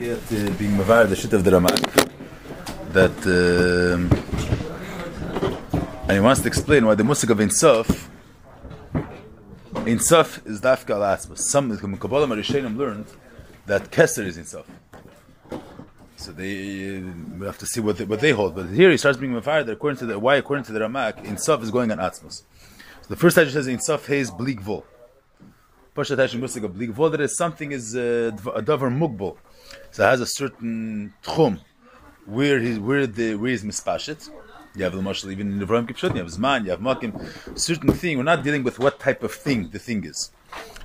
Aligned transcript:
Here 0.00 0.16
to 0.30 0.50
being 0.52 0.70
Mavar, 0.78 1.06
the 1.06 1.14
shit 1.14 1.34
of 1.34 1.44
the 1.44 1.50
Ramak, 1.50 2.08
that 2.94 3.18
um, 3.26 4.10
and 6.04 6.12
he 6.12 6.20
wants 6.20 6.40
to 6.40 6.48
explain 6.48 6.86
why 6.86 6.94
the 6.94 7.02
Musik 7.02 7.28
of 7.28 7.36
Insof, 7.36 8.08
Insof 9.84 10.46
is 10.46 10.62
Dafka 10.62 10.94
al 10.94 11.02
Asmus. 11.02 11.40
Some 11.40 11.76
Kabbalah 11.98 12.26
Marishanim 12.26 12.78
learned 12.78 13.08
that 13.66 13.90
Keser 13.90 14.24
is 14.24 14.38
Insof. 14.38 14.64
So 16.16 16.32
they 16.32 16.96
uh, 16.96 17.02
we 17.38 17.44
have 17.44 17.58
to 17.58 17.66
see 17.66 17.80
what 17.80 17.98
they, 17.98 18.06
what 18.06 18.20
they 18.20 18.30
hold. 18.30 18.54
But 18.54 18.70
here 18.70 18.90
he 18.90 18.96
starts 18.96 19.18
being 19.18 19.32
Mavar 19.32 19.66
that 19.66 19.72
according 19.72 19.98
to 19.98 20.06
the 20.06 20.18
why 20.18 20.36
according 20.36 20.64
to 20.64 20.72
the 20.72 20.80
Ramak, 20.80 21.22
Insof 21.26 21.62
is 21.62 21.70
going 21.70 21.92
on 21.92 21.98
Asmus. 21.98 22.44
So 23.02 23.08
the 23.10 23.16
first 23.16 23.36
Tash 23.36 23.52
says 23.52 23.68
Insof 23.68 24.06
has 24.06 24.30
bleak 24.30 24.60
vol. 24.62 24.86
Pasha 25.94 26.16
Tash 26.16 26.34
Musik 26.36 26.64
of 26.64 26.74
bleak 26.74 26.88
vol 26.88 27.10
that 27.10 27.20
is 27.20 27.36
something 27.36 27.70
is 27.70 27.94
uh, 27.94 28.30
a 28.54 28.62
davar 28.62 28.90
mugbal. 28.90 29.36
So 29.90 30.04
it 30.04 30.10
has 30.10 30.20
a 30.20 30.26
certain 30.26 31.12
tchum 31.22 31.60
where 32.26 32.60
he 32.60 32.78
where 32.78 33.06
the 33.06 33.34
where 33.34 33.52
is 33.52 33.64
mispashit. 33.64 34.30
You 34.74 34.84
have 34.84 34.94
the 34.94 35.02
marshal 35.02 35.30
even 35.30 35.50
in 35.50 35.58
the 35.58 35.66
Avraham 35.66 35.88
Kipshut, 35.88 36.14
you 36.14 36.22
have 36.22 36.28
Zman, 36.28 36.64
you 36.64 36.70
have 36.70 36.78
Makim, 36.78 37.58
certain 37.58 37.92
thing. 37.92 38.18
We're 38.18 38.22
not 38.22 38.44
dealing 38.44 38.62
with 38.62 38.78
what 38.78 39.00
type 39.00 39.24
of 39.24 39.32
thing 39.32 39.70
the 39.70 39.80
thing 39.80 40.04
is. 40.04 40.30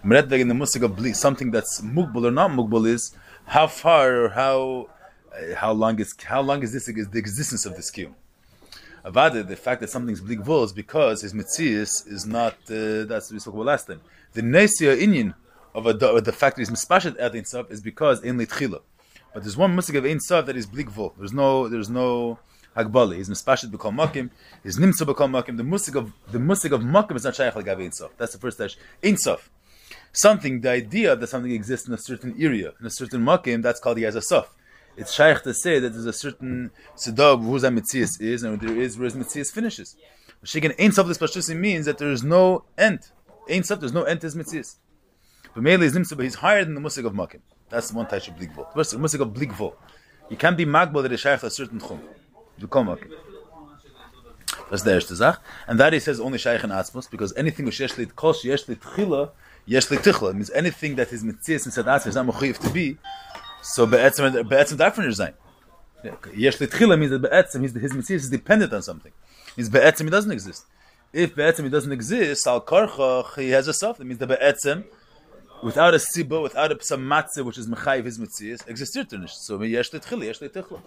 Meredveg 0.04 0.40
in 0.40 0.48
the 0.48 0.88
bli, 0.88 1.14
something 1.14 1.52
that's 1.52 1.82
mugbal 1.82 2.26
or 2.26 2.32
not 2.32 2.50
mugbal 2.50 2.88
is 2.88 3.16
how 3.46 3.68
far 3.68 4.24
or 4.24 4.30
how 4.30 4.90
uh, 5.34 5.56
how 5.56 5.72
long 5.72 6.00
is 6.00 6.16
how 6.24 6.42
long 6.42 6.64
is 6.64 6.74
this 6.74 6.88
is 6.88 7.10
the 7.10 7.20
existence 7.20 7.66
of 7.66 7.76
this 7.76 7.92
kiyum. 7.92 8.14
Avada, 9.04 9.48
the 9.48 9.56
fact 9.56 9.82
that 9.82 9.90
something's 9.90 10.22
bligvul 10.22 10.66
is 10.66 10.74
because 10.74 11.22
his 11.22 11.34
mitzias 11.34 12.08
is 12.08 12.26
not. 12.26 12.54
Uh, 12.70 13.06
that's 13.06 13.30
what 13.30 13.34
we 13.34 13.40
spoke 13.40 13.54
about 13.54 13.66
last 13.66 13.88
time. 13.88 14.02
The 14.34 14.42
nesia 14.42 15.00
inyan 15.00 15.36
of, 15.76 15.86
a, 15.86 15.94
the 15.94 16.32
fact 16.32 16.56
that 16.56 16.62
he's 16.62 16.70
mispashet 16.70 17.18
at 17.20 17.36
Ein 17.36 17.46
Sof 17.46 17.70
is 17.70 17.82
because 17.82 18.24
in 18.24 18.38
litchila. 18.38 18.82
But 19.34 19.44
there's 19.44 19.58
one 19.58 19.76
musik 19.76 19.96
of 19.96 20.06
Ein 20.06 20.22
Sof 20.22 20.46
that 20.46 20.56
is 20.56 20.66
bligvul. 20.66 21.14
There's 21.18 21.34
no. 21.34 21.68
There's 21.68 21.90
no. 21.90 22.40
Hagbali. 22.76 23.18
He's 23.18 23.30
mispashet 23.30 23.70
b'kol 23.72 23.94
makim. 23.94 24.30
He's 24.64 24.78
nimsa 24.78 25.02
b'kol 25.02 25.30
makim. 25.30 25.58
The 25.58 25.64
musik 25.64 25.96
of 25.96 26.14
the 26.32 26.40
musik 26.40 26.72
of 26.72 26.82
makim 26.82 27.18
is 27.18 27.26
not 27.26 27.36
shaykh 27.36 27.56
like 27.56 27.68
Ein 27.68 27.92
Sof. 27.92 28.12
That's 28.18 28.32
the 28.32 28.40
first 28.40 28.58
dash. 28.58 28.78
Ein 29.04 29.18
Sof. 29.18 29.50
Something, 30.14 30.62
the 30.62 30.72
idea 30.72 31.14
that 31.16 31.28
something 31.28 31.52
exists 31.52 31.90
in 31.90 31.94
a 31.94 31.98
certain 31.98 32.36
area, 32.40 32.72
in 32.80 32.86
a 32.86 32.90
certain 32.90 33.22
makim, 33.22 33.62
that's 33.62 33.82
called 33.82 33.98
the 33.98 34.22
sof. 34.22 34.56
It's 34.96 35.14
shaykh 35.14 35.44
to 35.44 35.54
say 35.54 35.80
that 35.80 35.90
there's 35.90 36.06
a 36.06 36.14
certain 36.14 36.72
sidab 36.96 37.44
whose 37.44 37.64
mitzias 37.64 38.22
is, 38.22 38.44
and 38.44 38.62
there 38.62 38.80
is 38.80 38.98
where 38.98 39.06
his 39.06 39.16
mitzias 39.16 39.52
finishes. 39.52 39.98
Shikin 40.46 40.74
Ein 40.80 40.94
Sof 40.94 41.08
this 41.08 41.50
means 41.50 41.86
that 41.86 41.98
there 41.98 42.12
is 42.12 42.24
no 42.24 42.64
end. 42.78 43.00
Ein 43.50 43.64
Sof, 43.64 43.82
there's 43.82 43.94
no 43.94 44.04
end 44.04 44.22
to 44.22 44.28
his 44.28 44.36
mitzias. 44.36 44.78
But 45.56 45.64
mainly 45.64 45.88
is 45.88 45.96
nimsa, 45.96 46.16
but 46.18 46.24
he's 46.26 46.36
higher 46.36 46.66
than 46.66 46.76
the 46.76 46.82
musik 46.82 47.06
of 47.06 47.14
makim. 47.14 47.40
That's 47.70 47.92
one 47.92 48.06
type 48.08 48.28
of 48.28 48.36
bligvol. 48.36 48.74
The 48.74 48.98
musik 49.00 49.22
of 49.22 49.30
bligvol. 49.30 49.74
You 50.30 50.36
can't 50.38 50.58
be 50.58 50.66
magbal 50.66 51.02
that 51.04 51.12
is 51.14 51.22
shaykh 51.22 51.40
to 51.40 51.48
a 51.48 51.50
certain 51.50 51.80
chum. 51.80 52.02
B'kol 52.60 52.86
makim. 52.86 53.12
That's 54.70 54.84
the 54.84 54.92
erste 54.92 55.16
Zach. 55.16 55.40
And 55.68 55.80
that 55.80 55.94
he 55.94 56.00
says 56.00 56.20
only 56.20 56.38
shaykh 56.38 56.64
and 56.64 56.74
atzmos, 56.74 57.10
because 57.10 57.34
anything 57.38 57.66
which 57.66 57.80
yesh 57.80 57.98
lit 57.98 58.16
kosh, 58.16 58.44
yesh 58.44 58.68
lit 58.68 58.82
tchila, 58.82 59.32
yesh 59.66 59.90
lit 59.90 60.02
tichla. 60.02 60.34
means 60.34 60.52
anything 60.52 60.96
that 60.96 61.10
his 61.10 61.24
mitzias 61.24 61.66
inside 61.66 61.86
atzmos 61.86 62.08
is 62.08 62.16
not 62.16 62.28
mechuyev 62.28 62.58
to 62.58 62.70
be, 62.72 62.98
so 63.62 63.86
be'etzem, 63.86 64.50
be'etzem 64.50 64.78
darf 64.78 64.98
nicht 64.98 65.16
sein. 65.16 65.34
Yesh 66.36 66.60
lit 66.60 66.72
tchila 66.72 67.00
means 67.00 67.12
that 67.12 67.22
be'etzem, 67.22 67.62
his, 67.62 67.74
his 67.74 67.94
mitzias 67.94 68.16
is 68.16 68.30
dependent 68.30 68.74
on 68.74 68.82
something. 68.82 69.14
Means 69.56 69.70
be'etzem, 69.70 70.04
he 70.04 70.10
doesn't 70.10 70.32
exist. 70.32 70.66
If 71.14 71.36
be'etzem, 71.36 71.64
he 71.64 71.70
doesn't 71.70 71.92
exist, 71.92 72.46
al 72.48 72.62
karchach, 72.62 73.40
he 73.40 73.52
has 73.52 73.68
a 73.68 73.74
sof. 73.74 74.00
That 74.00 74.06
means 74.06 74.20
the 74.20 74.28
be'etzem, 74.28 74.86
without 75.64 75.94
a 75.94 75.98
siba, 75.98 76.42
without 76.42 76.72
a 76.72 76.84
some 76.84 77.08
which 77.46 77.58
is 77.58 77.68
mechayiv 77.68 78.06
his 78.06 78.20
mitzias, 78.20 78.66
existiert 78.68 79.14
er 79.14 79.18
nicht. 79.18 79.36
So 79.36 79.62
yesh 79.62 79.94
lit 79.94 80.04
tchila, 80.04 80.26
yesh 80.26 80.42
lit 80.42 80.54
tichla. 80.54 80.82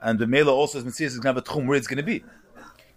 And 0.00 0.18
the 0.18 0.26
mela 0.26 0.52
also 0.52 0.80
his 0.80 0.92
mitzias 0.92 1.06
is 1.06 1.18
going 1.18 1.34
to 1.34 1.40
have 1.40 1.48
a 1.48 1.48
tchum 1.48 1.66
where 1.66 1.76
it's 1.76 1.86
going 1.86 1.98
to 1.98 2.02
be 2.02 2.24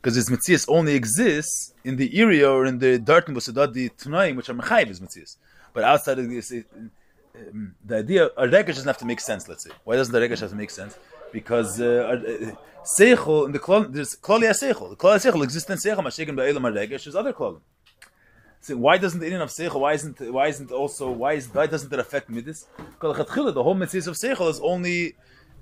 because 0.02 0.16
his 0.16 0.30
mitzias 0.30 0.66
only 0.68 0.96
exists 0.96 1.74
in 1.84 1.96
the 1.96 2.18
area 2.20 2.50
or 2.50 2.66
in 2.66 2.80
the 2.80 2.98
dartin 2.98 3.36
v'sadad 3.36 3.74
the 3.74 3.90
tanaim 3.90 4.36
which 4.36 4.50
are 4.50 4.54
mechayiv 4.54 4.88
his 4.88 5.00
mitzias. 5.00 5.38
But 5.74 5.84
outside 5.84 6.20
of 6.20 6.30
this, 6.30 6.52
um, 6.52 7.76
the 7.86 7.98
idea 7.98 8.26
a 8.38 8.48
regesh 8.48 8.68
doesn't 8.68 8.88
have 8.88 8.98
to 8.98 9.06
make 9.06 9.20
sense. 9.20 9.48
Let's 9.48 9.64
say 9.64 9.72
why 9.84 9.96
doesn't 9.96 10.12
the 10.14 10.20
regesh 10.20 10.40
have 10.40 10.50
to 10.50 10.56
make 10.56 10.72
sense? 10.72 10.98
Because 11.32 11.80
uh, 11.80 12.54
seichel 12.98 13.46
in 13.46 13.52
the 13.52 13.60
klal 13.60 13.92
there's 13.92 14.16
klali 14.16 14.50
seichel. 14.50 14.90
The 14.90 14.96
klali 14.96 15.18
seichel 15.24 15.44
exists 15.44 15.70
in 15.70 15.78
seichel 15.78 16.04
mashikin 16.04 16.36
ba'elam 16.36 16.64
regesh. 16.74 17.04
There's 17.04 17.16
other 17.16 17.34
klalim. 17.34 17.62
So 18.64 18.78
why 18.78 18.98
doesn't 19.00 19.20
the 19.20 19.26
Indian 19.26 19.42
of 19.42 19.50
seichel? 19.50 19.80
Why 19.80 19.94
isn't 19.94 20.22
why 20.32 20.48
isn't 20.48 20.72
also 20.72 21.10
why 21.10 21.34
is 21.34 21.48
why 21.52 21.66
doesn't 21.66 21.92
it 21.92 22.00
affect 22.00 22.30
midis? 22.30 22.66
Because 22.78 23.18
the 23.56 23.64
whole 23.64 23.74
mitzvah 23.74 24.12
of 24.12 24.16
seichel 24.16 24.50
is 24.52 24.60
only 24.60 25.16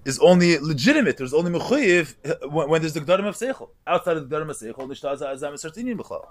is 0.04 0.20
only 0.20 0.58
legitimate. 0.60 1.16
There's 1.16 1.34
only 1.34 1.58
mechuyev 1.58 2.52
when, 2.52 2.70
when 2.70 2.82
there's 2.82 2.94
the 2.94 3.00
gdarim 3.00 3.26
of 3.26 3.36
seichel. 3.36 3.70
Outside 3.88 4.18
of 4.18 4.30
the 4.30 4.36
gdarim 4.36 4.50
of 4.50 4.58
seichel, 4.58 4.86
nishtaza 4.86 5.34
azam 5.34 5.54
esartinian 5.54 5.98
b'chlal. 5.98 6.26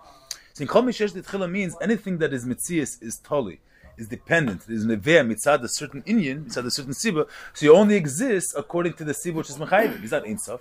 So 0.52 0.62
in 0.62 0.68
kol 0.68 0.82
mishesh 0.82 1.12
ditchila 1.12 1.50
means 1.50 1.74
anything 1.80 2.18
that 2.18 2.34
is 2.34 2.44
mitzias 2.44 3.02
is 3.02 3.16
totally 3.16 3.60
is 3.96 4.08
dependent. 4.08 4.68
Is 4.68 4.84
neveh 4.84 5.26
mitzad 5.26 5.62
a 5.62 5.68
certain 5.68 6.02
inyan, 6.02 6.44
mitzad 6.44 6.66
a 6.66 6.70
certain 6.70 6.92
siba. 6.92 7.26
So 7.54 7.64
you 7.64 7.74
only 7.74 7.94
exist 7.94 8.54
according 8.54 8.92
to 8.94 9.04
the 9.04 9.12
siba 9.12 9.36
which 9.36 9.48
is 9.48 9.56
mechayiv. 9.56 10.02
He's 10.02 10.10
not 10.10 10.24
insaf. 10.24 10.60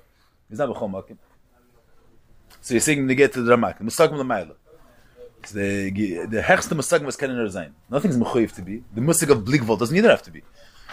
He's 0.50 0.60
not 0.60 0.70
b'chol 0.70 0.90
makim. 0.90 1.18
So 2.62 2.76
you're 2.76 2.82
saying 2.82 3.08
get 3.08 3.34
to 3.34 3.42
the 3.42 3.58
ramak. 3.58 3.82
Mustagim 3.82 4.18
l'mayla. 4.18 4.56
The 5.54 6.26
the 6.26 6.42
hechste 6.42 6.76
mustagim 6.76 7.06
was 7.06 7.18
kennen 7.18 7.38
zayin. 7.48 7.72
Nothing's 7.90 8.18
mechuyev 8.18 8.54
to 8.54 8.62
be. 8.62 8.84
The 8.94 9.02
musig 9.02 9.30
of 9.30 9.44
bligvol 9.44 9.80
doesn't 9.80 9.96
either 9.96 10.10
have 10.10 10.24
to 10.24 10.32
be. 10.32 10.44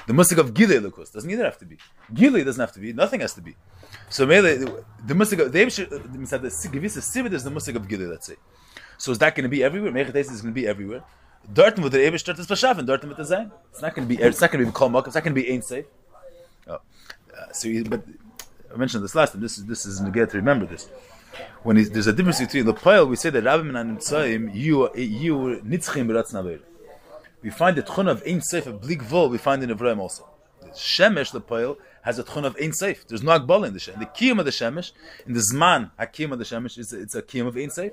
The 0.07 0.13
musik 0.13 0.39
of 0.39 0.53
Gilei 0.53 0.85
Lukus 0.85 1.13
doesn't 1.13 1.31
either 1.31 1.45
have 1.45 1.59
to 1.59 1.65
be. 1.65 1.79
Gilei 2.13 2.45
doesn't 2.45 2.61
have 2.61 2.73
to 2.73 2.81
be. 2.81 2.93
Nothing 2.93 3.21
has 3.21 3.33
to 3.35 3.41
be. 3.41 3.57
So 4.11 4.27
the, 4.27 4.85
the 5.07 5.15
musik 5.15 5.39
of 5.39 5.51
the 5.51 5.59
Givisa 5.59 6.99
Sivit 6.99 7.33
is 7.33 7.45
the 7.45 7.51
musik 7.51 7.75
of 7.75 7.89
Gilei. 7.89 8.11
Let's 8.11 8.27
say. 8.27 8.37
So 8.99 9.13
is 9.13 9.19
that 9.19 9.35
going 9.35 9.45
to 9.45 9.49
be 9.49 9.65
everywhere? 9.65 9.93
Mechates 9.93 10.31
is 10.31 10.43
going 10.43 10.55
to 10.55 10.61
be 10.61 10.67
everywhere. 10.67 11.03
Dorten 11.53 11.83
with 11.83 11.93
the 11.93 12.05
Eber 12.05 12.19
start 12.19 12.39
is 12.39 12.47
Pashav 12.47 12.79
Dorten 12.81 13.17
the 13.17 13.23
Zayin. 13.23 13.51
It's 13.71 13.83
not 13.83 13.95
going 13.95 14.07
to 14.09 14.15
be. 14.15 14.23
It's 14.23 14.41
not 14.41 14.51
going 14.51 14.65
to 14.65 14.71
be 14.71 14.75
Kol 14.75 14.91
Malk. 14.91 15.07
It's 15.07 15.15
not 15.15 15.25
going 15.25 15.35
to 15.35 15.41
be 15.41 15.53
Ein 15.53 15.63
Sof. 15.63 15.85
Oh. 16.67 16.75
Uh, 16.75 17.53
so, 17.53 17.69
but 17.85 18.03
I 18.73 18.77
mentioned 18.77 19.05
this 19.05 19.15
last 19.15 19.33
time. 19.33 19.41
This 19.41 19.59
is 19.59 19.65
this 19.67 19.87
is 19.87 20.01
negate 20.01 20.31
to 20.31 20.37
remember 20.37 20.67
this. 20.67 20.89
When 21.63 21.77
there's 21.77 22.07
a 22.07 22.13
difference 22.13 22.41
between 22.41 22.67
the 22.67 22.75
pile, 22.75 23.07
we 23.07 23.17
say 23.17 23.31
that 23.31 23.43
Rabbi 23.43 23.63
Menan 23.65 23.99
Nitzayim, 23.99 24.55
you 24.55 24.91
you 24.95 25.61
nitzchim 25.65 26.61
we 27.45 27.51
find 27.51 27.77
the 27.77 27.83
tchun 27.83 28.09
of 28.09 28.23
Ein 28.27 28.41
Seif, 28.41 28.67
a 28.67 28.73
blig 28.73 29.03
vol, 29.03 29.29
we 29.29 29.37
find 29.37 29.63
in 29.63 29.69
Evrahim 29.69 29.99
also. 29.99 30.27
The 30.63 30.69
Shemesh, 30.69 31.31
the 31.31 31.43
Poil, 31.43 31.77
has 32.01 32.19
a 32.19 32.25
tchun 32.25 32.47
of 32.47 32.57
Ein 32.57 32.71
Seif. 32.71 33.07
There's 33.07 33.23
no 33.23 33.39
Akbal 33.39 33.67
in 33.67 33.75
the 33.75 33.79
Shemesh. 33.79 33.99
The 33.99 34.07
Kiyum 34.07 34.39
of 34.39 34.47
the 34.47 34.51
Shemesh, 34.51 34.93
in 35.27 35.35
the 35.35 35.41
Zman, 35.41 35.91
Hakiyum 36.01 36.33
of 36.33 36.39
the 36.39 36.47
Shemesh, 36.47 36.79
is 36.79 36.95
it's 36.95 37.15
a 37.15 37.21
Kiyum 37.21 37.47
of 37.47 37.57
Ein 37.59 37.69
Seif. 37.69 37.93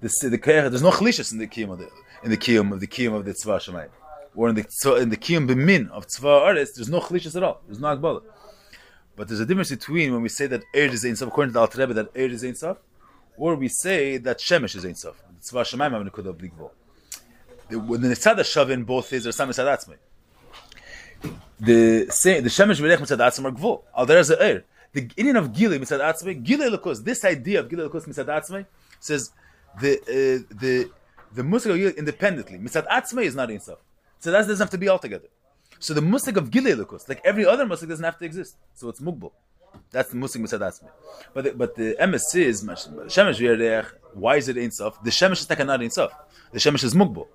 The, 0.00 0.08
the, 0.28 0.36
there's 0.36 0.82
no 0.82 0.90
Chalishas 0.90 1.30
in 1.30 1.38
the 1.38 1.46
Kiyum 1.46 1.70
of 1.70 1.78
the, 1.78 1.88
in 2.24 2.30
the 2.30 2.36
Kiyum 2.36 2.72
of 2.72 2.80
the 2.80 2.88
Kiyum 2.88 3.14
of 3.14 3.24
the 3.24 3.30
Tzva 3.30 3.60
Shemayim. 3.60 3.90
Or 4.34 4.48
in 4.48 4.56
the, 4.56 4.96
in 5.00 5.10
the 5.10 5.16
Kiyum 5.16 5.48
B'min 5.48 5.88
of 5.90 6.08
Tzva 6.08 6.42
Aretz, 6.42 6.70
there's 6.74 6.88
no 6.88 6.98
Chalishas 6.98 7.36
at 7.36 7.44
all. 7.44 7.60
There's 7.68 7.78
no 7.78 7.96
Akbal. 7.96 8.22
But 9.16 9.28
there's 9.28 9.40
a 9.40 9.46
difference 9.46 9.70
between 9.70 10.12
when 10.12 10.22
we 10.22 10.28
say 10.28 10.46
that 10.46 10.62
Eir 10.74 10.92
is 10.92 11.04
Ein 11.04 11.16
Sof, 11.16 11.28
according 11.28 11.50
to 11.50 11.54
the 11.54 11.60
Alter 11.60 11.78
Rebbe, 11.78 11.94
that 11.94 12.14
Eir 12.14 12.30
is 12.30 12.44
Ein 12.44 12.54
Sof, 12.54 12.78
or 13.36 13.54
we 13.56 13.68
say 13.68 14.16
that 14.18 14.38
Shemesh 14.38 14.76
is 14.76 14.84
Ein 14.84 14.94
Sof. 14.94 15.22
Tzva 15.40 15.62
Shemayim 15.62 15.92
have 15.92 16.06
a 16.06 16.10
Nekudah 16.10 16.36
Blig 16.36 16.52
Vol 16.54 16.72
when 17.76 18.00
the 18.00 18.08
Nitzad 18.08 18.36
Shav 18.38 18.70
in 18.70 18.84
both 18.84 19.12
is 19.12 19.26
or 19.26 19.32
Sam 19.32 19.48
Mitzad 19.48 19.66
Atzmai. 19.66 19.96
The 21.60 22.04
the 22.04 22.48
Shemesh 22.48 22.80
Berech 22.80 22.98
Mitzad 22.98 23.18
Atzmai 23.18 23.46
are 23.46 23.52
Gvul. 23.52 23.82
Al 23.96 24.06
there 24.06 24.18
is 24.18 24.30
Eir. 24.30 24.64
The 24.92 25.10
Indian 25.16 25.36
of 25.36 25.52
Gilei 25.52 25.78
Mitzad 25.78 26.00
Atzmai, 26.00 26.44
Gilei 26.44 26.74
Lekos, 26.74 27.04
this 27.04 27.24
idea 27.24 27.60
of 27.60 27.68
Gilei 27.68 27.88
Lekos 27.88 28.06
Mitzad 28.06 28.26
Atzmai 28.26 28.66
says 29.00 29.30
the 29.80 29.98
uh, 30.00 30.54
the 30.54 30.90
the 31.32 31.42
Musik 31.42 31.72
Gilei 31.72 31.96
independently. 31.96 32.58
Mitzad 32.58 32.86
Atzmai 32.88 33.24
is 33.24 33.34
not 33.34 33.48
Insaf. 33.48 33.78
So 34.18 34.30
that 34.30 34.46
doesn't 34.46 34.58
have 34.58 34.70
to 34.70 34.78
be 34.78 34.88
all 34.88 34.98
together. 34.98 35.28
So 35.84 35.94
the 35.94 36.00
Musik 36.00 36.36
of 36.36 36.50
Gilei 36.50 36.74
like 37.08 37.20
every 37.24 37.44
other 37.44 37.66
Musik, 37.66 37.88
doesn't 37.88 38.04
have 38.04 38.18
to 38.18 38.24
exist. 38.24 38.56
So 38.74 38.88
it's 38.88 39.00
Mugbal. 39.00 39.32
That's 39.90 40.10
the 40.10 40.16
Musik 40.16 40.40
Mitzad 40.42 40.60
Atzmai. 40.60 40.90
But 41.34 41.44
the, 41.44 41.50
but 41.52 41.74
the 41.74 41.96
MSC 42.00 42.34
is 42.50 42.62
Shemesh. 42.64 43.86
Why 44.14 44.36
is 44.36 44.48
it 44.48 44.56
Insaf? 44.56 45.02
The 45.02 45.10
Shemesh 45.10 45.40
is 45.40 45.48
not 45.48 45.80
Insaf. 45.80 46.10
The 46.52 46.58
Shemesh 46.58 46.84
is 46.84 46.94
Mugbal 46.94 47.26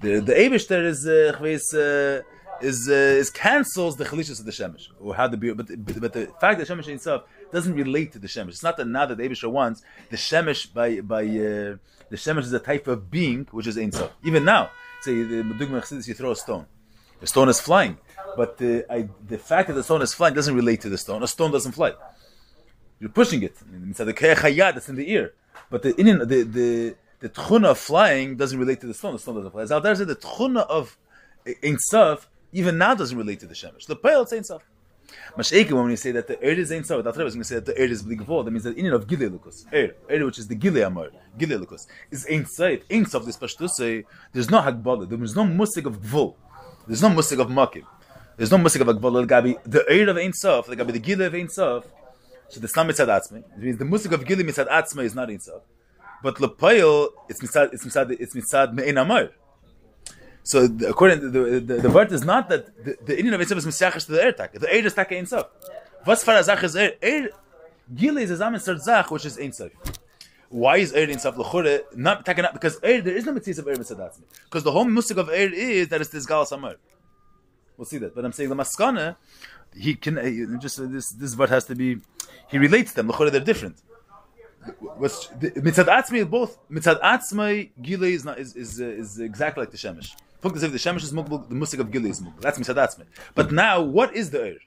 the 0.00 0.20
the 0.20 0.34
Eibushter 0.34 0.84
is 0.84 1.06
uh, 1.06 1.32
uh, 1.74 2.22
is 2.60 2.88
uh, 2.88 2.92
is 2.92 3.30
cancels 3.30 3.96
the 3.96 4.04
chalishas 4.04 4.40
of 4.40 4.46
the 4.46 4.52
shemesh 4.52 4.88
or 5.00 5.14
how 5.14 5.28
the 5.28 5.36
but 5.36 5.66
but, 5.66 6.00
but 6.00 6.12
the 6.12 6.26
fact 6.40 6.58
that 6.58 6.68
shemesh 6.68 6.88
itself 6.88 7.22
doesn't 7.52 7.74
relate 7.74 8.12
to 8.12 8.18
the 8.18 8.28
shemesh. 8.28 8.48
It's 8.50 8.62
not 8.62 8.76
that 8.76 8.86
now 8.86 9.06
that 9.06 9.16
the 9.18 9.28
Eibushter 9.28 9.50
wants 9.50 9.82
the 10.10 10.16
shemesh 10.16 10.72
by 10.72 11.00
by 11.00 11.22
uh, 11.22 11.76
the 12.10 12.16
shemesh 12.16 12.44
is 12.44 12.52
a 12.52 12.58
type 12.58 12.86
of 12.86 13.10
being 13.10 13.46
which 13.50 13.66
is 13.66 13.76
ein 13.76 13.92
sof. 13.92 14.10
Even 14.24 14.44
now, 14.44 14.70
say 15.02 15.22
the 15.22 15.42
chassidus, 15.42 16.08
you 16.08 16.14
throw 16.14 16.32
a 16.32 16.36
stone, 16.36 16.66
the 17.20 17.26
stone 17.26 17.48
is 17.48 17.60
flying, 17.60 17.98
but 18.36 18.58
the 18.58 18.84
I, 18.90 19.08
the 19.26 19.38
fact 19.38 19.68
that 19.68 19.74
the 19.74 19.82
stone 19.82 20.02
is 20.02 20.14
flying 20.14 20.34
doesn't 20.34 20.54
relate 20.54 20.80
to 20.82 20.88
the 20.88 20.98
stone. 20.98 21.22
A 21.22 21.26
stone 21.26 21.50
doesn't 21.50 21.72
fly. 21.72 21.92
You're 23.00 23.10
pushing 23.10 23.42
it. 23.42 23.56
It's 23.88 23.98
the 23.98 24.14
kayachayad 24.14 24.74
that's 24.74 24.88
in 24.88 24.96
the 24.96 25.10
ear, 25.10 25.34
but 25.70 25.82
the 25.82 25.94
in 26.00 26.18
the 26.18 26.44
the 26.44 26.96
the 27.20 27.28
tchuna 27.28 27.70
of 27.70 27.78
flying 27.78 28.36
doesn't 28.36 28.58
relate 28.58 28.80
to 28.80 28.86
the 28.86 28.94
stone. 28.94 29.12
The 29.12 29.18
stone 29.18 29.36
doesn't 29.36 29.50
fly. 29.50 29.62
As 29.62 29.70
Aldar 29.70 29.96
said, 29.96 30.08
the 30.08 30.16
tchuna 30.16 30.66
of 30.66 30.96
Ein 31.64 31.78
Sof 31.78 32.28
even 32.52 32.78
now 32.78 32.94
doesn't 32.94 33.16
relate 33.16 33.40
to 33.40 33.46
the 33.46 33.54
shemesh. 33.54 33.86
The 33.86 33.96
pale 33.96 34.22
it's 34.22 34.32
Ein 34.32 34.44
Sof. 34.44 34.62
Mashake, 35.36 35.72
when 35.72 35.86
we 35.86 35.96
say 35.96 36.12
that 36.12 36.26
the 36.26 36.36
earth 36.42 36.58
is 36.58 36.70
Ein 36.70 36.84
Sof, 36.84 37.02
that's 37.02 37.16
what 37.16 37.22
I 37.22 37.24
was 37.24 37.34
going 37.34 37.42
to 37.42 37.48
say 37.48 37.54
that 37.56 37.66
the 37.66 37.78
earth 37.78 37.90
is 37.90 38.02
Bligvol. 38.02 38.44
That 38.44 38.50
means 38.50 38.64
that 38.64 38.76
in 38.76 38.92
of 38.92 39.06
Gile 39.06 39.30
Lukus, 39.30 39.66
earth 39.72 40.24
which 40.24 40.38
is 40.38 40.48
the 40.48 40.54
Gile 40.54 40.82
Amar, 40.82 41.10
Gile 41.36 41.58
Lukus, 41.58 41.86
is 42.10 42.26
Ein 42.30 42.46
Sof. 42.46 42.80
Ein 42.90 43.06
Sof, 43.06 43.24
this 43.24 43.36
Pashtus 43.36 44.04
there's 44.32 44.50
no 44.50 44.60
Hagbala, 44.60 45.08
there 45.08 45.22
is 45.22 45.34
no 45.34 45.44
Musik 45.44 45.86
of 45.86 46.00
Gvul, 46.00 46.34
there's 46.88 47.02
no 47.02 47.10
Musik 47.10 47.38
of 47.38 47.48
Makim, 47.48 47.84
there's 48.36 48.50
no 48.50 48.58
Musik 48.58 48.80
of 48.80 48.88
Hagbala, 48.88 49.26
Gabi, 49.26 49.56
the 49.64 49.84
earth 49.88 50.08
of 50.08 50.16
Ein 50.16 50.32
Sof, 50.32 50.66
the 50.66 50.76
Gabi, 50.76 50.92
the 50.92 50.98
Gile 50.98 51.22
of 51.22 51.34
Ein 51.34 51.48
Sof, 51.48 51.84
so 52.48 52.58
the 52.58 52.66
Stam 52.66 52.88
Mitzad 52.88 53.06
Atzmei, 53.06 53.44
it 53.56 53.58
means 53.58 53.78
the 53.78 53.84
Musik 53.84 54.12
of 54.12 54.24
Gile 54.26 54.42
Mitzad 54.42 54.68
Atzmei 54.68 55.04
is 55.04 55.14
not 55.14 55.30
Ein 55.30 55.38
Sof. 55.38 55.62
But 56.22 56.36
Lepayel, 56.36 57.10
it's 57.28 57.40
Mitzad, 57.40 57.72
it's 57.72 57.84
Mitzad, 57.84 58.10
it's 58.18 58.34
Mitzad 58.34 58.74
Me'en 58.74 59.00
Amar. 59.00 59.30
So 60.48 60.66
the, 60.66 60.88
according 60.88 61.20
to 61.20 61.28
the 61.28 61.60
the, 61.60 61.74
the 61.82 61.90
word 61.90 62.10
is 62.10 62.24
not 62.24 62.48
that 62.48 62.62
the, 62.82 62.96
the 63.04 63.18
Indian 63.18 63.34
of 63.34 63.40
itself 63.42 63.58
is 63.58 63.66
misyachish 63.66 64.06
to 64.06 64.12
the 64.12 64.24
air 64.24 64.32
tak. 64.32 64.52
The 64.54 64.72
air 64.72 64.86
is 64.86 64.94
tak 64.94 65.12
ein 65.12 65.26
sof. 65.26 65.46
Was 66.06 66.24
for 66.24 66.32
a 66.32 66.42
zach 66.42 66.64
is 66.64 66.74
air? 66.74 66.92
Air 67.02 67.28
gile 67.94 68.16
is 68.16 68.30
a 68.30 68.36
zamen 68.42 68.58
sort 68.58 68.80
zach 68.80 69.10
which 69.10 69.26
is 69.26 69.36
ein 69.38 69.52
sof. 69.52 69.72
Why 70.50 70.78
is 70.78 70.92
air 70.92 71.08
in 71.08 71.18
sof 71.18 71.36
lechure 71.36 71.82
not 71.94 72.24
taken 72.24 72.44
up 72.44 72.52
because 72.52 72.78
air 72.82 73.00
there 73.02 73.16
is 73.16 73.26
no 73.26 73.32
mitzvah 73.32 73.60
of 73.60 73.68
air 73.68 73.76
mitzadatz 73.76 74.20
because 74.44 74.62
the 74.62 74.72
whole 74.72 74.84
musik 74.84 75.18
of 75.18 75.28
air 75.28 75.52
is 75.52 75.88
that 75.88 76.00
it's 76.00 76.10
this 76.10 76.26
gal 76.26 76.46
samar. 76.46 76.76
We'll 77.76 77.84
see 77.84 77.98
that, 77.98 78.14
but 78.14 78.24
I'm 78.24 78.32
saying 78.32 78.48
the 78.48 78.56
maskana 78.56 79.16
he 79.76 79.94
can 79.94 80.16
he, 80.16 80.46
just 80.58 80.78
this 80.90 81.10
this 81.10 81.36
word 81.36 81.50
has 81.50 81.64
to 81.66 81.74
be 81.74 81.98
he 82.48 82.58
relates 82.58 82.92
them 82.92 83.08
lechure 83.08 83.30
they're 83.30 83.40
different. 83.40 83.76
Was 84.98 85.28
mitzad 85.38 85.86
atzmi 85.86 86.28
both 86.28 86.58
mitzad 86.70 87.00
atzmi 87.02 87.70
gile 87.82 88.04
is 88.04 88.24
not 88.24 88.38
is 88.38 88.56
is, 88.56 88.80
uh, 88.80 88.84
is 88.84 89.20
exactly 89.20 89.62
like 89.62 89.70
the 89.70 89.76
shemesh. 89.76 90.14
If 90.44 90.60
the 90.60 90.78
Shemesh 90.78 91.02
is 91.02 91.12
mukbul, 91.12 91.48
the 91.48 91.54
Musik 91.54 91.80
of 91.80 91.90
Gili 91.90 92.10
is 92.10 92.20
mukbul. 92.20 92.40
That's 92.40 92.58
Misadat 92.58 93.02
But 93.34 93.50
now, 93.50 93.80
what 93.82 94.14
is 94.14 94.30
the 94.30 94.38
Eir? 94.38 94.58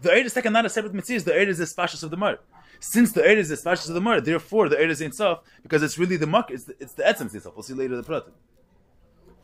The 0.00 0.10
Eir 0.10 0.24
is 0.24 0.34
taken 0.34 0.52
not 0.52 0.66
a 0.66 0.68
separate 0.68 0.92
mitzvah, 0.92 1.20
the 1.20 1.30
Eir 1.32 1.46
is 1.46 1.58
the 1.58 1.64
spashas 1.64 2.02
of 2.02 2.10
the 2.10 2.16
Mar. 2.16 2.38
Since 2.80 3.12
the 3.12 3.22
Eir 3.22 3.36
is 3.36 3.48
the 3.48 3.56
spashas 3.56 3.88
of 3.88 3.94
the 3.94 4.00
Mar, 4.00 4.20
therefore 4.20 4.68
the 4.68 4.78
is 4.78 5.00
in 5.00 5.12
Sof, 5.12 5.40
because 5.62 5.82
it's 5.82 5.98
really 5.98 6.16
the 6.16 6.26
Mak, 6.26 6.50
it's 6.50 6.64
the, 6.64 6.74
it's 6.78 6.94
the 6.94 7.02
Etzem 7.02 7.30
Sof. 7.30 7.54
We'll 7.54 7.62
see 7.62 7.74
later 7.74 7.96
the 7.96 8.02
Pratim. 8.02 8.32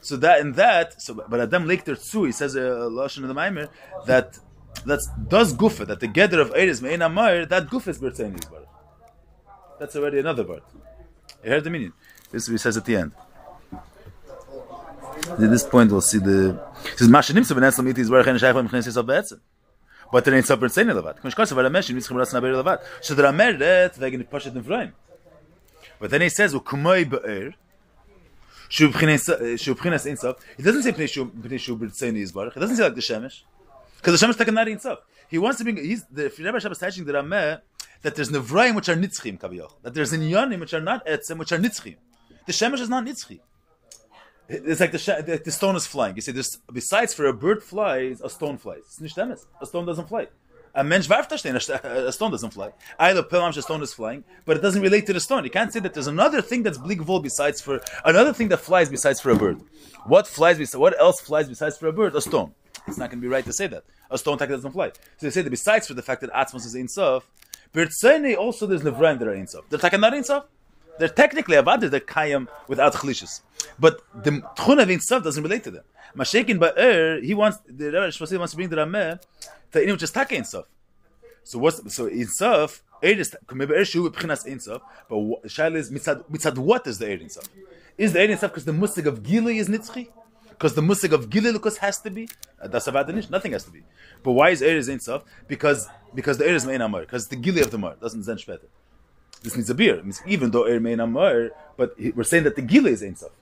So 0.00 0.16
that 0.16 0.40
in 0.40 0.52
that, 0.52 1.00
so 1.00 1.14
but 1.28 1.40
Adam 1.40 1.64
Lekter 1.66 1.96
Tzu, 1.98 2.24
he 2.24 2.32
says 2.32 2.56
a 2.56 2.66
uh, 2.66 2.88
Lashon 2.88 3.22
of 3.22 3.28
the 3.28 3.34
Maimer, 3.34 3.68
that 4.06 4.38
that's 4.86 5.08
does 5.28 5.54
gufa, 5.54 5.86
that 5.86 6.00
the 6.00 6.06
gather 6.08 6.40
of 6.40 6.54
is 6.56 6.80
Mein 6.80 7.02
Amar, 7.02 7.44
that 7.46 7.68
gufa 7.68 7.88
is 7.88 7.98
Bertzain 7.98 8.38
Yisbar. 8.38 8.64
That's 9.78 9.96
already 9.96 10.18
another 10.18 10.44
word. 10.44 10.62
You 11.44 11.50
heard 11.50 11.64
the 11.64 11.70
meaning. 11.70 11.92
This 12.30 12.44
is 12.44 12.48
he 12.48 12.58
says 12.58 12.76
at 12.76 12.84
the 12.84 12.96
end. 12.96 13.12
At 15.32 15.38
this 15.38 15.64
point, 15.64 15.90
we'll 15.90 16.00
see 16.00 16.18
the. 16.18 16.58
Says 16.96 17.08
Mashanim 17.08 17.44
so 17.44 17.54
benesel 17.54 17.84
miti 17.84 18.00
is 18.00 18.10
where 18.10 18.22
chen 18.22 18.36
shayfam 18.36 18.68
chnes 18.68 18.88
yisab. 18.88 19.40
But 20.12 20.24
there 20.24 20.34
ain't 20.34 20.46
so 20.46 20.56
pertzain 20.56 20.86
levat. 20.92 21.20
Kmish 21.20 21.34
kosa 21.34 21.54
v'la 21.54 21.70
meshin 21.70 21.94
mitzchem 21.96 22.16
ras 22.16 22.32
naber 22.32 22.62
levat. 22.62 22.82
So 23.00 23.14
the 23.14 23.22
Ramer 23.22 23.58
that 23.58 23.96
wegen 23.98 24.24
pashet 24.24 24.54
in 24.56 24.64
Freim. 24.64 24.92
But 25.98 26.10
then 26.10 26.20
he 26.22 26.28
says 26.28 26.52
ukumoi 26.54 27.08
be'er. 27.08 27.54
Shu 28.68 28.88
b'chines 28.88 29.28
insav. 29.28 30.38
He 30.56 30.62
doesn't 30.62 30.82
say 30.82 30.92
pnei 30.92 31.08
shu 31.08 31.26
b'tzain 31.26 32.16
yisbarach. 32.16 32.54
He 32.54 32.60
doesn't 32.60 32.76
say 32.76 32.82
like 32.82 32.94
the 32.94 33.00
shemesh. 33.00 33.42
Because 33.96 34.20
the 34.20 34.26
shemesh 34.26 34.36
taken 34.36 34.54
not 34.54 34.66
insav. 34.66 34.98
He 35.28 35.38
wants 35.38 35.58
to 35.58 35.64
bring. 35.64 35.76
He's 35.76 36.04
the 36.10 36.32
Rebbe 36.38 36.58
Shabbos 36.58 36.78
teaching 36.78 37.04
the 37.04 37.12
Ramer 37.12 37.60
that 38.02 38.14
there's 38.16 38.30
nevraim 38.30 38.74
which 38.74 38.88
are 38.88 38.96
nitzchim 38.96 39.38
kaviyach. 39.38 39.72
That 39.82 39.94
there's 39.94 40.12
inyanim 40.12 40.60
which 40.60 40.74
are 40.74 40.80
not 40.80 41.06
etzem 41.06 41.38
which 41.38 41.52
are 41.52 41.58
nitzchim. 41.58 41.96
The 42.46 42.52
shemesh 42.52 42.80
is 42.80 42.88
not 42.88 43.04
nitzchi. 43.04 43.40
It's 44.52 44.80
like 44.80 44.90
the, 44.90 44.98
the, 44.98 45.42
the, 45.44 45.50
stone 45.52 45.76
is 45.76 45.86
flying. 45.86 46.16
You 46.16 46.22
see, 46.22 46.32
there's 46.32 46.58
besides 46.72 47.14
for 47.14 47.26
a 47.26 47.32
bird 47.32 47.62
flies, 47.62 48.20
a 48.20 48.28
stone 48.28 48.58
flies. 48.58 48.82
A 49.00 49.66
stone 49.66 49.86
doesn't 49.86 50.08
fly. 50.08 50.26
A 50.74 50.82
mensch 50.82 51.08
warf 51.08 51.28
stehen, 51.28 51.54
a 51.56 52.12
stone 52.12 52.30
doesn't 52.30 52.52
fly. 52.52 52.72
Either 52.98 53.22
pilam, 53.22 53.56
a 53.56 53.62
stone 53.62 53.82
is 53.82 53.94
flying, 53.94 54.24
but 54.44 54.56
it 54.56 54.60
doesn't 54.60 54.82
relate 54.82 55.06
to 55.06 55.12
the 55.12 55.20
stone. 55.20 55.44
You 55.44 55.50
can't 55.50 55.72
say 55.72 55.80
that 55.80 55.94
there's 55.94 56.06
another 56.06 56.42
thing 56.42 56.62
that's 56.64 56.78
bligvol 56.78 57.22
besides 57.22 57.60
for 57.60 57.80
another 58.04 58.32
thing 58.32 58.48
that 58.48 58.58
flies 58.58 58.88
besides 58.88 59.20
for 59.20 59.30
a 59.30 59.36
bird. 59.36 59.60
What 60.04 60.26
flies 60.26 60.58
besides? 60.58 60.78
What 60.78 60.98
else 60.98 61.20
flies 61.20 61.48
besides 61.48 61.76
for 61.76 61.86
a 61.86 61.92
bird? 61.92 62.16
A 62.16 62.20
stone. 62.20 62.52
It's 62.88 62.98
not 62.98 63.10
going 63.10 63.20
to 63.20 63.22
be 63.22 63.28
right 63.28 63.44
to 63.44 63.52
say 63.52 63.66
that 63.68 63.84
a 64.10 64.18
stone 64.18 64.38
that 64.38 64.48
doesn't 64.48 64.72
fly. 64.72 64.88
So 64.88 65.26
they 65.26 65.30
say 65.30 65.42
that 65.42 65.50
besides 65.50 65.86
for 65.86 65.94
the 65.94 66.02
fact 66.02 66.20
that 66.22 66.32
Atzmos 66.32 66.66
is 66.66 66.74
in 66.74 66.88
sof, 66.88 67.24
also 67.74 68.66
there's 68.66 68.82
nevraim 68.82 69.18
that 69.18 69.28
are 69.28 69.34
in 69.34 69.46
sof. 69.46 69.64
They're 69.68 69.98
not 69.98 70.14
in 70.14 70.24
sof. 70.24 70.44
They're 71.00 71.08
technically 71.08 71.56
avad, 71.56 71.80
they're 71.90 71.98
kayam 71.98 72.46
without 72.68 72.92
chalishis. 72.92 73.40
But 73.78 74.02
the 74.22 74.32
tchun 74.58 74.82
of 74.82 74.90
itself 74.90 75.24
doesn't 75.24 75.42
relate 75.42 75.64
to 75.64 75.70
them. 75.70 75.84
Mashekin 76.14 76.58
ba'er, 76.58 77.24
he 77.24 77.32
wants, 77.32 77.56
the 77.66 77.86
Rebbe 77.86 78.08
Shvasil 78.08 78.38
wants 78.38 78.52
to 78.52 78.56
bring 78.56 78.68
the 78.68 78.76
Rameh 78.76 79.18
to 79.72 79.82
in 79.82 79.92
which 79.92 80.02
is 80.02 80.10
taka 80.10 80.34
insof. 80.34 80.64
So 81.42 81.58
what's, 81.58 81.94
so 81.94 82.06
insof, 82.06 82.82
er 83.02 83.06
is, 83.06 83.34
maybe 83.50 83.72
er 83.72 83.84
shu 83.86 84.10
b'chinas 84.10 84.46
insof, 84.46 84.82
but 85.08 85.16
shaila 85.48 85.76
is 85.76 85.90
mitzad, 85.90 86.22
mitzad 86.24 86.58
what 86.58 86.86
is 86.86 86.98
the 86.98 87.06
er 87.06 87.16
insof? 87.16 87.48
Is 87.96 88.12
the 88.12 88.20
er 88.20 88.28
insof 88.28 88.48
because 88.52 88.66
the 88.66 88.72
musig 88.72 89.06
of 89.06 89.22
gili 89.22 89.56
is 89.56 89.70
nitzchi? 89.70 90.08
Because 90.50 90.74
the 90.74 90.82
musig 90.82 91.12
of 91.12 91.30
gili 91.30 91.50
lukus 91.50 91.78
has 91.78 91.98
to 92.00 92.10
be? 92.10 92.28
Uh, 92.60 92.68
that's 92.68 92.88
about 92.88 93.06
the 93.06 93.14
nothing 93.30 93.52
has 93.52 93.64
to 93.64 93.70
be. 93.70 93.82
But 94.22 94.32
why 94.32 94.50
is 94.50 94.60
er 94.60 94.76
is 94.76 94.90
insof? 94.90 95.22
Because, 95.48 95.88
because 96.14 96.36
the 96.36 96.44
er 96.44 96.54
is 96.54 96.66
mein 96.66 96.82
amar, 96.82 97.00
because 97.00 97.28
the 97.28 97.36
gili 97.36 97.62
of 97.62 97.70
the 97.70 97.78
mar, 97.78 97.96
doesn't 97.98 98.24
zen 98.24 98.36
shpeter 98.36 98.66
this 99.42 99.56
needs 99.56 99.70
a 99.70 99.74
beer. 99.74 99.96
It 99.96 100.04
means 100.04 100.22
even 100.26 100.50
though 100.50 100.66
er 100.66 100.80
mein 100.80 101.00
amar, 101.00 101.50
but 101.76 101.94
we're 102.14 102.24
saying 102.24 102.44
that 102.44 102.56
the 102.56 102.62
gile 102.62 102.86
is 102.86 103.02
ein 103.02 103.16
sof. 103.16 103.32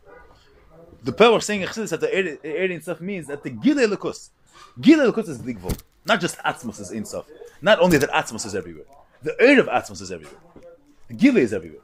The 1.03 1.13
Peh 1.13 1.29
we're 1.31 1.41
saying 1.41 1.61
that 1.63 2.01
the 2.01 2.39
er, 2.45 2.95
er 2.95 2.97
means 3.01 3.27
that 3.27 3.43
the 3.43 3.51
gile 3.51 3.89
lukus, 3.89 4.31
gile 4.81 5.11
lukus 5.13 5.29
is 5.29 5.39
bligvol. 5.39 5.77
Not 6.05 6.21
just 6.21 6.39
atzmos 6.39 6.81
is 6.81 6.93
ein 6.93 7.05
sof. 7.05 7.27
Not 7.61 7.81
only 7.81 7.99
that 7.99 8.11
atzmos 8.11 8.47
is 8.47 8.55
everywhere. 8.55 8.85
The 9.23 9.35
er 9.43 9.61
of 9.61 9.67
atzmos 9.67 10.01
is 10.01 10.13
everywhere. 10.13 10.39
The 11.09 11.15
gile 11.15 11.39
is 11.39 11.53
everywhere. 11.53 11.83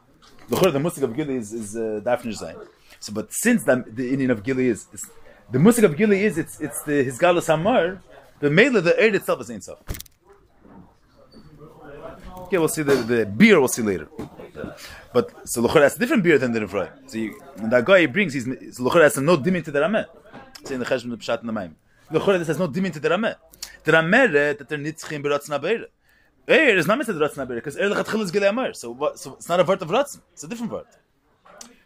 The 0.48 0.70
the 0.70 0.80
musik 0.80 1.02
of 1.02 1.16
gile 1.16 1.30
is 1.30 1.52
is 1.52 1.76
uh, 1.76 2.00
dafnish 2.04 2.40
zayin. 2.40 2.66
So, 3.00 3.12
but 3.12 3.32
since 3.32 3.64
the, 3.64 3.84
the 3.86 4.10
Indian 4.10 4.30
of 4.30 4.42
gile 4.42 4.60
is, 4.60 4.86
is 4.92 5.04
the 5.50 5.58
musik 5.58 5.84
of 5.84 5.96
gile 5.96 6.12
is 6.12 6.38
it's 6.38 6.60
it's 6.60 6.82
the 6.82 7.02
his 7.02 7.18
galus 7.18 7.52
amar. 7.52 8.00
The 8.40 8.50
mele 8.50 8.80
the 8.80 8.94
er 8.94 9.14
itself 9.14 9.40
is 9.40 9.50
ein 9.50 9.60
sof. 9.60 9.78
Okay, 12.44 12.58
we'll 12.58 12.68
see 12.68 12.82
the, 12.82 12.94
the 12.94 13.26
beer. 13.26 13.58
We'll 13.58 13.68
see 13.68 13.82
later. 13.82 14.08
But 15.12 15.48
so 15.48 15.62
Luchor 15.62 15.82
has 15.82 15.96
a 15.96 15.98
different 15.98 16.22
beer 16.22 16.38
than 16.38 16.52
the 16.52 16.60
Refraim. 16.60 16.90
So 17.10 17.18
you, 17.18 17.40
that 17.56 17.84
guy 17.84 18.00
he 18.00 18.06
brings, 18.06 18.32
he's 18.34 18.44
so 18.76 18.88
has 18.90 19.16
no 19.18 19.36
dimin 19.36 19.64
to 19.64 19.70
the 19.70 19.80
Rameh. 19.80 20.06
Saying 20.64 20.80
the 20.80 20.86
Cheshm 20.86 21.10
the 21.10 21.16
Pshat 21.16 21.40
in 21.40 21.46
the 21.46 21.52
Maim. 21.52 21.76
Luchor 22.10 22.38
this 22.38 22.48
has 22.48 22.58
no 22.58 22.68
dimin 22.68 22.92
to 22.92 23.00
the 23.00 23.08
Rameh. 23.08 23.36
The 23.84 23.92
Rameh 23.92 24.58
that 24.58 24.68
they're 24.68 24.78
nitzchim 24.78 25.22
beratz 25.22 25.48
nabeir. 25.48 25.86
Er 26.48 26.76
is 26.76 26.86
not 26.86 26.98
meant 26.98 27.08
to 27.08 27.14
ratz 27.14 27.36
nabeir 27.36 27.54
because 27.54 27.76
er 27.76 27.88
lechatchil 27.88 28.20
is 28.20 28.30
gilei 28.30 28.50
amar. 28.50 28.74
So 28.74 28.94
it's 29.14 29.48
not 29.48 29.60
a 29.60 29.64
word 29.64 29.80
of 29.80 29.90
ratz. 29.90 30.20
It's 30.32 30.44
a 30.44 30.48
different 30.48 30.72
word. 30.72 30.86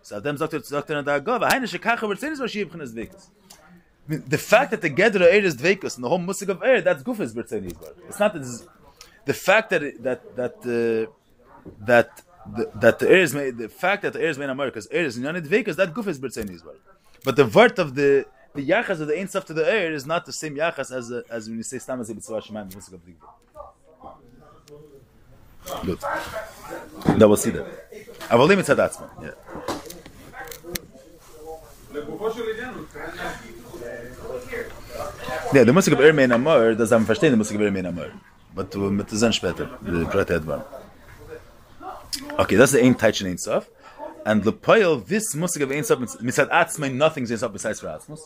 So 0.02 0.16
Adam 0.16 0.36
Dr. 0.36 0.58
Dr. 0.58 1.02
Nadagov, 1.02 1.48
Heine 1.48 1.62
shekacha 1.62 1.98
v'rtzenis 1.98 2.40
v'shiyib 2.40 2.72
chines 2.72 2.92
vekas. 2.92 3.28
The 4.08 4.38
fact 4.38 4.70
that 4.70 4.80
the 4.80 4.90
Gedra 4.90 5.30
Eir 5.30 5.42
is 5.42 5.54
Dvekus 5.54 5.96
and 5.96 6.04
the 6.04 6.08
whole 6.08 6.18
Musik 6.18 6.48
of 6.48 6.60
Eir, 6.60 6.82
that's 6.82 7.02
Gufas 7.02 7.34
Bertzeni 7.34 7.76
It's 8.08 8.18
not 8.18 8.32
that 8.32 8.40
is, 8.40 8.66
the 9.28 9.34
fact 9.34 9.66
that 9.72 9.82
it, 9.88 9.94
that 10.06 10.20
that 10.40 10.54
uh, 10.78 11.10
that 11.90 12.10
the, 12.56 12.64
that 12.82 12.98
the 13.00 13.06
air 13.14 13.22
is 13.28 13.34
made, 13.34 13.58
the 13.64 13.68
fact 13.84 14.00
that 14.04 14.12
the 14.14 14.22
air 14.24 14.30
is 14.34 14.38
made 14.40 14.48
in 14.50 14.56
America, 14.58 14.80
air 14.90 15.04
is 15.10 15.18
Yanid 15.18 15.46
Vekas, 15.54 15.76
that 15.76 15.90
guf 15.96 16.06
is 16.12 16.18
Bertzeni 16.18 16.54
as 16.58 16.64
well. 16.64 16.80
But 17.26 17.36
the 17.36 17.46
word 17.56 17.78
of 17.78 17.88
the 17.94 18.10
the 18.54 18.64
yachas 18.72 18.98
of 19.02 19.06
the 19.10 19.16
ein 19.20 19.28
stuff 19.28 19.44
to 19.50 19.54
the 19.60 19.66
air 19.78 19.92
is 19.92 20.06
not 20.12 20.24
the 20.24 20.32
same 20.32 20.54
yachas 20.56 20.88
as 20.98 21.12
uh, 21.12 21.36
as 21.36 21.42
when 21.48 21.58
you 21.58 21.62
say 21.62 21.78
stam 21.78 22.00
as 22.00 22.10
b'tzvah 22.10 22.42
shemayim 22.46 22.68
b'musik 22.72 22.94
of 22.94 23.02
the 23.06 23.12
Good. 25.84 26.00
That 27.18 27.28
will 27.28 27.36
see 27.36 27.50
that. 27.50 27.66
Avolim 28.30 28.58
it's 28.60 28.70
hadatzman. 28.70 29.10
Yeah. 29.22 29.36
Yeah, 35.52 35.64
the 35.64 35.72
Musik 35.72 35.92
of 35.94 36.00
Er 36.00 36.12
Mein 36.14 36.32
Amor 36.32 36.74
does 36.74 36.92
am 36.92 37.04
verstehen 37.04 37.30
the 37.32 37.36
Musik 37.36 37.56
of 37.56 37.62
Er 37.62 37.70
Mein 37.70 37.86
Amor. 37.86 38.10
Uh, 38.58 38.90
mit 38.90 39.06
the 39.06 39.16
später, 39.16 39.68
the 39.82 40.04
Prat 40.06 40.30
Edvar. 40.30 40.64
Okay, 42.40 42.56
that's 42.56 42.72
the 42.72 42.82
Ein 42.82 42.96
Taichin 42.96 43.26
Ein 43.30 43.38
Sof. 43.38 43.70
And 44.26 44.42
the 44.42 44.52
Poil, 44.52 44.96
this 44.96 45.32
Musik 45.36 45.62
of 45.62 45.70
Ein 45.70 45.84
Sof, 45.84 46.00
Mitzad 46.20 46.50
Atzmai, 46.50 46.92
nothing's 46.92 47.30
Ein 47.30 47.38
Sof 47.38 47.52
besides 47.52 47.78
for 47.78 47.86
Atzmus. 47.86 48.18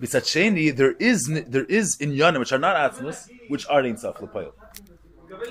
Mitzad 0.00 0.22
Sheni, 0.22 0.74
there 0.74 0.92
is, 0.92 1.28
there 1.48 1.64
is 1.64 1.96
in 1.98 2.10
which 2.38 2.52
are 2.52 2.58
not 2.58 2.76
Atzmus, 2.76 3.28
which 3.48 3.66
are 3.66 3.80
Ein 3.80 3.96
Sof, 3.96 4.18
the 4.20 4.28
Poil. 4.28 4.52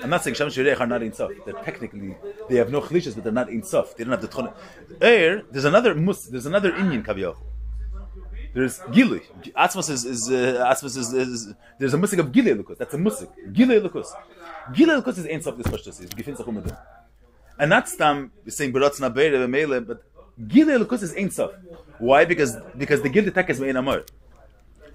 I'm 0.02 0.08
not 0.08 0.24
saying 0.24 0.36
Sham 0.36 0.48
Shirech 0.48 0.80
are 0.80 0.86
not 0.86 1.02
Ein 1.02 1.12
Sof. 1.12 1.30
They're 1.44 1.54
technically, 1.54 2.16
they 2.48 2.56
have 2.56 2.70
no 2.70 2.80
Chalishas, 2.80 3.14
but 3.14 3.24
they're 3.24 3.32
not 3.34 3.50
Ein 3.50 3.64
Sof. 3.64 3.94
They 3.96 4.04
don't 4.04 4.12
have 4.12 4.22
the 4.22 4.28
Tchon. 4.28 4.54
Er, 5.02 5.42
there's 5.50 5.66
another 5.66 5.94
Mus, 5.94 6.26
there's 6.26 6.46
another 6.46 6.72
Inyan 6.72 7.04
Kaviyach. 7.04 7.36
There's 8.54 8.80
Gili. 8.92 9.20
Atzmas 9.56 9.90
is, 9.90 10.04
is, 10.04 10.30
uh, 10.30 10.66
Atzmas 10.70 10.96
is, 10.96 11.12
is, 11.12 11.54
there's 11.78 11.94
a 11.94 11.98
musik 11.98 12.18
of 12.18 12.30
Gili 12.30 12.52
Lukus. 12.54 12.76
That's 12.78 12.94
a 12.94 12.98
musik. 12.98 13.30
Gili 13.52 13.80
Lukus. 13.80 14.08
Gili 14.72 15.00
Lukus 15.00 15.18
is 15.18 15.44
Sof 15.44 15.56
this 15.56 15.66
Pashtus. 15.66 16.02
It's 16.02 16.14
Gefin 16.14 16.36
Sachum 16.36 16.58
Adam. 16.58 16.76
And 17.58 17.72
that's 17.72 17.96
Tam, 17.96 18.30
saying 18.46 18.72
Beratz 18.72 19.00
Nabeire, 19.00 19.32
Bemele, 19.46 19.86
but 19.86 20.04
Gili 20.46 20.74
Lukus 20.74 21.02
is 21.02 21.14
Ein 21.14 21.30
Sof. 21.30 21.52
Why? 21.98 22.24
Because, 22.26 22.56
because 22.76 23.00
the 23.00 23.08
Gili 23.08 23.30
Tek 23.30 23.48
is 23.48 23.58
Mein 23.58 23.76
Amar. 23.76 24.04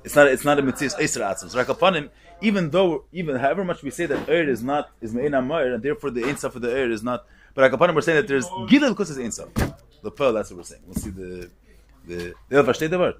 It's 0.07 0.15
not. 0.15 0.27
It's 0.27 0.45
not 0.45 0.57
a 0.57 0.61
mitzvah. 0.61 1.01
Eiser 1.01 1.69
upon 1.69 1.95
him, 1.95 2.09
even 2.41 2.69
though, 2.69 3.03
even 3.11 3.35
however 3.35 3.65
much 3.65 3.83
we 3.83 3.89
say 3.91 4.05
that 4.05 4.29
er 4.29 4.43
is 4.49 4.63
not 4.63 4.89
is 5.01 5.13
me'in 5.13 5.33
amar, 5.33 5.63
and 5.63 5.83
therefore 5.83 6.11
the 6.11 6.23
ein 6.23 6.35
for 6.37 6.59
the 6.59 6.71
er 6.73 6.89
is 6.89 7.03
not. 7.03 7.25
But 7.53 7.69
him, 7.73 7.95
we're 7.95 8.01
saying 8.01 8.17
that 8.17 8.27
there's 8.27 8.47
gilel 8.69 8.91
because 8.91 9.17
it's 9.17 9.39
ein 9.39 9.73
The 10.01 10.11
pearl. 10.11 10.31
That's 10.31 10.49
what 10.49 10.57
we're 10.57 10.63
saying. 10.63 10.83
We'll 10.85 10.95
see 10.95 11.09
the 11.09 11.49
the. 12.05 12.33
the 12.47 12.63
versteht 12.63 12.89
the 12.89 13.15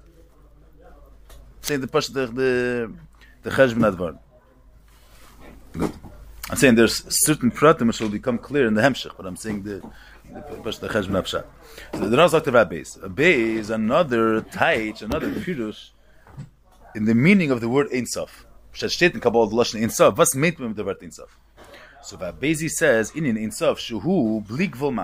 the 1.62 1.78
the 1.78 2.26
the 2.26 2.92
the 3.42 3.50
cheshbon 3.50 3.90
advar. 3.90 4.18
Good. 5.72 5.92
I'm 6.50 6.56
saying 6.56 6.76
there's 6.76 7.04
certain 7.26 7.50
pratim 7.50 7.88
which 7.88 8.00
will 8.00 8.08
become 8.08 8.38
clear 8.38 8.66
in 8.66 8.74
the 8.74 8.82
hemshech, 8.82 9.16
but 9.16 9.26
I'm 9.26 9.36
saying 9.36 9.62
the 9.62 9.82
the 10.32 10.40
the 10.80 10.88
cheshbon 10.88 11.16
apshat. 11.20 11.44
So 11.94 12.08
the 12.08 12.16
Raz 12.16 12.32
talked 12.32 12.46
about. 12.46 12.72
A 13.02 13.08
base 13.08 13.60
is 13.60 13.70
another 13.70 14.40
taich, 14.40 15.02
another 15.02 15.30
pirush 15.30 15.90
in 16.94 17.04
the 17.04 17.14
meaning 17.14 17.50
of 17.50 17.60
the 17.60 17.68
word 17.68 17.88
Ein 17.92 18.06
Sof. 18.06 18.46
Shet 18.72 18.90
steht 18.90 19.14
in 19.14 19.20
Kabbalah 19.20 19.48
the 19.48 19.56
Lashon 19.56 19.82
Ein 19.82 19.90
Sof. 19.90 20.16
Was 20.16 20.34
meint 20.34 20.58
man 20.58 20.74
mit 20.74 20.76
der 20.76 20.96
Ein 21.00 21.10
Sof? 21.10 21.36
So 22.02 22.16
says 22.68 23.10
in 23.14 23.36
Ein 23.36 23.50
Sof 23.50 23.78
shuhu 23.78 24.46
blik 24.46 24.74
vol. 24.74 24.96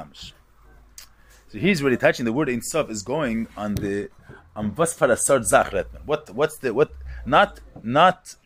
So 1.48 1.58
he's 1.58 1.82
really 1.82 1.96
touching 1.96 2.24
the 2.24 2.32
word 2.32 2.48
Ein 2.48 2.62
Sof 2.62 2.90
is 2.90 3.02
going 3.02 3.46
on 3.56 3.74
the 3.74 4.08
on 4.56 4.74
was 4.74 4.94
for 4.94 5.10
a 5.10 5.16
sort 5.16 5.44
zach 5.44 5.72
What 6.04 6.30
what's 6.30 6.58
the 6.58 6.72
what 6.72 6.92
not 7.26 7.60
not 7.82 8.36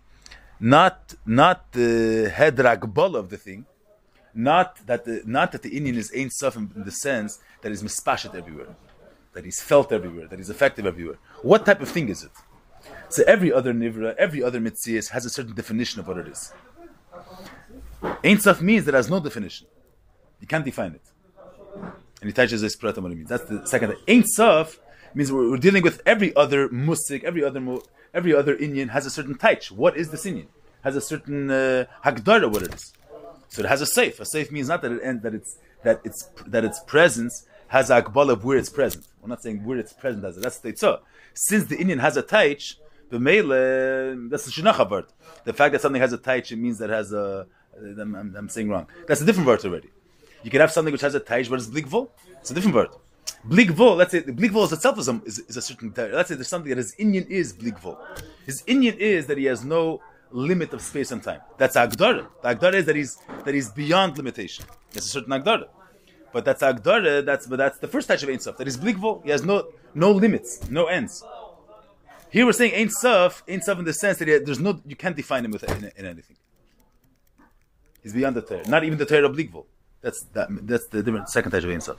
not 0.61 1.15
not 1.25 1.59
uh, 1.75 1.79
the 1.79 2.33
hedragbal 2.35 3.15
of 3.17 3.31
the 3.31 3.37
thing. 3.37 3.67
Not 4.35 4.87
that 4.87 5.05
the 5.05 5.23
not 5.25 5.53
that 5.53 5.63
the 5.63 5.77
Indian 5.77 5.97
is 5.97 6.13
Ein 6.17 6.31
Sof 6.31 6.57
in, 6.57 6.71
the 6.75 6.91
sense 6.91 7.39
that 7.63 7.73
is 7.73 7.83
mispashet 7.83 8.35
everywhere, 8.35 8.75
that 9.33 9.45
he's 9.45 9.61
felt 9.61 9.93
everywhere, 9.93 10.27
that 10.29 10.39
he's 10.39 10.51
effective 10.51 10.87
everywhere. 10.87 11.19
What 11.43 11.65
type 11.67 11.81
of 11.81 11.89
thing 11.89 12.09
is 12.09 12.23
it? 12.23 12.33
So 13.09 13.23
every 13.27 13.53
other 13.53 13.73
nivra, 13.73 14.15
every 14.17 14.43
other 14.43 14.61
mitzias 14.61 15.11
has 15.11 15.25
a 15.25 15.31
certain 15.31 15.55
definition 15.55 16.01
of 16.01 16.09
what 16.09 16.19
it 16.19 16.29
is. 16.29 16.53
Ein 18.25 18.39
Sof 18.39 18.61
means 18.61 18.85
that 18.85 18.95
has 18.95 19.11
no 19.11 19.19
definition. 19.21 19.67
You 20.41 20.47
can't 20.47 20.65
define 20.65 20.93
it. 20.93 21.03
And 22.21 22.29
he 22.29 22.33
touches 22.33 22.61
this 22.61 22.77
pratam 22.77 23.03
what 23.03 23.13
means. 23.13 23.29
That's 23.29 23.45
the 23.45 23.67
second. 23.67 23.97
Ein 24.07 24.25
Sof 24.25 24.79
means 25.15 25.33
we're, 25.33 25.51
we're, 25.51 25.57
dealing 25.57 25.83
with 25.83 26.01
every 26.07 26.35
other 26.37 26.69
musik, 26.69 27.25
every 27.25 27.45
other 27.45 27.63
every 28.15 28.35
other 28.35 28.55
Indian 28.57 28.89
has 28.89 29.07
a 29.07 29.11
certain 29.11 29.35
taich. 29.35 29.71
What 29.71 29.97
is 29.97 30.11
this 30.11 30.27
Indian? 30.27 30.49
Has 30.83 30.97
a 30.97 31.01
certain 31.01 31.51
uh, 31.51 31.87
hagdara 32.05 32.51
what 32.51 32.63
it 32.63 32.75
is. 32.75 32.93
So 33.49 33.63
it 33.63 33.69
has 33.69 33.81
a 33.81 33.87
safe. 33.87 34.21
A 34.21 34.27
safe 34.27 34.51
means 34.51 34.69
not 34.69 34.83
that 34.83 34.93
it 34.93 35.23
that 35.23 35.35
it's 35.35 35.59
that 35.83 36.01
it's 36.05 36.31
that 36.47 36.65
its 36.65 36.81
presence 36.81 37.47
has 37.69 37.91
a 37.91 38.03
akbal 38.03 38.31
of 38.31 38.45
where 38.45 38.59
it's 38.59 38.69
present. 38.71 39.07
We're 39.21 39.29
not 39.29 39.43
saying 39.43 39.65
where 39.65 39.79
it's 39.79 39.93
present 39.93 40.25
as 40.25 40.37
it. 40.37 40.43
That's 40.43 40.59
the 40.59 40.73
tzah. 40.73 41.01
Since 41.35 41.67
the 41.67 41.77
Indian 41.77 41.99
has 41.99 42.17
a 42.17 42.23
taich, 42.23 42.75
the 43.11 43.19
mele 43.19 44.29
that's 44.29 44.45
the 44.45 44.51
shinacha 44.51 44.91
word. 44.91 45.07
The 45.45 45.53
fact 45.53 45.73
that 45.73 45.81
something 45.81 46.01
has 46.01 46.13
a 46.13 46.19
taich 46.19 46.53
it 46.53 46.57
means 46.57 46.79
that 46.79 46.91
it 46.91 46.95
has 46.95 47.13
a. 47.13 47.47
I'm, 47.81 48.15
I'm, 48.17 48.35
I'm, 48.37 48.49
saying 48.49 48.69
wrong. 48.69 48.89
That's 49.07 49.21
a 49.21 49.25
different 49.25 49.47
word 49.47 49.65
already. 49.65 49.89
You 50.43 50.51
can 50.51 50.61
have 50.61 50.73
something 50.73 50.91
which 50.91 51.03
has 51.03 51.15
a 51.15 51.21
taich, 51.21 51.49
but 51.49 51.61
it's 51.61 51.69
blikvul. 51.69 52.09
It's 52.41 52.51
a 52.51 52.55
different 52.55 52.75
word. 52.75 52.89
Blikvul, 53.47 53.97
let's 53.97 54.13
say 54.13 54.23
blikvul 54.23 54.65
is 54.65 54.73
itself 54.73 54.99
is 54.99 55.09
a, 55.09 55.21
is, 55.25 55.39
is 55.41 55.57
a 55.57 55.63
certain. 55.63 55.93
Let's 55.97 56.29
say 56.29 56.35
there's 56.35 56.49
something 56.49 56.71
that 56.71 56.79
his 56.79 56.95
Indian 56.99 57.27
is 57.29 57.53
blikvul. 57.53 57.97
His 58.45 58.63
Indian 58.67 58.97
is 58.99 59.27
that 59.27 59.39
he 59.39 59.45
has 59.45 59.65
no 59.65 60.01
limit 60.31 60.73
of 60.73 60.83
space 60.83 61.13
and 61.13 61.23
time. 61.23 61.41
That's 61.57 61.77
agdara. 61.77 62.27
The 62.43 62.55
agdara 62.55 62.75
is 62.75 62.87
that 62.87 62.97
he's 62.97 63.17
that 63.45 63.55
he's 63.55 63.71
beyond 63.71 64.17
limitation. 64.17 64.65
There's 64.91 65.07
a 65.07 65.09
certain 65.09 65.33
agdara. 65.33 65.69
But 66.33 66.45
that's 66.45 66.63
agdara. 66.63 67.25
That's 67.25 67.47
but 67.47 67.57
that's 67.57 67.79
the 67.79 67.89
first 67.89 68.09
touch 68.09 68.23
of 68.23 68.29
Ein 68.29 68.41
Sof. 68.41 68.57
That 68.59 68.67
is 68.67 68.77
blikvul. 68.77 69.25
He 69.25 69.31
has 69.31 69.45
no 69.45 69.69
no 69.95 70.11
limits, 70.11 70.69
no 70.69 70.87
ends. 70.87 71.25
Here 72.31 72.45
we're 72.45 72.53
saying 72.53 72.75
Ein 72.75 72.91
Sof, 72.91 73.43
Ein 73.49 73.63
Sof 73.63 73.79
in 73.79 73.85
the 73.85 73.95
sense 73.95 74.19
that 74.19 74.27
there's 74.45 74.61
no, 74.61 74.81
you 74.87 74.97
can't 74.97 75.17
define 75.17 75.45
him 75.45 75.51
with 75.51 75.65
in, 75.65 75.91
in 75.97 76.05
anything. 76.05 76.37
He's 78.03 78.13
beyond 78.13 78.37
the 78.37 78.43
Torah, 78.43 78.69
not 78.69 78.85
even 78.85 78.99
the 78.99 79.07
Torah 79.07 79.27
of 79.29 79.37
Blikvul. 79.37 79.65
That's 80.03 80.25
that, 80.35 80.49
that's 80.67 80.87
the 80.89 81.03
different 81.03 81.29
second 81.31 81.53
type 81.53 81.65
of 81.65 81.71
Ein 81.71 81.81
Sof. 81.81 81.97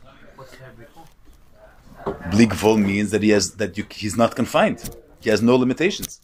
Blikvul 2.31 2.83
means 2.83 3.11
that 3.11 3.23
he 3.23 3.29
has 3.29 3.53
that 3.55 3.77
you, 3.77 3.85
he's 3.91 4.17
not 4.17 4.35
confined. 4.35 4.95
He 5.19 5.29
has 5.29 5.41
no 5.41 5.55
limitations. 5.55 6.21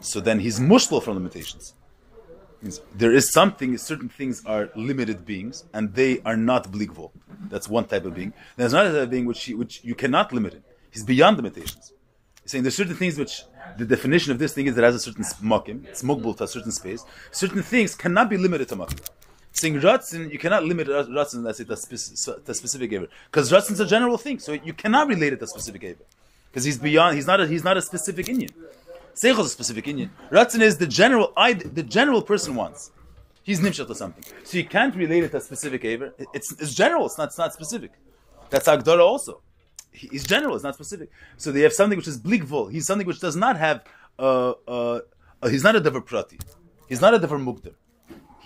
So 0.00 0.20
then 0.20 0.40
he's 0.40 0.60
mushful 0.60 1.02
from 1.02 1.14
limitations. 1.14 1.74
There 2.94 3.12
is 3.12 3.32
something, 3.32 3.76
certain 3.76 4.08
things 4.08 4.44
are 4.44 4.70
limited 4.74 5.24
beings, 5.24 5.64
and 5.72 5.94
they 5.94 6.20
are 6.22 6.36
not 6.36 6.72
blikvul. 6.72 7.10
That's 7.48 7.68
one 7.68 7.86
type 7.86 8.04
of 8.04 8.14
being. 8.14 8.32
There's 8.56 8.72
another 8.72 8.92
type 8.92 9.02
of 9.04 9.10
being 9.10 9.26
which, 9.26 9.44
he, 9.44 9.54
which 9.54 9.84
you 9.84 9.94
cannot 9.94 10.32
limit 10.32 10.54
him. 10.54 10.64
He's 10.90 11.04
beyond 11.04 11.36
limitations. 11.36 11.92
He's 12.42 12.52
saying 12.52 12.64
there's 12.64 12.76
certain 12.76 12.96
things 12.96 13.18
which 13.18 13.42
the 13.76 13.84
definition 13.84 14.32
of 14.32 14.38
this 14.38 14.54
thing 14.54 14.66
is 14.66 14.74
that 14.74 14.84
has 14.84 14.94
a 14.94 15.00
certain 15.00 15.24
smokim, 15.24 15.84
it's 15.86 16.02
mugbul 16.02 16.36
to 16.38 16.44
a 16.44 16.48
certain 16.48 16.72
space. 16.72 17.04
Certain 17.30 17.62
things 17.62 17.94
cannot 17.94 18.30
be 18.30 18.36
limited 18.36 18.68
to 18.68 18.76
makim. 18.76 19.08
Saying 19.58 19.80
ratzin, 19.80 20.30
you 20.30 20.38
cannot 20.38 20.64
limit 20.64 20.86
ratzin, 20.88 21.42
let's 21.42 21.58
say, 21.58 21.64
to, 21.64 22.40
to 22.46 22.54
specific 22.54 22.92
aver. 22.92 23.08
Because 23.30 23.50
ratzin 23.50 23.72
is 23.72 23.80
a 23.80 23.86
general 23.86 24.18
thing, 24.18 24.38
so 24.38 24.52
you 24.52 24.74
cannot 24.82 25.08
relate 25.08 25.32
it 25.32 25.38
to 25.38 25.44
a 25.44 25.48
specific 25.56 25.82
aver. 25.90 26.04
Because 26.50 26.64
he's 26.64 26.78
beyond, 26.78 27.16
he's 27.16 27.26
not 27.26 27.40
a, 27.40 27.46
he's 27.46 27.64
not 27.64 27.76
a 27.76 27.82
specific 27.82 28.28
Indian. 28.28 28.52
Seichel 29.14 29.40
is 29.40 29.46
a 29.46 29.56
specific 29.58 29.88
Indian. 29.88 30.10
Ratzin 30.30 30.60
is 30.60 30.76
the 30.76 30.86
general, 30.86 31.32
I, 31.36 31.54
the 31.54 31.82
general 31.82 32.22
person 32.22 32.54
wants. 32.54 32.90
He's 33.42 33.60
nimshach 33.60 33.86
to 33.86 33.94
something. 33.94 34.24
So 34.44 34.58
you 34.58 34.64
can't 34.64 34.94
relate 34.94 35.24
it 35.24 35.30
to 35.30 35.38
a 35.38 35.40
specific 35.40 35.84
aver. 35.84 36.14
It's, 36.34 36.52
it's 36.60 36.74
general, 36.74 37.06
it's 37.06 37.16
not, 37.16 37.28
it's 37.28 37.38
not 37.38 37.52
specific. 37.54 37.92
That's 38.50 38.68
Agdara 38.68 39.04
also 39.04 39.40
he's 39.96 40.24
general, 40.24 40.54
it's 40.54 40.64
not 40.64 40.74
specific. 40.74 41.10
So 41.36 41.52
they 41.52 41.62
have 41.62 41.72
something 41.72 41.96
which 41.96 42.08
is 42.08 42.18
blikvul. 42.20 42.70
He's 42.70 42.86
something 42.86 43.06
which 43.06 43.20
does 43.20 43.36
not 43.36 43.56
have, 43.56 43.84
uh, 44.18 44.52
uh, 44.68 45.00
uh, 45.42 45.48
he's 45.48 45.64
not 45.64 45.76
a 45.76 45.80
dever 45.80 46.00
prati. 46.00 46.38
He's 46.88 47.00
not 47.00 47.14
a 47.14 47.18
dever 47.18 47.38
mukder. 47.38 47.74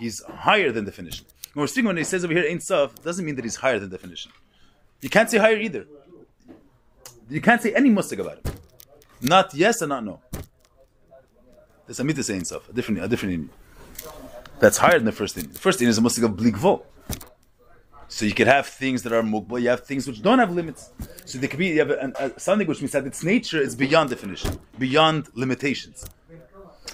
He's 0.01 0.23
higher 0.23 0.71
than 0.71 0.85
definition. 0.85 1.27
When 1.53 1.61
we're 1.61 1.67
speaking, 1.67 1.85
when 1.85 1.97
he 1.97 2.03
says 2.03 2.25
over 2.25 2.33
here, 2.33 2.43
ein 2.49 2.59
sof, 2.59 3.03
doesn't 3.03 3.23
mean 3.23 3.35
that 3.35 3.45
he's 3.45 3.57
higher 3.57 3.77
than 3.77 3.91
definition. 3.91 4.31
You 4.99 5.09
can't 5.09 5.29
say 5.29 5.37
higher 5.37 5.57
either. 5.57 5.85
You 7.29 7.39
can't 7.39 7.61
say 7.61 7.71
any 7.75 7.91
mustig 7.91 8.17
about 8.17 8.37
him. 8.39 8.55
Not 9.21 9.53
yes 9.53 9.79
and 9.83 9.89
not 9.89 10.03
no. 10.03 10.19
That's 11.85 11.99
a 11.99 12.03
mitzvah 12.03 12.23
saying 12.23 12.41
saf, 12.41 12.67
a 12.67 12.73
different, 12.73 13.03
a 13.03 13.07
different 13.07 13.51
That's 14.59 14.79
higher 14.79 14.97
than 14.97 15.05
the 15.05 15.11
first 15.11 15.35
thing. 15.35 15.49
The 15.49 15.59
first 15.59 15.77
thing 15.77 15.87
is 15.87 15.99
a 15.99 16.01
mustig 16.01 16.23
of 16.23 16.31
blikvul. 16.31 16.83
So 18.07 18.25
you 18.25 18.33
could 18.33 18.47
have 18.47 18.65
things 18.65 19.03
that 19.03 19.13
are 19.13 19.21
mukbal, 19.21 19.61
you 19.61 19.69
have 19.69 19.85
things 19.85 20.07
which 20.07 20.23
don't 20.23 20.39
have 20.39 20.51
limits. 20.51 20.89
So 21.25 21.37
there 21.37 21.47
could 21.47 21.59
be 21.59 21.67
you 21.67 21.79
have 21.79 21.91
a, 21.91 22.39
something 22.39 22.67
which 22.67 22.81
means 22.81 22.93
that 22.93 23.05
its 23.05 23.23
nature 23.23 23.61
is 23.61 23.75
beyond 23.75 24.09
definition, 24.09 24.59
beyond 24.79 25.29
limitations. 25.35 26.05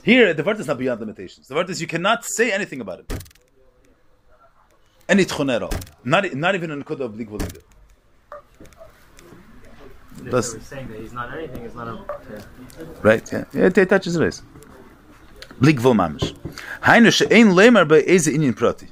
Here, 0.04 0.34
the 0.34 0.44
word 0.44 0.60
is 0.60 0.68
not 0.68 0.78
beyond 0.78 1.00
limitations. 1.00 1.48
The 1.48 1.56
word 1.56 1.70
is 1.70 1.82
you 1.82 1.88
cannot 1.88 2.26
say 2.26 2.52
anything 2.52 2.82
about 2.82 3.00
it. 3.00 3.24
Any 5.10 5.26
tchon 5.26 5.54
at 5.54 5.64
all. 5.64 5.74
Not, 6.04 6.34
not 6.34 6.56
even 6.56 6.72
an 6.72 6.84
kodah 6.84 7.02
of 7.02 7.18
legal 7.18 7.42
either. 7.42 7.62
That's 10.24 10.62
saying 10.68 10.88
that 10.90 11.00
he's 11.00 11.14
not 11.14 11.38
anything, 11.38 11.64
he's 11.64 11.76
not 11.76 11.88
a. 11.88 12.04
Right, 13.02 13.32
yeah. 13.32 13.46
Yeah, 13.54 13.70
it 13.74 13.90
touches 13.90 14.20
race. 14.20 14.42
Blik 15.62 15.80
vol 15.80 15.94
mamish. 15.94 16.36
Heine 16.82 17.12
she'ein 17.12 17.50
lemer 17.50 17.88
bei 17.88 18.04
eze 18.08 18.28
inyan 18.28 18.56
prati 18.56 18.88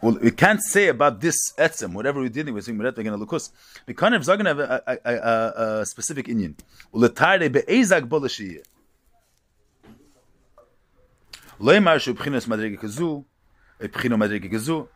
well, 0.00 0.18
we 0.22 0.30
can't 0.30 0.62
say 0.62 0.88
about 0.88 1.20
this 1.20 1.52
etzem, 1.58 1.92
whatever 1.92 2.20
we're 2.20 2.28
dealing 2.28 2.54
with, 2.54 2.64
saying 2.64 2.78
Meret 2.78 2.96
again 2.98 3.14
Lukus. 3.14 3.50
We 3.86 3.94
can't 3.94 4.12
have 4.12 4.22
Zagan 4.22 4.46
have 4.46 4.60
a, 4.60 4.82
a, 4.86 5.12
a, 5.12 5.80
a, 5.80 5.86
specific 5.86 6.28
Indian. 6.28 6.54
Uletare 6.94 7.52
be'ezak 7.52 8.02
bolashiyah. 8.08 8.62
Lo 11.60 11.72
yemar 11.72 11.98
shu 12.00 12.14
b'chinos 12.14 12.46
madrege 12.46 12.78
kazu, 12.78 13.24
b'chino 13.80 14.16
madrege 14.16 14.50
kazu. 14.50 14.88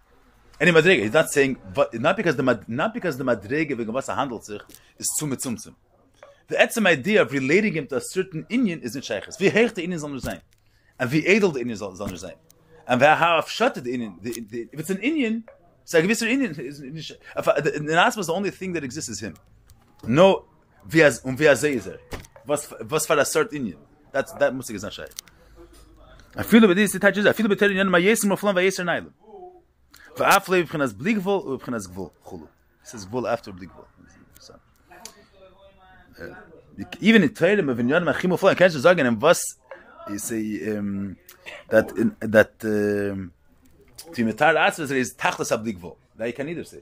Any 0.61 0.71
madrege, 0.71 1.03
he's 1.03 1.13
not 1.13 1.31
saying, 1.31 1.57
not 1.95 2.17
because 2.17 2.37
the, 2.37 2.65
not 2.69 2.95
because 2.95 3.17
the 3.17 3.25
madrege 3.25 3.77
wegen 3.77 3.93
was 3.93 4.09
er 4.09 4.17
handelt 4.17 4.45
sich, 4.45 4.63
is 4.99 5.09
zu 5.19 5.27
mit 5.27 5.41
zumzum. 5.41 5.75
The 6.49 6.57
etzem 6.57 6.87
idea 6.87 7.23
of 7.23 7.33
relating 7.33 7.75
him 7.75 7.87
to 7.89 7.97
a 7.97 8.01
certain 8.01 8.47
Indian 8.49 8.81
is 8.81 8.95
in 8.95 9.03
Sheiches. 9.03 9.41
Wie 9.41 9.51
hecht 9.51 9.79
Indian 9.79 9.99
soll 9.99 10.15
er 10.15 10.21
sein? 10.21 10.41
And 10.99 11.11
wie 11.11 11.27
edel 11.27 11.57
Indian 11.57 11.77
soll 11.77 11.97
er 12.01 12.17
sein? 12.17 12.35
and 12.87 13.01
wer 13.01 13.17
half 13.17 13.49
shut 13.49 13.77
Indian. 13.79 14.19
The, 14.21 14.69
if 14.73 14.81
it's 14.81 14.91
an 14.91 14.99
Indian, 14.99 15.45
it's 15.83 15.95
like 15.95 16.05
if 16.05 16.11
it's 16.11 16.23
an 16.23 16.29
Indian, 16.29 16.53
the 16.53 17.95
Nasma 17.95 18.19
is 18.19 18.27
the 18.27 18.35
only 18.35 18.51
thing 18.51 18.73
that 18.73 18.85
exists 18.85 19.11
is 19.11 19.21
him. 19.21 19.35
No, 20.07 20.45
wie 20.85 21.03
um 21.03 21.37
wer 21.37 21.53
is 21.53 21.87
er? 21.87 21.99
Was 22.47 22.73
was 22.89 23.07
for 23.07 23.15
a 23.15 23.23
cert 23.23 23.53
Indian? 23.53 23.79
That's 24.11 24.33
that 24.33 24.55
musik 24.55 24.77
is 24.77 24.83
not 24.83 24.99
a 26.37 26.43
fille 26.43 26.67
mit 26.69 26.77
dis 26.77 26.93
tatches 27.05 27.27
a 27.27 27.33
fille 27.33 27.49
mit 27.49 27.59
telen 27.59 27.91
ma 27.91 27.99
yesen 27.99 28.29
ma 28.29 28.37
flan 28.37 28.55
va 28.55 28.63
yesen 28.63 28.87
nail 28.87 29.07
va 30.19 30.25
afle 30.37 30.57
bin 30.63 30.69
khnas 30.73 30.93
bligvol 31.01 31.41
u 31.51 31.59
khnas 31.65 31.89
gvol 31.93 32.11
khulu 32.29 32.47
es 32.85 32.95
is 32.95 33.07
gvol 33.07 33.27
after 33.35 33.53
bligvol 33.53 33.87
even 37.01 37.23
it 37.23 37.37
tell 37.37 37.59
him 37.59 37.69
if 37.71 37.79
you're 37.79 38.01
not 38.01 38.17
him 38.25 38.37
for 38.37 38.55
can 38.55 38.73
you 38.73 38.81
say 38.81 39.01
and 39.01 39.21
was 39.23 39.41
you 40.09 40.19
say 40.19 40.77
um 40.77 41.17
that 41.69 41.87
in 41.97 42.09
that 42.21 42.53
um 42.65 43.33
metal 44.19 44.59
as 44.59 44.79
is 44.79 44.91
is 44.91 45.15
tachtas 45.15 45.51
abligvo 45.57 45.97
that 46.17 46.27
you 46.27 46.33
can 46.33 46.49
either 46.49 46.65
say. 46.65 46.81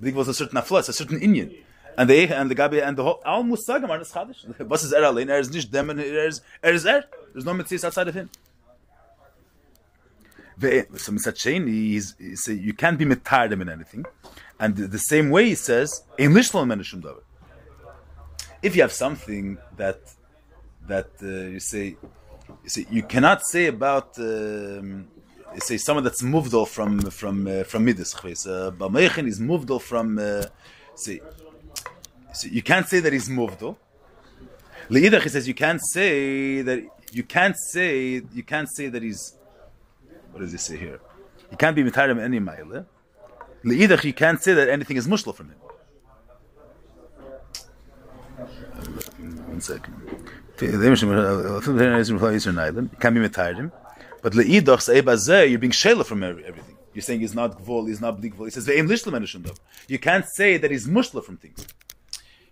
Bligvo 0.00 0.20
is 0.22 0.28
a 0.28 0.34
certain 0.34 0.60
flaw 0.62 0.78
a 0.78 0.82
certain 0.82 1.20
indian. 1.20 1.54
And 1.96 2.08
they 2.08 2.26
and 2.28 2.50
the 2.50 2.54
gabi 2.54 2.82
and 2.86 2.96
the 2.96 3.02
whole 3.02 3.20
all 3.24 3.44
musagam 3.44 3.90
are 3.90 3.98
not 3.98 4.06
khadish 4.06 4.68
was 4.68 4.84
is 4.84 4.92
er 4.92 5.04
alone 5.04 5.30
er 5.30 5.38
is 5.38 5.50
nicht 5.50 5.70
dem 5.70 5.90
er 5.90 6.00
is 6.00 6.40
er 6.64 6.72
is 6.72 6.86
er. 6.86 7.04
There's 7.32 7.44
no 7.44 7.52
mitzis 7.52 7.84
outside 7.84 8.08
of 8.08 8.14
him. 8.14 8.30
So 10.62 11.12
Mitzat 11.12 11.36
Shein, 11.36 11.66
he's, 11.68 12.14
he 12.18 12.36
say 12.36 12.54
you 12.54 12.72
can't 12.72 12.98
be 12.98 13.04
mitardim 13.04 13.60
in 13.60 13.68
anything, 13.68 14.04
and 14.60 14.76
the, 14.76 14.86
the 14.86 14.98
same 14.98 15.30
way 15.30 15.46
he 15.46 15.54
says 15.54 16.04
in 16.18 16.32
lishlam 16.32 16.66
menishum 16.72 17.02
davar. 17.02 17.22
If 18.62 18.76
you 18.76 18.82
have 18.82 18.92
something 18.92 19.58
that 19.76 20.00
that 20.86 21.10
uh, 21.22 21.26
you 21.26 21.60
say, 21.60 21.96
you 22.64 22.68
say 22.68 22.86
you 22.90 23.02
cannot 23.02 23.42
say 23.44 23.66
about. 23.66 24.18
Um, 24.18 25.08
you 25.54 25.60
say 25.60 25.76
someone 25.76 26.04
that's 26.04 26.22
moved 26.22 26.54
off 26.54 26.70
from 26.70 27.00
from 27.10 27.46
uh, 27.46 27.64
from 27.64 27.84
midas. 27.84 28.14
Uh, 28.14 28.70
Bamechin 28.80 29.26
is 29.26 29.40
moved 29.40 29.70
off 29.70 29.84
from. 29.84 30.18
Uh, 30.18 30.44
say, 30.94 31.20
so 32.32 32.48
you 32.48 32.62
can't 32.62 32.88
say 32.88 33.00
that 33.00 33.12
he's 33.12 33.28
moved 33.28 33.62
off. 33.62 33.76
Leidach, 34.88 35.22
he 35.22 35.28
says 35.28 35.46
you 35.46 35.54
can't 35.54 35.80
say 35.92 36.62
that 36.62 36.84
you 37.12 37.22
can't 37.22 37.56
say 37.70 38.22
you 38.32 38.42
can't 38.42 38.68
say 38.70 38.88
that 38.88 39.02
he's. 39.02 39.34
What 40.32 40.40
does 40.40 40.52
he 40.52 40.58
say 40.58 40.76
here? 40.76 41.00
He 41.50 41.56
can't 41.56 41.76
be 41.76 41.84
mitarim 41.84 42.20
any 42.20 42.38
mile. 42.38 42.86
Leidach, 43.64 44.04
you 44.04 44.14
can't 44.14 44.42
say 44.42 44.54
that 44.54 44.68
anything 44.68 44.96
is 44.96 45.06
mushla 45.06 45.34
from 45.34 45.50
him. 45.50 45.56
One 49.46 49.60
second. 49.60 49.94
You 50.60 50.68
can't 50.68 50.82
be 50.86 50.88
mitarim, 53.28 53.70
but 54.22 54.32
leidach 54.32 54.80
say 54.80 55.46
you're 55.46 55.58
being 55.58 55.72
shela 55.72 56.04
from 56.04 56.22
everything. 56.22 56.76
You're 56.94 57.02
saying 57.02 57.20
he's 57.20 57.34
not 57.34 57.58
gvol, 57.58 57.88
he's 57.88 58.00
not 58.00 58.20
blik 58.20 58.34
gvol. 58.34 58.46
He 58.46 58.50
says 58.50 58.66
ve'em 58.66 58.88
lishla 58.88 59.12
menishum 59.12 59.44
dav. 59.44 59.58
You 59.88 59.98
can't 59.98 60.26
say 60.26 60.56
that 60.56 60.70
he's 60.70 60.86
mushla 60.86 61.24
from 61.24 61.36
things. 61.36 61.66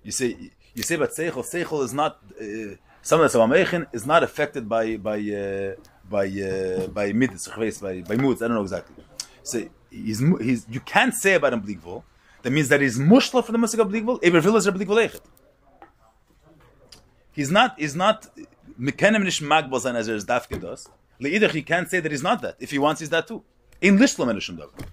You 0.02 0.12
say 0.12 0.50
you 0.75 0.82
say 0.82 0.96
but 0.96 1.10
seichel 1.10 1.44
seichel 1.44 1.84
is 1.84 1.92
not 1.92 2.18
uh, 2.40 2.76
that's 3.02 3.34
a 3.34 3.38
mamechin 3.38 3.87
is 3.92 4.06
not 4.06 4.22
affected 4.22 4.68
by 4.68 4.96
by 4.96 5.18
uh, 5.18 5.75
by 6.11 6.26
uh, 6.26 6.87
by 6.88 7.12
midas 7.12 7.49
by 7.81 8.00
by 8.00 8.17
moods. 8.17 8.43
I 8.43 8.49
don't 8.49 8.57
know 8.57 8.62
exactly. 8.62 9.05
So 9.43 9.69
he's 9.90 10.21
he's 10.40 10.67
you 10.69 10.81
can't 10.81 11.14
say 11.14 11.35
about 11.35 11.52
him 11.55 11.62
blikvol. 11.62 12.02
That 12.43 12.50
means 12.50 12.69
that 12.69 12.81
he's 12.81 12.99
mushla 12.99 13.45
for 13.45 13.52
the 13.52 13.59
musik 13.59 13.81
of 13.81 13.88
blikvol. 13.88 14.19
Eber 14.23 14.40
vil 14.40 14.57
is 14.57 14.67
blikvol 14.67 15.00
echet. 15.07 15.25
He's 17.33 17.50
not 17.50 17.79
he's 17.79 17.97
not 17.97 18.26
mekenem 18.79 19.25
nish 19.25 19.40
magbal 19.40 19.81
zayin 19.85 19.95
as 19.95 20.09
er 20.09 20.14
is 20.14 20.25
dafke 20.25 20.61
does. 20.61 20.88
Leidach 21.21 21.52
he 21.52 21.62
can't 21.62 21.88
say 21.88 22.00
that 22.00 22.11
he's 22.11 22.23
not 22.23 22.43
that. 22.43 22.57
If 22.59 22.71
he 22.71 22.79
wants, 22.79 23.00
he's 23.00 23.11
that 23.11 23.26
too. 23.29 23.43
In 23.81 23.99
lishlam 23.99 24.33
enishum 24.33 24.59
davar. 24.59 24.87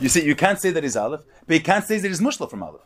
You 0.00 0.08
see, 0.08 0.24
you 0.24 0.34
can't 0.34 0.58
say 0.58 0.70
that 0.70 0.82
he's 0.82 0.96
Aleph, 0.96 1.22
but 1.46 1.54
you 1.54 1.62
can't 1.62 1.84
say 1.84 1.98
that 1.98 2.08
he's 2.08 2.20
Mushla 2.20 2.48
from 2.48 2.62
Aleph. 2.62 2.80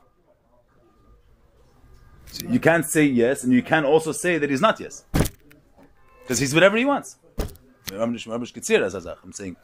You 2.49 2.59
can't 2.59 2.85
say 2.85 3.05
yes, 3.05 3.45
and 3.45 3.53
you 3.53 3.63
can 3.63 3.85
also 3.85 4.11
say 4.11 4.39
that 4.39 4.51
he's 4.51 4.61
not 4.61 4.81
yes. 4.81 5.05
Because 6.25 6.38
he's 6.38 6.54
whatever 6.54 6.78
he 6.78 6.87
wants. 6.87 7.19
I'm 7.93 8.16
saying, 8.19 9.57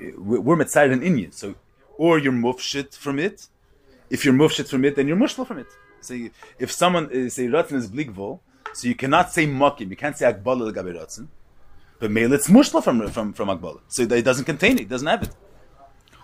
eh, 0.00 0.10
we're 0.16 0.56
mitzayed 0.56 0.90
in 0.90 1.02
Indian, 1.02 1.32
so 1.32 1.54
or 1.98 2.18
you're 2.18 2.32
mufshit 2.32 2.96
from 2.96 3.18
it. 3.18 3.46
If 4.08 4.24
you're 4.24 4.32
mufshit 4.32 4.68
from 4.68 4.86
it, 4.86 4.96
then 4.96 5.06
you're 5.06 5.18
mushla 5.18 5.46
from 5.46 5.58
it. 5.58 5.66
So 6.00 6.16
if 6.58 6.72
someone 6.72 7.06
uh, 7.06 7.28
say 7.28 7.46
Ratzin 7.46 7.74
is 7.74 7.90
blikvo, 7.90 8.40
so 8.72 8.88
you 8.88 8.94
cannot 8.94 9.32
say 9.32 9.46
makim, 9.46 9.90
you 9.90 9.96
can't 9.96 10.16
say 10.16 10.32
akbala 10.32 10.72
legabe 10.72 10.94
Ratzin, 10.98 11.26
but 11.98 12.10
mail 12.10 12.32
it's 12.32 12.48
mushla 12.48 12.82
from 12.82 13.06
from 13.10 13.34
from 13.34 13.48
akbala, 13.48 13.80
so 13.88 14.04
it 14.04 14.24
doesn't 14.24 14.46
contain 14.46 14.78
it, 14.78 14.82
it 14.82 14.88
doesn't 14.88 15.08
have 15.08 15.24
it. 15.24 15.30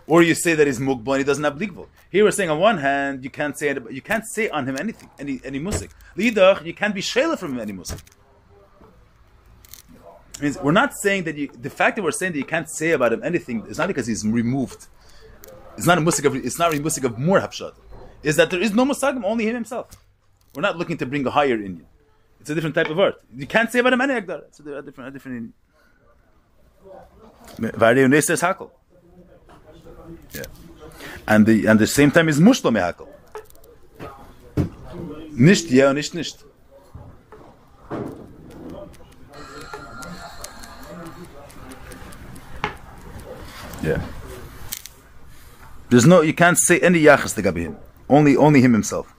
Or 0.07 0.23
you 0.23 0.35
say 0.35 0.55
that 0.55 0.67
he's 0.67 0.79
mugbal 0.79 1.13
and 1.15 1.19
he 1.19 1.25
doesn't 1.25 1.45
have 1.45 1.55
blikvul. 1.55 1.89
Here 2.11 2.25
we're 2.25 2.31
saying 2.31 2.51
on 2.51 2.59
one 2.59 2.79
hand 2.79 3.23
you 3.23 3.31
can't 3.31 3.59
say 3.59 3.77
you 3.91 4.03
can't 4.03 4.25
say 4.25 4.49
on 4.49 4.67
him 4.67 4.77
anything, 4.79 5.11
any 5.19 5.41
any 5.45 5.59
musik. 5.59 5.91
Lidach, 6.17 6.65
you 6.65 6.73
can't 6.75 6.95
be 6.95 7.03
shayla 7.03 7.39
from 7.39 7.53
him 7.53 7.61
any 7.61 7.73
musik. 7.73 8.01
Means 10.41 10.59
we're 10.59 10.73
not 10.73 10.95
saying 10.95 11.25
that 11.25 11.37
you. 11.37 11.49
The 11.49 11.71
fact 11.71 11.97
that 11.97 12.03
we're 12.03 12.11
saying 12.11 12.33
that 12.33 12.39
you 12.39 12.45
can't 12.45 12.69
say 12.69 12.91
about 12.91 13.13
him 13.13 13.23
anything 13.23 13.65
is 13.67 13.79
not 13.79 13.87
because 13.87 14.07
he's 14.07 14.27
removed. 14.27 14.87
It's 15.77 15.87
not 15.87 15.99
a 15.99 16.01
musik 16.01 16.25
of. 16.25 16.35
It's 16.35 16.59
not 16.59 16.75
a 16.75 16.81
musik 16.81 17.05
of 17.05 17.19
more 17.19 17.41
hapshad. 17.41 17.75
Is 18.23 18.37
that 18.37 18.51
there 18.51 18.61
is 18.61 18.73
no 18.75 18.85
musagim, 18.85 19.23
only 19.25 19.47
him 19.47 19.55
himself. 19.55 19.91
We're 20.55 20.63
not 20.63 20.77
looking 20.77 20.97
to 20.99 21.07
bring 21.07 21.27
a 21.27 21.31
higher 21.31 21.55
Indian. 21.55 21.87
It's 22.41 22.51
a 22.51 22.55
different 22.55 22.75
type 22.75 22.91
of 22.91 22.99
art. 22.99 23.23
You 23.35 23.47
can't 23.47 23.71
say 23.71 23.79
about 23.79 23.93
him 23.93 24.01
any 24.01 24.15
agdar. 24.15 24.43
It's 24.49 24.61
a 24.61 24.63
di- 24.63 24.73
a 24.73 24.83
different, 24.83 25.09
a 25.09 25.11
different 25.13 25.37
Indian. 25.39 25.55
Uneses 28.09 28.41
hakel. 28.43 28.71
Yeah. 30.33 30.43
And 31.27 31.47
the 31.47 31.67
and 31.67 31.79
the 31.79 31.87
same 31.87 32.11
time 32.11 32.29
is 32.29 32.41
mushlo 32.41 32.71
mehakel. 32.73 33.09
Nicht 35.33 35.71
nicht 35.71 36.15
nicht. 36.15 36.45
Yeah. 43.85 44.01
There's 45.91 46.07
no 46.07 46.23
you 46.23 46.33
can't 46.33 46.57
say 46.57 46.81
any 46.81 47.03
yachas 47.03 47.35
to 47.35 47.43
him. 47.61 47.77
Only 48.09 48.35
only 48.35 48.63
him 48.63 48.73
himself. 48.73 49.13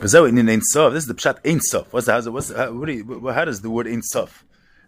This 0.00 0.14
is 0.14 1.06
the 1.08 1.14
pshat 1.14 1.38
Ein 1.44 1.60
Sof. 1.60 1.92
What's 1.92 2.06
the, 2.06 2.30
what's 2.30 2.48
the, 2.48 2.56
how, 2.56 2.72
what 2.72 2.86
do 2.86 2.92
how 3.32 3.44
does 3.44 3.62
the 3.62 3.70
word 3.70 3.88
Ein 3.88 4.00
Sof? 4.02 4.44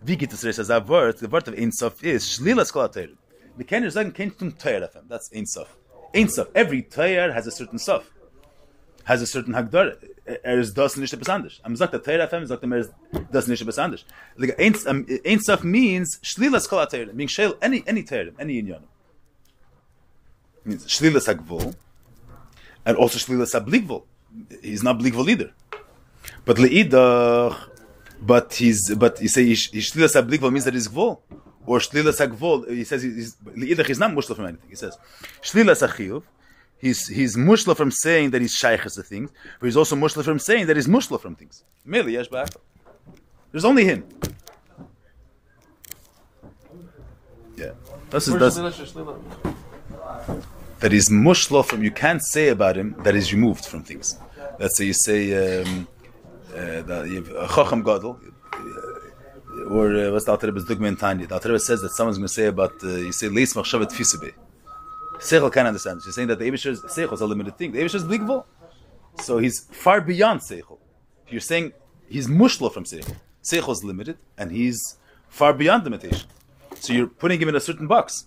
Es 0.07 0.45
recht 0.45 0.61
as 0.61 0.71
word? 0.89 1.19
The 1.19 1.27
word 1.27 1.49
of 1.49 1.59
Ein 1.59 1.73
Sof 1.73 2.05
is 2.05 2.27
Shlilas 2.27 2.73
Kol 2.73 2.89
HaTeir. 2.89 3.09
Wir 3.57 3.67
können 3.67 3.91
sagen, 3.91 4.13
kein 4.13 4.31
zum 4.39 4.57
Teir 4.57 4.83
him. 4.95 5.09
That's 5.09 5.33
Ein 5.35 5.47
Sof. 5.47 5.69
Ein 6.15 6.29
Sof. 6.29 6.47
Every 6.55 6.83
Teir 6.83 7.35
has 7.35 7.49
a 7.49 7.51
certain 7.51 7.79
Sof. 7.79 8.05
Has 9.07 9.23
a 9.23 9.27
certain 9.27 9.55
Hagdar. 9.55 9.97
Er 10.43 10.59
ist 10.59 10.75
das 10.75 10.97
nicht 10.97 11.29
anderes. 11.29 11.61
Am 11.63 11.77
sagt 11.77 11.93
der 11.95 12.03
Teir 12.03 12.29
FM, 12.29 12.45
sagt 12.47 12.63
er 12.65 12.77
ist 12.77 12.93
das 13.31 13.47
nicht 13.47 13.63
anderes. 13.79 14.05
Like, 14.37 14.59
Ein, 14.59 14.75
um, 14.91 15.07
Ein 15.25 15.41
Sof 15.41 15.63
means 15.63 16.19
Shlilas 16.23 16.69
Kol 16.69 16.81
HaTeir. 16.81 17.07
Meaning 17.07 17.29
shel 17.29 17.55
any, 17.61 17.85
any 17.87 18.05
Teir, 18.05 18.33
any 18.39 18.61
Inyan. 18.61 18.83
Means 20.65 20.87
Shlilas 20.89 21.27
HaGvul. 21.29 21.75
And 22.85 22.99
also 22.99 23.19
Shlilas 23.19 23.55
HaBlikvul. 23.55 24.03
He's 24.61 24.83
not 24.83 24.99
Blikvul 24.99 25.29
either. 25.29 25.51
But 26.45 26.57
Leidach, 26.57 27.57
but 28.21 28.55
he's 28.55 28.95
but 28.95 29.21
you 29.21 29.29
say 29.29 29.45
shlilas 29.47 30.15
hablikvol 30.15 30.53
means 30.53 30.65
that 30.65 30.75
he's 30.75 30.89
gvol, 30.89 31.21
or 31.67 31.79
shlilas 31.79 32.19
hagvol. 32.19 32.69
He 32.71 32.85
says 32.85 33.05
leidach 33.45 33.91
is 33.91 33.99
not 33.99 34.11
mushla 34.11 34.37
from 34.37 34.47
anything. 34.47 34.69
He 34.69 34.77
says 34.77 34.97
shlilas 35.43 35.87
achiyuv. 35.87 36.23
He's 36.79 37.09
he's 37.09 37.37
mushla 37.37 37.77
from 37.77 37.91
saying 37.91 38.31
that 38.31 38.41
he's 38.43 38.55
shaykhs 38.55 38.95
to 38.95 39.03
things, 39.03 39.31
but 39.59 39.67
he's 39.67 39.77
also 39.77 39.97
mushla 39.97 40.25
from 40.25 40.39
saying 40.39 40.67
that 40.67 40.77
he's 40.77 40.87
mushla 40.87 41.21
from 41.21 41.35
things. 41.35 41.65
Merely 41.85 42.13
yesh. 42.15 42.29
There's 43.51 43.65
only 43.65 43.85
him. 43.85 44.05
Yeah, 47.57 47.71
this 48.11 48.29
is 48.29 48.35
that's, 48.39 48.57
that 50.81 50.93
he's 50.93 51.09
mushla 51.09 51.65
from. 51.65 51.83
You 51.83 51.91
can't 51.91 52.23
say 52.23 52.49
about 52.49 52.77
him 52.77 52.95
that 53.05 53.15
he's 53.15 53.33
removed 53.33 53.65
from 53.65 53.83
things. 53.83 54.19
Let's 54.59 54.77
say 54.77 54.85
you 54.85 54.93
say. 54.93 55.63
Um, 55.63 55.89
uh, 56.57 56.83
that 56.83 57.05
a 57.05 57.55
chacham 57.55 57.83
gadol, 57.83 58.19
uh, 58.55 59.75
or 59.75 59.95
uh, 59.95 60.11
what's 60.11 60.25
the 60.25 60.31
Alter 60.31 60.47
Rebbe's 60.47 60.71
in 60.71 60.97
Tanya? 60.97 61.27
The 61.27 61.35
Alter 61.35 61.59
says 61.59 61.83
that 61.83 61.91
someone's 61.91 62.17
going 62.19 62.29
to 62.29 62.33
say 62.33 62.47
about 62.47 62.73
uh, 62.83 62.89
you 62.89 63.13
say 63.13 63.29
leis 63.29 63.53
machshavet. 63.53 63.91
Seichel 65.19 65.53
can't 65.53 65.69
understand. 65.69 66.03
She's 66.05 66.15
saying 66.15 66.29
that 66.29 66.39
the 66.39 66.51
Eivisher's 66.51 66.83
seichel 66.83 67.15
is 67.15 67.21
a 67.21 67.27
limited 67.27 67.57
thing. 67.57 67.73
The 67.73 67.81
Eivisher's 67.81 68.05
blikvol, 68.05 68.45
so 69.21 69.39
he's 69.39 69.61
far 69.61 70.01
beyond 70.01 70.41
seichel. 70.41 70.79
You're 71.29 71.41
saying 71.41 71.73
he's 72.09 72.29
mushla 72.29 72.73
from 72.73 72.85
seichel. 72.85 73.17
Seichel 73.43 73.71
is 73.71 73.85
limited, 73.85 74.19
and 74.37 74.53
he's 74.53 74.99
far 75.29 75.53
beyond 75.53 75.85
limitation. 75.85 76.29
So 76.81 76.93
you're 76.93 77.07
putting 77.07 77.41
him 77.41 77.49
in 77.49 77.57
a 77.57 77.61
certain 77.61 77.87
box. 77.87 78.27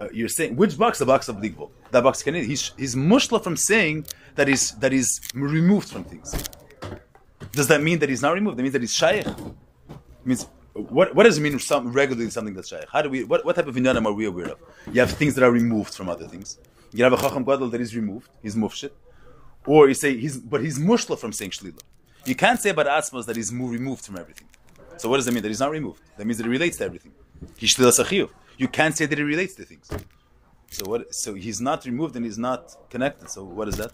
Uh, 0.00 0.08
you're 0.12 0.28
saying 0.28 0.56
which 0.56 0.76
box? 0.76 0.98
The 0.98 1.06
box 1.06 1.28
of 1.28 1.36
blikvol. 1.36 1.70
That 1.90 2.02
box 2.02 2.22
can 2.22 2.34
he's 2.34 2.72
he's 2.76 2.94
mushla 2.94 3.42
from 3.42 3.56
saying 3.56 4.06
that 4.34 4.48
he's 4.48 4.72
that 4.72 4.92
he's 4.92 5.20
removed 5.34 5.88
from 5.88 6.04
things. 6.04 6.34
Does 7.52 7.68
that 7.68 7.82
mean 7.82 8.00
that 8.00 8.08
he's 8.08 8.22
not 8.22 8.34
removed? 8.34 8.56
That 8.56 8.62
means 8.62 8.72
that 8.72 8.82
he's 8.82 8.94
shaykh. 8.94 9.26
means 10.24 10.48
what? 10.74 11.14
What 11.14 11.24
does 11.24 11.38
it 11.38 11.40
mean? 11.40 11.58
Some 11.58 11.92
regularly 11.92 12.30
something 12.30 12.54
that's 12.54 12.68
shaykh. 12.68 12.86
How 12.90 13.02
do 13.02 13.08
we? 13.08 13.24
What, 13.24 13.44
what 13.44 13.56
type 13.56 13.66
of 13.66 13.74
inyanim 13.76 14.06
are 14.06 14.12
we 14.12 14.26
aware 14.26 14.50
of? 14.50 14.58
You 14.92 15.00
have 15.00 15.12
things 15.12 15.34
that 15.36 15.44
are 15.44 15.50
removed 15.50 15.94
from 15.94 16.08
other 16.08 16.26
things. 16.26 16.58
You 16.92 17.04
have 17.04 17.12
a 17.12 17.16
chacham 17.16 17.44
gadol 17.44 17.68
that 17.68 17.80
is 17.80 17.94
removed. 17.94 18.28
He's 18.42 18.56
mufshit, 18.56 18.90
or 19.66 19.88
you 19.88 19.94
say 19.94 20.16
he's 20.16 20.36
but 20.38 20.62
he's 20.62 20.78
mushla 20.78 21.18
from 21.18 21.32
saying 21.32 21.52
shlila. 21.52 21.80
You 22.24 22.34
can't 22.34 22.60
say 22.60 22.70
about 22.70 22.86
asmas 22.86 23.26
that 23.26 23.36
he's 23.36 23.52
removed 23.52 24.04
from 24.04 24.18
everything. 24.18 24.48
So 24.96 25.08
what 25.08 25.16
does 25.16 25.26
that 25.26 25.32
mean? 25.32 25.42
That 25.42 25.48
he's 25.48 25.60
not 25.60 25.70
removed. 25.70 26.00
That 26.16 26.26
means 26.26 26.38
that 26.38 26.46
relates 26.46 26.76
to 26.78 26.84
everything. 26.84 27.12
He's 27.56 27.74
shlila 27.74 27.92
sachiyuv. 28.04 28.30
You 28.56 28.68
can't 28.68 28.96
say 28.96 29.06
that 29.06 29.16
he 29.16 29.24
relates 29.24 29.54
to 29.54 29.64
things. 29.64 29.88
So 30.70 30.88
what? 30.90 31.14
So 31.14 31.34
he's 31.34 31.60
not 31.60 31.84
removed 31.84 32.16
and 32.16 32.24
he's 32.24 32.38
not 32.38 32.90
connected. 32.90 33.30
So 33.30 33.44
what 33.44 33.68
is 33.68 33.76
that? 33.76 33.92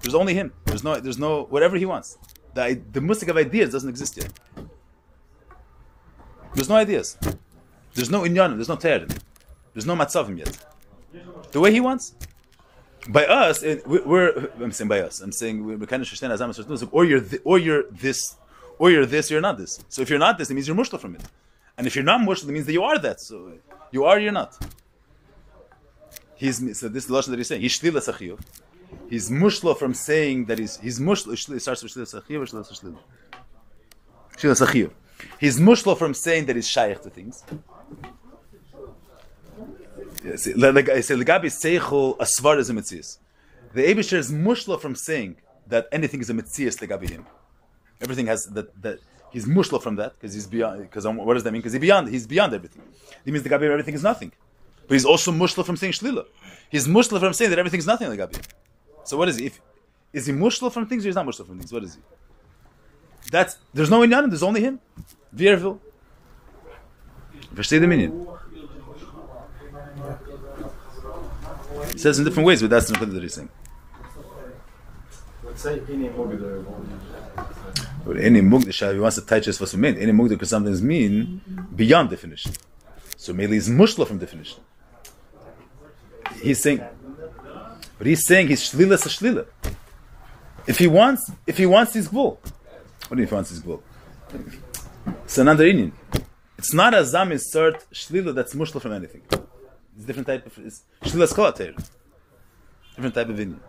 There's 0.00 0.14
only 0.14 0.34
him. 0.34 0.52
There's 0.64 0.82
no. 0.82 0.98
There's 0.98 1.18
no 1.18 1.44
whatever 1.44 1.76
he 1.76 1.84
wants. 1.84 2.16
The 2.54 2.80
the 2.92 3.00
of 3.30 3.36
ideas 3.36 3.70
doesn't 3.72 3.88
exist 3.88 4.16
yet. 4.16 4.32
There's 6.54 6.68
no 6.68 6.76
ideas. 6.76 7.16
There's 7.94 8.10
no 8.10 8.22
inyanim. 8.22 8.56
There's 8.56 8.68
no 8.68 8.76
terim. 8.76 9.10
There's 9.72 9.86
no 9.86 9.96
matzavim 9.96 10.38
yet. 10.38 10.58
The 11.52 11.60
way 11.60 11.72
he 11.72 11.80
wants. 11.80 12.14
by 13.08 13.24
us, 13.26 13.62
it, 13.62 13.86
we- 13.86 14.00
we're. 14.00 14.50
I'm 14.60 14.72
saying 14.72 14.88
by 14.88 15.00
us. 15.00 15.20
I'm 15.20 15.32
saying 15.32 15.64
we, 15.64 15.76
we 15.76 15.86
kind 15.86 16.02
of 16.02 16.22
as 16.22 16.40
I'm 16.40 16.52
or 16.92 17.04
you're 17.04 17.20
th- 17.20 17.42
or 17.44 17.58
you're 17.58 17.84
this, 17.90 18.36
or 18.78 18.90
you're 18.90 19.06
this, 19.06 19.30
or 19.30 19.34
you're 19.34 19.40
not 19.40 19.58
this. 19.58 19.82
So 19.88 20.02
if 20.02 20.10
you're 20.10 20.18
not 20.18 20.38
this, 20.38 20.50
it 20.50 20.54
means 20.54 20.68
you're 20.68 20.76
mushla 20.76 21.00
from 21.00 21.14
it. 21.16 21.22
And 21.76 21.86
if 21.86 21.94
you're 21.96 22.04
not 22.04 22.20
mushla, 22.20 22.48
it 22.48 22.52
means 22.52 22.66
that 22.66 22.72
you 22.72 22.82
are 22.82 22.98
that. 22.98 23.20
So 23.20 23.52
you 23.90 24.04
are, 24.04 24.18
you're 24.18 24.32
not. 24.32 24.56
He's 26.36 26.78
so 26.78 26.88
this 26.88 27.06
lashon 27.08 27.28
that 27.28 27.38
he's 27.38 27.48
saying. 27.48 27.62
He's 27.62 27.78
shlila 27.78 28.00
sachiyuv. 28.12 28.40
He's 29.08 29.30
mushla 29.30 29.76
from 29.76 29.94
saying 29.94 30.46
that 30.46 30.58
he's 30.58 30.78
he's 30.78 30.98
mushla. 31.00 31.32
It 31.56 31.60
starts 31.60 31.82
with 31.82 31.92
shlila 31.92 32.22
sachiyuv 32.22 32.50
shlila 32.50 32.70
sachiyuv. 32.70 32.96
Shlila 34.36 34.66
sachiyuv. 34.66 34.90
He's 35.38 35.58
mushla 35.58 35.96
from 35.96 36.14
saying 36.14 36.46
that 36.46 36.56
he's 36.56 36.68
shaykh 36.68 37.02
to 37.02 37.10
things. 37.10 37.44
I 40.24 40.36
say, 40.36 40.52
legabi 40.52 41.46
seichel 41.46 42.18
a. 42.18 43.18
The 43.72 43.82
Abisher 43.82 44.18
is 44.18 44.30
mushla 44.32 44.80
from 44.80 44.94
saying 44.94 45.36
that 45.68 45.88
anything 45.92 46.20
is 46.20 46.28
a 46.30 46.34
mitzias 46.34 46.78
legabi 46.78 47.08
him. 47.08 47.26
Everything 48.00 48.26
has 48.26 48.44
that 48.46 48.82
that 48.82 48.98
he's 49.30 49.46
mushla 49.46 49.80
from 49.82 49.96
that 49.96 50.14
because 50.14 50.34
he's 50.34 50.46
beyond. 50.46 50.82
Because 50.82 51.06
what 51.06 51.34
does 51.34 51.44
that 51.44 51.52
mean? 51.52 51.60
Because 51.60 51.72
he's 51.72 51.80
beyond. 51.80 52.08
He's 52.08 52.26
beyond 52.26 52.52
everything. 52.52 52.82
It 53.24 53.32
means 53.32 53.42
the 53.44 53.50
gabi 53.50 53.62
everything 53.62 53.94
is 53.94 54.02
nothing. 54.02 54.32
But 54.86 54.94
he's 54.94 55.04
also 55.04 55.30
mushla 55.32 55.64
from 55.64 55.76
saying 55.76 55.92
shlila. 55.92 56.26
He's 56.68 56.86
mushla 56.86 57.20
from 57.20 57.32
saying 57.32 57.50
that 57.50 57.58
everything 57.58 57.78
is 57.78 57.86
nothing 57.86 58.08
legabi. 58.08 58.36
him. 58.36 58.42
So 59.04 59.16
what 59.16 59.28
is 59.28 59.36
he? 59.36 59.46
If, 59.46 59.60
is 60.12 60.26
he 60.26 60.32
mushla 60.32 60.72
from 60.72 60.86
things 60.86 61.06
or 61.06 61.08
is 61.08 61.14
not 61.14 61.26
mushla 61.26 61.46
from 61.46 61.58
things? 61.58 61.72
What 61.72 61.84
is 61.84 61.94
he? 61.94 62.00
That's 63.30 63.58
there's 63.74 63.90
no 63.90 64.00
inyan. 64.00 64.28
There's 64.28 64.42
only 64.42 64.60
him. 64.60 64.80
Vierville. 65.34 65.78
Versteh 67.54 67.80
the 67.80 67.86
meaning. 67.86 68.26
He 71.92 71.98
says 71.98 72.18
in 72.18 72.24
different 72.24 72.46
ways, 72.46 72.60
but 72.60 72.70
that's 72.70 72.90
not 72.90 73.00
what 73.00 73.22
he's 73.22 73.34
saying. 73.34 73.48
Let's 75.42 75.62
say 75.62 75.80
Ini 75.80 76.14
Mugder. 76.14 76.64
But 78.04 78.16
any 78.18 78.40
mugdasha, 78.40 78.94
he 78.94 78.98
wants 78.98 79.16
to 79.16 79.22
touch 79.22 79.46
us 79.48 79.60
what's 79.60 79.74
meant. 79.74 79.98
Any 79.98 80.12
mugda 80.12 80.30
because 80.30 80.48
something's 80.50 80.82
mean 80.82 81.42
beyond 81.74 82.10
definition. 82.10 82.52
So 83.16 83.32
maybe 83.32 83.54
he's 83.54 83.68
mushla 83.68 84.06
from 84.06 84.18
definition. 84.18 84.60
He's 86.40 86.62
saying, 86.62 86.82
but 87.98 88.06
he's 88.06 88.24
saying 88.26 88.48
he's 88.48 88.62
shlila 88.62 88.98
sa 88.98 89.10
shlila. 89.10 89.46
If 90.66 90.78
he 90.78 90.86
wants, 90.86 91.30
if 91.46 91.58
he 91.58 91.66
wants 91.66 91.92
his 91.92 92.08
gvul, 92.08 92.38
what 93.10 93.16
do 93.16 93.22
you 93.22 93.22
mean 93.22 93.24
if 93.24 93.30
he 93.30 93.34
wants 93.34 93.50
his 93.50 93.60
gvul? 93.60 93.80
It's 95.24 95.38
another 95.38 95.66
Indian. 95.66 95.92
It's 96.56 96.72
not 96.72 96.94
a 96.94 97.04
zam 97.04 97.32
insert 97.32 97.90
shlila 97.90 98.32
that's 98.32 98.54
mushla 98.54 98.80
from 98.80 98.92
anything. 98.92 99.22
It's 99.32 100.04
a 100.04 100.06
different 100.06 100.28
type 100.28 100.46
of 100.46 100.56
it's 100.64 100.84
shlila 101.02 101.26
skolater. 101.26 101.74
Different 102.94 103.14
type 103.16 103.28
of 103.28 103.40
Indian. 103.40 103.60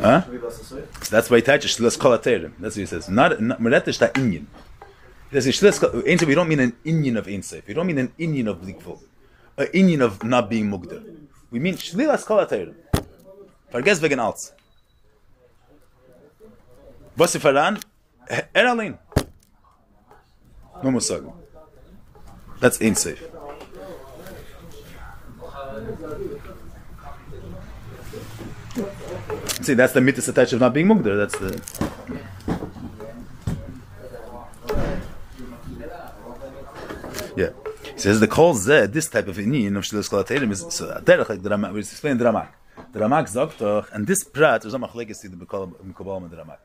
Huh? 0.00 0.22
That's 1.08 1.30
why 1.30 1.36
he 1.36 1.42
touches 1.42 1.76
shlilas 1.76 1.96
kol 1.96 2.18
aterim. 2.18 2.54
That's 2.58 2.74
what 2.74 2.80
he 2.80 2.86
says. 2.86 3.08
Not 3.08 3.38
meretish 3.38 4.00
ta 4.00 4.08
inyan. 4.08 4.46
He 5.30 5.40
says 5.40 5.46
shlilas 5.54 6.26
We 6.26 6.34
don't 6.34 6.48
mean 6.48 6.58
an 6.58 6.72
inyan 6.84 7.16
of 7.16 7.28
ein 7.28 7.44
sof. 7.44 7.64
We 7.68 7.74
don't 7.74 7.86
mean 7.86 7.98
an 7.98 8.12
inyan 8.18 8.48
of 8.48 8.60
blikvul. 8.60 8.98
An 9.56 9.66
inyan 9.66 10.00
of 10.00 10.24
not 10.24 10.50
being 10.50 10.68
mugdar. 10.68 11.25
We 11.50 11.58
mean 11.58 11.76
shlilas 11.76 12.24
kol 12.26 12.38
aterim. 12.38 12.74
Vergesst 13.70 14.02
wegen 14.02 14.18
alts. 14.18 14.52
Was 17.16 17.32
sie? 17.32 17.78
Er 18.54 18.66
allein. 18.66 18.98
That's 22.60 22.80
sof. 22.96 23.18
See, 29.62 29.74
that's 29.74 29.92
the 29.92 30.00
mitzvah 30.00 30.30
attached 30.30 30.52
of 30.52 30.60
not 30.60 30.74
being 30.74 30.86
mugdar. 30.86 31.16
That's 31.16 31.38
the. 31.38 32.55
He 37.96 38.02
says 38.02 38.20
the 38.20 38.28
kol 38.28 38.52
zeh, 38.52 38.92
this 38.92 39.08
type 39.08 39.26
of 39.26 39.38
inyan 39.38 39.78
of 39.78 39.84
shlilas 39.84 40.10
kol 40.10 40.22
ateirim 40.22 40.52
is 40.52 40.66
so 40.68 41.00
derech 41.02 41.30
like 41.30 41.42
the 41.42 41.48
Ramak. 41.48 41.72
We 41.72 41.78
explain 41.78 42.18
the 42.18 42.26
Ramak. 42.26 42.48
The 42.92 43.00
Ramak 43.00 43.26
sagt 43.26 43.58
doch, 43.60 43.88
and 43.90 44.06
this 44.06 44.22
prat 44.22 44.60
there's 44.60 44.74
a 44.74 44.78
machlekes 44.78 45.24
in 45.24 45.30
the 45.30 45.38
Mekubalim 45.38 46.24
and 46.24 46.30
the 46.30 46.36
Ramak. 46.36 46.58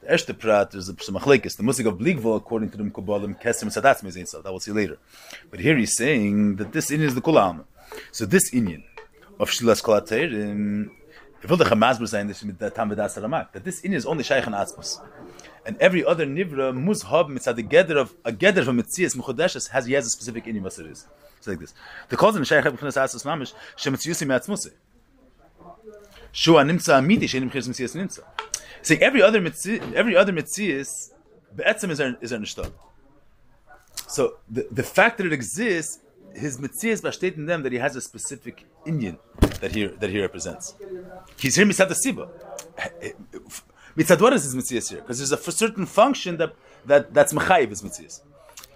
The 0.00 0.06
erste 0.10 0.38
prat 0.38 0.70
there's 0.70 0.88
a 0.88 0.94
machlekes. 0.94 1.58
The 1.58 1.62
music 1.62 1.84
of 1.84 1.98
bligvol 1.98 2.38
according 2.38 2.70
to 2.70 2.78
the 2.78 2.84
Mekubalim 2.84 3.38
kesem 3.38 3.68
sadatz 3.68 4.02
mezein 4.02 4.26
so 4.26 4.40
that 4.40 4.50
we'll 4.50 4.60
see 4.60 4.72
later. 4.72 4.96
But 5.50 5.60
here 5.60 5.76
he's 5.76 5.94
saying 5.94 6.56
that 6.56 6.72
this 6.72 6.90
inyan 6.90 7.08
is 7.08 7.14
the 7.14 7.20
kulam. 7.20 7.64
So 8.10 8.24
this 8.24 8.50
inyan 8.50 8.82
of 9.38 9.50
shlilas 9.50 9.82
kol 9.82 10.00
Doch 11.42 11.70
ein 11.70 11.78
Masber 11.78 12.06
sein, 12.06 12.28
das 12.28 12.42
mit 12.44 12.60
der 12.60 12.72
Tam 12.72 12.92
Ramak, 12.92 13.52
that 13.52 13.64
this 13.64 13.80
in 13.80 13.94
is 13.94 14.04
only 14.04 14.22
Shaykh 14.22 14.46
and 14.46 14.54
Atzmos. 14.54 15.00
And 15.64 15.80
every 15.80 16.04
other 16.04 16.26
Nivra 16.26 16.74
must 16.74 17.04
have 17.04 17.26
mitzad 17.26 17.56
the 17.56 17.62
gather 17.62 17.98
of 17.98 18.14
a 18.24 18.32
gather 18.32 18.62
from 18.62 18.78
Mitzias 18.78 19.16
Mechudeshes 19.16 19.68
has 19.70 19.86
he 19.86 19.94
has 19.94 20.06
a 20.06 20.10
specific 20.10 20.46
in 20.46 20.62
what 20.62 20.78
it 20.78 20.86
is. 20.86 21.06
It's 21.38 21.46
like 21.46 21.58
this. 21.58 21.72
The 22.10 22.16
cause 22.16 22.36
in 22.36 22.44
Shaykh 22.44 22.64
B'chinas 22.64 22.96
Atzmos 22.96 23.24
Mamish 23.24 23.54
Shemitziusi 23.76 24.26
Me'atzmose. 24.26 24.72
Shua 26.32 26.62
Nimtza 26.62 26.98
Amidi 26.98 27.24
Shein 27.24 27.50
B'chinas 27.50 27.68
Mitzias 27.68 27.96
Nimtza. 27.96 28.20
Saying 28.82 29.02
every 29.02 29.22
other 29.22 29.40
Mitzias, 29.40 29.94
every 29.94 30.16
other 30.16 30.32
Mitzias 30.32 31.10
Be'etzem 31.56 31.90
is 31.90 32.00
er, 32.00 32.16
is 32.20 32.32
er 32.32 32.38
nishtab. 32.38 32.70
So 34.06 34.34
the, 34.50 34.66
the 34.70 34.82
fact 34.82 35.18
that 35.18 35.26
it 35.26 35.32
exists, 35.32 36.00
his 36.34 36.58
Mitzias 36.58 37.02
besteht 37.02 37.36
in 37.36 37.46
them 37.46 37.62
that 37.62 37.72
he 37.72 37.78
has 37.78 37.96
a 37.96 38.00
specific 38.00 38.66
Indian 38.86 39.18
that 39.60 39.72
he 39.72 39.86
that 39.86 40.10
he 40.10 40.20
represents. 40.20 40.74
He's 41.38 41.56
here 41.56 41.66
mitzad 41.66 41.90
siba. 42.04 42.28
Mitzad 43.96 44.20
what 44.20 44.32
is 44.32 44.44
his 44.44 44.54
mitzias 44.54 44.90
here? 44.90 45.00
Because 45.00 45.18
there's 45.18 45.32
a 45.32 45.52
certain 45.52 45.86
function 45.86 46.36
that 46.38 46.54
that 46.86 47.12
that's 47.12 47.32
mechayiv 47.32 47.68
his 47.70 47.82
mitzias. 47.82 48.20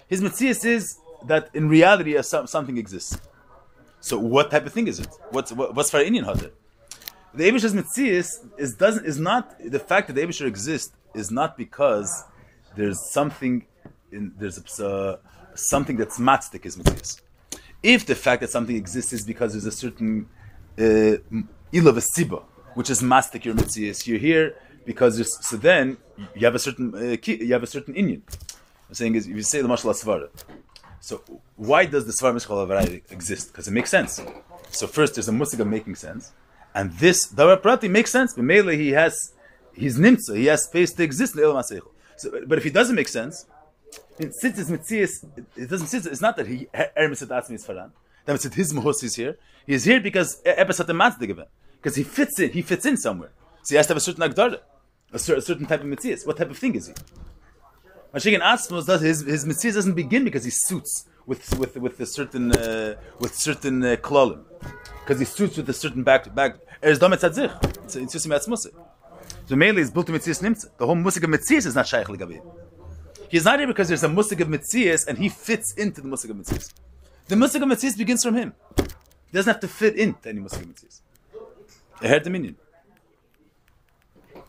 His 0.09 0.21
mitzias 0.21 0.65
is 0.65 0.99
that 1.27 1.49
in 1.55 1.69
reality 1.69 2.15
a, 2.17 2.23
something 2.23 2.77
exists. 2.77 3.19
So 4.01 4.19
what 4.19 4.51
type 4.51 4.67
of 4.67 4.73
thing 4.73 4.87
is 4.87 5.01
it? 5.01 5.09
What's 5.31 5.53
what, 5.53 5.75
what's 5.75 5.91
for 5.91 6.01
Indian 6.01 6.25
hadar? 6.25 6.51
The 7.33 7.49
Abish's 7.49 7.75
mitzias 7.75 8.47
is 8.59 8.75
doesn't 8.75 9.07
is 9.07 9.19
not 9.19 9.59
the 9.59 9.79
fact 9.79 10.09
that 10.09 10.15
the 10.15 10.23
Abishar 10.23 10.47
exists 10.47 10.93
is 11.15 11.31
not 11.31 11.57
because 11.57 12.25
there's 12.77 13.01
something 13.13 13.67
in 14.13 14.33
there's 14.39 14.59
a, 14.81 14.87
uh, 14.87 15.17
something 15.55 15.97
that's 15.97 16.19
matzdik 16.19 16.67
is 16.67 16.77
mitzias. 16.77 17.21
If 17.85 18.07
the 18.07 18.15
fact 18.15 18.41
that 18.41 18.51
something 18.51 18.77
exists 18.77 19.13
is 19.13 19.25
because 19.27 19.53
there's 19.53 19.67
a 19.67 19.71
certain 19.71 20.27
uh, 20.79 21.17
ilav 21.71 22.03
siba, 22.17 22.43
which 22.73 22.89
is 22.89 23.03
mastic 23.03 23.45
your 23.45 23.55
mitzias. 23.55 24.07
You're 24.07 24.19
here 24.19 24.57
because 24.87 25.17
there's, 25.17 25.47
so 25.47 25.59
then 25.59 25.99
you 26.35 26.47
have 26.47 26.55
a 26.55 26.59
certain 26.59 26.95
uh, 26.95 27.17
you 27.27 27.53
have 27.53 27.63
a 27.63 27.67
certain 27.67 27.93
inyan. 27.93 28.23
I'm 28.89 28.95
saying 28.95 29.15
is 29.17 29.27
if 29.29 29.37
you 29.37 29.43
say 29.43 29.61
the 29.61 29.69
mashal 29.69 29.93
svara. 29.93 30.29
So 31.01 31.23
why 31.57 31.85
does 31.85 32.07
the 32.07 32.13
svara 32.13 32.35
mishchal 32.35 33.13
exist? 33.13 33.53
Because 33.53 33.69
it 33.69 33.73
makes 33.73 33.91
sense. 33.91 34.19
So 34.71 34.87
first 34.87 35.17
there's 35.17 35.29
a 35.29 35.33
musig 35.33 35.61
of 35.61 35.67
making 35.67 35.97
sense, 35.97 36.33
and 36.75 36.91
this 36.93 37.31
davar 37.31 37.61
prati 37.61 37.89
makes 37.89 38.11
sense. 38.11 38.33
But 38.33 38.45
mainly 38.45 38.79
he 38.79 38.93
has 38.93 39.35
he's 39.75 39.99
nimtza. 39.99 40.37
He 40.39 40.47
has 40.47 40.65
space 40.65 40.95
to 40.95 41.03
exist 41.03 41.37
in 41.37 41.43
ilam 41.43 41.63
So, 42.17 42.41
but 42.47 42.57
if 42.57 42.65
he 42.65 42.71
doesn't 42.71 42.97
make 42.97 43.09
sense, 43.09 43.45
since 44.19 44.59
it's 44.59 44.71
mitzias, 44.71 45.25
it- 45.57 45.69
doesn't. 45.69 45.89
Since 45.89 46.07
it's 46.07 46.21
not 46.21 46.37
that 46.37 46.47
he 46.47 46.67
ermis 46.97 47.23
at 47.23 47.29
atzmi 47.29 47.55
is 47.55 47.67
faran. 47.67 47.91
That 48.25 48.33
means 48.33 48.55
his 48.55 48.73
mahus 48.73 49.03
is 49.03 49.17
here. 49.17 49.37
He's 49.67 49.85
here 49.85 50.01
because 50.01 50.41
matzdik 50.45 51.31
event. 51.31 51.49
Because 51.77 51.97
he 51.97 52.03
fits 52.03 52.39
in. 52.41 52.51
He 52.51 52.63
fits 52.63 52.87
in 52.87 52.97
somewhere. 52.97 53.33
So 53.63 53.75
he 53.75 53.77
has 53.77 53.87
to 53.87 53.91
have 53.93 53.99
a 53.99 54.01
certain 54.01 54.23
agdara, 54.23 54.61
a, 55.13 55.19
cer- 55.19 55.37
a 55.37 55.41
certain 55.43 55.67
type 55.67 55.81
of 55.81 55.87
mitzias. 55.87 56.27
What 56.27 56.37
type 56.37 56.51
of 56.51 56.59
thing 56.59 56.75
is 56.75 56.87
he? 56.89 56.95
Mashiach 58.15 58.41
Atzmos 58.41 58.87
does 58.87 59.01
his 59.01 59.23
his 59.23 59.45
mitzias 59.45 59.75
doesn't 59.75 59.95
begin 59.95 60.25
because 60.25 60.45
he 60.45 60.51
suits 60.51 61.07
with 61.27 61.59
with 61.59 61.77
with 61.77 61.99
a 62.01 62.07
certain 62.07 62.53
uh, 62.53 62.95
with 63.19 63.35
certain 63.35 63.83
uh, 63.85 63.97
klolim. 63.97 64.45
Because 65.01 65.19
he 65.19 65.25
suits 65.25 65.57
with 65.57 65.69
a 65.69 65.73
certain 65.73 66.05
back 66.05 66.33
back. 66.35 66.57
It's 66.83 67.01
it's 67.97 68.13
just. 68.13 68.69
So 69.47 69.57
mainly 69.57 69.83
it's 69.83 69.91
built 69.91 70.07
to 70.07 70.13
mitzias 70.13 70.41
nimtza. 70.43 70.67
The 70.79 70.87
whole 70.87 70.95
musik 70.95 71.25
of 71.25 71.31
mitzias 71.31 71.67
is 71.67 71.75
not 71.75 71.87
shaykh 71.89 72.07
legabi. 72.07 72.41
He's 73.35 73.45
not 73.45 73.59
here 73.59 73.67
because 73.67 73.89
there's 73.89 74.05
a 74.05 74.09
musik 74.09 74.39
of 74.39 74.47
mitzias 74.47 75.09
and 75.09 75.19
he 75.19 75.29
fits 75.29 75.73
into 75.73 76.01
the 76.01 76.07
musik 76.07 76.31
of 76.31 76.37
mitzias. 76.37 76.73
The 77.27 77.35
musik 77.35 77.63
of 77.63 77.69
mitzias 77.69 77.99
begins 77.99 78.23
from 78.23 78.37
him. 78.37 78.55
He 78.77 79.33
doesn't 79.33 79.53
have 79.53 79.61
to 79.61 79.67
fit 79.67 79.97
into 79.97 80.29
any 80.29 80.39
musik 80.39 80.63
of 80.63 80.69
mitzias. 80.69 81.01
I 82.01 82.07
heard 82.07 82.23
the 82.23 82.31
minion. 82.31 82.55
I'm 84.37 84.43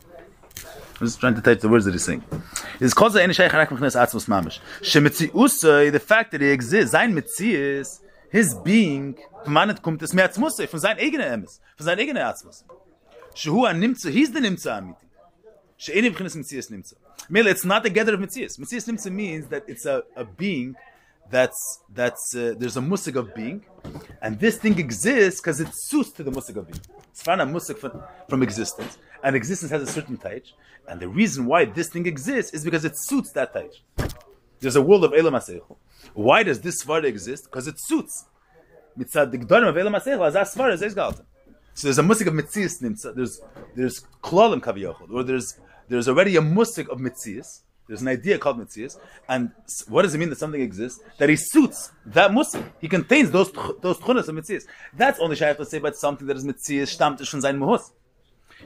just 1.00 1.18
trying 1.18 1.34
to 1.34 1.40
type 1.40 1.58
the 1.58 1.68
words 1.68 1.84
that 1.86 1.94
he's 1.94 2.04
saying. 2.04 2.22
It's 2.78 2.94
called 2.94 3.14
the 3.14 3.32
Shaykh 3.32 3.50
Harak 3.50 3.70
Mechnes 3.70 3.96
Atzmos 3.96 4.28
Mamish. 4.28 4.60
Shemitziusay, 4.82 5.90
the 5.90 5.98
fact 5.98 6.30
that 6.30 6.40
he 6.40 6.46
exists, 6.46 6.92
sein 6.92 7.12
Mitzias, 7.12 8.02
his 8.30 8.54
being, 8.54 9.16
es 9.44 9.82
kommt 9.82 10.00
es 10.00 10.12
mehr 10.12 10.26
Atzmusay, 10.26 10.68
von 10.68 10.78
sein 10.78 10.96
Emes, 10.98 11.60
von 11.76 11.86
sein 11.86 11.98
eigener. 11.98 12.32
Shehu 13.34 13.68
an 13.68 13.82
he's 13.82 14.32
the 14.32 14.38
Nimtza 14.38 14.78
Amiti. 14.78 15.06
She'eni 15.76 16.10
B'chinas 16.10 16.36
Mitzias 16.36 16.70
Nimtza. 16.70 16.94
Mele, 17.28 17.48
it's 17.48 17.64
not 17.64 17.82
the 17.82 17.90
gather 17.90 18.14
of 18.14 18.20
Mitzias. 18.20 18.58
Mitzias 18.58 18.88
Nimtza 18.88 19.10
means 19.10 19.48
that 19.48 19.64
it's 19.66 19.86
a, 19.86 20.02
a 20.14 20.24
being 20.24 20.76
that's 21.30 21.80
that's 21.92 22.34
uh, 22.36 22.54
there's 22.56 22.76
a 22.76 22.80
musik 22.80 23.16
of 23.16 23.34
being, 23.34 23.64
and 24.22 24.38
this 24.38 24.58
thing 24.58 24.78
exists 24.78 25.40
because 25.40 25.60
it 25.60 25.68
suits 25.72 26.12
to 26.12 26.22
the 26.22 26.30
musik 26.30 26.56
of 26.56 26.66
being. 26.66 26.80
It's 27.10 27.22
found 27.22 27.40
a 27.40 27.46
musik 27.46 27.78
from, 27.78 28.02
from 28.28 28.42
existence, 28.42 28.98
and 29.24 29.34
existence 29.34 29.70
has 29.72 29.82
a 29.82 29.86
certain 29.86 30.16
taich, 30.16 30.52
and 30.88 31.00
the 31.00 31.08
reason 31.08 31.46
why 31.46 31.64
this 31.64 31.88
thing 31.88 32.06
exists 32.06 32.54
is 32.54 32.64
because 32.64 32.84
it 32.84 32.92
suits 32.96 33.32
that 33.32 33.52
taich. 33.54 34.12
There's 34.60 34.76
a 34.76 34.82
world 34.82 35.04
of 35.04 35.12
Elam. 35.14 35.38
Why 36.14 36.42
does 36.42 36.60
this 36.60 36.84
svara 36.84 37.04
exist? 37.04 37.44
Because 37.44 37.66
it 37.66 37.74
suits. 37.78 38.24
Mitzad 38.98 39.30
the 39.30 39.38
Gdorim 39.38 39.68
of 39.68 39.76
Elam 39.76 39.94
HaSeichel, 39.94 40.34
as 40.34 40.54
svara 40.54 40.72
is. 40.80 40.94
So 41.74 41.88
there's 41.88 41.98
a 41.98 42.02
musik 42.02 42.28
of 42.28 42.34
mitzias 42.34 42.82
nimtza. 42.82 43.14
There's 43.14 43.40
there's 43.74 44.00
klolim 44.22 44.60
kaviyachol, 44.60 45.10
or 45.12 45.22
there's 45.22 45.58
there's 45.88 46.08
already 46.08 46.36
a 46.36 46.42
musik 46.42 46.88
of 46.88 46.98
mitzias. 46.98 47.62
There's 47.86 48.02
an 48.02 48.08
idea 48.08 48.36
called 48.38 48.58
mitzias, 48.58 48.98
and 49.28 49.52
what 49.88 50.02
does 50.02 50.12
it 50.12 50.18
mean 50.18 50.28
that 50.30 50.38
something 50.38 50.60
exists? 50.60 51.00
That 51.18 51.28
he 51.28 51.36
suits 51.36 51.92
that 52.06 52.32
musik. 52.32 52.64
He 52.80 52.88
contains 52.88 53.30
those 53.30 53.52
those 53.80 53.98
of 53.98 54.34
mitzias. 54.34 54.64
That's 54.92 55.20
only 55.20 55.36
shaykh 55.36 55.56
to 55.58 55.64
say 55.64 55.78
about 55.78 55.94
something 55.94 56.26
that 56.26 56.36
is 56.36 56.44
mitzias 56.44 56.96
stammt 56.96 57.24
schon 57.24 57.40
sein 57.40 57.58
muhus. 57.58 57.92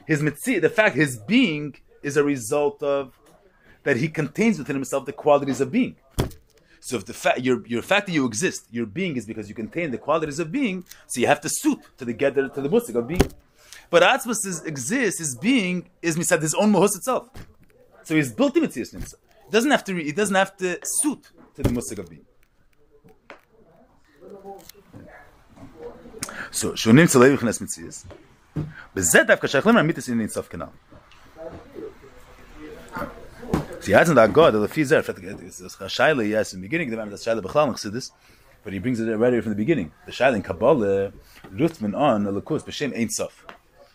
His 0.07 0.21
mitzias, 0.21 0.61
the 0.61 0.69
fact 0.69 0.95
his 0.95 1.19
being 1.19 1.75
is 2.01 2.17
a 2.17 2.23
result 2.23 2.81
of 2.81 3.13
that 3.83 3.97
he 3.97 4.07
contains 4.07 4.57
within 4.57 4.75
himself 4.75 5.05
the 5.05 5.13
qualities 5.13 5.61
of 5.61 5.71
being. 5.71 5.95
So 6.81 6.97
if 6.97 7.05
the 7.05 7.13
fact 7.13 7.41
your 7.41 7.65
your 7.67 7.83
fact 7.83 8.07
that 8.07 8.13
you 8.13 8.25
exist, 8.25 8.65
your 8.71 8.87
being 8.87 9.15
is 9.15 9.25
because 9.27 9.47
you 9.47 9.53
contain 9.53 9.91
the 9.91 9.99
qualities 9.99 10.39
of 10.39 10.51
being, 10.51 10.83
so 11.07 11.21
you 11.21 11.27
have 11.27 11.39
to 11.41 11.49
suit 11.49 11.79
to 11.99 12.05
the 12.05 12.13
gather 12.13 12.49
to 12.49 12.59
the 12.59 12.69
musik 12.69 12.95
of 12.95 13.07
being. 13.07 13.27
But 13.91 14.01
Atzmas 14.01 14.45
is, 14.47 14.63
exists, 14.63 15.19
his 15.19 15.35
being 15.35 15.89
is 16.01 16.17
misad 16.17 16.41
his 16.41 16.55
own 16.55 16.73
mohus 16.73 16.95
itself. 16.95 17.29
So 18.03 18.15
he's 18.15 18.33
built 18.33 18.57
in 18.57 18.63
Mitzias 18.63 18.95
Nimsa. 18.95 19.13
He 19.45 19.51
doesn't 19.51 19.69
have 19.69 19.83
to 19.83 19.93
re, 19.93 20.03
he 20.05 20.11
doesn't 20.11 20.35
have 20.35 20.57
to 20.57 20.79
suit 20.83 21.29
to 21.55 21.61
the 21.61 21.69
musik 21.69 21.99
of 21.99 22.09
being. 22.09 22.25
So 26.49 26.71
shunim 26.71 27.05
tzalei 27.05 27.37
v'chnes 27.37 27.61
Mitzias. 27.61 28.05
Bezet 28.95 29.27
dafka 29.27 29.47
shaychlim 29.53 29.75
ramitis 29.79 30.09
in 30.09 30.17
Nitzaf 30.17 30.49
Kanal. 33.81 33.85
Sie 33.85 33.95
hat 33.95 34.15
da 34.15 34.27
God, 34.27 34.53
the 34.53 34.67
fees 34.67 34.89
there, 34.89 35.01
shaila, 35.01 36.27
yes, 36.27 36.53
in 36.53 36.61
the 36.61 36.67
beginning, 36.67 36.89
the 36.89 36.97
man 36.97 37.09
that's 37.09 37.25
shaila 37.25 37.41
b'chlam 37.41 37.73
chassidus, 37.73 38.11
but 38.63 38.73
he 38.73 38.79
brings 38.79 38.99
it 38.99 39.09
already 39.09 39.41
from 39.41 39.51
the 39.51 39.55
beginning. 39.55 39.91
The 40.05 40.11
shaila 40.11 40.35
in 40.35 40.43
Kabbalah, 40.43 41.11
Ruthman 41.51 41.95
on, 41.95 42.27
a 42.27 42.31
lakus, 42.31 42.63
b'shem 42.63 42.95
ein 42.95 43.09
sof. 43.09 43.45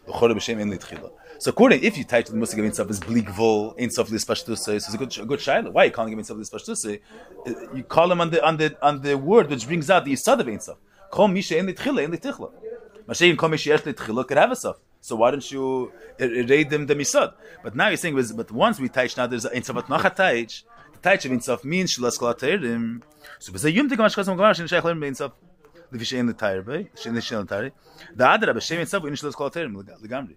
L'chora 0.07 0.35
b'shem 0.35 0.61
ein 0.61 0.71
litchila. 0.71 1.11
So 1.39 1.51
according, 1.51 1.83
if 1.83 1.99
you 1.99 2.05
type 2.05 2.25
to 2.27 2.33
the 2.33 2.41
of 2.41 2.59
ein 2.59 2.73
sof 2.73 2.91
is 2.91 3.01
bleak 3.01 3.29
vol, 3.29 3.75
ein 3.79 3.91
sof 3.91 4.09
lispashtusay, 4.09 4.57
so 4.57 4.73
it's 4.73 4.95
a 4.95 4.99
good, 4.99 5.19
a 5.19 5.25
good 5.25 5.41
shaila. 5.41 5.71
Why 5.71 5.85
you 5.85 5.91
calling 5.91 6.13
him 6.13 6.19
ein 6.19 6.25
sof 6.25 6.39
lispashtusay? 6.39 7.01
You 7.75 7.85
call 7.85 8.11
him 8.11 8.21
on 8.21 8.31
the, 8.31 8.45
on 8.45 8.57
the, 8.57 8.77
on 8.83 9.03
the 9.03 9.17
word 9.17 9.49
which 9.51 9.67
brings 9.67 9.91
out 9.91 10.05
the 10.05 10.13
yisad 10.13 10.41
of 10.41 10.49
ein 10.49 10.61
sof. 10.61 10.79
Kol 11.11 11.29
misha 11.29 11.57
ein 11.57 11.67
litchila, 11.67 12.03
ein 12.03 12.13
litichla. 12.13 12.51
Mashiach 13.09 13.37
kol 13.37 13.49
misha 13.51 13.71
yesh 13.71 13.83
litchila 13.83 14.27
could 14.27 14.39
a. 14.39 14.75
So 15.01 15.15
why 15.15 15.31
don't 15.31 15.53
you 15.53 15.93
er, 16.21 16.27
read 16.27 16.71
them 16.71 16.87
the 16.87 16.97
misad? 16.97 17.35
But 17.63 17.77
now 17.77 17.89
you're 17.89 17.97
saying, 17.97 18.21
but 18.35 18.51
once 18.51 18.81
we 18.81 18.89
teach 18.89 19.17
now 19.17 19.29
there's 19.29 19.45
a 19.45 19.51
insav 19.51 19.79
at 19.79 19.87
nacha 19.87 20.17
teich. 20.17 20.65
The 20.95 20.99
teich 20.99 21.25
of 21.25 21.31
insav 21.31 21.65
means 21.65 21.97
shlas 21.97 22.19
kol 22.19 22.35
ateirim. 22.35 23.03
So 23.39 23.53
b'zeh 23.53 23.73
yum 23.73 23.89
tikam 23.89 24.07
ashkas 24.07 24.27
mgamar 24.27 24.57
shen 24.57 24.67
shayach 24.67 24.83
lerim 24.83 25.01
beinsav. 25.01 25.33
Levi 25.93 26.05
shein 26.05 26.29
l'tayr 26.29 26.65
bei, 26.67 26.89
shein 26.97 27.15
l'shen 27.15 27.47
l'tayr. 27.47 27.71
The 28.17 28.25
adra 28.25 28.53
b'shem 28.53 28.81
insav 28.81 29.05
u'in 29.05 29.13
shlas 29.13 29.35
kol 29.35 29.51
ateirim 29.51 29.77
legamri. 30.03 30.35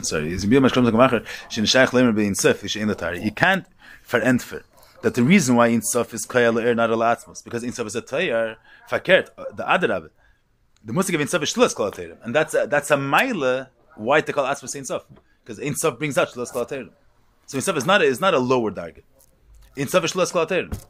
Sorry, 0.00 0.32
it's 0.32 0.44
is 0.44 0.50
biyam 0.50 0.66
ashkas 0.66 0.90
mgamar 0.90 1.26
shen 1.50 1.64
shayach 1.64 1.88
lerim 1.88 2.14
beinsav 2.14 2.54
shein 2.64 2.88
l'tayr. 2.88 3.22
You 3.22 3.32
can't 3.32 3.66
verentfer 4.08 4.62
that 5.02 5.14
the 5.14 5.22
reason 5.22 5.56
why 5.56 5.70
insaf 5.70 6.12
is 6.14 6.24
kaya 6.24 6.52
le'er 6.52 6.74
not 6.76 6.90
a 6.90 6.96
latzmos 6.96 7.42
because 7.42 7.62
insaf 7.62 7.86
is 7.86 7.96
a 7.96 8.02
tayar 8.02 8.56
fakert 8.90 9.28
the 9.56 10.04
it. 10.04 10.12
The 10.82 10.92
musik 10.94 11.14
of 11.14 11.20
Insof 11.20 11.42
is 11.42 11.52
Shluas 11.52 11.74
Kol. 11.74 11.92
And 12.22 12.34
that's 12.34 12.54
a, 12.54 12.66
that's 12.66 12.90
a 12.90 12.96
mile 12.96 13.68
why 13.96 14.20
to 14.22 14.32
call 14.32 14.46
Atzmas 14.46 14.74
Insof. 14.74 15.02
Because 15.44 15.58
Insof 15.58 15.98
brings 15.98 16.16
out 16.16 16.28
Shluas 16.28 16.52
Kol 16.52 16.64
HaTeirim. 16.64 16.90
So 17.46 17.58
Insof 17.58 17.76
is 17.76 17.84
not 17.84 18.00
a, 18.00 18.04
is 18.04 18.20
not 18.20 18.32
a 18.32 18.38
lower 18.38 18.70
target. 18.70 19.04
Insof 19.76 20.04
is 20.04 20.12
Shluas 20.12 20.32
Kol 20.32 20.46
HaTeirim. 20.46 20.82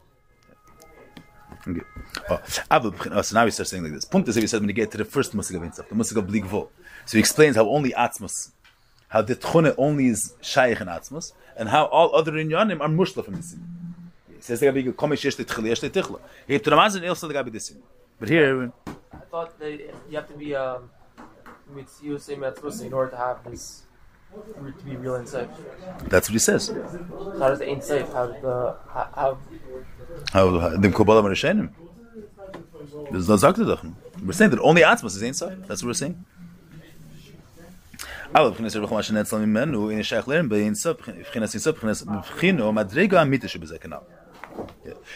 Okay. 1.67 1.81
Oh, 2.29 2.41
oh, 3.11 3.21
so 3.21 3.35
now 3.35 3.45
we 3.45 3.51
start 3.51 3.67
saying 3.67 3.83
like 3.83 3.91
this. 3.91 4.05
Punkt 4.05 4.29
is 4.29 4.37
if 4.37 4.49
says 4.49 4.61
when 4.61 4.69
you 4.69 4.73
get 4.73 4.91
to 4.91 4.97
the 4.97 5.05
first 5.05 5.35
musik 5.35 5.57
of 5.57 5.63
Insof, 5.63 5.89
the 5.89 5.95
musik 5.95 6.17
of 6.17 6.25
Blig 6.25 6.45
Vo. 6.45 6.69
So 7.05 7.17
he 7.17 7.19
explains 7.19 7.57
how 7.57 7.67
only 7.67 7.91
Atzmas, 7.91 8.51
how 9.09 9.21
the 9.21 9.35
Tchune 9.35 9.75
only 9.77 10.07
is 10.07 10.35
Shaykh 10.41 10.79
in 10.79 10.87
Atzmas, 10.87 11.33
and 11.57 11.67
how 11.67 11.85
all 11.85 12.15
other 12.15 12.31
Inyanim 12.31 12.79
are 12.79 12.87
Mushla 12.87 13.25
from 13.25 13.35
the 13.35 13.43
sin. 13.43 13.70
He 14.40 14.42
says, 14.42 14.60
"Gabi 14.60 14.92
komish 14.92 15.24
yesh 15.24 15.36
tichla, 15.36 15.68
yesh 15.68 15.80
tichla." 15.80 16.20
He 16.46 16.54
hebt 16.54 16.66
Ramazan 16.66 17.02
ilsa 17.02 17.28
the 17.28 17.34
Gabi 17.34 17.52
this. 17.52 17.72
But 18.18 18.28
here, 18.28 18.72
I 19.12 19.16
thought 19.30 19.58
that 19.58 19.72
you 20.10 20.16
have 20.16 20.28
to 20.28 20.34
be 20.34 20.54
um, 20.54 20.90
mitzius 21.74 22.22
same 22.22 22.40
atzmus 22.40 22.84
in 22.84 22.92
order 22.92 23.10
to 23.10 23.16
have 23.16 23.38
this 23.50 23.82
to 24.78 24.84
be 24.84 24.96
real 24.96 25.16
and 25.16 25.28
safe. 25.28 25.48
that's 26.08 26.28
what 26.28 26.34
he 26.34 26.38
says. 26.38 26.66
So 26.66 27.36
how 27.38 27.48
does 27.48 27.58
the 27.58 27.68
ain't 27.68 27.84
safe? 27.84 28.12
How 28.12 28.26
does 28.26 28.42
the 28.42 28.76
how, 28.94 29.08
how 29.14 29.38
How 30.32 30.76
dem 30.76 30.92
Kabbalah 30.92 31.22
Marishenim? 31.22 31.70
There's 33.10 33.28
no 33.28 33.36
Zakta 33.36 33.66
doch. 33.66 33.84
We're 34.24 34.32
saying 34.32 34.50
that 34.50 34.60
only 34.60 34.82
Atzmas 34.82 35.16
is 35.16 35.22
inside. 35.22 35.64
That's 35.66 35.82
what 35.82 35.88
we're 35.88 35.94
saying. 35.94 36.24
אבל 38.34 38.48
מבחינת 38.48 38.76
רבי 38.76 38.86
חומה 38.86 39.02
שנצל 39.02 39.38
ממנו, 39.38 39.90
הנה 39.90 40.02
שייך 40.02 40.28
להם 40.28 40.48
באינסוף, 40.48 41.08
מבחינת 41.08 41.54
אינסוף, 41.54 41.76
מבחינת 41.76 42.02
מבחינו, 42.06 42.72
מדרגה 42.72 43.18
האמיתית 43.18 43.50
שבזה 43.50 43.78
כנ"ל. 43.78 43.96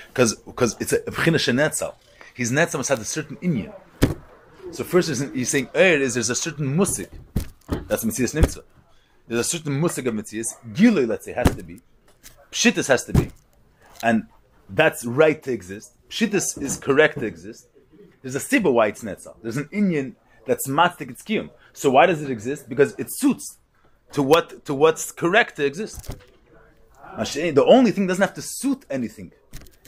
because 0.08 0.36
because 0.36 0.76
it's 0.80 0.94
a 0.94 1.00
b'china 1.00 1.36
shenetzal. 1.36 1.96
His 2.34 2.52
netzal 2.52 2.78
must 2.78 2.90
have 2.90 3.00
a 3.00 3.06
certain 3.06 3.38
inyan. 3.38 3.74
So 4.72 4.84
first 4.84 5.10
he's 5.34 5.50
saying 5.50 5.70
er 5.76 5.98
is 6.02 6.16
there's 6.16 6.30
a 6.30 6.36
certain 6.36 6.76
musik. 6.76 7.10
That's 7.88 8.04
mitzias 8.04 8.40
nimtza. 8.40 8.64
There's 9.28 9.40
a 9.40 9.44
certain 9.44 9.80
musik 9.80 10.06
of 10.06 10.14
mitzias. 10.14 10.48
Gilui, 10.74 11.08
let's 11.08 11.26
say, 11.26 11.34
has 11.34 11.56
to 11.56 11.64
be. 11.64 11.82
pshitas 12.52 12.88
has 12.88 13.06
to 13.06 13.14
be, 13.14 13.32
and 14.04 14.28
that's 14.70 15.06
right 15.06 15.42
to 15.44 15.52
exist. 15.52 15.94
Pshitas 16.10 16.62
is 16.62 16.78
correct 16.78 17.20
to 17.20 17.26
exist. 17.26 17.68
There's 18.22 18.36
a 18.36 18.40
sibba 18.40 18.72
why 18.72 18.88
it's 18.88 19.04
netzal. 19.04 19.36
There's 19.42 19.58
an 19.58 19.66
inyan 19.66 20.16
that's 20.46 20.68
matzik 20.68 21.10
it's 21.10 21.24
kiyum. 21.24 21.50
So 21.74 21.90
why 21.92 22.06
does 22.06 22.22
it 22.22 22.30
exist? 22.30 22.70
Because 22.70 22.96
it 22.98 23.08
suits 23.10 23.58
to 24.14 24.24
what 24.24 24.66
to 24.66 24.74
what's 24.74 25.12
correct 25.12 25.58
to 25.58 25.66
exist. 25.66 26.16
The 27.18 27.66
only 27.66 27.92
thing 27.92 28.08
doesn't 28.08 28.22
have 28.22 28.34
to 28.36 28.42
suit 28.42 28.86
anything. 28.90 29.32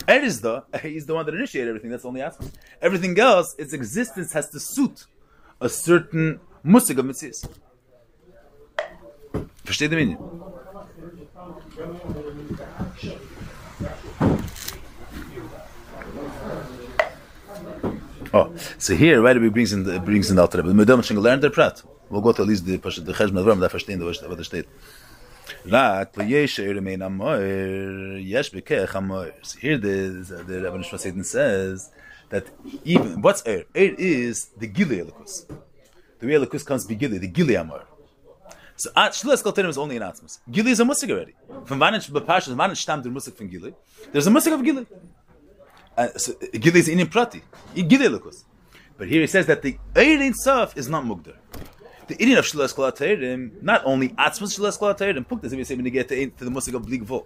Er 0.10 0.22
the 0.22 0.64
he's 0.82 1.06
the 1.06 1.16
one 1.16 1.26
that 1.26 1.36
initiated 1.36 1.70
everything. 1.70 1.90
That's 1.90 2.04
the 2.04 2.10
only 2.10 2.22
aspect. 2.22 2.58
Everything 2.82 3.18
else, 3.20 3.56
its 3.58 3.74
existence 3.74 4.32
has 4.34 4.50
to 4.50 4.60
suit 4.60 5.06
a 5.60 5.68
certain 5.68 6.40
musik 6.64 6.98
of 7.00 7.06
mitzvahs. 7.06 7.48
Versteht 9.66 9.92
ihr 9.92 10.06
mich? 10.06 10.18
Oh, 18.34 18.54
so 18.78 18.96
here, 18.96 19.22
right, 19.22 19.36
he 19.36 19.50
brings 19.50 19.74
in 19.74 19.84
the, 19.84 20.00
brings 20.00 20.30
in 20.30 20.36
the 20.36 20.42
Alter 20.42 20.60
Rebbe. 20.60 20.74
The 20.74 20.86
Medem 20.86 21.04
Shingle 21.04 21.24
learned 21.24 21.44
their 21.44 21.50
prat. 21.50 21.82
We'll 22.10 22.22
go 22.22 22.32
to 22.32 22.42
at 22.42 22.48
least 22.48 22.66
the 22.66 22.78
Pashat, 22.78 23.06
the 23.06 23.14
Cheshma 23.14 23.44
Avram, 23.44 23.60
that 23.60 23.72
verstehen, 23.72 24.04
what 24.04 24.30
what 24.30 24.46
steht. 24.46 24.66
Rak, 25.66 26.18
lo 26.18 26.24
yesh 26.24 26.60
er 26.60 26.82
mein 26.82 27.02
amoir, 27.02 28.18
yesh 28.18 28.52
bekech 28.52 28.96
amoir. 28.96 29.34
So 29.42 29.60
here 29.60 29.78
the, 29.78 30.44
the 30.48 30.62
Rebbe 30.62 30.78
Nishma 30.78 31.26
says 31.26 31.92
that 32.30 32.48
even, 32.84 33.22
what's 33.22 33.46
er? 33.48 33.64
Er 33.76 33.96
is 33.98 34.50
the 34.58 34.68
Gili 34.68 34.98
Elikus. 34.98 35.46
The 36.20 36.28
way 36.28 36.34
Elikus 36.34 36.66
comes 36.66 36.86
be 36.86 36.96
Gili, 36.96 37.18
the 37.18 37.28
Gili 37.28 37.56
Amor. 37.56 37.86
So 38.76 38.92
at 38.96 39.14
Shluas 39.14 39.44
Kol 39.44 39.54
Terim 39.54 39.70
is 39.70 39.78
only 39.78 39.96
in 39.96 40.02
Atzmus. 40.02 40.40
Gili 40.50 40.72
is 40.72 40.80
a 40.80 40.86
musik 40.86 41.10
already. 41.10 41.34
From 41.66 41.80
Vanich 41.80 42.10
Bapashas, 42.10 42.56
Vanich 42.56 42.86
stammt 42.86 43.04
der 43.04 43.10
musik 43.10 43.36
from 43.36 43.48
Gili. 43.48 43.74
There's 44.12 44.28
a 44.28 44.32
musik 44.32 44.54
of 44.54 44.64
Gili. 44.64 44.86
Uh, 45.98 46.10
so, 46.16 46.34
Gili 46.54 46.80
is 46.80 46.88
in 46.88 47.08
Prati. 47.08 47.42
Gili 47.76 48.06
Elikus. 48.06 48.44
But 48.98 49.08
here 49.08 49.22
he 49.22 49.28
says 49.28 49.46
that 49.46 49.62
the 49.62 49.78
Eir 49.94 50.20
Ein 50.20 50.34
Sof 50.34 50.76
is 50.76 50.90
not 50.90 51.04
Mugdar. 51.06 51.36
The 52.08 52.16
Indian 52.20 52.40
of 52.40 52.46
Shilas 52.46 52.74
Kol 52.74 52.90
HaTeirim, 52.90 53.62
not 53.62 53.82
only 53.86 54.10
Atzmus 54.10 54.58
Shluas 54.58 54.80
Kol 54.80 54.94
HaTeirim, 54.94 55.28
Puk, 55.28 55.44
as 55.44 55.54
we 55.54 55.64
say 55.66 55.76
when 55.76 55.84
you 55.84 55.92
get 55.92 56.08
to, 56.08 56.28
to 56.28 56.46
the 56.46 56.52
musik 56.52 56.74
of 56.74 56.86
Blig 56.86 57.04
Vo. 57.04 57.26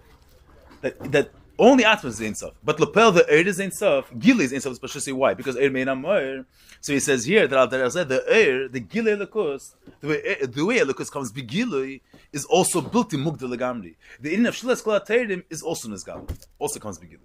That, 0.80 1.12
that 1.12 1.30
only 1.56 1.84
Atzmas 1.84 2.06
is 2.06 2.22
Ein 2.22 2.34
Sof. 2.34 2.54
But 2.64 2.80
Lapel, 2.80 3.12
the 3.12 3.20
Eir 3.22 3.46
is 3.46 3.60
Ein 3.60 3.70
Sof. 3.70 4.10
Gili 4.18 4.44
is 4.44 4.52
Ein 4.52 4.60
Sof, 4.60 4.72
especially 4.72 5.12
why? 5.12 5.34
Because 5.34 5.54
Eir 5.54 5.70
Mein 5.70 5.88
Amor. 5.88 6.46
So 6.80 6.92
he 6.92 6.98
says 6.98 7.24
here 7.24 7.46
that 7.46 7.72
Al 7.72 7.90
said 7.90 8.08
the 8.08 8.24
Eir, 8.28 8.72
the 8.72 8.80
Gili 8.80 9.12
Elikus, 9.12 9.74
the 10.00 10.08
way, 10.08 10.36
the 10.42 10.64
way 10.64 10.78
Elikus 10.78 11.12
comes 11.12 11.30
Begilui, 11.30 12.00
is 12.32 12.44
also 12.46 12.80
built 12.80 13.12
in 13.12 13.20
Mugdar 13.20 13.54
Legamri. 13.54 13.94
The 14.20 14.30
Indian 14.30 14.46
of 14.46 14.56
Shilas 14.56 14.82
Kol 14.82 14.98
HaTeirim 14.98 15.44
is 15.48 15.62
also 15.62 15.88
Nizgal. 15.88 16.28
Also 16.58 16.80
comes 16.80 16.98
Begilui. 16.98 17.20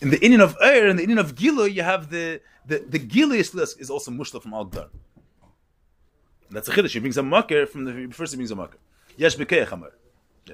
In 0.00 0.10
the 0.10 0.22
Indian 0.24 0.42
of 0.42 0.56
Er 0.62 0.86
and 0.86 1.00
the 1.00 1.02
Indian 1.02 1.18
of 1.18 1.34
Gilu, 1.34 1.72
you 1.72 1.82
have 1.82 2.10
the 2.10 2.40
the 2.64 2.84
the 2.86 3.00
Gilu 3.00 3.34
is, 3.34 3.90
also 3.90 4.12
mushla 4.12 4.40
from 4.40 4.52
That's 6.50 6.68
a 6.68 6.72
chiddush. 6.72 6.92
He 6.92 7.00
brings 7.00 7.18
a 7.18 7.22
makir 7.22 7.68
from 7.68 7.84
the 7.84 8.14
first. 8.14 8.32
He 8.32 8.36
brings 8.36 8.50
a 8.50 8.56
makir. 8.56 8.76
Yesh 9.16 9.36
b'keich 9.36 9.70
amar. 9.72 9.92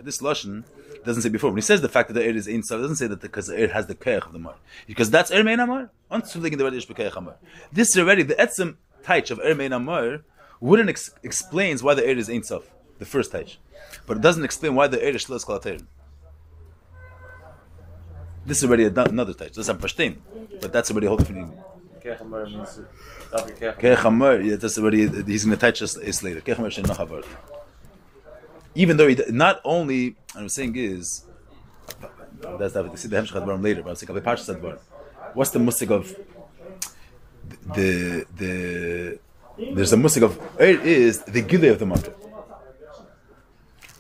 This 0.03 0.21
lashon 0.21 0.65
doesn't 1.05 1.23
say 1.23 1.29
before. 1.29 1.51
When 1.51 1.59
he 1.59 1.63
says 1.63 1.81
the 1.81 1.89
fact 1.89 2.09
that 2.09 2.15
the 2.15 2.25
air 2.25 2.35
is 2.35 2.47
sof, 2.47 2.79
it 2.79 2.83
doesn't 2.83 2.97
say 2.97 3.07
that 3.07 3.21
because 3.21 3.47
the 3.47 3.59
air 3.59 3.69
has 3.69 3.87
the 3.87 3.95
keich 3.95 4.27
of 4.27 4.33
the 4.33 4.39
mar, 4.39 4.57
because 4.87 5.11
that's 5.11 5.31
er 5.31 5.45
mein 5.45 5.61
amar. 5.61 5.91
Bekeich. 6.11 7.35
This 7.73 7.91
is 7.91 7.99
already 7.99 8.23
the 8.23 8.35
etzem 8.35 8.77
taich 9.05 9.31
of 9.31 9.39
er 9.39 9.55
mein 9.55 9.73
amar 9.73 10.23
wouldn't 10.61 10.89
ex- 10.89 11.11
explains 11.23 11.83
why 11.83 11.95
the 11.95 12.05
air 12.07 12.17
is 12.17 12.29
ein 12.29 12.43
sof, 12.43 12.71
the 12.99 13.05
first 13.05 13.33
taich, 13.33 13.57
but 14.07 14.17
it 14.17 14.21
doesn't 14.21 14.45
explain 14.45 14.75
why 14.75 14.87
the 14.89 15.03
air 15.03 15.15
is 15.15 15.25
shlos 15.25 15.45
kalaterim. 15.45 15.87
This 18.47 18.59
is 18.59 18.65
already 18.65 18.85
another 18.85 19.33
taich. 19.33 19.55
This 19.55 19.69
I'm 19.69 19.79
verstehen, 19.79 20.19
but 20.61 20.73
that's 20.73 20.91
already 20.91 21.07
a 21.07 21.11
whole 21.11 21.19
different. 21.19 21.49
meaning. 21.49 21.65
Amar, 23.35 24.41
yeah, 24.41 24.57
that's 24.57 24.79
already 24.79 25.09
he's 25.09 25.45
going 25.45 25.57
to 25.57 25.57
touch 25.57 25.83
us 25.83 25.97
is 25.97 26.23
later. 26.23 26.41
Keich 26.41 26.59
amar 26.59 26.71
shen 26.71 26.85
nachavar. 26.85 27.25
Even 28.77 28.97
though 28.97 29.09
he 29.09 29.17
not 29.31 29.61
only, 29.65 30.17
what 30.33 30.43
I'm 30.43 30.49
saying 30.49 30.77
is, 30.77 31.25
that's 32.59 32.75
that 32.75 32.89
we 32.89 32.97
see 32.97 33.09
the 33.09 33.17
hemshach 33.17 33.43
advarim 33.43 33.63
later. 33.63 33.83
But 33.83 33.91
I'm 33.91 33.97
saying 33.97 34.21
parshas 34.21 34.55
advarim. 34.55 34.79
What's 35.35 35.51
the 35.51 35.59
musik 35.59 35.91
of 35.91 36.15
the 37.75 38.25
the 38.37 39.19
there's 39.75 39.93
a 39.93 39.97
musik 39.97 40.23
of 40.23 40.41
it 40.59 40.85
is 40.87 41.23
the 41.23 41.43
gilei 41.43 41.71
of 41.71 41.79
the 41.79 41.87
market. 41.87 42.17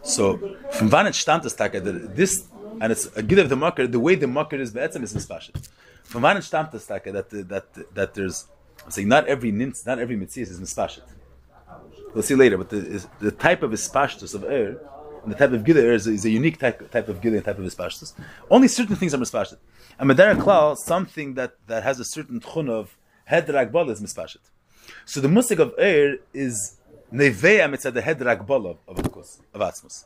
So 0.03 0.57
from 0.73 0.91
wann 0.91 1.07
it 1.09 1.15
stammt 1.15 1.57
taka 1.57 1.81
this 1.81 2.47
and 2.81 2.93
it's 2.93 3.07
a 3.07 3.23
gilei 3.23 3.41
of 3.41 3.49
the 3.49 3.57
market. 3.57 3.91
The 3.91 4.01
way 4.01 4.15
the 4.15 4.27
market 4.27 4.61
is 4.61 4.73
be'etzem 4.73 5.03
is 5.03 5.15
mispashit. 5.15 5.69
From 6.05 6.23
wann 6.23 6.37
it 6.37 6.41
stammt 6.41 6.71
taka 6.87 7.13
that 7.13 7.31
that 7.49 7.95
that 7.95 8.15
there's 8.15 8.47
I'm 8.85 8.91
saying 8.91 9.09
not 9.09 9.27
every 9.27 9.53
nintz, 9.53 9.87
not 9.87 9.99
every 9.99 10.17
mitzvah 10.17 10.43
is 10.43 10.61
mispashit. 10.61 11.03
We'll 12.13 12.23
see 12.23 12.35
later, 12.35 12.59
but 12.59 12.71
the, 12.71 12.77
is, 12.77 13.09
the 13.19 13.33
type 13.33 13.63
of 13.63 13.73
ispashtus 13.73 14.35
of 14.35 14.45
air 14.45 14.79
and 15.25 15.33
the 15.33 15.37
type 15.37 15.53
of 15.53 15.65
gilei 15.65 15.85
er 15.85 15.93
is, 15.93 16.07
is 16.07 16.25
a 16.25 16.31
unique 16.31 16.59
type 16.59 16.91
type 16.91 17.09
of 17.09 17.21
gilei 17.21 17.37
and 17.37 17.45
type 17.45 17.59
of 17.59 17.65
ispashtus. 17.65 18.13
Only 18.51 18.69
certain 18.69 18.97
things 18.97 19.15
are 19.15 19.19
mispashit. 19.19 19.57
And 19.99 20.11
medera 20.11 20.37
klal, 20.37 20.77
something 20.77 21.35
that, 21.35 21.55
that 21.67 21.83
has 21.83 21.99
a 21.99 22.05
certain 22.05 22.41
tchun 22.41 22.69
of 22.69 22.97
head 23.25 23.47
ragbal 23.47 23.91
is 23.91 24.01
mispashit. 24.01 24.45
So 25.07 25.21
the 25.21 25.29
musik 25.29 25.59
of 25.59 25.75
air 25.79 26.19
is 26.35 26.77
nevea 27.13 27.69
mitzad 27.71 27.95
the 27.95 28.03
head 28.03 28.19
ragbal 28.19 28.71
of 28.71 28.79
of 28.87 28.97
Elikos, 29.03 29.41
of. 29.55 30.05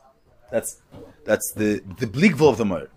That's 0.51 0.81
that's 1.25 1.51
the 1.53 1.81
the 1.99 2.07
bligvul 2.07 2.49
of 2.49 2.57
the 2.57 2.65
mar. 2.65 2.87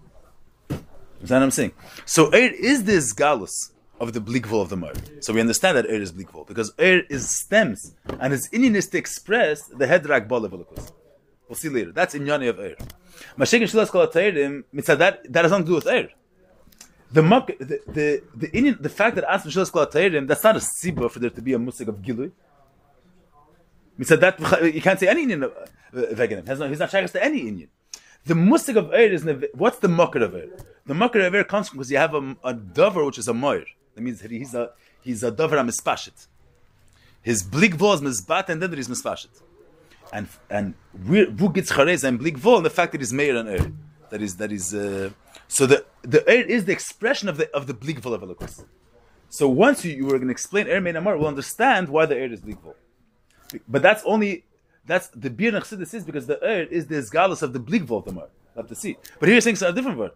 You 0.70 0.78
understand 1.18 1.40
what 1.40 1.42
I'm 1.42 1.50
saying? 1.50 1.72
So 2.06 2.30
air 2.30 2.52
is 2.52 2.84
this 2.84 3.12
galus 3.12 3.71
of 4.02 4.12
the 4.12 4.20
bligvul 4.20 4.60
of 4.60 4.68
the 4.68 4.76
mar. 4.76 4.92
So 5.20 5.32
we 5.32 5.40
understand 5.40 5.76
that 5.76 5.86
air 5.86 6.02
is 6.02 6.12
bligvul 6.12 6.44
because 6.46 6.72
air 6.76 7.02
is 7.08 7.22
stems 7.44 7.94
and 8.18 8.34
its 8.34 8.48
inyan 8.48 8.74
is 8.74 8.88
to 8.88 8.98
express 8.98 9.62
the 9.68 9.86
head 9.86 10.02
ragbal 10.04 10.44
of 10.44 10.50
Elikos. 10.52 10.90
We'll 11.48 11.54
see 11.56 11.68
later. 11.68 11.92
That's 11.92 12.14
inyani 12.16 12.48
of 12.48 12.58
air. 12.58 12.76
Mashik 13.38 13.60
and 13.60 13.70
shilas 13.70 13.90
kol 13.90 14.04
atayrim 14.06 14.64
that 14.86 15.32
that 15.32 15.42
has 15.44 15.52
nothing 15.52 15.66
to 15.66 15.70
do 15.70 15.74
with 15.76 15.86
air. 15.86 16.08
The 17.12 17.22
mak, 17.22 17.46
the 17.58 17.78
the 17.86 18.22
the, 18.34 18.70
the 18.86 18.88
fact 18.88 19.14
that 19.16 19.24
as 19.32 19.44
shilas 19.44 19.70
kol 19.70 19.86
atayrim 19.86 20.26
that's 20.26 20.42
not 20.42 20.56
a 20.56 20.62
siba 20.78 21.08
for 21.08 21.20
there 21.20 21.30
to 21.30 21.40
be 21.40 21.52
a 21.52 21.58
musik 21.58 21.86
of 21.86 21.96
gilui. 22.02 22.32
Mitzad 24.00 24.20
that 24.20 24.74
you 24.74 24.82
can't 24.82 24.98
say 24.98 25.06
any 25.06 25.22
Indian 25.22 25.44
uh, 25.44 25.48
vegan. 25.92 26.44
Has 26.46 26.58
no, 26.58 26.68
he's 26.68 26.80
not 26.80 26.90
shaykes 26.90 27.12
to 27.12 27.22
any 27.22 27.46
Indian. 27.46 27.68
The 28.24 28.34
musik 28.34 28.74
of 28.74 28.92
air 28.92 29.12
is 29.12 29.24
what's 29.54 29.78
the 29.78 29.88
makar 29.88 30.24
of 30.24 30.34
air? 30.34 30.48
The 30.86 30.94
makar 30.94 31.20
of 31.20 31.34
air 31.36 31.44
comes 31.44 31.70
because 31.70 31.88
you 31.92 31.98
have 31.98 32.14
a, 32.14 32.36
a 32.42 32.52
dover 32.52 33.04
which 33.04 33.18
is 33.18 33.28
a 33.28 33.34
moir. 33.34 33.64
That 33.94 34.00
means 34.00 34.20
he's 34.20 34.54
a 34.54 34.70
he's 35.02 35.22
a 35.22 35.30
dover 35.30 35.56
mispashit. 35.58 36.26
His 37.22 37.42
blik 37.42 37.74
vol 37.74 37.94
is 37.94 38.00
misbat 38.00 38.48
and 38.48 38.60
then 38.60 38.70
there 38.70 38.80
is 38.80 38.88
misfashit. 38.88 39.42
And 40.12 40.28
and 40.50 40.74
who 41.06 41.52
gets 41.52 41.72
charez 41.72 42.04
and 42.04 42.18
blik 42.18 42.36
vol 42.36 42.56
and 42.56 42.66
the 42.66 42.70
fact 42.70 42.92
that 42.92 43.00
he's 43.00 43.12
meir 43.12 43.36
and 43.36 43.48
air. 43.48 43.72
That 44.10 44.22
is 44.22 44.36
that 44.36 44.52
is 44.52 44.74
uh, 44.74 45.10
so 45.48 45.66
the 45.66 45.84
the 46.02 46.28
air 46.28 46.44
is 46.44 46.64
the 46.64 46.72
expression 46.72 47.28
of 47.28 47.36
the 47.36 47.50
of 47.50 47.66
the 47.66 47.74
blik 47.74 47.98
vol 47.98 48.14
of 48.14 48.22
Elokus. 48.22 48.64
So 49.28 49.48
once 49.48 49.84
you, 49.84 49.92
you 49.92 50.04
were 50.04 50.18
going 50.18 50.28
to 50.28 50.32
explain 50.32 50.66
air 50.66 50.80
mein 50.80 50.96
amar, 50.96 51.16
we'll 51.16 51.28
understand 51.28 51.88
why 51.88 52.04
the 52.06 52.16
air 52.16 52.30
is 52.30 52.40
blik 52.40 52.60
vol. 52.60 52.76
But 53.68 53.82
that's 53.82 54.02
only 54.04 54.44
that's 54.84 55.08
the 55.08 55.30
beer 55.30 55.52
Chassidus 55.52 55.94
is 55.94 56.04
because 56.04 56.26
the 56.26 56.42
air 56.42 56.64
is 56.64 56.86
the 56.86 56.96
esgalus 56.96 57.42
of 57.42 57.52
the 57.52 57.60
blik 57.60 57.82
vol 57.82 57.98
of 57.98 58.04
the 58.04 58.12
mar. 58.12 58.28
Have 58.56 58.68
to 58.68 58.74
see. 58.74 58.96
But 59.18 59.28
here 59.28 59.34
you're 59.34 59.40
saying 59.40 59.56
a 59.62 59.72
different 59.72 59.98
word. 59.98 60.12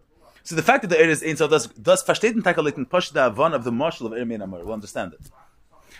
So 0.46 0.54
the 0.54 0.62
fact 0.62 0.82
that 0.82 0.88
the 0.94 1.00
air 1.00 1.10
is 1.10 1.24
ein 1.24 1.36
so 1.36 1.48
does 1.48 1.66
does 1.66 2.04
verstehen 2.04 2.40
takelik 2.40 2.76
push 2.88 3.10
the 3.10 3.26
avon 3.26 3.52
of 3.52 3.64
the 3.64 3.72
marshal 3.72 4.06
of 4.06 4.12
air 4.12 4.24
mein 4.24 4.40
amar. 4.40 4.60
We'll 4.64 4.74
understand 4.74 5.14
it. 5.14 5.24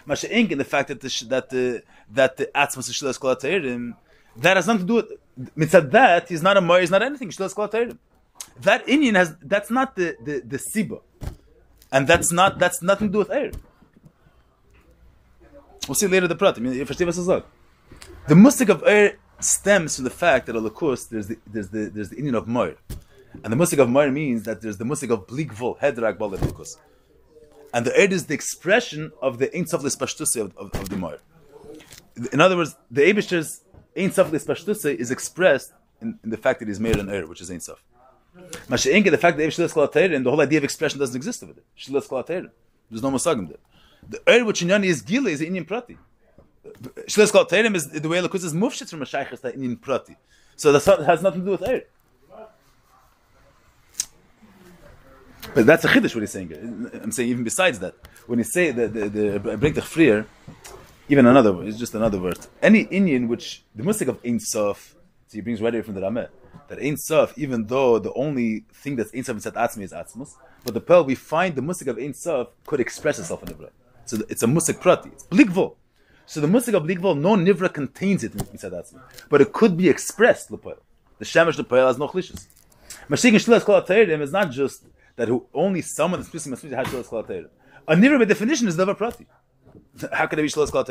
Masha 0.06 0.28
ink 0.32 0.52
in 0.52 0.58
the 0.58 0.64
fact 0.64 0.86
that 0.86 1.00
the 1.00 1.10
that 1.28 1.50
the 1.50 1.82
that 2.18 2.36
the 2.36 2.46
atzmas 2.54 2.88
shlos 2.98 3.18
kol 3.18 3.34
ateirim 3.34 3.96
that 4.36 4.56
has 4.56 4.68
nothing 4.68 4.86
to 4.86 4.92
do 4.92 4.94
with 5.00 5.10
mitzad 5.56 5.90
that 5.90 6.28
he's 6.28 6.42
not 6.42 6.56
a 6.56 6.60
mar 6.60 6.78
he's 6.78 6.92
not 6.92 7.02
anything 7.02 7.28
shlos 7.30 7.56
kol 7.56 7.66
ateirim. 7.68 7.98
That 8.60 8.88
Indian 8.88 9.16
has 9.16 9.34
that's 9.42 9.70
not 9.70 9.96
the 9.96 10.16
the 10.22 10.34
the 10.52 10.58
siba, 10.58 11.00
and 11.90 12.06
that's 12.06 12.30
not 12.30 12.60
that's 12.60 12.80
nothing 12.82 13.08
to 13.08 13.12
do 13.14 13.18
with 13.18 13.30
air. 13.30 13.50
We'll 15.88 15.96
see 15.96 16.06
later 16.06 16.28
the 16.28 16.36
prat. 16.36 16.56
I 16.56 16.60
mean, 16.60 16.72
you 16.74 16.84
was 16.84 17.18
er 17.18 17.22
sagt. 17.22 17.46
The 18.28 18.36
musik 18.36 18.68
of 18.68 18.84
air 18.86 19.18
stems 19.40 19.96
from 19.96 20.04
the 20.04 20.10
fact 20.10 20.46
that 20.46 20.54
a 20.54 20.60
lakus 20.60 21.08
there's 21.08 21.26
the 21.26 21.36
there's 21.46 21.68
the 21.70 21.90
there's 21.92 22.10
the 22.10 22.16
Indian 22.16 22.36
of 22.36 22.46
mar, 22.46 22.74
and 23.42 23.52
the 23.52 23.56
musik 23.56 23.78
of 23.78 23.88
mar 23.88 24.10
means 24.10 24.44
that 24.44 24.60
there's 24.60 24.78
the 24.78 24.84
musik 24.84 25.10
of 25.10 25.26
blikvul 25.26 25.78
hedrag 25.78 26.18
bal 26.18 26.30
lakus. 26.30 26.76
And 27.72 27.84
the 27.84 27.96
air 27.98 28.12
is 28.12 28.26
the 28.26 28.34
expression 28.34 29.12
of 29.20 29.38
the 29.38 29.54
Ein 29.54 29.64
Soflis 29.64 29.96
Pashtusi 29.98 30.40
of, 30.40 30.56
of, 30.56 30.74
of 30.74 30.88
the 30.88 30.96
Moir. 30.96 31.18
In 32.32 32.40
other 32.40 32.56
words, 32.56 32.74
the 32.90 33.02
Abishter's 33.02 33.62
Ein 33.96 34.10
Soflis 34.10 34.46
Pashtusi 34.46 34.94
is 34.94 35.10
expressed 35.10 35.72
in, 36.00 36.18
in 36.24 36.30
the 36.30 36.36
fact 36.36 36.60
that 36.60 36.68
he's 36.68 36.80
made 36.80 36.96
an 36.96 37.10
air, 37.10 37.26
which 37.26 37.40
is 37.40 37.50
Ein 37.50 37.60
Sof. 37.60 37.82
Masha'inke, 38.68 39.10
the 39.10 39.18
fact 39.18 39.36
that 39.36 39.48
Abish 39.48 39.58
Shlilas 39.58 40.14
and 40.14 40.24
the 40.24 40.30
whole 40.30 40.40
idea 40.40 40.58
of 40.58 40.64
expression 40.64 40.98
doesn't 40.98 41.16
exist 41.16 41.40
there. 41.40 41.50
Shlilas 41.78 42.08
Kol 42.08 42.22
There's 42.22 43.02
no 43.02 43.10
Mosagim 43.10 43.48
there. 43.48 43.58
The 44.08 44.22
air 44.26 44.44
which 44.44 44.62
in 44.62 44.68
Yoni 44.68 44.88
is 44.88 45.02
Gila 45.02 45.30
is 45.30 45.40
Indian 45.40 45.64
Prati. 45.64 45.96
Shlilas 47.06 47.32
Kol 47.32 47.46
is 47.74 47.90
the 47.90 48.08
way 48.08 48.20
Lakus 48.20 48.44
is 48.44 48.54
Mufshitz 48.54 48.90
from 48.90 49.00
Mashayach 49.00 49.32
is 49.32 49.44
Indian 49.44 49.76
Prati. 49.76 50.16
So 50.56 50.72
that 50.72 51.04
has 51.04 51.22
nothing 51.22 51.40
to 51.40 51.46
do 51.46 51.50
with 51.52 51.62
air. 51.62 51.82
But 55.56 55.64
that's 55.64 55.86
a 55.86 55.88
chiddush 55.88 56.14
what 56.14 56.20
he's 56.20 56.32
saying. 56.32 56.52
I'm 57.02 57.10
saying 57.10 57.30
even 57.30 57.42
besides 57.42 57.78
that, 57.78 57.94
when 58.26 58.38
you 58.38 58.44
say 58.44 58.72
the 58.72 58.88
the, 58.88 59.08
the 59.08 59.56
break 59.56 59.74
the 59.74 59.80
freer, 59.80 60.26
even 61.08 61.24
another 61.24 61.62
it's 61.62 61.78
just 61.78 61.94
another 61.94 62.20
word. 62.20 62.38
Any 62.60 62.80
Indian 63.00 63.26
which 63.26 63.64
the 63.74 63.82
musik 63.82 64.08
of 64.08 64.18
Ein 64.22 64.38
Sof, 64.38 64.94
so 65.28 65.32
he 65.38 65.40
brings 65.40 65.62
right 65.62 65.72
away 65.74 65.80
from 65.80 65.94
the 65.94 66.02
Rameh, 66.02 66.28
that 66.68 66.78
Ein 66.78 66.98
Sof, 66.98 67.32
even 67.38 67.64
though 67.68 67.98
the 67.98 68.12
only 68.12 68.66
thing 68.70 68.96
that's 68.96 69.14
Ein 69.14 69.24
Sof 69.24 69.36
inside 69.36 69.54
Atzmi 69.54 69.84
is 69.84 69.92
Atzmus, 69.92 70.34
but 70.62 70.74
the 70.74 70.80
pearl 70.82 71.04
we 71.04 71.14
find 71.14 71.54
the 71.54 71.62
musik 71.62 71.88
of 71.88 71.96
Ein 71.96 72.12
Sof 72.12 72.48
could 72.66 72.80
express 72.80 73.18
itself 73.18 73.42
in 73.42 73.48
the 73.48 73.54
Bra. 73.54 73.68
So 74.04 74.18
it's 74.28 74.42
a 74.42 74.46
musik 74.46 74.78
prati, 74.78 75.08
it's 75.08 75.24
blikvol. 75.24 75.76
So 76.26 76.42
the 76.42 76.48
musik 76.48 76.74
of 76.74 76.82
blikvol, 76.82 77.18
no 77.18 77.34
nivra 77.34 77.72
contains 77.72 78.22
it 78.24 78.34
inside 78.52 78.72
Atzmi, 78.72 79.00
but 79.30 79.40
it 79.40 79.54
could 79.54 79.74
be 79.74 79.88
expressed 79.88 80.50
the 80.50 80.58
pearl. 80.58 80.82
The 81.18 81.24
shemesh 81.24 81.56
the 81.56 81.64
pearl 81.64 81.86
has 81.86 81.96
no 81.96 82.08
chlishus. 82.08 82.44
Mashiach 83.08 83.32
Shlilas 83.32 83.64
Kol 83.64 83.80
is 83.80 84.32
not 84.32 84.50
just 84.50 84.84
that 85.16 85.28
who 85.28 85.46
only 85.52 85.82
someone 85.82 86.20
that's 86.20 86.32
missing 86.32 86.50
must 86.50 86.62
has 86.62 86.86
Shlilas 86.86 87.08
Kol 87.08 87.24
HaTeirim. 87.24 87.48
A 87.88 87.94
nivra 87.94 88.18
by 88.18 88.24
definition 88.24 88.68
is 88.68 88.76
never 88.76 88.94
prati. 88.94 89.26
How 90.12 90.26
could 90.26 90.38
it 90.38 90.42
be 90.42 90.48
Shlilas 90.48 90.70
Kol 90.70 90.84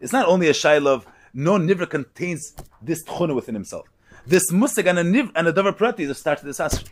It's 0.00 0.12
not 0.12 0.26
only 0.26 0.48
a 0.48 0.52
shail 0.52 0.86
of 0.86 1.06
no 1.32 1.58
nivra 1.58 1.88
contains 1.88 2.54
this 2.82 3.04
tchuna 3.04 3.34
within 3.34 3.54
himself. 3.54 3.86
This 4.26 4.50
musig 4.50 4.88
and 4.88 4.98
a 4.98 5.04
niv 5.04 5.30
and 5.34 5.46
a 5.46 5.52
davar 5.52 5.76
prati 5.76 6.04
is 6.04 6.10
a 6.10 6.14
start 6.14 6.38
to 6.40 6.46
this 6.46 6.58
asr. 6.58 6.88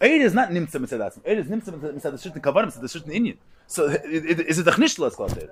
Eid 0.00 0.20
is 0.20 0.34
not 0.34 0.50
nimtza 0.50 0.76
mitzad 0.76 1.00
atzim. 1.00 1.26
Eid 1.28 1.38
is 1.38 1.46
nimtza 1.46 1.70
mitzad 1.70 2.12
a 2.12 2.18
certain 2.18 2.40
kavarim, 2.40 2.66
mitzad 2.66 2.82
a 2.82 2.88
certain. 2.88 3.38
So 3.66 3.86
is 3.86 4.58
it 4.58 4.68
a 4.68 4.70
chnish 4.70 4.96
Shlilas 4.96 5.14
Kol 5.14 5.28
HaTeirim? 5.28 5.50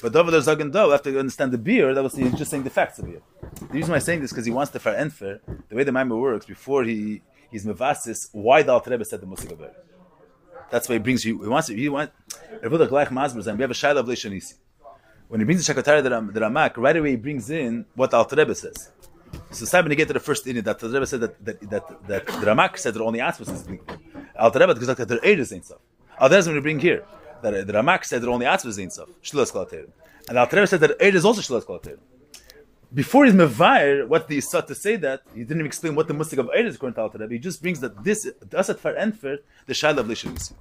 But 0.00 0.12
David 0.12 0.32
there's 0.32 0.46
Zagan 0.46 0.72
Do, 0.72 0.92
after 0.92 1.10
you 1.10 1.18
understand 1.18 1.52
the 1.52 1.58
beer, 1.58 1.92
that 1.92 2.02
was 2.02 2.14
he's 2.14 2.34
just 2.34 2.50
saying 2.50 2.62
the 2.62 2.70
facts 2.70 2.98
of 3.00 3.06
beer. 3.06 3.20
The 3.60 3.66
reason 3.66 3.90
why 3.90 3.96
I'm 3.96 4.02
saying 4.02 4.20
this 4.20 4.30
because 4.30 4.46
he 4.46 4.52
wants 4.52 4.70
to 4.72 4.78
far 4.78 4.94
enfer, 4.94 5.40
the 5.68 5.74
way 5.74 5.82
the 5.82 5.90
Maimah 5.90 6.20
works, 6.20 6.46
before 6.46 6.84
he 6.84 7.22
he's 7.50 7.64
mevasis, 7.64 8.28
why 8.32 8.62
the 8.62 8.72
Alter 8.72 8.90
Rebbe 8.90 9.04
said 9.04 9.20
the 9.20 9.26
Musik 9.26 9.52
of 9.52 9.62
That's 10.70 10.88
why 10.88 10.96
he 10.96 10.98
brings 10.98 11.24
you, 11.24 11.42
he 11.42 11.48
wants, 11.48 11.68
he 11.68 11.88
wants, 11.88 12.12
we 12.50 12.56
have 12.60 12.72
a 12.72 12.78
Shaila 12.78 13.98
of 13.98 14.06
Leishanisi. 14.06 14.54
When 15.28 15.40
he 15.40 15.44
brings 15.44 15.66
the 15.66 15.74
Shakatari 15.74 16.02
the, 16.02 16.32
the 16.32 16.40
Ramak, 16.40 16.76
right 16.76 16.96
away 16.96 17.10
he 17.10 17.16
brings 17.16 17.50
in 17.50 17.84
what 17.94 18.10
the 18.10 18.16
Alter 18.16 18.36
Rebbe 18.36 18.54
says. 18.54 18.90
So 19.50 19.66
Simon, 19.66 19.90
to 19.90 19.96
get 19.96 20.08
to 20.08 20.14
the 20.14 20.20
first 20.20 20.46
in 20.46 20.62
that 20.64 20.78
the 20.78 20.88
Rebbe 20.88 21.06
said 21.06 21.20
that, 21.20 21.44
that, 21.44 21.60
that, 21.70 22.06
that 22.08 22.26
the 22.26 22.46
Ramak 22.46 22.78
said 22.78 22.94
that 22.94 23.02
only 23.02 23.18
Atzmas 23.18 23.52
is 23.52 23.62
big. 23.62 23.80
Alter 24.38 24.60
Rebbe, 24.60 24.74
because 24.74 24.96
that 24.96 25.08
their 25.08 25.20
aid 25.22 25.38
is 25.38 25.48
stuff. 25.48 25.78
Alter 26.18 26.34
Rebbe 26.34 26.38
is 26.38 26.46
going 26.46 26.62
bring 26.62 26.78
here, 26.78 27.04
that 27.42 27.54
uh, 27.54 27.64
the 27.64 27.72
Ramak 27.74 28.04
said 28.04 28.22
that 28.22 28.28
only 28.28 28.46
Atzmas 28.46 28.80
ain't 28.80 28.92
stuff. 28.92 29.08
Shlilas 29.22 29.52
Kol 29.52 29.66
And 29.66 30.36
the 30.36 30.40
Alter 30.40 30.56
Rebbe 30.56 30.66
said 30.66 30.80
that 30.80 30.96
aid 31.00 31.14
is 31.14 31.24
also 31.24 31.42
Shlilas 31.42 31.66
Kol 31.66 31.78
HaTeirim 31.78 31.98
before 32.92 33.26
he's 33.26 33.34
mevair, 33.34 34.06
what 34.08 34.28
the 34.28 34.40
sought 34.40 34.66
to 34.68 34.74
say 34.74 34.96
that 34.96 35.22
he 35.34 35.40
didn't 35.40 35.58
even 35.58 35.66
explain 35.66 35.94
what 35.94 36.08
the 36.08 36.14
musik 36.14 36.38
of 36.38 36.48
Eid 36.50 36.66
is 36.66 36.76
according 36.76 36.94
to 36.94 37.02
Alter 37.02 37.18
Rebbe. 37.18 37.34
He 37.34 37.38
just 37.38 37.60
brings 37.60 37.80
that 37.80 38.02
this 38.02 38.26
asat 38.50 38.78
far 38.78 38.96
enfer 38.96 39.38
the 39.66 39.74
shaila 39.74 39.98
of 39.98 40.06
lishavisi. 40.06 40.54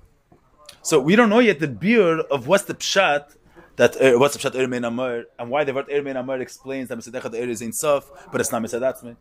So 0.81 0.99
we 0.99 1.15
don't 1.15 1.29
know 1.29 1.39
yet 1.39 1.59
the 1.59 1.67
beer 1.67 2.19
of 2.19 2.47
what's 2.47 2.65
the 2.65 2.73
pshat 2.73 3.35
that 3.77 4.01
uh, 4.01 4.17
what's 4.19 4.35
the 4.35 4.49
pshat 4.49 4.69
mein 4.69 4.83
amar 4.83 5.23
and 5.39 5.49
why 5.49 5.63
the 5.63 5.73
word 5.73 5.87
mein 6.03 6.17
amar 6.17 6.39
explains 6.39 6.89
that 6.89 6.97
mitzadechad 6.97 7.33
er 7.33 7.49
is 7.49 7.61
ein 7.61 7.71
sof, 7.71 8.11
but 8.31 8.41
it's 8.41 8.51
not 8.51 8.61
mitzadatzme. 8.61 9.15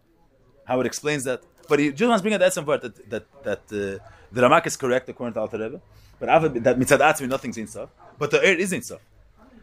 how 0.66 0.80
it 0.80 0.86
explains 0.86 1.24
that. 1.24 1.42
But 1.68 1.78
he 1.78 1.90
just 1.92 2.08
wants 2.08 2.20
to 2.20 2.24
bring 2.24 2.34
out 2.34 2.40
that 2.40 2.52
some 2.52 2.64
part 2.64 2.82
that 2.82 3.10
that 3.10 3.24
that 3.44 3.58
uh, 3.70 4.04
the 4.32 4.40
Ramak 4.42 4.66
is 4.66 4.76
correct 4.76 5.08
according 5.08 5.34
to 5.34 5.40
Alter 5.40 5.58
Rebbe. 5.58 5.80
But 6.18 6.26
that 6.64 6.78
mitzad 6.78 6.98
atzmi 6.98 7.28
nothing's 7.28 7.56
in 7.56 7.66
stuff. 7.66 7.90
But 8.18 8.30
the 8.30 8.44
air 8.44 8.56
is 8.56 8.72
in 8.72 8.82
stuff. 8.82 9.00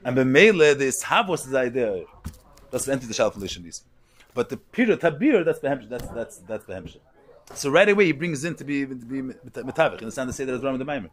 And 0.03 0.17
b'meile 0.17 0.77
this 0.77 1.03
havos 1.03 1.45
is 1.45 1.49
the 1.49 1.59
idea. 1.59 2.05
That's 2.73 2.85
the 2.85 2.91
entity 2.91 3.07
the 3.07 3.13
shalom 3.13 3.67
is. 3.67 3.83
But 4.33 4.49
the 4.49 4.57
period 4.57 4.99
tabir 4.99 5.43
that's 5.45 5.59
behemsh. 5.59 5.87
That's 5.87 6.07
that's 6.07 6.37
that's 6.37 6.65
behemsh. 6.65 6.97
So 7.53 7.69
right 7.69 7.87
away 7.87 8.05
he 8.05 8.13
brings 8.13 8.43
in 8.43 8.55
to 8.55 8.63
be 8.63 8.83
to 8.83 8.95
be 8.95 9.21
metavich. 9.21 9.99
Understand 9.99 10.29
the 10.29 10.33
say 10.33 10.45
that 10.45 10.55
as 10.55 10.63
Ram 10.63 10.79
the 10.79 10.85
Maimer. 10.85 11.11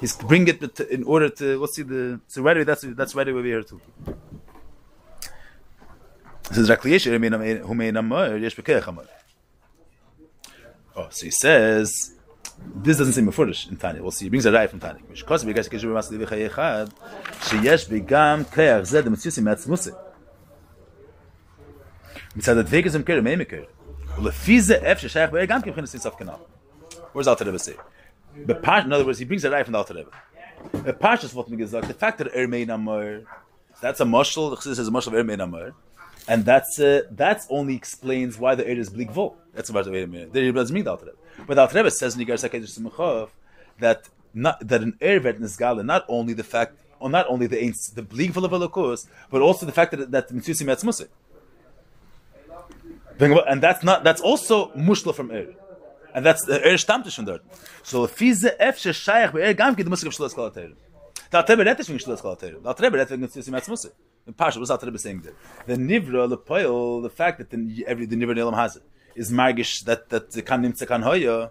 He's 0.00 0.14
bring 0.14 0.46
it 0.48 0.80
in 0.80 1.04
order 1.04 1.30
to 1.30 1.58
let's 1.58 1.74
see 1.76 1.82
the 1.82 2.20
so 2.28 2.42
right 2.42 2.58
away 2.58 2.64
that's 2.64 2.82
that's 2.82 3.14
right 3.14 3.26
away 3.26 3.40
we 3.40 3.48
here 3.48 3.62
too. 3.62 3.80
Says. 6.52 6.70
Oh, 10.98 11.08
so 11.10 11.24
he 11.24 11.30
says 11.30 12.12
this 12.74 12.98
doesn't 12.98 13.14
seem 13.14 13.30
foolish 13.30 13.66
in 13.68 13.76
Tanya. 13.76 14.02
We'll 14.02 14.10
see. 14.10 14.26
He 14.26 14.28
brings 14.28 14.44
a 14.44 14.50
raya 14.52 14.68
from 14.68 14.80
Tanya. 14.80 15.00
Mishkos 15.10 15.42
b'gesh 15.44 15.70
keshu 15.70 15.84
b'mas 15.84 16.10
livi 16.10 16.28
chay 16.28 16.48
echad 16.50 16.92
sheyesh 17.48 17.88
b'gam 17.88 18.44
keach 18.44 18.84
zed 18.84 19.06
mitzvisi 19.06 19.42
me'atzmusi. 19.42 19.94
מצד 22.36 22.58
הדבקס 22.58 22.94
ומקרה, 22.94 23.20
מי 23.20 23.36
מקרה. 23.36 23.60
ולפי 24.18 24.60
זה 24.60 24.74
איפה 24.74 25.00
ששייך 25.00 25.30
בעיר, 25.30 25.44
גם 25.44 25.62
כמכין 25.62 25.84
לסין 25.84 26.00
סף 26.00 26.14
כנף. 26.18 26.34
Where's 27.14 27.28
Alter 27.28 27.44
Rebbe 27.46 27.58
say? 27.58 27.76
Pash, 28.62 28.84
in 28.84 28.92
other 28.92 29.04
words, 29.06 29.18
he 29.18 29.24
brings 29.24 29.44
it 29.44 29.50
right 29.50 29.64
from 29.64 29.72
the 29.72 29.78
Alter 29.78 29.94
Rebbe. 29.94 30.10
A 30.74 31.12
is 31.14 31.34
what 31.34 31.48
we 31.48 31.56
get, 31.56 31.70
the 31.70 31.94
fact 31.94 32.18
that 32.18 32.28
er 32.36 32.46
made 32.46 32.68
amor, 32.70 33.22
that's 33.80 34.00
a 34.00 34.04
mushal, 34.04 34.50
the 34.50 34.56
Chassidus 34.56 34.80
is 34.80 34.88
a 34.88 34.90
mushal 34.90 35.08
of 35.08 35.14
er 35.14 35.24
made 35.24 35.40
and 36.28 36.44
that's 36.44 36.80
uh, 36.80 37.02
that's 37.10 37.46
only 37.50 37.74
explains 37.74 38.38
why 38.38 38.54
the 38.54 38.66
air 38.66 38.78
is 38.78 38.90
bleak 38.90 39.10
vol. 39.10 39.36
That's 39.54 39.70
about 39.70 39.86
wait 39.90 40.02
a 40.02 40.06
minute. 40.06 40.32
There 40.32 40.50
doesn't 40.52 40.74
mean 40.74 40.84
the 40.84 40.90
Alter 40.90 41.06
Rebbe. 41.06 41.46
But 41.46 41.54
the 41.54 41.60
Alter 41.62 41.76
Rebbe 41.76 41.90
says 41.90 42.16
in 42.16 42.26
Igeres 42.26 42.48
Hakodesh 42.48 42.78
Simchov 42.78 43.28
that 43.78 44.08
not, 44.34 44.66
that 44.66 44.82
an 44.82 44.96
air 45.00 45.20
vet 45.20 45.38
nisgala, 45.38 45.84
not 45.84 46.04
only 46.08 46.32
the 46.34 46.44
fact, 46.44 46.78
or 46.98 47.08
not 47.08 47.26
only 47.28 47.46
the 47.46 47.72
the 47.94 48.02
bleak 48.02 48.32
vol 48.32 48.44
of 48.44 48.50
Elokos, 48.50 49.06
but 49.30 49.40
also 49.40 49.66
the 49.66 49.72
fact 49.72 49.92
that 49.92 50.10
that 50.10 50.32
mitzvah 50.32 50.64
metzmusik. 50.64 51.08
And 53.18 53.62
that's 53.62 53.82
not 53.82 54.04
that's 54.04 54.20
also 54.20 54.70
mushla 54.72 55.14
from 55.14 55.30
air. 55.30 55.48
And 56.14 56.24
that's 56.24 56.48
er 56.48 56.76
stammt 56.78 57.10
schon 57.12 57.24
dort. 57.24 57.42
So 57.82 58.06
fize 58.06 58.50
f 58.58 58.78
she 58.78 58.92
shaykh 58.92 59.32
be 59.32 59.40
er 59.40 59.54
gam 59.54 59.74
git 59.74 59.86
musik 59.86 60.10
shlos 60.12 60.34
kolater. 60.34 60.74
Da 61.30 61.42
trebe 61.42 61.64
es 61.66 61.88
wegen 61.88 61.98
shlos 61.98 62.20
kolater. 62.20 62.62
Da 62.62 62.72
trebe 62.74 62.96
redt 62.96 63.10
wegen 63.10 63.28
sim 63.28 63.54
jetzt 63.54 63.68
musik. 63.68 63.92
In 64.26 64.34
pasha 64.34 64.58
was 64.58 64.68
da 64.68 64.76
trebe 64.76 64.98
saying 64.98 65.22
that. 65.22 65.34
The 65.66 65.74
nivra 65.74 66.28
the 66.28 66.36
poil 66.36 67.00
the 67.00 67.10
fact 67.10 67.38
that 67.38 67.50
the 67.50 67.84
every 67.86 68.06
the 68.06 68.16
nivra 68.16 68.34
nelam 68.34 68.54
has 68.54 68.76
it 68.76 68.82
is 69.14 69.30
magish 69.30 69.84
that 69.84 70.08
that 70.10 70.30
the 70.30 70.42
kan 70.42 70.62
nimtze 70.62 70.86
kan 70.86 71.02
hoya. 71.02 71.50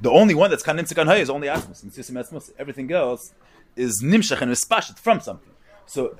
The 0.00 0.10
only 0.10 0.34
one 0.34 0.50
that's 0.50 0.62
kan 0.62 0.76
nimtze 0.76 0.94
kan 0.94 1.06
hoya 1.06 1.20
is 1.20 1.30
only 1.30 1.48
musik. 1.48 2.54
Everything 2.58 2.90
else 2.92 3.32
is 3.74 4.02
nimshach 4.02 4.40
and 4.40 4.52
is 4.52 4.64
from 4.98 5.20
something. 5.20 5.52
So, 5.86 6.16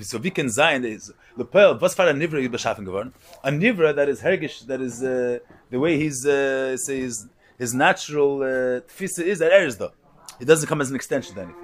so 0.00 0.18
we 0.18 0.30
can 0.30 0.48
sein 0.48 0.84
is 0.84 1.12
the 1.36 1.44
pearl. 1.44 1.76
Was 1.78 1.94
for 1.94 2.08
a 2.08 2.12
nivra 2.12 2.48
beschaffen 2.48 2.84
geworden? 2.84 3.12
A 3.42 3.50
nivra 3.50 3.94
that 3.94 4.08
is 4.08 4.22
hergish, 4.22 4.66
that 4.66 4.80
is 4.80 5.02
uh, 5.02 5.38
the 5.68 5.78
way 5.78 5.98
he's 5.98 6.24
uh, 6.24 6.76
says 6.76 7.28
his 7.58 7.74
natural 7.74 8.42
uh, 8.42 8.80
is 9.00 9.38
that 9.40 9.52
er 9.52 9.66
is 9.66 9.76
though. 9.76 9.92
It 10.40 10.46
doesn't 10.46 10.68
come 10.68 10.80
as 10.80 10.90
an 10.90 10.96
extension 10.96 11.34
to 11.34 11.42
anything. 11.42 11.60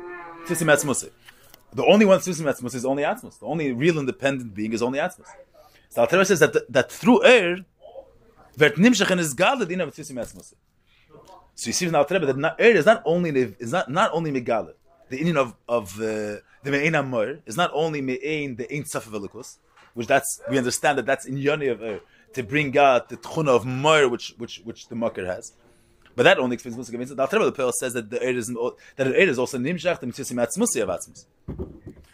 Tfisa 0.47 0.65
matzmusi. 0.65 1.11
The 1.73 1.85
only 1.85 2.05
one 2.05 2.19
tfisa 2.19 2.43
matzmusi 2.43 2.75
is 2.75 2.85
only 2.85 3.05
atzmus. 3.05 3.39
The 3.39 3.47
only 3.47 3.73
real 3.73 3.99
independent 3.99 4.55
being 4.55 4.73
is 4.73 4.83
only 4.83 4.99
atzmus. 4.99 5.29
So 5.89 6.03
Al 6.03 6.25
says 6.25 6.41
that 6.41 6.55
that 6.71 6.91
through 6.91 7.25
er, 7.25 7.65
vert 8.57 8.75
nimshach 8.77 9.11
and 9.11 9.21
is 9.21 9.35
galad 9.35 9.71
in 9.71 9.79
tfisa 9.79 10.13
matzmusi. 10.13 10.55
So 11.55 11.69
you 11.69 11.73
see 11.73 11.87
from 11.87 11.95
Al 11.95 12.05
that 12.05 12.37
not, 12.37 12.61
er 12.61 12.65
is 12.65 12.85
not 12.85 13.03
only 13.07 13.31
is 13.59 13.73
not 13.73 13.91
not 13.91 14.13
only 14.13 14.31
megala. 14.33 14.75
The 15.09 15.19
Indian 15.19 15.37
of 15.37 15.55
of 15.69 16.01
uh, 16.01 16.37
the 16.67 16.73
me'ein 16.73 16.97
amor 16.97 17.39
is 17.47 17.57
not 17.57 17.71
only 17.73 18.01
me'ein 18.01 18.57
the 18.57 18.67
ein 18.75 18.83
safavelikus, 18.83 19.59
which 19.95 20.09
that's 20.09 20.41
we 20.51 20.59
understand 20.59 20.99
that 20.99 21.07
that's 21.07 21.25
in 21.25 21.37
yoni 21.37 21.69
of 21.69 21.81
er 21.81 22.01
to 22.35 22.43
bring 22.43 22.77
out 22.77 23.09
the 23.09 23.17
tchuna 23.17 23.51
of 23.51 23.65
mor 23.65 24.09
which 24.09 24.35
which 24.37 24.61
which 24.65 24.89
the 24.89 24.97
makir 24.97 25.27
has. 25.27 25.53
But 26.17 26.25
that 26.25 26.39
only 26.39 26.55
explains 26.55 26.77
Musa 26.77 26.93
Gavinza. 26.93 27.15
The 27.15 27.23
Alter 27.23 27.37
Rebbe, 27.37 27.47
the 27.47 27.53
Pearl 27.53 27.73
says 27.73 27.93
that 27.93 28.11
the 28.11 28.21
air 28.21 28.37
is 28.37 28.49
that 28.49 28.75
the 28.97 29.17
air 29.21 29.29
is 29.29 29.39
also 29.39 29.59
nimshach 29.59 30.01
the 30.01 30.07
mitzvah 30.07 30.35
matzmusi 30.35 30.83
of 30.83 30.89
atzmus. 30.89 31.27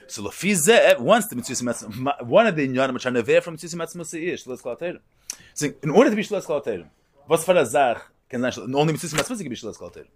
So 0.07 0.23
lefizeh 0.25 0.99
once 0.99 1.29
the 1.29 1.37
mitzvah 1.37 1.65
matzmusi 1.65 2.27
one 2.27 2.47
of 2.47 2.55
the 2.55 2.69
inyanim 2.69 2.93
which 2.93 3.07
are 3.07 3.11
never 3.11 3.41
from 3.41 3.55
mitzvah 3.55 3.79
matzmusi 3.79 4.23
is 4.33 4.45
shlos 4.45 4.63
kol 4.63 4.77
Torah. 4.77 5.01
So 5.55 5.69
in 5.83 5.91
order 5.91 6.11
to 6.11 6.17
be 6.17 6.23
shlos 6.23 6.45
kol 6.45 6.61
Torah, 6.61 6.91
what's 7.27 7.45
for 7.45 7.57
a 7.57 7.65
zach 7.65 8.03
can 8.29 8.45
only 8.45 8.93
mitzvah 8.93 9.17
matzmusi 9.17 9.39
can 9.39 9.49
be 9.49 9.57
shlos 9.57 9.79
kol 9.79 9.89
Torah. 9.89 10.07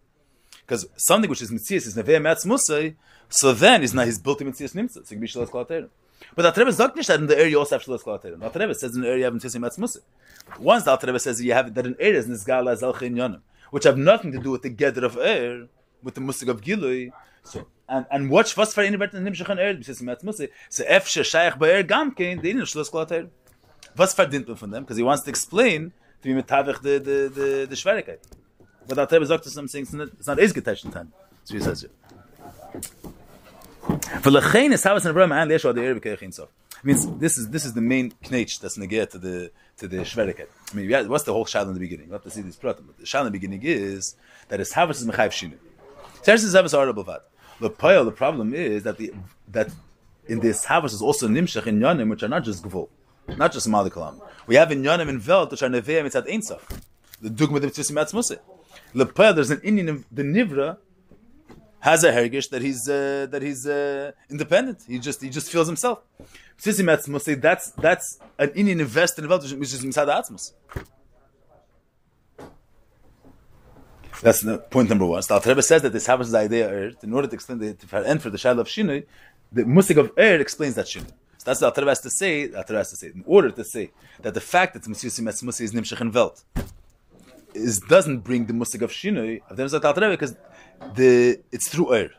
Because 0.67 0.89
something 0.97 1.31
which 1.31 1.43
is 1.43 1.51
mitzvah 1.51 1.77
is 1.77 1.97
never 1.97 2.13
matzmusi, 2.13 2.97
so 3.29 3.53
then 3.53 3.83
is 3.83 3.95
not 3.95 4.07
his 4.07 4.19
built 4.19 4.41
in 4.41 4.49
mitzvah 4.49 4.79
nimtzah. 4.79 4.93
So 4.93 5.01
it 5.01 5.09
can 5.09 5.21
be 5.21 5.29
shlos 5.29 5.51
kol 5.51 5.65
Torah. 5.65 5.89
But 6.35 6.43
the 6.43 6.49
Alter 6.49 6.61
Rebbe 6.63 6.73
sagt 6.73 6.97
nicht 6.97 7.07
that 7.07 7.21
in 7.21 7.27
the 7.27 7.39
area 7.39 7.51
you 7.51 7.59
also 7.59 7.77
have 7.77 7.85
shlos 7.85 8.03
kol 8.03 8.19
Torah. 8.19 8.37
The 8.37 8.75
says 8.75 8.97
in 8.97 9.03
the 9.03 9.09
area 9.09 9.19
you 9.19 9.25
have 9.25 9.35
mitzvah 9.35 9.59
matzmusi. 9.59 9.99
Once 10.59 10.85
the 10.85 10.91
Alter 10.91 11.07
Rebbe 11.07 11.21
says 11.21 11.43
you 11.43 11.53
have 11.53 11.73
that 11.75 11.87
in 11.87 11.97
area 12.01 12.19
is 12.19 12.27
nizgala 12.27 12.73
as 12.73 12.83
al 12.83 12.95
inyanim 12.95 13.41
which 13.71 13.85
have 13.85 13.99
nothing 13.99 14.33
to 14.33 14.39
do 14.39 14.51
with 14.51 14.63
the 14.63 14.69
gather 14.69 15.05
of 15.05 15.17
air, 15.17 15.69
with 16.03 16.15
the 16.15 16.21
musik 16.21 16.49
of 16.49 16.61
gilui. 16.61 17.11
So 17.45 17.67
and 17.89 18.07
and 18.11 18.31
watch 18.31 18.57
was 18.57 18.75
for 18.75 18.83
anybody 18.83 19.17
in 19.17 19.25
nimshach 19.25 19.49
an 19.49 19.59
air 19.59 19.75
bis 19.75 20.01
mit 20.03 20.23
musik. 20.23 20.51
So 20.71 20.85
f 20.87 21.09
she 21.09 21.23
air 21.35 21.83
gam 21.83 22.13
kein 22.13 22.41
den 22.43 22.59
schluss 22.65 22.91
klater. 22.91 23.29
Was 23.97 24.15
verdient 24.15 24.49
man 24.49 24.57
von 24.57 24.71
dem? 24.71 24.83
Because 24.85 24.97
he 24.97 25.03
wants 25.03 25.23
to 25.25 25.31
explain 25.31 25.93
to 26.23 26.29
be 26.29 26.35
mitavich 26.41 26.81
the 26.83 26.99
the 26.99 27.19
the 27.39 27.67
the 27.69 27.77
schwierigkeit. 27.77 28.19
But 28.89 28.97
that 28.97 29.13
Rebbe 29.13 29.27
sagt 29.27 29.45
something 29.45 29.83
it's 29.83 29.93
not 29.93 30.09
it's 30.19 30.27
not 30.27 30.39
is 30.39 30.53
time. 30.53 31.13
So 31.45 31.55
he 31.55 31.61
says 31.61 31.85
it. 31.85 31.91
For 34.23 34.31
lechein 34.31 34.73
is 34.73 34.85
havas 34.85 35.05
and 35.05 35.11
Abraham 35.11 35.33
and 35.33 35.51
Yeshua 35.51 35.75
the 35.75 35.83
air 35.83 35.95
bekechin 35.95 36.33
so. 36.33 36.49
Means 36.83 37.07
this 37.19 37.39
is 37.39 37.49
this 37.51 37.65
is 37.65 37.73
the 37.73 37.81
main 37.81 38.13
knetch 38.31 38.61
that's 38.61 38.77
negate 38.79 39.11
to 39.11 39.19
the 39.19 39.51
to 39.79 39.89
the 39.89 39.99
Shveriket. 39.99 40.47
I 40.73 40.77
mean, 40.77 40.89
yeah, 40.89 41.03
what's 41.03 41.25
the 41.25 41.33
whole 41.33 41.45
shal 41.45 41.67
in 41.67 41.75
the 41.75 41.81
beginning? 41.81 42.09
We 42.09 42.13
have 42.13 42.23
to 42.25 42.31
see 42.31 42.43
this 42.43 42.57
problem. 42.57 42.95
The 42.99 43.07
shal 43.07 43.23
in 43.23 43.27
the 43.27 43.39
beginning 43.39 43.63
is 43.63 44.15
that 44.49 44.61
his 44.61 44.73
havas 44.73 45.01
is 45.01 45.07
mechayiv 45.07 45.31
shinu. 45.31 45.57
Teres 46.23 46.45
is 46.45 46.55
havas 46.55 46.75
are 46.77 46.93
bavad. 46.93 47.21
The 47.61 47.71
poil, 47.71 48.05
the 48.05 48.13
problem 48.13 48.55
is 48.55 48.83
that 48.85 48.99
the 48.99 49.13
that 49.49 49.71
in 50.27 50.41
this 50.41 50.67
havas 50.67 50.93
is 50.93 51.03
also 51.03 51.29
nimshach 51.29 51.67
in 51.67 51.81
yonim, 51.81 52.11
which 52.11 52.23
are 52.23 52.29
not 52.29 52.45
just 52.45 52.63
gvul, 52.63 52.89
not 53.37 53.53
just 53.53 53.69
malikalam. 53.69 54.21
We 54.47 54.57
have 54.57 54.71
in 54.71 54.83
yonim 54.83 55.09
and 55.09 55.21
velt 55.21 55.51
which 55.51 55.63
are 55.63 55.69
neveim 55.69 56.05
mitzat 56.05 56.29
einsaf. 56.29 56.61
The 57.21 57.31
dugma 57.31 57.61
the 57.61 57.67
mitzvah 57.67 57.95
matzmuseh. 57.95 58.39
Poil, 59.05 59.35
there's 59.35 59.51
an 59.51 59.61
Indian 59.63 59.89
of 59.91 60.07
the 60.11 60.23
nivra 60.23 60.79
has 61.81 62.03
a 62.03 62.13
hergish 62.13 62.49
that 62.51 62.63
he's 62.63 62.89
uh, 62.89 63.27
that 63.31 63.43
he's 63.43 63.67
uh, 63.67 64.13
independent. 64.31 64.79
He 64.89 64.99
just 64.99 65.23
he 65.23 65.29
just 65.29 65.51
feels 65.51 65.67
himself. 65.67 65.99
That's 66.65 67.71
that's 67.87 68.19
an 68.39 68.51
Indian 68.61 68.81
invest 68.81 69.19
in 69.19 69.29
world 69.29 69.43
which 69.63 69.73
is 69.75 69.85
Misad 69.85 70.09
Atzmus. 70.09 70.53
That's 74.23 74.41
the 74.41 74.59
point 74.59 74.89
number 74.89 75.05
one. 75.05 75.23
So 75.23 75.39
the 75.39 75.51
Rebbe 75.51 75.63
says 75.63 75.83
that 75.83 75.93
this 75.93 76.07
happens 76.07 76.31
the 76.31 76.39
idea 76.39 76.65
er, 76.73 76.93
in 77.03 77.13
order 77.13 77.29
to 77.29 77.35
explain 77.35 77.59
the 77.59 77.75
to 77.75 78.09
end 78.13 78.23
for 78.23 78.31
the 78.31 78.39
Shiloh 78.39 78.63
of 78.63 78.69
Shinui, 78.69 79.05
the 79.53 79.65
Musik 79.65 79.99
of 79.99 80.11
Er 80.19 80.37
explains 80.47 80.75
that 80.77 80.87
Shinui. 80.87 81.13
So 81.39 81.45
that's 81.45 81.61
what 81.61 81.75
the 81.75 81.83
Rebbe 81.83 81.91
has 81.91 82.01
to 82.01 82.11
say. 82.11 82.47
The 82.47 82.65
Rebbe 82.67 82.79
has 82.79 82.91
to 82.91 82.97
say 82.97 83.09
in 83.09 83.25
order 83.27 83.51
to 83.51 83.65
say 83.65 83.91
that 84.23 84.33
the 84.33 84.41
fact 84.41 84.73
that 84.75 84.83
Tzvisi 84.85 85.21
Metzmus 85.21 85.61
is 85.61 85.73
Nimshach 85.73 86.01
in 86.01 86.11
Welt 86.13 86.43
is 87.57 87.81
doesn't 87.81 88.21
bring 88.21 88.47
the 88.47 88.53
Musik 88.53 88.83
of 88.83 88.91
Shinui 88.91 89.41
of 89.51 89.57
them 89.57 89.69
the 89.69 89.79
Rebbe 89.79 90.11
because 90.11 90.37
the 90.95 91.41
it's 91.51 91.69
through 91.69 91.93
Er. 91.93 92.11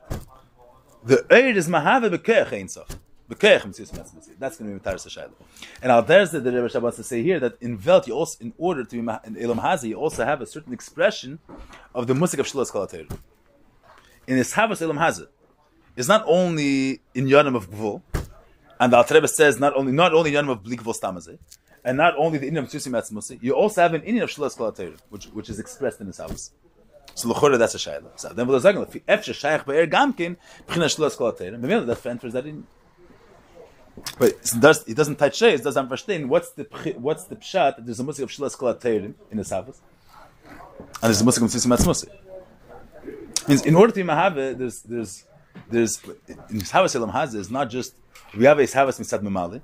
The 1.03 1.25
Er 1.31 1.57
is 1.61 1.67
Mahave 1.67 2.09
Bekeach 2.15 2.49
Einsof. 2.49 2.97
That's 3.29 4.57
going 4.57 4.71
to 4.71 4.79
be 4.79 4.79
Mataris 4.79 5.05
Hashayla. 5.05 5.31
And 5.81 5.91
out 5.91 6.07
there's 6.07 6.31
the 6.31 6.39
Rebbe 6.39 6.69
Shabbos 6.69 6.95
to 6.95 7.03
say 7.03 7.21
here 7.21 7.41
that 7.41 7.57
in 7.61 7.77
Velt, 7.77 8.07
you 8.07 8.13
also, 8.13 8.37
in 8.41 8.53
order 8.57 8.85
to 8.85 8.89
be 8.89 8.99
in 8.99 9.37
Elam 9.37 9.57
Hazi, 9.57 9.89
you 9.89 9.95
also 9.95 10.23
have 10.23 10.41
a 10.41 10.45
certain 10.45 10.71
expression 10.71 11.39
of 11.93 12.07
the 12.07 12.15
musik 12.15 12.39
of 12.39 12.45
Shlos 12.45 12.71
Kalater. 12.71 13.11
In 14.27 14.37
this 14.37 14.53
Havas 14.53 14.81
Elam 14.81 14.95
Hazi, 14.97 15.25
is 15.97 16.07
not 16.07 16.23
only 16.25 17.01
in 17.13 17.25
Yonim 17.25 17.55
of 17.55 17.69
Gvul, 17.69 18.01
and 18.79 18.93
the 18.93 19.05
Rebbe 19.11 19.27
says 19.27 19.59
not 19.59 19.75
only 19.75 19.91
not 19.91 20.13
only 20.13 20.31
Yonim 20.31 20.51
of 20.51 20.63
Blik 20.63 20.79
Gvul 20.79 20.95
Stamazeh, 20.97 21.37
and 21.87 21.95
not 21.95 22.15
only 22.17 22.37
the 22.37 22.47
Indian 22.47 22.65
of 22.65 22.69
Tzusim 22.69 22.91
Atzmusi, 22.99 23.41
you 23.41 23.53
also 23.53 23.81
have 23.81 23.93
an 23.93 24.01
Indian 24.01 24.23
of 24.25 24.29
Shlos 24.29 24.57
Kalater, 24.57 24.93
which 25.09 25.27
which 25.27 25.49
is 25.49 25.57
expressed 25.57 26.01
in 26.01 26.07
this 26.07 26.17
house. 26.17 26.51
So 27.15 27.29
l'chora 27.29 27.57
that's 27.57 27.75
a 27.75 27.77
shayla. 27.77 28.09
So 28.17 28.27
then 28.29 28.45
we'll 28.45 28.59
say, 28.59 28.71
if 28.71 29.05
efshe 29.05 29.33
shayach 29.41 29.65
be'er 29.65 29.87
gamkin, 29.87 30.35
b'china 30.67 30.89
shlos 30.93 31.15
kolater, 31.17 31.53
and 31.53 31.63
b'mila 31.63 31.85
that 31.87 32.05
enters 32.05 32.33
that 32.33 32.45
in. 32.45 32.67
But 34.19 34.31
it, 34.31 34.51
does, 34.59 34.85
it 34.85 34.95
doesn't 34.95 35.15
touch 35.15 35.41
it 35.41 35.63
doesn't 35.63 35.81
understand 35.81 36.29
what's 36.29 36.51
the 36.51 36.63
what's 36.97 37.23
the 37.23 37.37
pshat 37.37 37.85
there's 37.85 38.01
a 38.01 38.03
musik 38.03 38.23
of 38.23 38.31
shlas 38.31 38.57
kolaterim 38.57 39.13
in 39.31 39.37
the 39.37 39.43
Savas, 39.43 39.77
and 40.77 40.87
there's 41.01 41.21
a 41.21 41.23
musik 41.23 41.43
of 41.43 41.49
tzisim 41.49 41.75
atzmusi. 41.75 42.09
Means 43.47 43.65
in 43.65 43.75
order 43.75 43.93
to 43.93 44.03
be 44.03 44.07
mahave, 44.07 44.57
there's 44.57 44.81
there's 44.81 45.23
there's 45.69 46.03
in 46.49 46.59
Havas 46.59 46.95
Elam 46.97 47.11
Hazeh 47.11 47.35
is 47.35 47.49
not 47.49 47.69
just 47.69 47.95
we 48.37 48.43
have 48.43 48.59
a 48.59 48.63
Havas 48.63 48.99
mitzad 48.99 49.21
memali, 49.21 49.61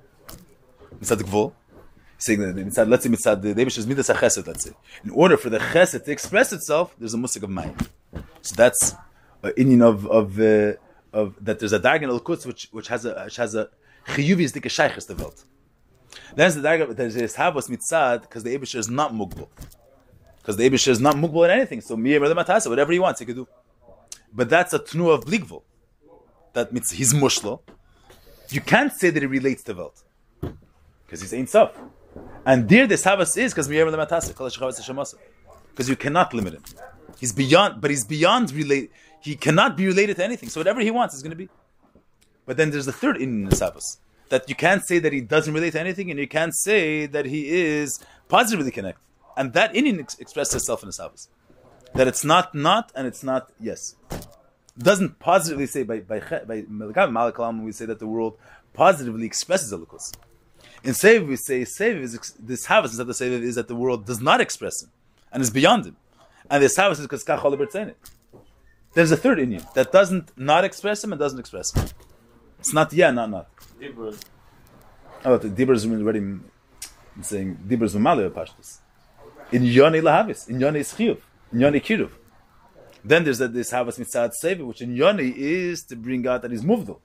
mitzad 1.02 1.22
gvul. 1.22 1.54
Saying 2.26 2.40
that 2.40 2.88
let's 2.88 3.04
say 3.04 3.10
mitzad, 3.10 3.42
the 3.42 3.54
Eibush 3.54 3.78
is 3.78 3.88
midas 3.88 4.10
chesed, 4.10 4.48
let's 4.48 4.64
say. 4.66 4.72
In 5.04 5.12
order 5.12 5.38
for 5.38 5.50
the 5.50 5.60
chesed 5.60 6.04
to 6.06 6.12
express 6.12 6.54
itself, 6.54 6.96
there's 6.98 7.14
a 7.14 7.18
musik 7.18 7.44
of 7.44 7.50
mayim. 7.50 7.88
So 8.42 8.56
that's 8.56 8.96
an 9.44 9.54
Indian 9.58 9.82
of, 9.82 10.08
of, 10.08 10.40
uh, 10.40 10.74
of, 11.12 11.36
that 11.42 11.60
there's 11.60 11.74
a 11.74 11.80
dargan 11.80 12.10
al 12.10 12.20
which, 12.20 12.70
which 12.72 12.88
has 12.88 13.06
a, 13.06 13.24
which 13.26 13.36
has 13.38 13.56
a 13.56 13.70
chiyuvi 14.08 14.42
is 14.42 14.52
dike 14.52 14.64
shayches 14.64 15.08
the 15.08 15.16
welt. 15.16 15.44
There's 16.36 16.56
the 16.56 16.62
dargan, 16.62 16.96
there's 16.96 17.16
this 17.16 17.36
havos 17.36 17.70
mitzad, 17.70 18.22
because 18.22 18.44
the 18.44 18.58
Eibush 18.58 18.76
is 18.76 18.90
not 18.90 19.14
mugbal. 19.14 19.48
Because 20.38 20.58
the 20.58 20.70
Eibush 20.70 20.88
is 20.88 21.00
not 21.00 21.16
mugbal 21.16 21.46
in 21.46 21.52
anything. 21.52 21.82
So 21.82 21.96
miyem 21.96 22.28
the 22.28 22.36
matasa, 22.36 22.70
whatever 22.70 22.92
he 22.92 23.00
wants, 23.00 23.20
he 23.20 23.26
could 23.26 23.36
do. 23.36 23.48
But 24.34 24.50
that's 24.50 24.74
a 24.74 24.80
tnu 24.80 25.14
of 25.14 25.26
bligvul. 25.26 25.64
That 26.54 26.72
means 26.72 26.92
he's 26.92 27.14
mushlo. 27.14 27.62
You 28.50 28.62
can't 28.62 28.94
say 28.94 29.10
that 29.10 29.24
it 29.24 29.28
relates 29.28 29.64
to 29.64 29.74
Welt. 29.74 30.04
Because 31.06 31.22
he's 31.22 31.34
Ein 31.34 31.48
Sof. 31.48 31.72
And 32.46 32.68
there 32.68 32.88
the 32.88 32.96
Savas 32.96 33.38
is 33.38 33.54
because 33.54 33.68
Because 35.70 35.90
you 35.90 35.96
cannot 35.96 36.34
limit 36.34 36.54
him. 36.54 36.64
He's 37.20 37.32
beyond, 37.32 37.82
but 37.82 37.90
he's 37.90 38.06
beyond 38.06 38.52
relate. 38.52 38.92
He 39.22 39.36
cannot 39.36 39.78
be 39.78 39.86
related 39.88 40.18
to 40.18 40.24
anything. 40.24 40.50
So 40.50 40.60
whatever 40.60 40.82
he 40.82 40.92
wants 40.92 41.16
is 41.16 41.24
going 41.24 41.32
to 41.32 41.38
be. 41.38 41.50
But 42.46 42.58
then 42.58 42.72
there's 42.72 42.86
the 42.86 42.92
third 42.92 43.18
in 43.18 43.46
the 43.46 43.56
Savas. 43.56 43.98
That 44.30 44.50
you 44.50 44.56
can't 44.56 44.84
say 44.86 45.00
that 45.00 45.14
he 45.14 45.22
doesn't 45.22 45.54
relate 45.54 45.72
to 45.72 45.80
anything, 45.80 46.10
and 46.12 46.20
you 46.20 46.28
can't 46.28 46.54
say 46.54 47.06
that 47.06 47.26
he 47.26 47.50
is 47.50 48.00
positively 48.28 48.72
connected. 48.72 49.02
And 49.38 49.54
that 49.54 49.76
Indian 49.76 50.00
ex- 50.00 50.20
expresses 50.20 50.56
itself 50.56 50.84
in 50.84 50.88
the 50.88 50.94
Savas. 50.94 51.28
That 51.94 52.08
it's 52.08 52.24
not 52.24 52.54
not 52.56 52.92
and 52.96 53.06
it's 53.08 53.24
not 53.24 53.52
yes 53.60 53.96
doesn't 54.78 55.20
positively 55.20 55.68
say 55.68 55.84
by 55.84 56.00
by 56.00 56.20
by 56.20 56.62
Malakalam 56.64 57.64
we 57.64 57.72
say 57.72 57.86
that 57.86 58.00
the 58.00 58.08
world 58.08 58.38
positively 58.74 59.26
expresses 59.26 59.72
Elokus. 59.72 60.14
In 60.84 60.92
Seviv 60.92 61.28
we 61.28 61.38
say 61.38 61.62
Seviv 61.62 62.02
is 62.02 62.34
this 62.40 62.66
Havas 62.66 62.92
instead 62.92 63.10
of 63.10 63.16
Seviv 63.16 63.42
is 63.42 63.56
that 63.56 63.70
the 63.70 63.76
world 63.76 64.06
does 64.06 64.20
not 64.20 64.42
express 64.42 64.84
him 64.84 64.90
and 65.32 65.42
is 65.42 65.50
beyond 65.50 65.86
him, 65.86 65.96
and 66.50 66.62
this 66.62 66.76
Havas 66.76 67.00
is 67.00 67.06
because 67.06 67.24
Kachol 67.24 67.96
There's 68.94 69.12
a 69.12 69.18
third 69.18 69.40
Indian 69.40 69.64
that 69.76 69.94
doesn't 69.94 70.38
not 70.38 70.66
express 70.66 71.02
him 71.02 71.14
and 71.14 71.20
doesn't 71.20 71.40
express 71.40 71.74
him. 71.74 71.88
It's 72.60 72.74
not 72.74 72.92
yeah, 72.92 73.12
not 73.12 73.30
not. 73.30 73.48
Dibur. 73.80 74.22
Oh, 75.24 75.38
the 75.38 75.48
Dibur 75.48 75.74
is 75.74 75.86
already 75.86 76.40
saying 77.22 77.60
Dibur 77.66 77.84
is 77.84 77.96
Pashtus. 77.96 78.80
In 79.54 79.64
Yoni 79.64 80.02
Lahavis, 80.02 80.50
in 80.50 80.60
Yoni 80.60 80.82
Schiyuv, 80.82 81.20
in 81.54 81.62
Yoni 81.62 81.80
Kiruv. 81.80 82.12
Then 83.06 83.24
there's 83.24 83.40
this 83.40 83.72
Havas 83.72 83.98
Mitzad 83.98 84.32
Sevi, 84.42 84.66
which 84.66 84.82
in 84.82 84.96
Yoni 84.96 85.30
is 85.30 85.84
to 85.84 85.96
bring 85.96 86.28
out 86.28 86.42
that 86.42 86.52
he's 86.52 86.64
Muvdal. 86.64 87.00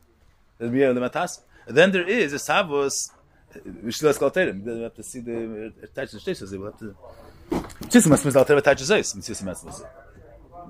Then 0.59 1.93
there 1.93 2.09
is 2.09 2.33
we 3.83 3.93
should 3.93 4.09
ask 4.09 4.21
alter 4.23 4.53
we 4.53 4.83
have 4.83 4.95
to 4.95 5.03
see 5.03 5.21
the 5.21 5.73
attached 5.83 6.13
to 6.13 6.25
this 6.25 6.43
as 6.43 6.53
we 6.53 6.65
have 6.65 6.79
to 6.79 6.95
just 7.89 8.09
must 8.09 8.25
must 8.25 8.37
alter 8.37 8.57
attached 8.57 8.81
to 8.81 8.87
this 8.87 9.13
this 9.13 9.31
is 9.31 9.43
must 9.43 9.67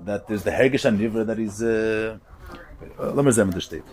that 0.05 0.23
is 0.29 0.43
the 0.43 0.51
hergish 0.51 0.85
and 0.85 0.99
river 0.99 1.23
that 1.23 1.39
is 1.39 1.61
uh 1.61 2.17
let 2.99 3.23
me 3.23 3.27
examine 3.27 3.53
the 3.53 3.61
state 3.61 3.83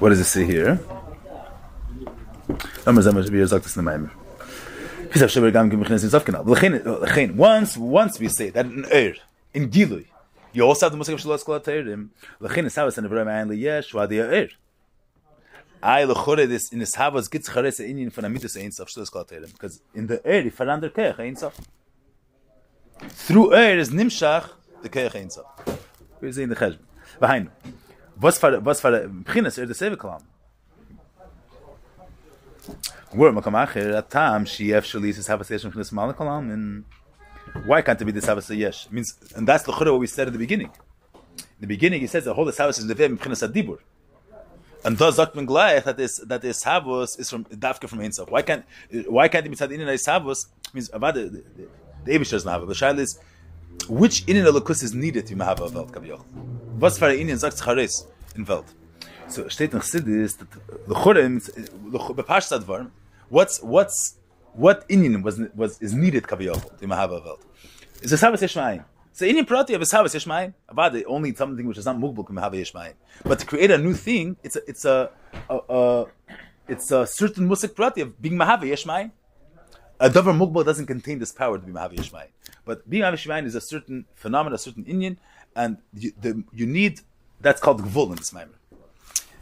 what 0.00 0.08
does 0.08 0.20
it 0.20 0.24
say 0.24 0.46
here? 0.46 0.80
Let 2.86 2.92
me 2.94 2.98
examine 2.98 3.22
the 3.22 3.42
exact 3.42 3.64
this 3.64 3.76
in 3.76 3.84
the 3.84 3.90
mind 3.90 4.10
Pisach 5.10 5.28
shaber 5.28 5.52
gam 5.52 5.68
gemichnes 5.68 6.04
in 6.04 6.10
Zofkina. 6.10 6.44
Lechein, 6.44 7.34
once, 7.34 7.76
once 7.76 8.20
we 8.20 8.28
say 8.28 8.50
that 8.50 8.64
in 8.64 8.84
Eir, 8.84 9.16
in 9.52 9.68
Gilui, 9.68 10.06
you 10.52 10.64
also 10.64 10.86
have 10.86 10.92
the 10.92 10.98
musik 10.98 11.16
shlo 11.16 11.38
skol 11.42 11.62
teirim. 11.62 12.10
Lekin 12.40 12.66
es 12.66 12.76
havas 12.76 12.98
an 12.98 13.04
ibrahim 13.04 13.28
and 13.28 13.52
yesh 13.58 13.92
va 13.92 14.06
der 14.06 14.32
er. 14.32 14.48
Ay 15.82 16.04
le 16.04 16.14
khore 16.14 16.46
des 16.46 16.72
in 16.72 16.82
es 16.82 16.94
havas 16.96 17.30
git 17.30 17.44
khares 17.44 17.80
in 17.80 17.98
in 17.98 18.10
von 18.10 18.22
der 18.22 18.30
mitis 18.30 18.56
eins 18.56 18.80
auf 18.80 18.88
shlo 18.88 19.08
skol 19.08 19.26
teirim. 19.28 19.52
Because 19.52 19.80
in 19.94 20.06
the 20.06 20.20
er 20.24 20.42
die 20.42 20.50
verlander 20.50 20.90
kech 20.90 21.18
eins 21.18 21.42
auf 21.42 21.58
through 23.08 23.52
er 23.52 23.78
is 23.78 23.90
nimshach 23.90 24.50
de 24.82 24.88
kech 24.88 25.14
eins 25.14 25.38
auf 25.38 25.46
wir 26.20 26.32
sehen 26.32 26.48
de 26.48 26.56
khaj 26.56 26.78
behind 27.18 27.50
was 28.16 28.38
for 28.38 28.60
was 28.60 28.80
for 28.80 28.90
beginnes 29.08 29.58
er 29.58 29.66
de 29.66 29.74
selbe 29.74 29.96
klam 29.96 30.22
Wurm, 33.12 33.34
man 33.34 33.42
kann 33.42 33.52
machen, 33.52 33.82
der 33.82 34.08
Tam, 34.08 34.46
sie 34.46 34.70
efschel 34.70 35.04
ist, 35.04 35.18
es 35.18 35.28
habe 35.28 35.42
es 35.42 35.50
erst 35.50 35.64
noch 35.64 35.74
in 35.74 36.84
why 37.66 37.82
can't 37.82 38.00
it 38.00 38.04
be 38.04 38.12
the 38.12 38.26
have 38.26 38.50
a 38.50 38.54
yes 38.54 38.88
means 38.90 39.14
and 39.36 39.46
that's 39.46 39.64
the 39.64 39.72
what 39.72 40.00
we 40.00 40.06
said 40.06 40.26
at 40.26 40.32
the 40.32 40.38
beginning. 40.38 40.70
In 41.36 41.42
the 41.60 41.66
beginning 41.66 42.00
he 42.00 42.06
says 42.06 42.24
the 42.24 42.34
whole 42.34 42.50
house 42.50 42.78
is 42.78 42.86
levem 42.86 43.18
mchinas 43.18 43.46
adibur. 43.46 43.78
And 44.84 44.96
does 44.96 45.18
Zakman 45.18 45.46
Gleich 45.46 45.84
that 45.84 45.96
this 45.96 46.18
that 46.18 46.42
this 46.42 46.64
havos 46.64 47.18
is 47.18 47.30
from 47.30 47.44
dafka 47.46 47.88
from 47.88 48.00
himself. 48.00 48.30
Why 48.30 48.42
can't 48.42 48.64
why 49.06 49.28
can't 49.28 49.44
it 49.46 49.48
be 49.48 49.56
said 49.56 49.72
in 49.72 49.80
havos 49.80 50.46
means 50.72 50.90
about 50.92 51.14
the 51.14 51.24
the, 51.24 51.68
the 52.04 52.18
Abish 52.18 52.30
doesn't 52.30 52.50
have 52.50 52.62
it. 52.62 52.66
The 52.66 52.74
shaila 52.74 52.98
is 52.98 53.18
which 53.88 54.24
in 54.26 54.42
the 54.42 54.52
lokus 54.52 54.82
is 54.82 54.94
needed 54.94 55.26
to 55.26 55.36
have 55.36 55.60
a 55.60 55.68
welt 55.68 55.92
kabiyach. 55.92 56.24
Was 56.78 56.98
for 56.98 57.10
in 57.10 57.28
sagt 57.28 57.62
chares 57.64 58.06
in 58.34 58.44
welt. 58.44 58.66
So 59.30 59.44
steht 59.48 59.72
noch 59.72 59.82
Sidis 59.82 60.38
that 60.38 60.50
the 60.88 60.94
Churem, 60.94 61.40
the 61.44 61.98
Bepashta 61.98 62.58
Dvar, 62.60 62.90
what's, 63.28 63.62
what's, 63.62 64.16
what 64.54 64.84
Indian 64.88 65.22
was, 65.22 65.40
was, 65.54 65.80
is 65.80 65.94
needed 65.94 66.24
Kaviyachol, 66.24 66.78
the 66.78 66.86
Mahava 66.86 67.24
Welt? 67.24 67.44
Is 68.02 68.12
a 68.12 68.16
Savas 68.16 68.38
Yishmaim. 68.38 68.84
So 69.12 69.24
Indian 69.26 69.44
Prati 69.44 69.74
of 69.74 69.82
a 69.82 69.84
Savas 69.84 70.14
Yishmaim, 70.14 70.54
about 70.68 70.94
only 71.06 71.34
something 71.34 71.66
which 71.66 71.78
is 71.78 71.84
not 71.84 71.96
Mugbul 71.96 72.26
Mahava 72.28 72.54
Yishmaim. 72.54 72.94
But 73.24 73.38
to 73.40 73.46
create 73.46 73.70
a 73.70 73.78
new 73.78 73.94
thing, 73.94 74.36
it's 74.42 74.56
a, 74.56 74.60
it's 74.66 74.84
a, 74.84 75.10
a, 75.48 75.58
a 75.68 76.06
it's 76.68 76.90
a 76.90 77.06
certain 77.06 77.48
Musik 77.48 77.74
Prati 77.74 78.00
of 78.02 78.20
being 78.20 78.36
Mahava 78.36 78.62
Yishmaim. 78.62 79.10
A 79.98 80.08
Dover 80.08 80.32
Mugbal 80.32 80.64
doesn't 80.64 80.86
contain 80.86 81.18
this 81.18 81.32
power 81.32 81.58
to 81.58 81.64
be 81.64 81.72
Mahava 81.72 81.96
Yishmaim. 81.96 82.28
But 82.64 82.88
being 82.88 83.02
Mahava 83.02 83.14
Yishmaim 83.14 83.46
is 83.46 83.54
a 83.54 83.60
certain 83.60 84.06
phenomenon, 84.14 84.54
a 84.54 84.58
certain 84.58 84.84
Indian, 84.84 85.18
and 85.54 85.78
you, 85.92 86.12
the, 86.20 86.42
you 86.52 86.66
need, 86.66 87.00
that's 87.40 87.60
called 87.60 87.82
Gvul 87.82 88.10
in 88.10 88.16
this 88.16 88.30
Maimer 88.30 88.54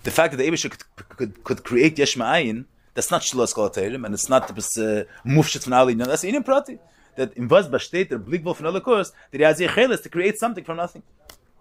the 0.09 0.11
fact 0.11 0.31
that 0.33 0.39
the 0.39 0.49
Abishah 0.49 0.71
could, 0.71 1.09
could, 1.17 1.45
could 1.45 1.65
create 1.65 1.97
Yeshma'ayin, 1.97 2.65
that's 2.99 3.13
not 3.13 3.23
Shilas 3.23 3.55
Kol 3.55 3.71
and 4.05 4.13
it's 4.13 4.29
not 4.29 4.49
the 4.49 4.55
uh, 4.55 5.29
Mufshit 5.29 5.63
von 5.63 5.73
Ali, 5.73 5.95
that's 5.95 6.25
Inin 6.25 6.45
Prati. 6.45 6.81
That 7.15 7.33
in 7.35 7.47
Vaz 7.47 7.69
Bashtet, 7.69 8.09
the 8.09 8.19
Blikvul 8.19 8.57
von 8.57 8.73
Elokus, 8.73 9.13
that 9.31 9.39
he 9.39 9.45
has 9.45 9.61
Yechelis 9.61 10.03
to 10.03 10.09
create 10.09 10.37
something 10.37 10.65
from 10.65 10.79
nothing. 10.79 11.05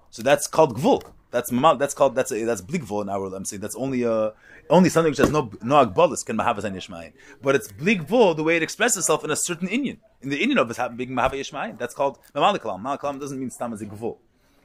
So 0.09 0.23
that's 0.23 0.47
called 0.47 0.75
Gvul. 0.75 1.03
That's. 1.29 1.51
That's 1.51 1.93
called 1.93 2.15
that's 2.15 2.31
a, 2.31 2.43
that's 2.43 2.61
blikvul 2.63 3.03
in 3.03 3.09
our. 3.09 3.35
I'm 3.35 3.45
saying 3.45 3.61
that's 3.61 3.75
only 3.75 4.03
uh 4.03 4.31
only 4.71 4.89
something 4.89 5.11
which 5.11 5.19
has 5.19 5.29
no 5.29 5.51
no 5.61 5.85
agbolis 5.85 6.25
can 6.25 6.37
mahavas 6.37 6.63
and 6.63 6.75
yishmayin. 6.75 7.13
But 7.43 7.53
it's 7.53 7.67
blikvul 7.67 8.35
the 8.35 8.43
way 8.43 8.55
it 8.55 8.63
expresses 8.63 8.97
itself 8.97 9.23
in 9.23 9.29
a 9.29 9.35
certain 9.35 9.67
Indian. 9.67 9.99
In 10.23 10.29
the 10.29 10.41
Indian 10.41 10.57
of 10.57 10.71
it 10.71 10.97
being 10.97 11.11
mahava 11.11 11.33
yishmayin. 11.33 11.77
That's 11.77 11.93
called 11.93 12.17
mamalikalam. 12.33 12.81
Mamalikalam 12.81 13.19
doesn't 13.19 13.39
mean 13.39 13.51
stam 13.51 13.73
as 13.73 13.81
a 13.83 13.85
gvul. 13.85 14.17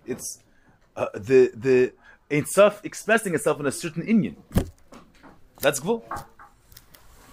It's 0.06 0.38
uh, 0.96 1.06
the 1.14 1.50
the 1.54 1.92
Sof 2.46 2.80
expressing 2.82 3.34
itself 3.34 3.60
in 3.60 3.66
a 3.66 3.72
certain 3.72 4.04
Indian. 4.04 4.36
That's 5.60 5.80
Gvul. 5.80 6.02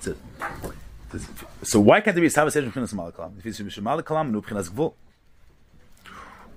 So, 0.01 1.79
why 1.79 2.01
can't 2.01 2.15
there 2.15 2.21
be 2.21 2.27
a 2.27 2.29
Sabbath 2.29 2.53
session 2.53 2.71
B'chinas 2.71 2.93
Malakalam? 2.93 3.37
If 3.39 3.45
it's 3.45 3.59
B'chinas 3.59 4.03
Malakalam, 4.03 4.31
no 4.31 4.41
B'chinas 4.41 4.69
Gvul. 4.69 4.93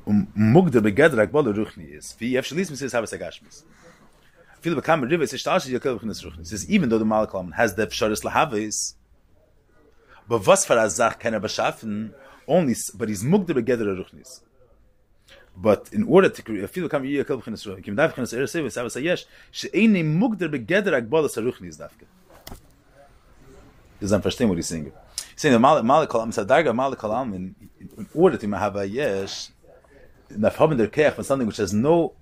Um 0.06 0.28
mugde 0.36 0.80
begedr 0.80 1.26
akbal 1.26 1.52
ruchni 1.54 1.96
is. 1.96 2.14
Wie 2.18 2.34
efsh 2.34 2.52
lis 2.52 2.70
mis 2.70 2.92
habe 2.92 3.06
sagashmis. 3.06 3.62
Viele 4.62 4.80
bekam 4.80 5.08
river 5.08 5.24
ist 5.24 5.38
stark 5.38 5.66
ihr 5.66 5.80
können 5.80 6.10
es 6.10 6.24
ruchni. 6.24 6.42
Es 6.42 6.52
ist 6.52 6.68
even 6.68 6.88
though 6.88 6.98
the 6.98 7.04
Malakalam 7.04 7.52
has 7.54 7.74
the 7.74 7.88
shortest 7.90 8.24
lahavis. 8.24 8.94
But 10.28 10.46
was 10.46 10.64
für 10.64 10.80
a 10.80 10.88
Sach 10.88 11.18
kann 11.18 11.34
er 11.34 11.40
beschaffen? 11.40 12.12
Only 12.46 12.76
but 12.94 13.10
is 13.10 13.22
mugde 13.24 13.54
begedr 13.54 13.96
ruchni 13.96 14.22
is. 14.22 14.42
but 15.56 15.90
in 15.92 16.04
order 16.04 16.28
to 16.28 16.42
create 16.42 16.68
feel 16.70 16.88
come 16.88 17.04
you 17.04 17.24
come 17.24 17.42
in 17.46 17.56
so 17.56 17.76
you 17.76 17.82
can 17.82 17.96
have 17.98 18.14
can 18.14 18.26
say 18.26 18.46
say 18.46 19.00
yes 19.00 19.26
she 19.50 19.68
ain't 19.74 19.92
mugder 19.92 20.48
begedrak 20.48 21.08
bal 21.10 21.24
saruchni 21.24 21.68
zdafke 21.68 22.06
davke. 24.02 24.08
Does 24.08 24.12
understand 24.12 24.50
what 24.50 24.58
he's 24.58 24.66
saying? 24.66 24.84
He's 24.84 25.40
saying 25.40 25.52
the 25.52 25.58
mal 25.58 25.82
mal 25.82 26.06
kalam 26.06 26.32
sa 26.32 26.44
darga 26.44 26.74
mal 26.74 26.94
kalam 26.94 27.34
in, 27.34 27.54
order 28.14 28.36
to 28.36 28.48
have 28.50 28.76
a 28.76 28.86
yes, 28.86 29.52
na 30.30 30.50
haben 30.50 30.76
der 30.76 30.88
kech 30.88 31.14
from 31.14 31.24
something 31.24 31.46
which 31.46 31.56
has 31.58 31.72
no 31.72 32.14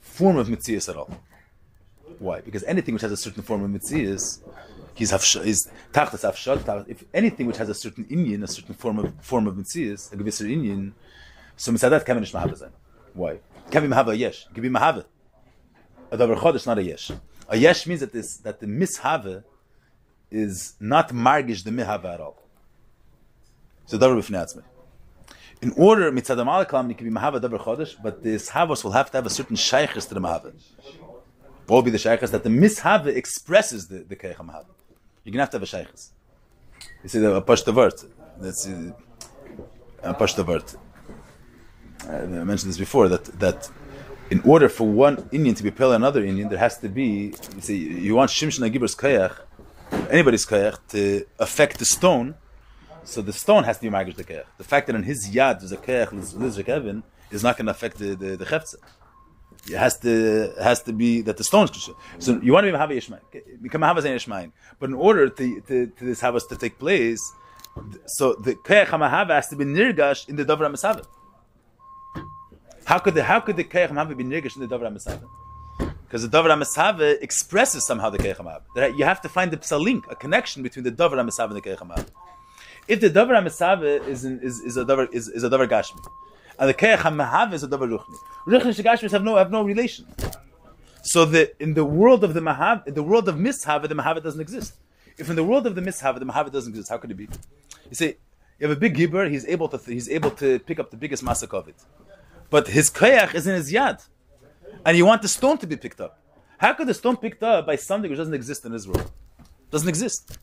form 0.00 0.36
of 0.36 0.48
mitzias 0.48 0.88
at 0.88 0.96
all. 0.96 1.10
Why? 2.18 2.40
Because 2.40 2.62
anything 2.64 2.94
which 2.94 3.02
has 3.02 3.12
a 3.12 3.16
certain 3.16 3.42
form 3.42 3.64
of 3.64 3.70
mitzias, 3.70 4.40
he's 4.94 5.12
is 5.12 5.70
tachtas 5.92 6.24
afshad. 6.24 6.88
If 6.88 7.04
anything 7.12 7.46
which 7.46 7.56
has 7.56 7.68
a 7.68 7.74
certain 7.74 8.06
Indian, 8.10 8.44
a 8.44 8.46
certain 8.46 8.74
form 8.74 8.98
of 8.98 9.12
form 9.20 9.46
of 9.46 9.54
mitzias, 9.54 10.12
a 10.12 10.16
gewisser 10.16 10.50
Indian, 10.50 10.94
so 11.56 11.72
misadat 11.72 12.04
can 12.04 12.20
be 12.20 12.26
mahava 12.26 12.58
zayin. 12.58 12.72
Why? 13.14 13.38
Be 13.70 13.78
mahava 13.78 14.16
yesh. 14.16 14.46
Can 14.52 14.62
be 14.62 14.68
mahava. 14.68 15.04
A 16.10 16.16
davar 16.16 16.36
chodesh, 16.36 16.66
not 16.66 16.78
a 16.78 16.82
yesh. 16.82 17.10
A 17.48 17.56
yesh 17.56 17.86
means 17.86 18.00
that 18.00 18.12
this 18.12 18.36
that 18.38 18.60
the 18.60 18.66
mishava 18.66 19.44
is 20.34 20.74
not 20.80 21.10
margish 21.10 21.62
the 21.64 21.70
mihava 21.70 22.14
at 22.14 22.20
all. 22.20 22.42
So 23.86 23.98
davar 23.98 24.18
b'fnei. 24.20 24.62
In 25.62 25.72
order, 25.76 26.10
mitzad 26.10 26.38
malakalam, 26.38 26.90
it 26.90 26.98
can 26.98 27.08
be 27.08 27.14
mahava 27.18 27.40
davar 27.40 27.60
chodesh, 27.60 27.94
but 28.02 28.22
this 28.22 28.50
havos 28.50 28.82
will 28.84 28.92
have 28.92 29.10
to 29.10 29.16
have 29.18 29.26
a 29.26 29.30
certain 29.30 29.56
shaykhis 29.56 30.08
to 30.08 30.14
the 30.14 30.20
mahava. 30.20 30.52
What 31.66 31.76
will 31.76 31.82
be 31.82 31.90
the 31.90 31.98
shaykhis? 31.98 32.30
That 32.32 32.42
the 32.42 32.50
mishava 32.50 33.06
expresses 33.06 33.88
the, 33.88 33.98
the 33.98 34.16
keich 34.16 34.36
mahava. 34.36 34.66
You're 35.22 35.32
going 35.32 35.34
to 35.34 35.40
have 35.40 35.50
to 35.50 35.58
have 35.58 35.62
a 35.62 35.66
shaykhis. 35.66 36.10
You 37.02 37.08
see, 37.08 37.20
the 37.20 37.40
pashta 37.40 37.74
word. 37.74 37.94
That's 38.38 38.66
uh, 38.66 38.92
a 40.02 40.14
pashta 40.14 40.46
word. 40.46 40.64
I 42.06 42.26
mentioned 42.26 42.70
this 42.70 42.78
before, 42.78 43.08
that, 43.08 43.24
that 43.40 43.70
in 44.30 44.40
order 44.40 44.68
for 44.68 44.86
one 44.86 45.28
Indian 45.32 45.54
to 45.54 45.62
be 45.62 45.70
pale 45.70 45.92
another 45.92 46.22
Indian, 46.24 46.48
there 46.48 46.58
has 46.58 46.78
to 46.78 46.88
be, 46.88 47.34
you 47.54 47.60
see, 47.60 47.78
you 47.78 48.14
want 48.14 48.30
Shimshon 48.30 48.68
Agiber's 48.68 48.94
kayach, 48.94 49.36
anybody's 50.14 50.46
kayach, 50.46 50.78
to 50.88 51.26
affect 51.38 51.78
the 51.78 51.84
stone, 51.84 52.34
so 53.04 53.20
the 53.20 53.32
stone 53.32 53.64
has 53.64 53.76
to 53.78 53.82
be 53.82 53.90
magish 53.90 54.16
the 54.16 54.24
kayach. 54.24 54.46
The 54.58 54.64
fact 54.72 54.86
that 54.86 54.96
in 54.96 55.02
his 55.02 55.20
yad 55.36 55.60
there's 55.60 55.72
a 55.72 55.76
kayach 55.76 56.10
lizrik 56.42 56.68
Evan 56.68 57.02
is 57.30 57.42
not 57.42 57.56
going 57.56 57.66
to 57.66 57.72
affect 57.72 57.98
the, 57.98 58.14
the, 58.14 58.36
the 58.36 58.46
chefza. 58.46 58.76
It 59.66 59.78
has 59.84 59.98
to 60.00 60.52
has 60.60 60.82
to 60.82 60.92
be 60.92 61.22
that 61.22 61.36
the 61.36 61.44
stone 61.44 61.66
stones. 61.66 61.90
So 62.18 62.40
you 62.42 62.52
want 62.52 62.64
to 62.66 62.72
be 62.72 62.78
mahava 62.78 62.94
yishmain, 62.98 63.22
become 63.62 63.80
mahava 63.80 64.02
yishmain. 64.02 64.52
But 64.78 64.90
in 64.90 64.94
order 64.94 65.28
to, 65.28 65.60
to, 65.68 65.86
to 65.86 66.04
this 66.04 66.20
havas 66.20 66.46
to 66.48 66.56
take 66.56 66.78
place, 66.78 67.20
so 68.06 68.34
the 68.34 68.54
kayach 68.54 68.88
mahava 68.88 69.30
has 69.30 69.48
to 69.48 69.56
be 69.56 69.64
nirgash 69.64 70.28
in 70.28 70.36
the 70.36 70.44
davar 70.44 70.70
masava. 70.74 71.04
How 72.84 72.98
could 72.98 73.14
the 73.14 73.24
how 73.24 73.40
could 73.40 73.56
the 73.56 73.64
kayach 73.64 73.90
mahava 73.90 74.16
be 74.16 74.24
nirgash 74.24 74.54
in 74.56 74.66
the 74.66 74.70
davar 74.74 74.92
masava? 74.96 75.26
Because 76.04 76.28
the 76.28 76.36
davar 76.36 76.50
masava 76.62 77.20
expresses 77.20 77.86
somehow 77.86 78.10
the 78.10 78.18
kayach 78.18 78.36
mahava. 78.36 78.96
You 78.96 79.04
have 79.04 79.20
to 79.22 79.28
find 79.28 79.52
a 79.52 79.78
link, 79.78 80.04
a 80.10 80.14
connection 80.14 80.62
between 80.62 80.84
the 80.84 80.92
davar 80.92 81.18
masava 81.28 81.50
and 81.50 81.56
the 81.56 81.62
kayach. 81.62 82.06
If 82.86 83.00
the 83.00 83.10
davar 83.10 83.42
masava 83.42 84.06
is, 84.06 84.24
is 84.24 84.60
is 84.60 84.76
a 84.76 84.84
davar 84.84 85.12
is, 85.12 85.28
is 85.28 85.42
a 85.42 85.48
gashmi, 85.48 86.06
and 86.58 86.68
the 86.68 86.74
keach 86.74 86.98
hamahav 86.98 87.52
is 87.54 87.62
a 87.64 87.68
davar 87.68 87.88
ruchni, 87.88 88.16
ruchni 88.46 88.84
gashmi 88.84 89.10
have 89.10 89.24
no 89.24 89.36
have 89.36 89.50
no 89.50 89.62
relation. 89.62 90.06
So 91.02 91.24
the 91.24 91.50
in 91.62 91.74
the 91.74 91.84
world 91.84 92.24
of 92.24 92.34
the 92.34 92.40
mahav, 92.40 92.86
in 92.86 92.94
the 92.94 93.02
world 93.02 93.28
of 93.28 93.36
mishava, 93.36 93.88
the 93.88 93.94
mahav 93.94 94.22
doesn't 94.22 94.40
exist. 94.40 94.74
If 95.16 95.30
in 95.30 95.36
the 95.36 95.44
world 95.44 95.66
of 95.66 95.74
the 95.74 95.80
mishava, 95.80 96.18
the 96.18 96.26
mahav 96.26 96.52
doesn't 96.52 96.72
exist, 96.72 96.90
how 96.90 96.98
could 96.98 97.10
it 97.10 97.16
be? 97.16 97.28
You 97.88 97.94
see, 97.94 98.16
you 98.58 98.68
have 98.68 98.76
a 98.76 98.80
big 98.80 98.94
gibber, 98.94 99.28
he's 99.28 99.46
able 99.46 99.68
to 99.68 99.78
he's 99.90 100.08
able 100.08 100.30
to 100.32 100.58
pick 100.58 100.78
up 100.78 100.90
the 100.90 100.96
biggest 100.96 101.24
masak 101.24 101.52
of 101.54 101.68
it, 101.68 101.76
but 102.50 102.68
his 102.68 102.90
keach 102.90 103.34
is 103.34 103.46
in 103.46 103.54
his 103.54 103.72
yad, 103.72 104.06
and 104.84 104.96
you 104.96 105.06
want 105.06 105.22
the 105.22 105.28
stone 105.28 105.58
to 105.58 105.66
be 105.66 105.76
picked 105.76 106.00
up. 106.00 106.18
How 106.58 106.72
could 106.74 106.86
the 106.86 106.94
stone 106.94 107.14
be 107.16 107.28
picked 107.28 107.42
up 107.42 107.66
by 107.66 107.76
something 107.76 108.10
which 108.10 108.18
doesn't 108.18 108.34
exist 108.34 108.64
in 108.64 108.74
Israel? 108.74 109.10
Doesn't 109.70 109.88
exist. 109.88 110.38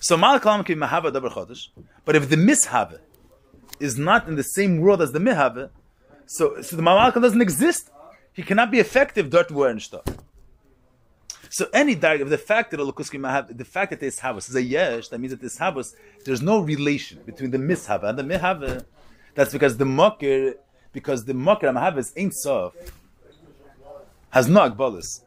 So 0.00 0.16
Malkalam 0.16 0.64
can 0.64 0.78
mahava 0.78 1.12
dabar 1.12 1.30
chodesh, 1.30 1.68
but 2.04 2.16
if 2.16 2.28
the 2.28 2.36
mishava 2.36 3.00
is 3.80 3.98
not 3.98 4.28
in 4.28 4.36
the 4.36 4.42
same 4.42 4.80
world 4.80 5.02
as 5.02 5.12
the 5.12 5.18
mihava, 5.18 5.70
so 6.26 6.60
so 6.62 6.76
the 6.76 6.82
Malkalam 6.82 7.22
doesn't 7.22 7.40
exist. 7.40 7.90
He 8.32 8.42
cannot 8.44 8.70
be 8.70 8.78
effective 8.78 9.30
dort 9.30 9.50
wo 9.50 9.64
and 9.64 9.82
stuff. 9.82 10.04
So 11.50 11.66
any 11.72 11.94
dark 11.94 12.20
of 12.20 12.30
the 12.30 12.38
fact 12.38 12.70
that 12.70 12.78
Olukuski 12.78 13.18
Mahav, 13.18 13.56
the 13.56 13.64
fact 13.64 13.90
that 13.90 14.00
this 14.00 14.20
havas 14.20 14.48
is 14.48 14.54
a 14.54 14.62
yesh, 14.62 15.08
that 15.08 15.18
means 15.18 15.32
that 15.32 15.40
this 15.40 15.58
havas, 15.58 15.94
there's 16.24 16.42
no 16.42 16.60
relation 16.60 17.20
between 17.24 17.50
the 17.50 17.58
mishava 17.58 18.04
and 18.04 18.18
the 18.18 18.22
mihava. 18.22 18.84
That's 19.34 19.52
because 19.52 19.76
the 19.76 19.86
mocker, 19.86 20.54
because 20.92 21.24
the 21.24 21.34
mocker 21.34 21.68
Mahav 21.68 21.96
is 21.98 22.12
ein 22.16 22.30
sof, 22.30 22.74
has 24.30 24.48
no 24.48 24.68
agbalis. 24.68 25.22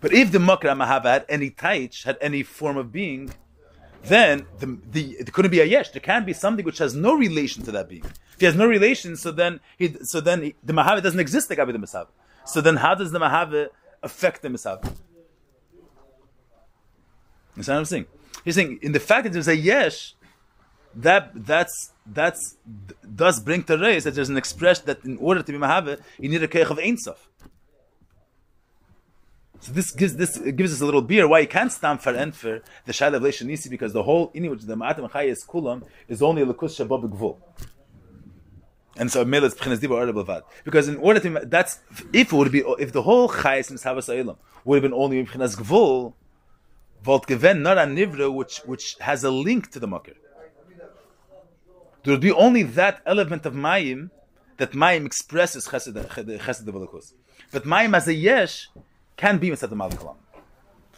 But 0.00 0.12
if 0.12 0.32
the 0.32 0.38
Makra 0.38 0.74
Mahava 0.76 1.04
had 1.04 1.26
any 1.28 1.50
taich, 1.50 2.04
had 2.04 2.16
any 2.20 2.42
form 2.42 2.76
of 2.76 2.90
being, 2.90 3.32
then 4.04 4.46
the, 4.58 4.78
the 4.90 5.16
it 5.18 5.32
couldn't 5.32 5.50
be 5.50 5.60
a 5.60 5.64
yesh. 5.64 5.90
There 5.90 6.00
can't 6.00 6.24
be 6.24 6.32
something 6.32 6.64
which 6.64 6.78
has 6.78 6.94
no 6.94 7.14
relation 7.14 7.62
to 7.64 7.72
that 7.72 7.88
being. 7.88 8.04
If 8.04 8.40
he 8.40 8.46
has 8.46 8.54
no 8.54 8.66
relation, 8.66 9.16
so 9.16 9.30
then 9.30 9.60
he, 9.76 9.94
so 10.02 10.20
then 10.20 10.42
he, 10.42 10.54
the 10.64 10.72
Mahava 10.72 11.02
doesn't 11.02 11.20
exist 11.20 11.50
like 11.50 11.58
the 11.58 11.78
Masav. 11.78 12.06
So 12.46 12.60
then 12.60 12.76
how 12.76 12.94
does 12.94 13.12
the 13.12 13.18
Mahava 13.18 13.68
affect 14.02 14.40
the 14.40 14.48
Masav? 14.48 14.82
You 17.56 17.62
see 17.62 17.72
what 17.72 17.78
I'm 17.78 17.84
saying? 17.84 18.06
He's 18.44 18.54
saying 18.54 18.78
in 18.80 18.92
the 18.92 19.00
fact 19.00 19.24
that 19.24 19.32
there's 19.34 19.48
a 19.48 19.56
yesh, 19.56 20.14
that 20.94 21.30
that's 21.34 21.92
that's 22.06 22.56
does 23.14 23.38
bring 23.40 23.62
to 23.64 23.76
raise 23.76 24.04
that 24.04 24.14
there's 24.14 24.30
an 24.30 24.36
expression 24.36 24.84
that 24.86 25.04
in 25.04 25.18
order 25.18 25.42
to 25.42 25.52
be 25.52 25.58
Mahava, 25.58 26.00
you 26.18 26.28
need 26.28 26.42
a 26.42 26.48
keich 26.48 26.70
of 26.70 26.78
Ein 26.78 26.96
Sof. 26.96 27.29
So 29.60 29.72
this 29.72 29.90
gives 29.90 30.16
this 30.16 30.38
gives 30.38 30.72
us 30.72 30.80
a 30.80 30.86
little 30.86 31.02
beer 31.02 31.28
why 31.28 31.40
you 31.40 31.46
can't 31.46 31.70
stand 31.70 32.00
for 32.02 32.14
and 32.14 32.34
for 32.34 32.62
the 32.86 32.92
Shaila 32.92 33.16
of 33.16 33.46
Nisi 33.46 33.68
because 33.68 33.92
the 33.92 34.02
whole 34.02 34.30
in 34.32 34.48
which 34.50 34.62
the 34.62 34.74
Ma'atim 34.74 35.10
Chaya 35.10 35.28
is 35.28 35.44
kulam 35.44 35.82
is 36.08 36.22
only 36.22 36.42
Lakus 36.42 36.78
Shabab 36.78 37.10
Gvul. 37.10 37.36
And 38.96 39.12
so 39.12 39.22
Mela 39.24 39.46
is 39.46 39.54
Pchinas 39.54 39.78
Diba 39.78 40.12
Bavad. 40.12 40.42
Because 40.64 40.88
in 40.88 40.96
order 40.96 41.20
to 41.20 41.42
that's 41.44 41.80
if 42.12 42.32
it 42.32 42.36
would 42.36 42.50
be 42.50 42.64
if 42.78 42.92
the 42.92 43.02
whole 43.02 43.28
Chayas 43.28 43.70
Mishavas 43.70 44.04
Sa'ilam 44.04 44.36
would 44.64 44.76
have 44.76 44.90
been 44.90 44.98
only 44.98 45.22
Pchinas 45.24 45.56
Gvul, 45.58 46.14
Volt 47.02 47.28
not 47.28 47.76
a 47.76 47.82
Nivra 47.82 48.32
which 48.34 48.58
which 48.64 48.96
has 49.00 49.24
a 49.24 49.30
link 49.30 49.70
to 49.72 49.78
the 49.78 49.88
Makir. 49.88 50.16
There 52.02 52.12
would 52.14 52.22
be 52.22 52.32
only 52.32 52.62
that 52.62 53.02
element 53.04 53.44
of 53.44 53.52
Mayim 53.52 54.08
that 54.56 54.72
Mayim 54.72 55.04
expresses 55.04 55.68
Chesed 55.68 55.92
Chesed 56.38 57.12
But 57.52 57.64
Mayim 57.64 57.94
as 57.94 58.08
a 58.08 58.14
Yesh 58.14 58.68
can 59.20 59.36
be 59.38 59.48
Mitzat 59.50 59.72
Malkalam. 59.82 60.16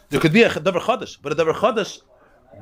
There 0.09 0.21
could 0.23 0.33
be 0.39 0.43
a 0.43 0.49
Davar 0.49 0.81
Chodesh, 0.87 1.17
but 1.21 1.33
a 1.33 1.35
Davar 1.35 1.55
Chodesh, 1.61 2.01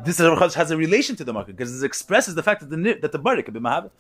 this 0.06 0.20
Davar 0.20 0.38
Chodesh 0.40 0.56
has 0.56 0.72
a 0.72 0.78
relation 0.86 1.16
to 1.18 1.24
the 1.24 1.34
market 1.34 1.56
because 1.56 1.72
it 1.82 1.86
expresses 1.86 2.34
the 2.34 2.44
fact 2.48 2.62
that 2.62 2.70
the 2.72 2.94
that 3.04 3.12
the 3.12 3.20
Barik 3.20 3.46
could 3.46 3.54
be 3.54 3.60
Mahav. 3.60 3.92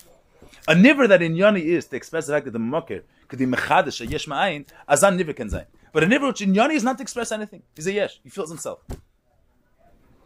A 0.67 0.75
niver 0.75 1.07
that 1.07 1.21
in 1.21 1.35
Yoni 1.35 1.61
is 1.61 1.85
to 1.89 1.95
express 1.95 2.25
the 2.27 2.33
fact 2.33 2.45
that 2.45 2.55
the 2.59 2.65
Makir 2.73 3.03
could 3.27 3.39
be 3.39 3.45
Mechadish, 3.45 4.01
a 4.01 4.05
Yesh 4.07 4.25
Ma'ayin, 4.25 4.65
Azan 4.87 5.15
niver 5.17 5.33
can 5.33 5.49
say. 5.49 5.65
But 5.93 6.03
a 6.03 6.07
niver 6.07 6.27
which 6.27 6.41
in 6.41 6.53
Yoni 6.53 6.75
is 6.75 6.83
not 6.83 6.97
to 6.97 7.03
express 7.03 7.31
anything. 7.31 7.61
He's 7.75 7.87
a 7.87 7.93
Yesh. 7.93 8.19
He 8.23 8.29
feels 8.29 8.49
himself. 8.49 8.79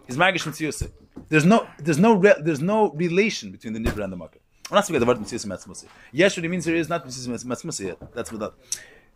He's 0.08 0.18
Magish 0.18 0.46
Mitziyusik. 0.50 0.92
There's 1.30 1.46
no, 1.46 1.68
there's 1.80 2.00
no, 2.00 2.14
re, 2.14 2.34
there's 2.40 2.62
no 2.62 2.92
relation 2.92 3.52
between 3.52 3.74
the 3.74 3.80
niver 3.80 4.02
and 4.02 4.12
the 4.14 4.18
Makir. 4.18 4.42
I'm 4.70 4.76
not 4.76 4.86
speaking 4.86 5.02
about 5.02 5.14
the 5.16 5.22
word 5.22 5.28
Mitziyusik 5.28 5.50
Matzmusi. 5.54 5.86
Yesh, 6.12 6.38
what 6.38 6.44
he 6.44 6.50
means 6.50 6.66
here 6.66 6.76
is 6.76 6.90
not 6.90 7.06
Mitziyusik 7.06 7.46
Matzmusi 7.46 7.84
yet. 7.88 8.14
That's 8.14 8.32
without 8.32 8.56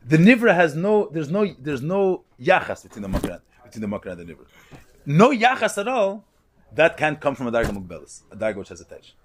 the 0.06 0.18
nivra 0.18 0.54
has 0.56 0.76
no 0.76 1.10
there's 1.12 1.30
no 1.30 1.46
there's 1.60 1.82
no 1.82 2.24
yachas 2.42 2.84
between 2.84 3.04
the 3.04 3.10
makran 3.10 3.42
between 3.64 3.90
the 3.90 3.98
makran 3.98 4.20
and 4.20 4.28
the 4.28 4.34
nivra. 4.34 4.46
No 5.06 5.32
yachas 5.32 5.78
at 5.78 5.88
all. 5.88 6.26
That 6.76 6.98
can't 6.98 7.20
come 7.20 7.34
from 7.34 7.48
a 7.48 7.52
darga 7.52 7.72
mukbelis, 7.72 8.22
a 8.32 8.36
darga 8.36 8.58
which 8.58 8.70
has 8.70 8.80
a 8.80 8.86
touch. 8.86 9.16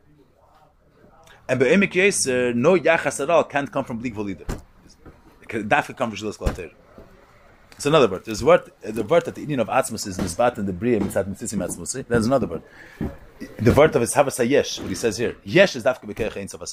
And 1.46 1.60
be'emek 1.60 1.92
yeser, 1.92 2.54
no 2.54 2.74
yachas 2.74 3.20
at 3.20 3.28
all 3.28 3.44
can't 3.44 3.70
come 3.70 3.84
from 3.84 3.98
bleak 3.98 4.16
either. 4.16 4.46
That 5.52 5.96
come 5.96 6.10
from 6.10 6.18
shilas 6.18 6.38
klater. 6.38 6.70
It's 7.72 7.86
another 7.86 8.08
word. 8.08 8.24
There's 8.24 8.42
word, 8.42 8.70
the 8.82 9.02
word 9.02 9.24
that 9.24 9.34
the 9.34 9.42
Indian 9.42 9.60
of 9.60 9.68
Atzmus 9.68 10.06
is 10.06 10.16
misbat 10.16 10.58
and 10.58 10.68
the 10.68 10.72
bria 10.72 11.00
mitzat 11.00 11.24
mitzisim 11.24 11.64
atzmusi. 11.66 12.06
There's 12.06 12.26
another 12.26 12.46
word. 12.46 12.62
The 13.58 13.72
word 13.72 13.94
of 13.96 14.00
his 14.00 14.14
havas 14.14 14.38
yesh, 14.48 14.78
what 14.78 14.88
he 14.88 14.94
says 14.94 15.18
here. 15.18 15.36
Yesh 15.42 15.74
is 15.76 15.82
dafka 15.82 16.04
b'keich 16.04 16.36
ein 16.36 16.48
sof 16.48 16.72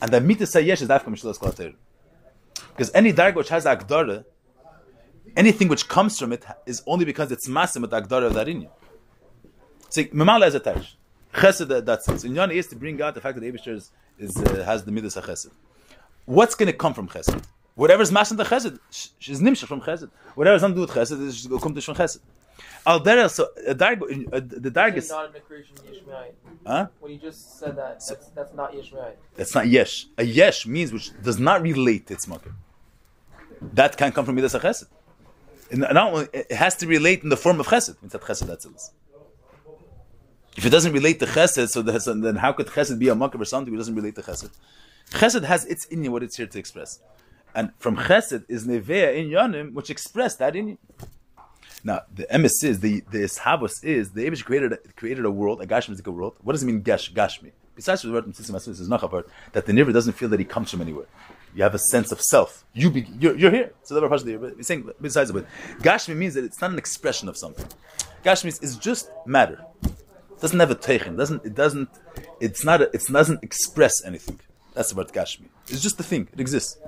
And 0.00 0.10
the 0.10 0.20
mitzvah 0.20 0.62
yesh 0.62 0.80
is 0.82 0.88
dafka 0.88 1.06
mishilas 1.06 1.38
klater. 1.38 1.74
Because 2.74 2.90
any 2.94 3.12
darga 3.12 3.36
which 3.36 3.48
has 3.50 3.64
agdara, 3.64 4.24
anything 5.36 5.68
which 5.68 5.88
comes 5.88 6.18
from 6.18 6.32
it 6.32 6.44
is 6.66 6.82
only 6.86 7.04
because 7.04 7.30
it's 7.30 7.48
masim 7.48 7.82
with 7.82 7.90
the 7.90 8.00
agdara 8.00 8.26
of 8.26 8.34
that 8.34 8.46
inyan. 8.46 8.70
See, 9.90 10.06
memala 10.06 10.46
is 10.46 10.54
a 10.54 10.60
taish. 10.60 10.94
Chesed 11.34 11.70
it. 11.70 12.02
sense. 12.02 12.24
In 12.24 12.36
is 12.50 12.66
to 12.68 12.76
bring 12.76 13.00
out 13.00 13.14
the 13.14 13.20
fact 13.20 13.34
that 13.34 13.40
the 13.40 13.50
Abishter 13.50 13.74
is, 13.74 13.90
is 14.18 14.36
uh, 14.36 14.62
has 14.64 14.84
the 14.84 14.92
midas 14.92 15.16
of 15.16 15.24
chesed. 15.24 15.50
What's 16.24 16.54
going 16.54 16.66
to 16.66 16.72
come 16.72 16.94
from 16.94 17.08
chesed? 17.08 17.42
Whatever's 17.74 18.10
masim 18.10 18.36
the 18.36 18.44
chesed, 18.44 18.78
she's 18.90 19.40
nimshach 19.40 19.66
from 19.66 19.80
chesed. 19.80 20.10
Whatever's 20.34 20.62
not 20.62 20.74
do 20.74 20.82
with 20.82 20.90
chesed, 20.90 21.20
is 21.22 21.48
come 21.62 21.74
to 21.74 21.80
from 21.80 21.94
chesed. 21.94 22.20
Al 22.84 23.00
derech, 23.00 23.30
so 23.30 23.48
a 23.66 23.74
darga, 23.74 24.02
uh, 24.32 24.40
the 24.40 24.96
is 24.96 25.08
not 25.08 25.36
a 25.36 25.40
creation 25.40 25.76
Yishmael. 25.76 26.32
Huh? 26.66 26.88
When 26.98 27.12
you 27.12 27.18
just 27.18 27.58
said 27.58 27.76
that, 27.76 28.02
that's, 28.06 28.26
that's 28.28 28.54
not 28.54 28.72
Yishmael. 28.72 29.12
That's 29.36 29.54
not 29.54 29.68
yesh. 29.68 30.06
A 30.18 30.24
yesh 30.24 30.66
means 30.66 30.92
which 30.92 31.10
does 31.22 31.38
not 31.38 31.62
relate 31.62 32.08
to 32.08 32.14
its. 32.14 32.28
That 33.74 33.96
can 33.96 34.10
come 34.10 34.24
from 34.24 34.34
midas 34.34 34.54
chesed. 34.54 34.86
Only, 35.72 36.28
it 36.32 36.52
has 36.52 36.74
to 36.76 36.86
relate 36.86 37.22
in 37.22 37.28
the 37.28 37.36
form 37.36 37.60
of 37.60 37.66
chesed. 37.68 37.96
That 38.02 38.20
chesed 38.20 38.46
that's 38.46 38.64
it. 38.64 38.90
If 40.56 40.66
it 40.66 40.70
doesn't 40.70 40.92
relate 40.92 41.20
to 41.20 41.26
chesed, 41.26 41.68
so 41.68 41.82
then 41.82 42.36
how 42.36 42.52
could 42.52 42.66
chesed 42.66 42.98
be 42.98 43.08
a 43.08 43.14
makir 43.14 43.40
or 43.40 43.44
something 43.44 43.72
which 43.72 43.78
doesn't 43.78 43.94
relate 43.94 44.16
to 44.16 44.22
chesed? 44.22 44.50
Chesed 45.10 45.44
has 45.44 45.64
its 45.66 45.84
in 45.86 46.10
what 46.10 46.24
it's 46.24 46.36
here 46.36 46.46
to 46.46 46.58
express. 46.58 46.98
And 47.54 47.70
from 47.78 47.96
chesed 47.96 48.44
is 48.48 48.66
nevea 48.66 49.14
in 49.16 49.28
yonim, 49.28 49.72
which 49.72 49.88
express 49.88 50.34
that 50.36 50.56
in 50.56 50.78
now, 51.84 52.02
the 52.14 52.24
emes 52.24 52.62
is, 52.62 52.80
the, 52.80 53.00
the 53.10 53.18
ishabos 53.18 53.82
is, 53.82 54.12
the 54.12 54.28
Abish 54.28 54.44
created, 54.44 54.78
created 54.96 55.24
a 55.24 55.30
world, 55.30 55.60
a 55.60 55.66
gashmizik 55.66 56.06
world. 56.06 56.34
What 56.42 56.52
does 56.52 56.62
it 56.62 56.66
mean, 56.66 56.82
gash, 56.82 57.12
gashmi? 57.12 57.52
Besides 57.74 58.02
the 58.02 58.12
word 58.12 58.26
Mitzvah 58.26 58.56
is 58.56 58.88
word 58.88 59.24
that 59.52 59.66
the 59.66 59.72
Nivra 59.72 59.92
doesn't 59.92 60.12
feel 60.12 60.28
that 60.28 60.38
he 60.38 60.44
comes 60.44 60.70
from 60.70 60.82
anywhere. 60.82 61.06
You 61.54 61.62
have 61.62 61.74
a 61.74 61.78
sense 61.78 62.12
of 62.12 62.20
self. 62.20 62.64
You 62.72 62.90
be, 62.90 63.06
you're, 63.18 63.36
you're 63.36 63.50
here. 63.50 63.72
So 63.82 63.94
the 63.94 64.00
of 64.04 64.56
He's 64.56 64.66
saying 64.66 64.88
besides 65.00 65.30
it, 65.30 65.46
Gashmi 65.80 66.16
means 66.16 66.34
that 66.34 66.44
it's 66.44 66.60
not 66.60 66.70
an 66.70 66.78
expression 66.78 67.28
of 67.28 67.36
something. 67.36 67.66
Gashmi 68.24 68.48
is, 68.62 68.76
just 68.76 69.10
matter. 69.26 69.64
It 69.84 70.40
doesn't 70.40 70.60
have 70.60 70.70
a 70.70 70.74
teichen. 70.74 71.16
Doesn't 71.16 71.44
it 71.44 71.54
doesn't 71.54 71.88
it's 72.40 72.64
not 72.64 72.80
a, 72.80 72.90
it 72.94 73.04
doesn't 73.10 73.42
express 73.42 74.04
anything. 74.04 74.40
That's 74.74 74.92
about 74.92 75.12
gashmi. 75.12 75.46
It's 75.68 75.82
just 75.82 76.00
a 76.00 76.02
thing. 76.02 76.28
It 76.32 76.40
exists. 76.40 76.78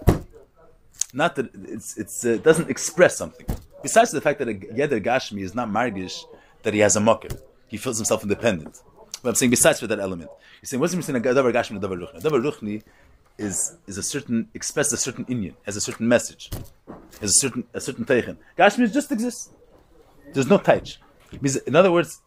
Not 1.12 1.36
that 1.36 1.50
it's 1.54 1.98
it's 1.98 2.24
uh, 2.24 2.30
it 2.30 2.42
doesn't 2.42 2.70
express 2.70 3.16
something. 3.16 3.46
Besides 3.84 4.10
the 4.12 4.20
fact 4.22 4.38
that 4.38 4.48
a 4.48 4.54
yeder 4.54 4.98
gashmi 5.08 5.42
is 5.42 5.54
not 5.54 5.68
margish 5.68 6.24
that 6.62 6.72
he 6.72 6.80
has 6.80 6.96
a 6.96 7.00
mocker. 7.00 7.28
He 7.68 7.76
feels 7.76 7.98
himself 7.98 8.22
independent. 8.22 8.82
But 9.22 9.28
I'm 9.28 9.34
saying 9.34 9.50
besides 9.50 9.78
for 9.80 9.86
that 9.86 10.00
element, 10.00 10.30
you're 10.60 10.68
saying 10.68 10.80
what's 10.80 10.94
the 10.94 10.96
difference 10.96 11.22
between 11.22 11.36
a 11.36 11.42
davar 11.42 11.52
gashmi 11.52 11.76
and 11.76 11.84
a 11.84 11.86
davar 11.86 11.98
ruchni? 12.02 12.22
Davar 12.22 12.42
ruchni 12.48 12.82
is 13.36 13.76
is 13.86 13.98
a 13.98 14.02
certain 14.02 14.48
expresses 14.54 14.94
a 14.94 14.96
certain 14.96 15.26
inyan, 15.26 15.54
has 15.66 15.76
a 15.76 15.82
certain 15.82 16.08
message, 16.08 16.50
has 17.20 17.30
a 17.36 17.38
certain 17.42 17.64
a 17.74 17.80
certain 17.80 18.06
teichen. 18.06 18.38
Gashmi 18.58 18.90
just 18.90 19.12
exists. 19.12 19.50
There's 20.32 20.48
no. 20.48 20.58
Means, 21.42 21.56
in 21.56 21.76
other 21.76 21.92
words, 21.92 22.22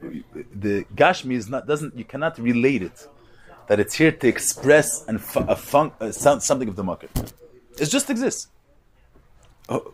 the 0.00 0.84
Gashmi 0.94 1.34
is 1.34 1.48
not 1.48 1.68
doesn't 1.68 1.96
you 1.96 2.04
cannot 2.04 2.36
relate 2.38 2.82
it 2.82 3.08
that 3.68 3.78
it's 3.78 3.94
here 3.94 4.10
to 4.10 4.26
express 4.26 5.04
and 5.06 5.18
a 5.18 5.56
fun, 5.56 5.92
uh, 6.00 6.10
some- 6.10 6.40
something 6.40 6.68
of 6.68 6.76
the 6.76 6.84
market. 6.84 7.10
It 7.78 7.86
just 7.86 8.08
exists. 8.10 8.48
Oh, 9.68 9.92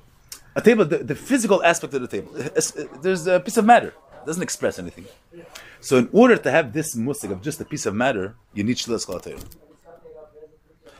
a 0.55 0.61
table, 0.61 0.85
the, 0.85 0.99
the 0.99 1.15
physical 1.15 1.63
aspect 1.63 1.95
of 1.95 2.03
the 2.03 2.09
table. 2.09 2.31
Uh, 2.37 3.01
there's 3.01 3.27
a 3.27 3.41
piece 3.41 3.57
of 3.57 3.65
matter. 3.65 3.89
It 4.23 4.27
doesn't 4.27 4.43
express 4.43 4.79
anything. 4.79 5.07
So 5.81 5.97
in 5.97 6.09
order 6.13 6.37
to 6.37 6.51
have 6.51 6.73
this 6.73 6.95
musik 6.95 7.31
of 7.31 7.43
just 7.43 7.61
a 7.61 7.65
piece 7.65 7.87
of 7.87 7.95
matter, 7.95 8.37
you 8.55 8.63
need 8.63 8.77
shlilas 8.77 9.07
kol 9.07 9.21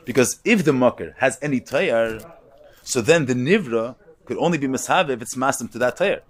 Because 0.05 0.41
if 0.45 0.65
the 0.65 0.73
makar 0.73 1.15
has 1.19 1.39
any 1.41 1.61
tayar, 1.61 2.33
so 2.83 3.01
then 3.01 3.27
the 3.27 3.35
nivra 3.35 3.97
could 4.25 4.39
only 4.39 4.59
be 4.59 4.67
mishave 4.67 5.11
if 5.11 5.23
it's 5.23 5.35
masim 5.35 5.71
to 5.73 5.79
that 5.79 5.99
tayar. 5.99 6.23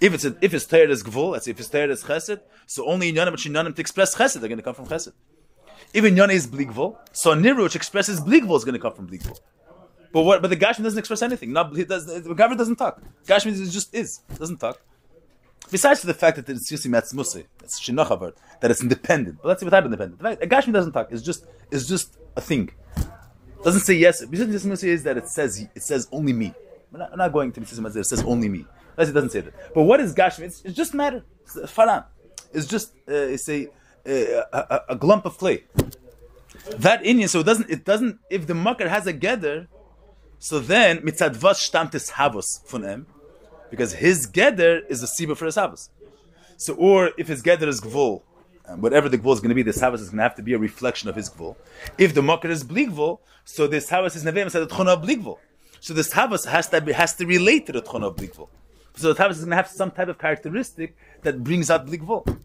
If 0.00 0.14
it's 0.14 0.24
a, 0.24 0.36
if 0.40 0.54
it's 0.54 0.66
tayar 0.66 0.88
is 0.88 1.02
gvul, 1.02 1.32
let's 1.32 1.44
say 1.46 1.50
if 1.50 1.60
it's 1.60 1.68
tayar 1.68 1.90
is 1.90 2.04
chesed, 2.04 2.40
so 2.66 2.86
only 2.86 3.08
in 3.08 3.16
yonim 3.16 3.30
but 3.32 3.40
shinyanim 3.40 3.74
to 3.74 3.80
express 3.80 4.14
chesed, 4.14 4.40
they're 4.40 4.48
going 4.48 4.58
to 4.58 4.62
come 4.62 4.74
from 4.74 4.86
chesed. 4.86 5.12
Even 5.92 6.14
yonim 6.14 6.32
is 6.32 6.46
bligvul, 6.46 6.96
so 7.12 7.34
nivra 7.34 7.64
which 7.64 7.76
expresses 7.76 8.20
bligvul 8.20 8.56
is 8.56 8.64
going 8.64 8.74
to 8.74 8.78
come 8.78 8.94
from 8.94 9.08
bligvul. 9.08 9.38
But 10.12 10.22
what? 10.22 10.40
But 10.42 10.48
the 10.48 10.56
Gashmi 10.56 10.82
doesn't 10.82 10.98
express 10.98 11.22
anything. 11.22 11.52
Not 11.52 11.74
he 11.76 11.84
does. 11.84 12.06
The 12.06 12.20
Gavra 12.34 12.56
doesn't 12.56 12.76
talk. 12.76 13.00
Gashmi 13.26 13.48
is 13.52 13.72
just 13.72 13.94
is 13.94 14.18
doesn't 14.38 14.58
talk. 14.58 14.80
Besides 15.70 16.00
the 16.02 16.14
fact 16.14 16.36
that 16.36 16.48
it's 16.48 16.70
Yusi 16.72 16.88
Musi, 16.88 17.44
it's 17.62 17.78
Shinochavar, 17.78 18.32
that 18.60 18.70
it's 18.70 18.82
independent. 18.82 19.38
But 19.42 19.48
let's 19.48 19.60
see 19.60 19.66
what 19.68 19.84
independent. 19.84 20.18
The 20.40 20.46
Gashmi 20.46 20.72
doesn't 20.72 20.92
talk. 20.92 21.08
It's 21.10 21.22
just 21.22 21.46
it's 21.70 21.86
just 21.86 22.16
a 22.36 22.40
thing. 22.40 22.70
Doesn't 23.62 23.82
say 23.82 23.94
yes. 23.94 24.24
Besides 24.24 24.50
Matzmusi 24.64 24.84
is 24.88 25.02
that 25.02 25.16
it 25.18 25.28
says 25.28 25.66
it 25.74 25.82
says 25.82 26.08
only 26.12 26.32
me. 26.32 26.54
We're 26.90 27.00
not, 27.00 27.10
we're 27.10 27.16
not 27.16 27.32
going 27.32 27.52
to 27.52 27.60
Matzmusi. 27.60 27.96
It 27.96 28.04
says 28.06 28.22
only 28.22 28.48
me. 28.48 28.64
Let's- 28.96 29.10
It 29.10 29.12
doesn't 29.14 29.30
say 29.30 29.40
that. 29.40 29.74
But 29.74 29.82
what 29.82 30.00
is 30.00 30.14
Gashmi? 30.14 30.44
It's, 30.44 30.62
it's 30.64 30.74
just 30.76 30.94
matter. 30.94 31.22
It's 31.42 31.56
faran. 31.72 32.04
It's 32.52 32.66
just 32.66 32.92
uh, 33.08 33.12
it's 33.34 33.48
a, 33.48 33.68
a, 34.06 34.44
a 34.52 34.80
a 34.90 34.96
glump 34.96 35.24
of 35.26 35.36
clay. 35.36 35.64
That 36.78 37.04
Indian. 37.04 37.28
So 37.28 37.40
it 37.40 37.46
doesn't. 37.46 37.68
It 37.68 37.84
doesn't. 37.84 38.18
If 38.30 38.46
the 38.46 38.54
makar 38.54 38.88
has 38.88 39.06
a 39.06 39.12
gather, 39.12 39.68
so 40.38 40.58
then 40.58 40.98
mitzad 40.98 41.36
vas 41.36 41.58
stammt 41.68 41.94
es 41.94 42.12
havos 42.12 42.66
von 42.68 43.06
because 43.70 43.94
his 43.94 44.26
gather 44.26 44.80
is 44.88 45.02
a 45.02 45.06
siba 45.06 45.36
for 45.36 45.46
his 45.46 45.56
havos. 45.56 45.88
So 46.56 46.74
or 46.74 47.10
if 47.18 47.28
his 47.28 47.42
gather 47.42 47.68
is 47.68 47.80
gvul, 47.80 48.22
um, 48.66 48.80
whatever 48.80 49.08
the 49.08 49.18
gvul 49.18 49.34
is 49.34 49.40
going 49.40 49.50
to 49.50 49.54
be, 49.54 49.62
this 49.62 49.78
havos 49.78 50.00
is 50.00 50.10
going 50.10 50.18
to 50.18 50.22
have 50.22 50.36
to 50.36 50.42
be 50.42 50.54
a 50.54 50.58
reflection 50.58 51.08
of 51.08 51.16
his 51.16 51.28
gvul. 51.28 51.56
If 51.96 52.14
the 52.14 52.22
makar 52.22 52.48
is 52.48 52.64
bligvul, 52.64 53.18
so 53.44 53.66
this 53.66 53.90
havos 53.90 54.16
is 54.16 54.24
nevem 54.24 54.50
said 54.50 54.68
tchona 54.68 55.02
bligvul. 55.02 55.38
So 55.80 55.94
this 55.94 56.12
havos 56.12 56.46
has 56.46 56.68
to 56.68 56.80
be, 56.80 56.92
has 56.92 57.14
to 57.16 57.26
relate 57.26 57.66
to 57.66 57.72
the 57.72 57.82
tchona 57.82 58.14
bligvul. 58.14 58.48
So 58.96 59.12
the 59.12 59.22
havos 59.22 59.32
is 59.32 59.38
going 59.40 59.50
to 59.50 59.56
have 59.56 59.68
some 59.68 59.90
type 59.90 60.08
of 60.08 60.18
characteristic 60.18 60.96
that 61.22 61.42
brings 61.42 61.70
out 61.70 61.86
bligvul. 61.86 62.38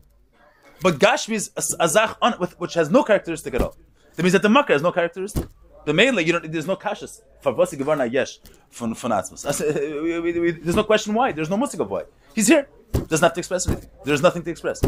But 0.81 0.99
Gashmi 0.99 1.35
is 1.35 1.51
a, 1.55 1.85
a 1.85 1.87
zach 1.87 2.17
on, 2.21 2.33
which 2.33 2.73
has 2.73 2.89
no 2.89 3.03
characteristic 3.03 3.53
at 3.53 3.61
all. 3.61 3.75
That 4.15 4.23
means 4.23 4.33
that 4.33 4.41
the 4.41 4.49
makar 4.49 4.73
has 4.73 4.81
no 4.81 4.91
characteristic. 4.91 5.47
The 5.85 5.93
mele, 5.93 6.21
you 6.21 6.31
don't, 6.33 6.51
there's 6.51 6.67
no 6.67 6.75
kashas. 6.75 7.21
Favasi 7.43 7.77
gevarna 7.77 8.11
yesh 8.11 8.39
von 8.71 8.93
atzmos. 8.93 9.45
Uh, 9.45 10.21
we- 10.21 10.51
There's 10.51 10.75
no 10.75 10.83
question 10.83 11.13
why. 11.13 11.31
There's 11.31 11.49
no 11.49 11.57
musik 11.57 11.79
of 11.81 11.89
why. 11.89 12.03
He's 12.33 12.47
here. 12.47 12.67
Doesn't 12.93 13.23
have 13.23 13.33
to 13.33 13.39
express 13.39 13.67
anything. 13.67 13.89
There's 14.05 14.21
nothing 14.21 14.43
to 14.43 14.51
express. 14.51 14.81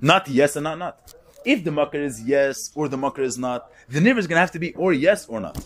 Not 0.00 0.28
yes 0.28 0.56
and 0.56 0.64
not 0.64 0.78
not. 0.78 1.14
If 1.44 1.62
the 1.64 1.70
makar 1.70 1.98
is 2.02 2.20
yes 2.22 2.70
or 2.74 2.88
the 2.88 2.96
makar 2.96 3.22
is 3.22 3.38
not, 3.38 3.70
the 3.88 4.00
niver 4.00 4.18
is 4.18 4.26
going 4.26 4.36
to 4.36 4.40
have 4.40 4.50
to 4.52 4.58
be 4.58 4.74
or 4.74 4.92
yes 4.92 5.26
or 5.26 5.40
not. 5.40 5.56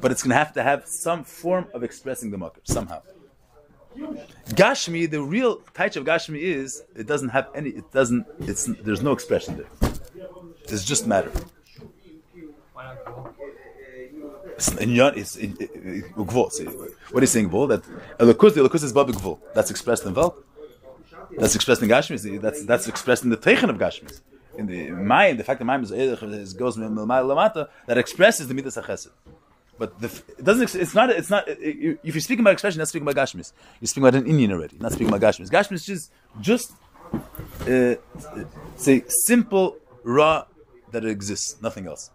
But 0.00 0.10
it's 0.12 0.22
going 0.22 0.30
to 0.30 0.36
have 0.36 0.52
to 0.54 0.62
have 0.62 0.86
some 0.86 1.24
form 1.24 1.66
of 1.74 1.82
expressing 1.82 2.30
the 2.30 2.38
makar 2.38 2.60
somehow. 2.64 3.02
Gashmi, 4.50 5.10
the 5.10 5.22
real 5.22 5.58
taich 5.74 5.96
of 5.96 6.04
Gashmi 6.04 6.38
is 6.40 6.82
it 6.96 7.06
doesn't 7.06 7.30
have 7.30 7.48
any. 7.54 7.70
It 7.70 7.90
doesn't. 7.92 8.26
It's 8.40 8.64
there's 8.84 9.02
no 9.02 9.12
expression 9.12 9.56
there. 9.56 9.90
It's 10.64 10.84
just 10.84 11.06
matter. 11.06 11.32
It's 14.56 14.68
in 14.74 14.90
yon, 14.90 15.12
it's 15.16 15.36
in, 15.36 15.56
in, 15.58 15.68
in, 15.94 16.02
gvul. 16.14 16.92
What 17.12 17.22
is 17.22 17.30
saying 17.30 17.48
gvul? 17.50 17.68
That 17.68 17.82
elokus, 18.18 18.54
the 18.54 18.60
elokus 18.62 18.84
is 18.84 18.92
babi 18.92 19.12
gvul. 19.12 19.38
That's 19.54 19.70
expressed 19.70 20.04
in 20.04 20.14
vel. 20.14 20.36
That's 21.38 21.54
expressed 21.54 21.82
in 21.82 21.88
Gashmi. 21.88 22.18
See, 22.18 22.36
That's 22.36 22.64
that's 22.64 22.88
expressed 22.88 23.24
in 23.24 23.30
the 23.30 23.36
teichen 23.36 23.70
of 23.70 23.78
Gashmi. 23.78 24.20
In 24.58 24.66
the 24.66 24.88
mayim, 24.88 25.36
the 25.38 25.44
fact 25.44 25.60
that 25.60 25.64
mayim 25.64 25.82
is, 26.32 26.52
goes 26.54 26.76
lamata 26.76 27.68
that 27.86 27.98
expresses 27.98 28.48
the 28.48 28.54
midas 28.54 28.76
hachesed. 28.76 29.10
But 29.78 29.98
the, 29.98 30.08
it 30.36 30.44
doesn't. 30.44 30.74
It's 30.74 30.94
not. 30.94 31.08
It's 31.08 31.30
not. 31.30 31.44
if 31.48 32.14
you're 32.14 32.20
speaking 32.20 32.40
about 32.40 32.52
expression, 32.52 32.80
not 32.80 32.88
speaking 32.88 33.08
about 33.08 33.24
Gashmis. 33.24 33.52
You're 33.80 33.88
speaking 33.88 34.06
about 34.06 34.20
an 34.20 34.26
Indian 34.26 34.52
already. 34.52 34.76
Not 34.78 34.92
speaking 34.92 35.08
about 35.08 35.22
Gashmis. 35.22 35.48
Gashmis 35.48 35.88
is 35.88 36.10
just 36.38 36.72
uh, 37.66 37.94
say 38.76 39.04
simple 39.08 39.78
raw 40.02 40.44
that 40.92 41.04
exists, 41.04 41.56
nothing 41.62 41.86
else. 41.86 42.10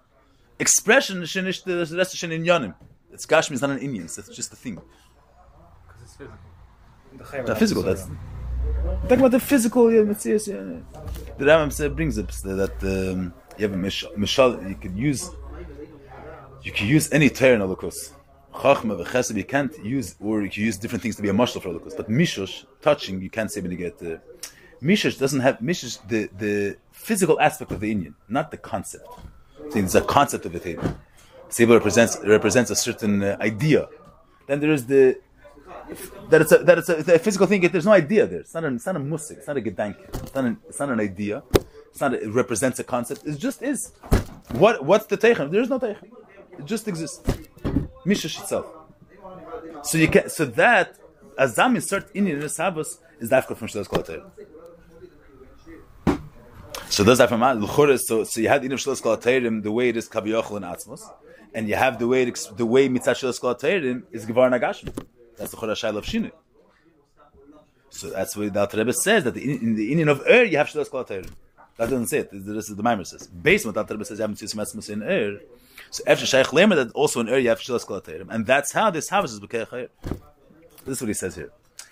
Expression 0.60 1.22
shenish 1.24 1.64
the 1.64 1.98
rest 1.98 2.24
of 2.24 2.32
in 2.32 2.44
yanim. 2.44 2.74
It's 3.12 3.26
Gashmi 3.26 3.54
is 3.54 3.62
not 3.62 3.72
an 3.72 3.80
Indian. 3.80 4.06
It's 4.06 4.30
just 4.30 4.52
a 4.54 4.56
thing. 4.56 4.76
Because 4.76 6.02
it's 6.04 6.16
physical. 6.16 7.46
The 7.46 7.56
physical. 7.56 7.84
That's 7.84 8.08
talking 9.04 9.20
about 9.20 9.32
the 9.32 9.40
physical. 9.40 9.92
Yeah, 9.92 10.04
Matthias, 10.04 10.48
yeah. 10.48 10.56
The 11.38 11.46
Rambam 11.46 11.96
brings 11.96 12.18
up 12.18 12.32
that 12.32 12.76
um, 12.84 13.34
you 13.58 13.68
have 13.68 13.74
a 13.74 13.78
mishal. 13.78 14.70
you 14.70 14.76
could 14.76 14.98
use. 14.98 15.30
You 16.64 16.72
can 16.72 16.88
use 16.88 17.12
any 17.12 17.30
Torah 17.30 17.56
in 17.56 17.62
Elokus. 17.62 18.12
Chachma 18.54 19.04
v'chesed, 19.04 19.36
you 19.36 19.44
can't 19.44 19.78
use, 19.84 20.16
or 20.20 20.42
you 20.42 20.50
can 20.50 20.64
use 20.64 20.78
different 20.78 21.04
things 21.04 21.16
to 21.18 21.22
be 21.22 21.30
a 21.30 21.34
mashal 21.34 21.62
for 21.62 21.70
Elokus. 21.70 21.96
But 21.96 22.10
mishush, 22.10 22.66
touching, 22.82 23.22
you 23.22 23.30
can't 23.30 23.52
say 23.52 23.62
when 23.62 23.72
you 23.72 23.78
get. 23.78 24.02
Uh, 24.02 24.18
mishush 24.82 25.20
doesn't 25.20 25.42
have 25.42 25.60
mishush 25.60 26.00
the 26.08 26.30
the 26.38 26.78
physical 26.92 27.40
aspect 27.40 27.72
of 27.72 27.80
the 27.82 27.92
Indian, 27.92 28.16
not 28.30 28.52
the 28.52 28.58
concept. 28.58 29.08
It's 29.74 29.96
a 29.96 30.02
concept 30.02 30.46
of 30.46 30.54
the 30.54 30.60
table. 30.60 30.84
The 31.50 31.54
Table 31.54 31.76
represents 31.76 32.18
represents 32.24 32.72
a 32.72 32.76
certain 32.76 33.24
uh, 33.24 33.38
idea. 33.40 33.88
Then 34.48 34.60
there 34.60 34.72
is 34.72 34.86
the 34.86 35.20
that 36.30 36.42
it's 36.42 36.52
a 36.52 36.58
that 36.60 36.78
it's 36.80 36.90
a, 36.90 36.98
it's 36.98 37.10
a 37.10 37.20
physical 37.20 37.48
thing. 37.48 37.62
There's 37.62 37.86
no 37.86 37.92
idea 37.92 38.26
there. 38.28 38.40
It's 38.40 38.54
not 38.54 38.64
an, 38.66 38.76
it's 38.76 38.86
not 38.86 38.96
a 38.96 39.00
musik. 39.00 39.38
It's 39.38 39.48
not 39.48 39.58
a 39.58 39.62
gedanke. 39.62 40.02
It's 40.24 40.34
not 40.34 40.46
an, 40.46 40.58
it's 40.68 40.80
not 40.80 40.90
an 40.90 41.00
idea. 41.00 41.44
It's 41.92 42.02
not. 42.02 42.14
A, 42.14 42.24
it 42.24 42.30
represents 42.30 42.80
a 42.80 42.84
concept. 42.84 43.26
It 43.26 43.38
just 43.38 43.62
is. 43.62 43.94
What 44.54 44.84
what's 44.84 45.06
the 45.06 45.18
teichem? 45.18 45.52
There 45.52 45.62
is 45.62 45.70
no 45.70 45.80
teichem. 45.80 46.10
It 46.60 46.66
just 46.66 46.88
exists. 46.88 47.22
Mishash 48.06 48.40
itself. 48.42 48.66
So 49.84 49.98
you 49.98 50.08
can 50.08 50.30
so 50.30 50.46
that 50.46 50.98
azam 51.38 51.76
insert 51.76 52.14
in 52.16 52.28
in 52.28 52.48
Shabbos 52.50 53.00
is 53.20 53.30
dafka 53.30 53.56
from 53.56 53.68
Shlos 53.68 53.88
Kol 53.88 54.04
So 56.90 57.04
does 57.04 57.18
that 57.18 57.30
from 57.30 57.42
L'chora, 57.42 58.00
so 58.00 58.24
so 58.24 58.40
you 58.40 58.48
the 58.48 58.70
Inim 58.70 58.74
Shlos 58.74 59.02
Kol 59.02 59.18
the 59.18 59.72
way 59.72 59.90
it 59.90 59.98
is 59.98 60.08
Kaviyachol 60.08 60.58
and 60.58 60.66
Atzmos, 60.66 61.02
and 61.54 61.68
you 61.68 61.76
have 61.76 62.00
the 62.00 62.08
way 62.08 62.24
it, 62.24 62.50
the 62.56 62.66
way 62.66 62.88
Mitzah 62.88 63.16
Shlos 63.16 63.40
Kol 63.40 63.56
Teirim 63.56 64.04
is 64.12 64.26
Gevar 64.26 64.50
Nagashim. 64.50 64.94
That's 65.38 65.52
the 65.52 65.58
Chora 65.58 65.72
Shail 65.72 65.98
of 65.98 66.06
Shinu. 66.06 66.32
So 67.90 68.10
that's 68.10 68.36
what 68.36 68.54
the 68.54 68.60
Alter 68.60 68.78
Rebbe 68.78 68.94
says 68.94 69.24
that 69.24 69.38
in 69.38 69.76
the 69.76 69.92
Indian 69.92 70.10
of 70.10 70.22
Ur 70.30 70.44
you 70.44 70.58
have 70.58 70.68
Shlos 70.68 70.90
Kol 70.90 71.04
That 71.06 71.26
doesn't 71.78 72.08
say 72.08 72.20
it. 72.20 72.30
This 72.32 72.70
is 72.70 72.76
the 72.76 72.84
Maimer 72.84 73.06
says. 73.06 73.28
Based 73.28 73.66
on 73.66 73.70
what 73.70 73.76
the 73.76 73.80
Alter 73.82 73.94
Rebbe 73.96 74.06
says, 74.06 74.20
you 74.20 74.24
have 74.24 74.30
Mitzvah 74.30 74.62
Atzmos 74.62 74.90
in 74.90 75.02
Ur. 75.04 75.40
So 75.92 76.04
after 76.06 76.26
Shaykh 76.26 76.48
Lemer 76.48 76.76
that 76.76 76.92
also 76.92 77.20
in 77.22 77.30
Ur 77.30 77.38
you 77.38 77.50
have 77.50 77.60
Shlos 77.60 77.86
Kol 77.86 78.02
and 78.30 78.46
that's 78.46 78.72
how 78.72 78.90
this 78.92 79.10
house 79.10 79.32
is 79.32 79.40
Chayir. 79.40 79.90
This 80.86 80.98
is 80.98 81.02
what 81.02 81.08
he 81.08 81.14
says 81.14 81.36
here. 81.36 81.52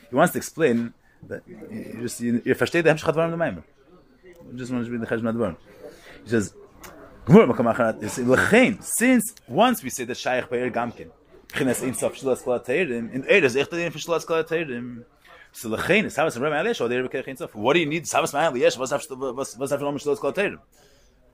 He 0.10 0.16
wants 0.16 0.34
to 0.34 0.38
explain 0.38 0.94
that 1.28 1.41
you 1.48 1.98
just 2.02 2.20
you, 2.22 2.41
you 2.46 2.56
versteht 2.56 2.84
the 2.84 2.89
Hemshach 2.89 3.14
Dvarim 3.14 3.32
the 3.32 3.38
Maimer. 3.38 3.64
Just 4.56 4.72
want 4.72 4.86
to 4.86 4.91
read 4.91 5.01
the 5.01 5.08
Cheshvan 5.08 5.34
Advarim. 5.34 5.58
He 6.24 6.30
says, 6.30 6.54
Gemara 7.26 7.47
Makam 7.47 7.74
Achanat, 7.74 8.01
he 8.01 8.10
says, 8.10 8.28
"L'chein, 8.28 8.84
since 8.84 9.36
once 9.47 9.84
we 9.84 9.89
say 9.89 10.04
that 10.04 10.18
Shaykh 10.18 10.49
Be'er 10.49 10.70
Gamkin, 10.70 11.10
Chines 11.54 11.84
Ein 11.84 11.93
Sof 11.93 12.16
Shlos 12.16 12.43
Kol 12.43 12.60
HaTeirim, 12.60 13.14
in 13.14 13.24
Eir 13.24 13.43
is 13.43 13.56
Echtadin 13.56 13.91
for 13.91 13.99
Shlos 13.99 14.26
Kol 14.26 14.43
HaTeirim, 14.43 15.06
so 15.51 15.70
l'chein, 15.70 16.06
is 16.06 16.16
Havas 16.16 16.36
and 16.36 16.43
Rebbe 16.43 16.56
Aliyesh, 16.56 16.82
or 16.82 16.89
Eir 16.89 17.10
Be'er 17.10 17.24
Ein 17.28 17.38
Sof. 17.38 17.56
What 17.56 17.74
do 17.74 17.80
you 17.80 17.86
need? 17.86 18.04
Havas 18.04 18.34
and 18.34 18.56
Aliyesh, 18.56 18.78
was 18.78 18.91
have 18.91 19.04
was 19.10 19.58
was 19.58 19.72
Shlos 19.72 20.18
Kol 20.18 20.34
HaTeirim? 20.34 20.60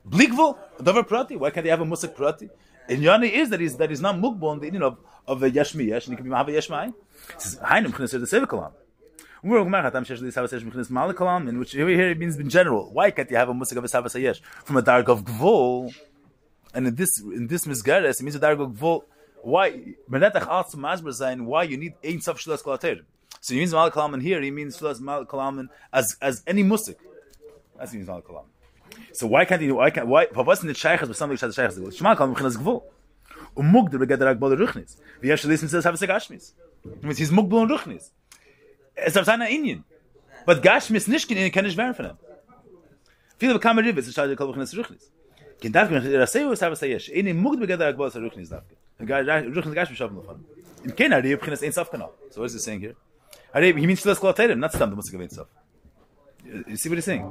Blikvul, 0.07 0.57
Dover 0.81 1.03
Prati, 1.03 1.35
why 1.35 1.49
can't 1.51 1.63
they 1.63 1.69
have 1.69 1.81
a 1.81 1.85
Musik 1.85 2.15
Prati? 2.15 2.49
And 2.87 3.03
Yoni 3.03 3.27
is 3.27 3.49
that 3.49 3.59
he's, 3.59 3.77
that 3.77 3.89
he's 3.89 4.01
not 4.01 4.15
Mukbon, 4.15 4.61
the 4.61 4.67
Indian 4.67 4.83
of, 4.83 4.97
of 5.27 5.43
a 5.43 5.49
Yesh 5.49 5.75
Mi 5.75 5.85
Yesh, 5.85 6.07
and 6.07 6.13
he 6.13 6.17
can 6.17 6.25
be 6.25 6.31
Mahava 6.31 6.51
Yesh 6.51 6.69
Mai. 6.69 6.87
He 6.87 6.93
says, 7.37 7.59
Hainum 7.59 7.95
Chines 7.95 8.11
the 8.11 8.19
Sevikolam. 8.19 8.71
In 9.41 9.51
which 11.59 11.75
over 11.75 11.89
here 11.89 12.09
it 12.09 12.17
means 12.17 12.35
in 12.37 12.49
general. 12.49 12.91
Why 12.91 13.11
can't 13.11 13.29
you 13.31 13.37
have 13.37 13.49
a 13.49 13.53
musik 13.53 13.77
of 13.77 13.83
a 13.85 13.87
Savas 13.87 14.19
Yesh 14.19 14.41
from 14.65 14.77
a 14.77 14.81
dark 14.81 15.07
of 15.07 15.23
Gvul? 15.23 15.93
And 16.73 16.87
in 16.87 16.95
this 16.95 17.21
in 17.21 17.47
this 17.47 17.65
Misgares, 17.65 18.19
it 18.19 18.23
means 18.23 18.35
a 18.35 18.39
dark 18.39 18.59
of 18.59 18.71
Gvul. 18.71 19.03
Why? 19.41 19.95
Why 20.07 21.63
you 21.63 21.77
need 21.77 21.93
Ein 22.03 22.21
Sof 22.21 22.37
Shlas 22.39 22.61
Kolater. 22.61 23.01
So 23.41 23.53
he 23.53 23.59
means 23.59 23.71
Malik 23.73 23.93
Kalam 23.93 24.21
here, 24.21 24.41
he 24.41 24.51
means 24.51 24.81
Malik 24.81 25.29
Kalam 25.29 25.69
as 25.93 26.17
as 26.21 26.43
any 26.45 26.63
musik. 26.63 26.97
That's 27.77 27.91
he 27.93 27.99
means 27.99 28.09
Kalam. 28.09 28.43
So 29.13 29.27
why 29.27 29.45
can't 29.45 29.61
you, 29.61 29.75
why 29.75 29.91
can't, 29.91 30.07
why, 30.07 30.27
was 30.33 30.61
in 30.61 30.67
the 30.67 30.73
Sheikhs, 30.73 31.07
but 31.07 31.15
something 31.15 31.37
has 31.37 31.55
the 31.55 31.61
Sheikhs, 31.61 31.97
Shema 31.97 32.15
Kalam 32.15 32.35
Mechinas 32.35 32.57
Gvul. 32.57 32.83
Um 33.55 33.71
Mugder 33.71 33.97
begeder 33.97 34.35
Akbal 34.35 34.57
Ruchnis. 34.57 34.97
Wie 35.21 35.29
Yesh 35.29 35.45
Lisim 35.45 35.69
says, 35.69 35.83
have 35.85 35.95
a 35.95 35.97
Segashmis. 35.97 36.51
It 36.85 37.03
means 37.03 37.17
he's 37.17 37.31
Mugbal 37.31 37.61
and 37.61 37.71
Ruchnis. 37.71 38.09
Es 39.05 39.17
auf 39.17 39.25
seiner 39.25 39.49
Indien. 39.49 39.83
Was 40.45 40.61
gash 40.61 40.89
mis 40.89 41.07
nicht 41.07 41.27
gehen, 41.27 41.37
ich 41.37 41.53
kann 41.53 41.65
nicht 41.65 41.77
werfen. 41.77 42.11
Viele 43.37 43.53
bekamen 43.53 43.85
Rivers, 43.85 44.07
ich 44.07 44.17
hatte 44.17 44.35
Kopf 44.35 44.55
nach 44.55 44.73
Rücklis. 44.73 45.11
Kein 45.61 45.71
darf 45.71 45.89
mir 45.89 46.01
der 46.01 46.27
sei, 46.27 46.45
was 46.45 46.59
sei 46.79 46.95
ich. 46.95 47.09
Er 47.09 47.13
er 47.13 47.19
In 47.19 47.25
nehme 47.25 47.41
mugd 47.41 47.59
begader 47.59 47.87
akbas 47.87 48.15
Rücklis 48.15 48.49
darf. 48.49 48.63
Der 48.99 49.55
Rücklis 49.55 49.73
gash 49.73 49.89
mich 49.89 50.01
auf 50.01 50.11
noch. 50.11 50.35
Im 50.83 50.95
Kenner, 50.95 51.21
die 51.21 51.35
beginnen 51.35 51.53
es 51.53 51.61
ins 51.61 51.77
aufgenommen. 51.77 52.13
So 52.29 52.43
ist 52.43 52.53
es 52.53 52.63
saying 52.63 52.79
here. 52.79 52.95
Are 53.51 53.63
he 53.63 53.87
means 53.87 54.01
to 54.01 54.13
the 54.13 54.19
quarter, 54.19 54.55
not 54.55 54.73
stand 54.73 54.91
the 54.91 54.95
musical 54.95 55.21
itself. 55.21 55.47
You 56.67 56.77
see 56.77 56.89
what 56.89 56.97
he's 56.97 57.05
saying? 57.05 57.29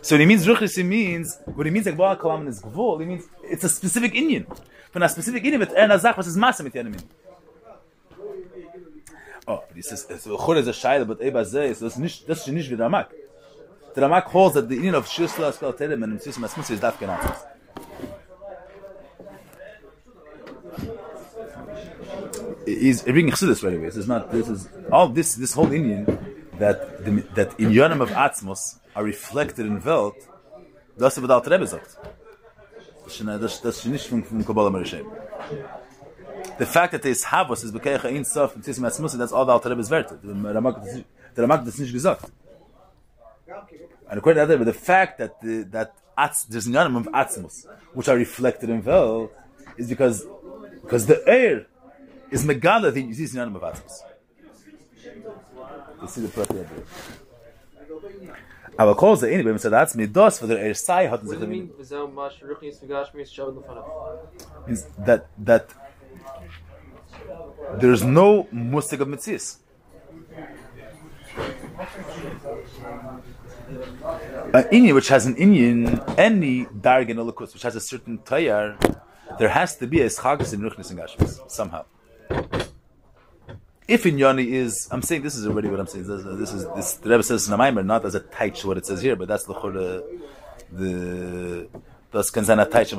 So 0.00 0.16
äh, 0.16 0.18
he 0.18 0.26
means 0.26 0.46
Rücklis 0.46 0.76
means, 0.82 1.38
what 1.54 1.66
he 1.66 1.70
means 1.70 1.86
akbar 1.86 2.16
kalam 2.18 2.48
is 2.48 2.62
gvol, 2.62 3.00
he 3.00 3.06
means 3.06 3.24
it's 3.42 3.64
a 3.64 3.68
specific 3.68 4.14
Indian. 4.14 4.46
Von 4.92 5.02
a 5.02 5.08
specific 5.08 5.44
Indian 5.44 5.60
mit 5.60 5.72
er 5.72 5.84
einer 5.84 5.98
Sache, 5.98 6.18
was 6.18 6.26
ist 6.26 6.36
Masse 6.36 6.62
mit 6.62 6.74
jenem 6.74 6.94
Indian. 6.94 7.10
Oh, 9.46 9.62
but 9.66 9.76
he 9.76 9.82
says 9.82 10.06
it's 10.08 10.26
a 10.26 10.30
shaila, 10.30 11.06
but 11.06 11.20
eba 11.20 11.44
zeh, 11.44 11.74
so 11.74 11.84
that's 11.84 11.98
nicht 11.98 12.26
that's 12.26 12.46
nicht 12.46 12.70
wie 12.70 12.76
Ramak. 12.76 13.08
The 13.94 14.00
Ramak 14.00 14.24
holds 14.24 14.54
that 14.54 14.68
the 14.68 14.76
Indian 14.76 14.94
of 14.94 15.06
Shusla 15.06 15.52
Skal 15.52 15.72
Terem 15.74 16.02
and 16.02 16.14
Mitzvah 16.14 16.40
Masmus 16.40 16.70
is 16.70 16.80
daf 16.80 16.94
genannt. 16.94 17.36
He's 22.66 23.02
bringing 23.02 23.30
chassidus 23.30 23.62
right 23.62 23.76
away. 23.76 23.86
This 23.86 23.96
is 23.96 24.08
not. 24.08 24.32
This 24.32 24.48
is 24.48 24.68
all 24.90 25.08
this. 25.08 25.34
This 25.34 25.52
whole 25.52 25.70
Indian 25.70 26.06
that 26.58 27.04
the, 27.04 27.10
that 27.34 27.60
in 27.60 27.70
Yonim 27.70 28.00
of 28.00 28.10
Atzmos 28.10 28.78
are 28.96 29.04
reflected 29.04 29.66
in 29.66 29.84
Welt, 29.84 30.16
das 30.98 31.20
wird 31.20 31.30
alt 31.30 31.46
Rebbe 31.48 31.66
sagt. 31.66 31.98
Das 33.04 33.20
ist 33.20 33.26
das 33.26 33.60
das 33.60 33.76
ist 33.78 33.86
nicht 33.86 34.06
von 34.06 34.44
Kabbalah 34.44 34.70
Marishem. 34.70 35.06
The 36.58 36.66
fact 36.66 36.92
that 36.92 37.02
this 37.02 37.24
Havos 37.24 37.64
is 37.64 37.72
bekeich 37.72 38.04
ein 38.04 38.24
Sof 38.24 38.54
and 38.54 38.64
Tisim 38.64 38.86
Atzmos, 38.86 39.16
that's 39.18 39.32
all 39.32 39.44
the 39.44 39.52
alt 39.52 39.64
Rebbe 39.64 39.80
is 39.80 39.90
wert. 39.90 40.08
The 40.08 40.32
Ramak 40.32 41.04
the 41.34 41.46
das 41.64 41.78
nicht 41.78 41.92
gesagt. 41.92 42.30
And 44.08 44.18
according 44.18 44.42
to 44.42 44.46
that, 44.46 44.58
but 44.58 44.64
the 44.64 44.72
fact 44.72 45.18
that 45.18 45.40
the, 45.40 45.62
that 45.70 45.94
Atz, 46.16 46.46
there's 46.46 46.68
Yonim 46.68 46.96
of 46.96 47.06
Atzmos 47.06 47.66
which 47.92 48.08
are 48.08 48.16
reflected 48.16 48.70
in 48.70 48.84
Welt 48.84 49.32
is 49.76 49.88
because 49.88 50.26
because 50.82 51.06
the 51.06 51.22
air 51.26 51.66
is 52.30 52.44
Megala 52.44 52.92
the 52.92 53.02
Yonim 53.02 53.56
of 53.56 53.62
Atzmos. 53.62 54.00
You 56.00 56.08
see 56.08 56.20
the 56.20 56.28
property 56.28 56.64
Aber 58.76 58.94
kol 58.96 59.16
ze 59.16 59.28
inbe 59.30 59.52
mit 59.52 59.62
that's 59.62 59.94
me 59.94 60.06
dos 60.06 60.38
for 60.38 60.46
the 60.46 60.58
er 60.58 60.74
sai 60.74 61.06
hat 61.06 61.20
sich 61.26 61.38
you 61.38 61.46
mean? 61.46 61.68
V'zeh 61.78 62.12
mash 62.12 62.40
ruchnis 62.40 62.82
v'gashmis 62.82 63.30
shabbat 63.30 63.62
lefanav. 63.62 65.04
that 65.06 65.26
that 65.38 65.68
there's 67.78 68.02
no 68.04 68.44
musig 68.44 69.00
of 69.00 69.08
mitzis. 69.08 69.58
An 74.52 74.68
Indian 74.70 74.94
which 74.94 75.08
has 75.08 75.26
an 75.26 75.36
Indian, 75.36 76.00
any 76.16 76.66
dargan 76.66 77.16
elikus 77.16 77.54
which 77.54 77.62
has 77.62 77.74
a 77.74 77.80
certain 77.80 78.18
tayar, 78.18 78.76
there 79.38 79.48
has 79.48 79.76
to 79.76 79.86
be 79.86 80.00
a 80.02 80.06
schagas 80.06 80.52
in 80.54 80.60
ruchnis 80.60 80.90
and 80.90 80.98
gashmis 81.00 81.50
somehow. 81.50 81.84
If 83.86 84.06
in 84.06 84.16
Yoni 84.16 84.52
is, 84.54 84.88
I'm 84.90 85.02
saying 85.02 85.22
this 85.22 85.34
is 85.34 85.46
already 85.46 85.68
what 85.68 85.80
I'm 85.80 85.86
saying. 85.86 86.06
This, 86.06 86.22
this 86.24 86.52
is 86.52 86.66
this 86.74 86.94
the 86.94 87.10
Rebbe 87.10 87.22
says 87.22 87.48
in 87.48 87.54
a 87.54 87.58
Maimer, 87.58 87.84
not 87.84 88.04
as 88.04 88.14
a 88.14 88.20
taich 88.20 88.64
what 88.64 88.78
it 88.78 88.86
says 88.86 89.02
here, 89.02 89.16
but 89.16 89.28
that's 89.28 89.44
the 89.44 90.04
the 90.72 91.68
das 92.10 92.30
kann 92.30 92.44
a 92.44 92.66
taich 92.66 92.92
of 92.92 92.98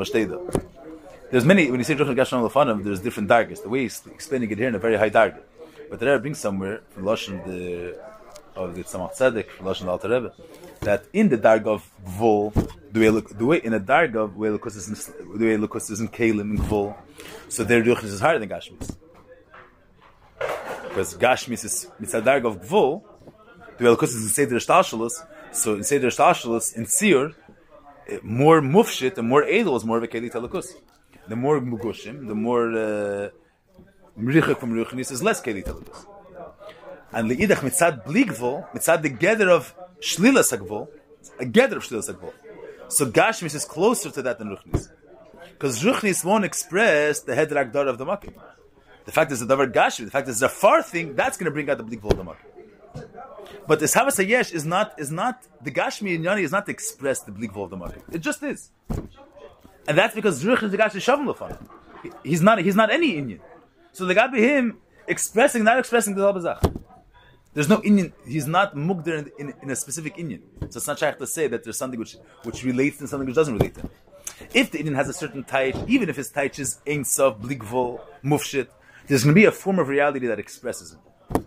There's 1.36 1.44
many 1.44 1.70
when 1.70 1.82
you 1.82 1.84
say 1.84 1.96
Ruchel 1.96 2.16
Gashon 2.16 2.50
Lefanim, 2.50 2.82
there's 2.86 3.02
different 3.02 3.28
dargas. 3.28 3.62
The 3.62 3.68
way 3.68 3.82
he's 3.82 4.02
explaining 4.08 4.50
it 4.52 4.58
here 4.58 4.70
in 4.70 4.76
a 4.76 4.80
very 4.80 4.96
high 4.96 5.10
darga, 5.10 5.42
but 5.90 6.00
the 6.00 6.06
Rebbe 6.06 6.20
brings 6.20 6.40
somewhere 6.40 6.80
from 6.92 7.04
Lashon 7.04 7.46
the 7.46 8.00
of 8.56 8.74
the 8.74 8.86
Tzemach 8.86 9.18
Tzedek 9.18 9.50
from 9.50 9.66
Lashon 9.66 9.82
the 9.82 9.90
Alter 9.90 10.08
Rebbe 10.08 10.34
that 10.80 11.04
in 11.12 11.28
the 11.28 11.38
darga 11.38 11.68
of 11.68 11.92
Gvul, 12.06 12.54
the 12.90 13.00
way 13.02 13.22
the 13.34 13.46
way 13.46 13.58
in 13.58 13.74
a 13.74 13.82
darga 13.82 14.24
of 14.24 14.38
way 14.38 14.48
Lukus 14.48 14.76
the 15.38 15.46
way 15.46 15.58
Lukus 15.58 15.92
is 15.92 16.00
in 16.00 16.08
Kalim 16.08 16.52
and 16.52 16.60
Gvul, 16.60 16.96
so 17.50 17.66
their 17.66 17.84
Ruchel 17.84 18.06
is 18.06 18.22
higher 18.22 18.40
than 18.40 18.48
Gashmis. 18.48 18.96
Because 20.88 21.18
Gashmis 21.18 21.66
is 21.66 21.92
mitzadarg 22.00 22.46
of 22.46 22.62
Gvul, 22.62 23.04
the 23.78 23.84
Velukus 23.84 24.16
is 24.16 24.24
in 24.24 24.30
Seder 24.30 24.56
Shtashalus, 24.56 25.22
so 25.52 25.76
in 25.76 25.84
Seder 25.84 26.08
Shtashalus, 26.08 26.78
in 26.78 26.86
Siyur, 26.86 27.36
eh, 28.08 28.20
more 28.24 28.62
mufshit 28.62 29.18
and 29.18 29.28
more 29.28 29.44
edel 29.44 29.76
is 29.76 29.84
more 29.84 29.98
of 29.98 30.04
a 30.04 30.08
Keli 30.08 30.32
Telukus. 30.32 30.76
The 31.28 31.36
more 31.36 31.60
Mugushim, 31.60 32.28
the 32.28 32.36
more 32.36 32.72
uh, 32.72 33.30
from 34.56 34.74
Ruchnis 34.74 35.12
is 35.12 35.24
less 35.24 35.42
Keli 35.42 35.64
Telukus. 35.64 36.06
And 37.12 37.30
Le'idach 37.30 37.58
mitzad 37.58 38.06
bli 38.06 38.26
Gvul, 38.26 38.72
mitzad 38.74 39.02
the 39.02 39.10
gather 39.10 39.50
of 39.50 39.76
HaGvul, 40.02 40.88
a 41.40 41.46
gather 41.46 41.78
of 41.78 41.84
HaGvul. 41.84 42.34
So 42.90 43.06
Gashmis 43.08 43.56
is 43.56 43.66
closer 43.66 44.12
to 44.12 44.22
that 44.22 44.38
than 44.38 44.50
Ruchnis. 44.50 44.90
Because 45.52 45.84
Ruchnis 45.84 46.24
won't 46.24 46.46
express 46.46 47.22
the 47.22 47.34
head 47.34 47.50
Ragdar 47.50 47.88
of 47.88 47.98
the 47.98 48.06
Makkah. 48.06 48.34
The 49.06 49.12
fact 49.12 49.32
is 49.32 49.40
the 49.40 49.46
davar 49.46 49.72
gashmi. 49.72 50.06
The 50.06 50.12
fact 50.12 50.28
is 50.28 50.40
the 50.40 50.50
far 50.50 50.82
thing 50.82 51.16
that's 51.16 51.38
going 51.38 51.46
to 51.46 51.52
bring 51.52 51.70
out 51.70 51.78
the 51.78 51.84
bligvol 51.84 52.12
of 52.12 52.18
the 52.18 52.24
voldemar. 52.24 52.38
But 53.68 53.80
the 53.80 53.86
Havas 53.86 54.18
Hayesh 54.18 54.54
is 54.54 54.66
not 54.66 55.00
is 55.00 55.12
not 55.12 55.44
the 55.62 55.72
gashmi 55.72 56.16
in 56.16 56.24
Yoni 56.24 56.42
is 56.42 56.52
not 56.52 56.66
to 56.66 56.72
express 56.72 57.20
the 57.22 57.32
blik 57.32 57.54
voldemar. 57.54 57.96
It 58.12 58.20
just 58.20 58.42
is, 58.44 58.72
and 59.88 59.98
that's 59.98 60.16
because 60.16 60.44
Ruch 60.44 60.64
is 60.64 60.72
the 60.72 60.78
gashmi 60.78 61.02
shavim 61.02 61.34
lefan. 61.34 61.58
He's 62.24 62.42
not 62.42 62.60
he's 62.60 62.76
not 62.76 62.92
any 62.92 63.18
Indian. 63.18 63.40
So 63.92 64.06
the 64.06 64.14
guy 64.14 64.28
be 64.28 64.42
him 64.42 64.78
expressing 65.08 65.64
not 65.64 65.80
expressing 65.80 66.16
the 66.16 66.40
Zach. 66.40 66.62
There's 67.54 67.70
no 67.70 67.82
Indian. 67.84 68.14
He's 68.28 68.48
not 68.48 68.76
mugder 68.76 69.16
in, 69.16 69.32
in, 69.40 69.54
in 69.64 69.70
a 69.72 69.76
specific 69.76 70.18
Indian. 70.18 70.44
So 70.70 70.78
it's 70.78 70.88
not 70.88 71.00
shaykh 71.00 71.18
to 71.20 71.28
say 71.28 71.48
that 71.48 71.64
there's 71.64 71.78
something 71.78 72.00
which 72.00 72.18
which 72.44 72.64
relates 72.64 73.00
and 73.00 73.10
something 73.10 73.26
which 73.26 73.36
doesn't 73.36 73.54
relate 73.54 73.76
to 73.76 73.82
him. 73.82 73.90
If 74.54 74.72
the 74.72 74.80
Indian 74.80 74.96
has 74.96 75.08
a 75.08 75.14
certain 75.14 75.44
taich, 75.44 75.88
even 75.88 76.10
if 76.10 76.18
his 76.18 76.32
taich 76.32 76.60
is 76.60 76.80
ein 76.86 77.06
sof, 77.06 77.38
blikvol, 77.40 78.02
mufshit, 78.24 78.68
there's 79.08 79.24
going 79.24 79.34
to 79.34 79.40
be 79.40 79.46
a 79.46 79.52
form 79.52 79.80
of 79.80 79.88
reality 79.88 80.28
that 80.28 80.40
expresses 80.40 80.94
it. 80.94 81.46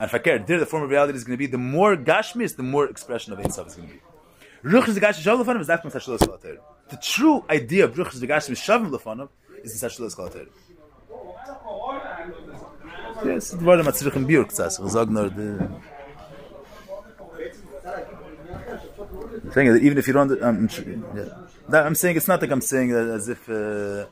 And 0.00 0.10
fakir, 0.10 0.44
there 0.44 0.58
the 0.58 0.66
form 0.66 0.82
of 0.82 0.90
reality 0.90 1.16
is 1.16 1.22
going 1.22 1.34
to 1.34 1.38
be 1.38 1.46
the 1.46 1.58
more 1.58 1.96
gashmis, 1.96 2.56
the 2.56 2.64
more 2.64 2.86
expression 2.86 3.32
of 3.32 3.38
Ein 3.38 3.50
Sof 3.50 3.68
is 3.68 3.76
going 3.76 3.88
to 3.88 3.94
be. 3.94 4.00
Ruch 4.64 4.88
is 4.88 4.94
the 4.94 5.00
gash 5.00 5.24
shavim 5.24 5.60
is 5.60 5.68
that 5.68 5.82
from 5.82 5.92
Kalater. 5.92 6.58
The 6.90 6.96
true 6.96 7.44
idea 7.48 7.84
of 7.86 7.94
Ruch 7.94 8.14
is 8.14 8.20
the 8.20 8.26
gash 8.26 8.46
shavim 8.46 8.90
lefanim 8.90 9.28
is 9.62 9.82
in 9.82 9.88
Sashlos 9.88 10.14
Kalater. 10.16 10.48
Yes, 13.24 13.50
the 13.50 13.64
word 13.64 13.84
matzrich 13.84 14.16
in 14.16 14.26
biur 14.26 14.44
ktsas. 14.44 14.78
Sagen 14.90 15.14
the. 15.14 15.68
Saying 19.52 19.72
that 19.72 19.82
even 19.82 19.98
if 19.98 20.06
you 20.06 20.12
don't, 20.12 20.42
um, 20.42 20.68
yeah. 21.14 21.24
That, 21.68 21.86
I'm 21.86 21.94
saying 21.94 22.16
it's 22.16 22.28
not 22.28 22.40
like 22.40 22.50
I'm 22.50 22.60
saying 22.60 22.90
that 22.90 23.08
as 23.08 23.28
if. 23.28 23.48
Uh, 23.48 24.06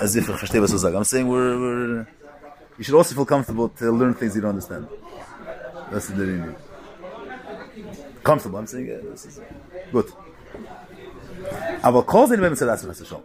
as 0.00 0.16
if. 0.16 0.28
I'm 0.28 1.04
saying 1.04 1.28
we're, 1.28 1.58
we're, 1.58 2.06
you 2.78 2.84
should 2.84 2.94
also 2.94 3.14
feel 3.14 3.26
comfortable 3.26 3.68
to 3.70 3.90
learn 3.92 4.14
things 4.14 4.34
you 4.34 4.40
don't 4.42 4.50
understand. 4.50 4.88
That's 5.90 6.08
the 6.08 6.16
thing. 6.16 6.56
Comfortable, 8.22 8.58
I'm 8.58 8.66
saying, 8.66 8.86
yeah, 8.86 8.96
this 9.02 9.26
is 9.26 9.40
good. 9.92 10.10
aber 11.82 12.02
kol 12.04 12.26
sind 12.28 12.40
wenn 12.42 12.52
es 12.52 12.58
das 12.60 12.88
was 12.88 13.06
schon 13.06 13.22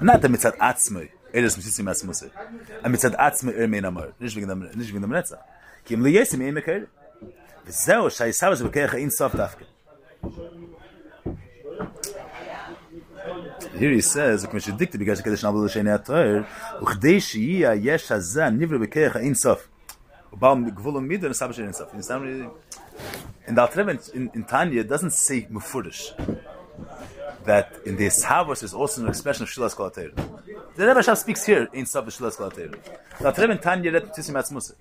na 0.00 0.16
da 0.16 0.26
er 0.26 0.30
mit 0.30 0.40
zat 0.40 0.56
atsme 0.60 1.08
er 1.32 1.44
ist 1.44 1.56
mit 1.56 1.66
sich 1.66 1.84
muss 1.84 2.22
er 2.22 2.88
mit 2.88 3.00
zat 3.00 3.18
atsme 3.18 3.52
er 3.52 3.68
meiner 3.68 3.90
mal 3.90 4.12
nicht 4.18 4.36
wegen 4.36 4.48
dem 4.48 4.60
nicht 4.60 4.90
wegen 4.92 5.02
dem 5.02 5.10
netzer 5.10 5.40
kim 5.84 6.02
li 6.04 6.10
yes 6.18 6.34
וזהו, 7.66 8.10
שי 8.10 8.32
סבא 8.32 8.54
שבקר 8.54 8.86
אין 8.94 9.10
סוף 9.10 9.34
דווקא. 9.34 9.64
Here 13.74 13.92
he 13.98 14.02
says, 14.02 14.46
כמו 14.50 14.60
שדיקתי, 14.60 14.98
בגלל 14.98 15.16
שכדי 15.16 15.36
שנעבוד 15.36 15.62
על 15.62 15.68
שני 15.68 15.92
התואר, 15.92 16.42
וכדי 16.82 17.20
שיהיה 17.20 17.74
יש 17.74 18.12
הזה 18.12 18.46
הניבר 18.46 18.78
בקר 18.78 19.00
איך 19.00 19.16
אין 19.16 19.34
סוף. 19.34 19.68
הוא 20.30 20.40
בא 20.40 20.54
מגבול 20.54 20.96
ומידו 20.96 21.28
לסבא 21.28 21.52
של 21.52 21.62
אין 21.62 21.72
סוף. 21.72 21.88
In 23.46 23.54
the 23.54 23.60
Altrevent, 23.60 24.08
in, 24.14 24.30
in 24.34 24.44
Tanya, 24.44 24.80
it 24.80 24.88
doesn't 24.88 25.12
say 25.12 25.46
Mufurish. 25.52 26.02
That 27.44 27.78
in 27.84 27.96
the 27.96 28.06
Havos 28.06 28.62
is 28.62 28.74
also 28.74 29.02
an 29.02 29.08
expression 29.08 29.42
of 29.42 29.48
Shilas 29.50 29.74
Kolater. 29.74 30.14
The 30.76 30.86
Rebbe 30.86 31.00
Shab 31.00 31.16
speaks 31.16 31.44
here 31.44 31.68
in 31.72 31.86
Sav 31.86 32.06
Shilas. 32.06 32.36
The 32.38 33.30
Tisim 33.30 34.34
Atzmusse. 34.34 34.74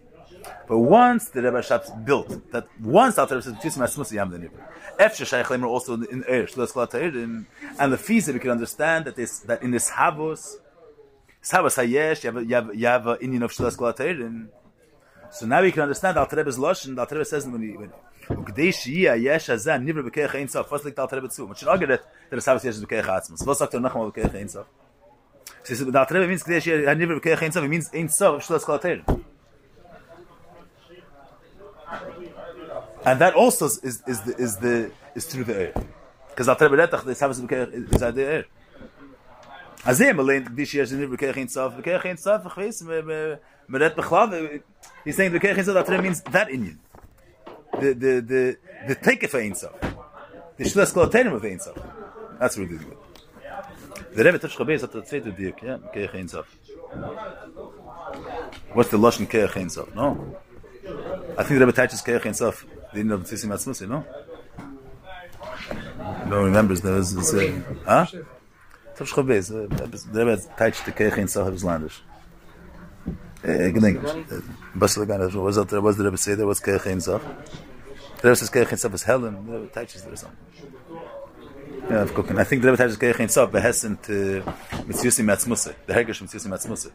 But 0.68 0.80
once 0.80 1.30
the 1.30 1.42
Rebbe 1.42 1.62
Shap's 1.62 1.90
built, 1.90 2.52
that 2.52 2.68
once 2.82 3.18
Alter 3.18 3.36
Rebbe 3.36 3.44
says, 3.44 3.54
Tzitzim 3.56 3.84
Atzmus, 3.84 4.12
you 4.12 4.20
have 4.20 4.32
the 4.32 4.38
Nivra. 4.38 5.00
Efshe 5.00 5.26
Shaykh 5.26 5.48
Lemer 5.48 5.68
also 5.68 5.94
in 5.94 6.24
Eir, 6.24 6.52
Shlos 6.52 6.74
Kol 6.74 6.88
and 7.80 7.94
the 7.94 7.98
fees 7.98 8.26
that 8.26 8.34
we 8.34 8.40
can 8.40 8.52
understand 8.52 9.06
that 9.06 9.16
this, 9.16 9.40
that 9.40 9.62
in 9.64 9.72
this 9.72 9.90
Havos, 9.92 10.56
this 11.42 11.52
Havos 11.52 11.78
Hayesh, 11.78 12.24
you 12.24 12.56
have, 12.56 12.76
you 12.76 12.86
have, 12.86 13.08
an 13.08 13.18
Indian 13.22 13.44
of 13.44 13.52
Shilas 13.52 13.78
Kol. 13.78 13.94
So 15.32 15.46
now 15.46 15.62
we 15.62 15.72
can 15.72 15.84
understand 15.84 16.18
Alter 16.18 16.38
Rebbe's 16.38 16.58
Lashon, 16.58 16.98
Alter 16.98 17.16
Rebbe 17.16 17.26
says 17.26 17.48
when 17.48 17.62
he, 17.62 17.76
when, 17.76 17.92
und 18.30 18.46
gedei 18.46 18.72
shi 18.72 19.08
a 19.08 19.16
yesh 19.16 19.50
a 19.50 19.58
zan 19.58 19.84
nivre 19.86 20.04
bekeh 20.04 20.28
khayn 20.28 20.48
sof 20.48 20.72
was 20.72 20.84
liegt 20.84 20.98
da 20.98 21.08
trebe 21.08 21.30
zu 21.30 21.48
mit 21.48 21.58
shrage 21.58 21.88
det 21.88 22.02
der 22.32 22.40
sabes 22.40 22.64
yesh 22.64 22.80
bekeh 22.80 23.04
khatz 23.04 23.30
mus 23.30 23.46
was 23.46 23.58
sagt 23.58 23.74
er 23.74 23.80
nachmal 23.80 24.12
bekeh 24.12 24.30
khayn 24.32 24.50
sof 24.50 24.66
sis 25.64 25.80
da 25.92 26.06
trebe 26.06 26.28
mins 26.28 26.44
gedei 26.44 26.62
shi 26.62 26.72
a 26.86 26.96
nivre 26.96 27.20
bekeh 27.20 27.36
khayn 27.36 27.52
sof 27.52 27.64
mins 27.68 27.90
ein 27.94 28.10
sof 28.10 28.42
shlo 28.44 28.56
as 28.56 28.66
khater 28.66 29.04
and 33.06 33.20
that 33.20 33.34
also 33.36 33.66
is 33.66 33.78
is 33.84 34.02
is 34.08 34.22
the 34.22 34.36
is, 34.38 34.58
the, 34.58 34.92
is 35.16 35.26
through 35.26 35.44
the 35.44 35.56
air. 35.56 35.74
cuz 36.36 36.46
da 36.46 36.56
trebe 36.56 36.76
letach 36.78 37.04
der 37.06 37.16
sabes 37.16 37.42
bekeh 37.42 37.94
is 37.96 38.02
a 38.02 38.12
der 38.12 38.30
earth 38.36 38.50
azem 39.86 40.18
lent 40.26 40.48
gedei 40.48 40.66
shi 40.66 40.80
a 40.80 40.86
nivre 40.86 41.18
bekeh 41.18 41.50
so 41.50 41.70
sof 41.70 41.78
bekeh 41.78 42.18
so 42.18 42.32
sof 42.32 42.44
khvis 42.56 42.82
me 42.88 43.02
me 43.68 43.80
redt 43.80 43.96
bekhlav 43.96 44.32
he's 45.04 45.16
saying 45.18 45.32
bekeh 45.32 45.54
khayn 45.56 45.66
sof 45.66 45.86
that 45.86 46.02
means 46.02 46.22
that 46.32 46.50
in 46.50 46.66
you 46.66 46.78
The 47.80 47.94
the 47.94 48.22
the 48.22 48.58
the 48.88 48.96
take 48.96 49.24
of 49.24 49.34
Ein 49.36 49.56
Sof. 49.56 49.74
The 50.58 50.64
Shlas 50.64 50.94
Kol 50.94 51.08
Tenim 51.08 51.34
of 51.34 51.44
Ein 51.44 51.60
Sof. 51.60 51.78
That's 52.40 52.58
really 52.58 52.78
good. 52.78 52.98
The 54.16 54.24
Rebbe 54.24 54.40
Tavsh 54.40 54.56
Chabez 54.58 54.82
hat 54.84 54.94
der 54.94 55.04
zweite 55.06 55.32
Dirk, 55.32 55.64
ja, 55.64 55.78
Bekech 55.78 56.14
Ein 56.14 56.28
Sof. 56.28 56.46
What's 58.74 58.90
the 58.92 58.98
Lashon 58.98 59.26
Bekech 59.28 59.56
Ein 59.58 59.70
Sof? 59.70 59.94
No. 59.96 60.38
I 61.38 61.44
think 61.44 61.60
the 61.60 61.66
Rebbe 61.66 61.74
touches 61.74 62.02
Keach 62.02 62.24
himself. 62.24 62.66
The 62.94 63.00
Indian 63.00 63.20
of 63.20 63.28
the 63.28 63.36
Tzisim 63.36 63.52
Atzmusi, 63.52 63.88
no? 63.88 64.06
No 66.28 66.44
remembers 66.44 66.82
there 66.82 66.94
was 66.94 67.16
this, 67.16 67.34
uh, 67.34 67.62
huh? 67.86 68.06
Tav 68.96 69.10
Shchabez, 69.10 69.50
the 69.50 70.26
Rebbe 70.26 70.42
touched 70.58 70.86
the 70.86 70.92
Keach 70.92 71.16
himself 71.16 71.48
of 71.48 71.54
his 71.54 71.64
What 73.44 73.84
was 74.84 74.96
that? 75.58 75.82
Was 75.82 75.98
the 75.98 76.04
Rebbe 76.06 76.18
say 76.18 76.36
there 76.36 76.48
was 76.48 76.62
Keach 76.62 76.84
himself? 76.84 77.22
The 78.22 78.30
Rebbe 78.30 78.36
says 78.38 78.50
Keach 78.50 78.70
himself 78.70 78.94
is 78.94 79.04
Helen. 79.04 79.46
The 79.46 79.52
Rebbe 79.60 79.68
touches 79.74 80.04
there 80.04 80.16
something. 80.16 80.38
Yeah, 81.90 82.04
of 82.04 82.14
cooking. 82.14 82.40
I 82.40 82.46
think 82.46 82.62
the 82.62 82.70
Rebbe 82.70 82.78
touches 82.78 82.98
Keach 82.98 83.18
himself, 83.18 83.52
behessen 83.52 83.98
to 84.04 84.44
Mitzvisi 84.88 85.24
Matzmusi, 85.26 85.76
the 85.86 85.94
Hergish 85.94 86.22
Mitzvisi 86.22 86.48
Matzmusi. 86.48 86.92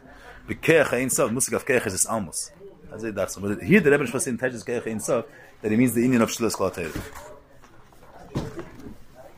The 0.47 0.55
Keach 0.55 0.99
himself, 0.99 1.31
Musik 1.31 1.53
of 1.53 1.65
Keach 1.65 1.85
is 1.85 2.07
almus. 2.07 2.49
Also 2.91 3.07
ich 3.07 3.13
dachte 3.13 3.29
so, 3.29 3.41
but 3.41 3.61
here 3.61 3.79
the 3.81 3.91
Rebbe 3.91 4.11
was 4.11 4.25
in 4.25 4.37
Tejas 4.39 4.65
Keach 4.65 4.87
in 4.87 4.99
Sof, 4.99 5.25
that 5.61 5.71
it 5.71 5.77
means 5.77 5.93
the 5.93 6.03
Indian 6.03 6.23
of 6.23 6.31
Shlos 6.31 6.55
Kol 6.55 6.71
Teir. 6.71 6.91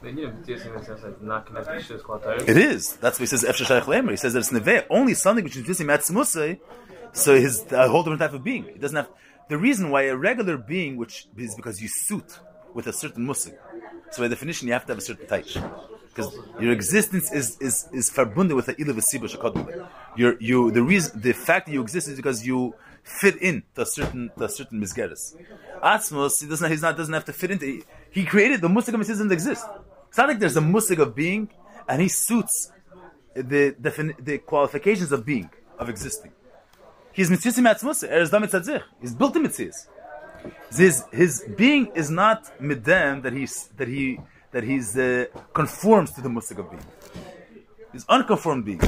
The 0.02 0.08
Indian 0.08 0.30
of 0.30 0.36
Tzitzim 0.46 0.80
is 0.80 1.22
not 1.22 1.46
connected 1.46 1.86
to 1.88 1.94
Shlos 1.96 2.04
Kol 2.04 2.22
It 2.48 2.58
is. 2.58 2.96
That's 2.96 3.20
what 3.20 3.30
he 3.30 3.36
says, 3.38 3.42
He 3.42 3.52
says 4.16 4.34
that 4.34 4.40
it's 4.40 4.52
Neveh, 4.52 4.86
only 4.90 5.14
something 5.14 5.44
which 5.44 5.58
is 5.58 5.64
just 5.64 5.82
Matzmusay, 5.82 6.60
so 7.14 7.36
he's 7.36 7.66
a 7.72 7.88
whole 7.88 8.04
different 8.04 8.22
type 8.22 8.34
of 8.34 8.44
being. 8.44 8.66
It 8.66 8.82
doesn't 8.82 8.96
have, 8.96 9.10
the 9.50 9.58
reason 9.58 9.90
why 9.90 10.04
a 10.04 10.16
regular 10.16 10.58
being, 10.58 10.98
which 10.98 11.28
is 11.38 11.56
because 11.56 11.82
you 11.82 11.88
suit 11.88 12.40
with 12.74 12.88
a 12.88 12.94
certain 12.94 13.26
musig. 13.26 13.58
So 14.12 14.22
by 14.22 14.28
definition, 14.28 14.68
you 14.68 14.74
have 14.74 14.86
to 14.86 14.94
have 14.94 15.00
a 15.00 15.02
certain 15.02 15.28
type. 15.28 15.48
Because 16.14 16.38
your 16.60 16.74
existence 16.74 17.32
is 17.32 17.58
is 17.62 17.88
is 17.94 18.10
verbunden 18.10 18.56
with 18.56 18.66
the 18.66 18.76
ilav 18.76 18.96
asiba 18.96 19.30
shakadul. 19.34 19.88
Your 20.18 20.36
you 20.42 20.70
the 20.70 20.84
reason 20.84 21.22
the 21.22 21.32
fact 21.32 21.68
that 21.68 21.72
you 21.72 21.82
exist 21.82 22.10
is 22.10 22.18
because 22.18 22.46
you 22.46 22.76
fit 23.04 23.38
in 23.38 23.64
to 23.76 23.84
a 23.84 23.86
certain 23.86 24.30
to 24.38 24.44
a 24.44 24.50
certain 24.50 24.82
misgeres. 24.82 25.36
Atzmos 25.82 26.42
he 26.42 26.48
doesn't 26.48 26.70
he's 26.70 26.82
not 26.82 26.98
doesn't 26.98 27.14
have 27.14 27.24
to 27.26 27.34
fit 27.34 27.52
into. 27.52 27.66
He, 27.66 27.84
he 28.12 28.26
created 28.26 28.60
the 28.60 28.68
musig 28.68 28.94
of 28.94 29.08
doesn't 29.08 29.32
exist. 29.32 29.66
It's 30.10 30.18
not 30.18 30.28
like 30.28 30.40
there's 30.40 30.58
a 30.58 30.62
musig 30.62 31.00
of 31.00 31.16
being 31.16 31.48
and 31.88 32.02
he 32.02 32.10
suits 32.10 32.72
the 33.34 33.74
defini- 33.82 34.24
the 34.24 34.40
qualifications 34.40 35.14
of 35.14 35.26
being 35.26 35.50
of 35.80 35.88
existing. 35.88 36.34
He's 37.14 37.30
mitzvah 37.30 37.62
atzmos 37.62 38.04
er 38.04 38.22
is. 38.22 38.82
He's 39.02 39.14
built 39.14 39.36
in 39.36 39.44
mitzvahs. 39.44 39.88
His 40.76 41.04
his 41.12 41.44
being 41.56 41.88
is 41.94 42.10
not 42.10 42.46
midem 42.60 43.22
that 43.24 43.34
he's 43.34 43.70
that 43.78 43.88
he 43.88 44.20
that 44.52 44.64
he's 44.64 44.98
uh, 44.98 45.26
conforms 45.54 46.12
to 46.14 46.22
the 46.22 46.30
musig 46.30 46.58
of 46.60 46.70
being. 46.70 46.84
He's 47.92 48.06
unconformed 48.08 48.66
being. 48.66 48.82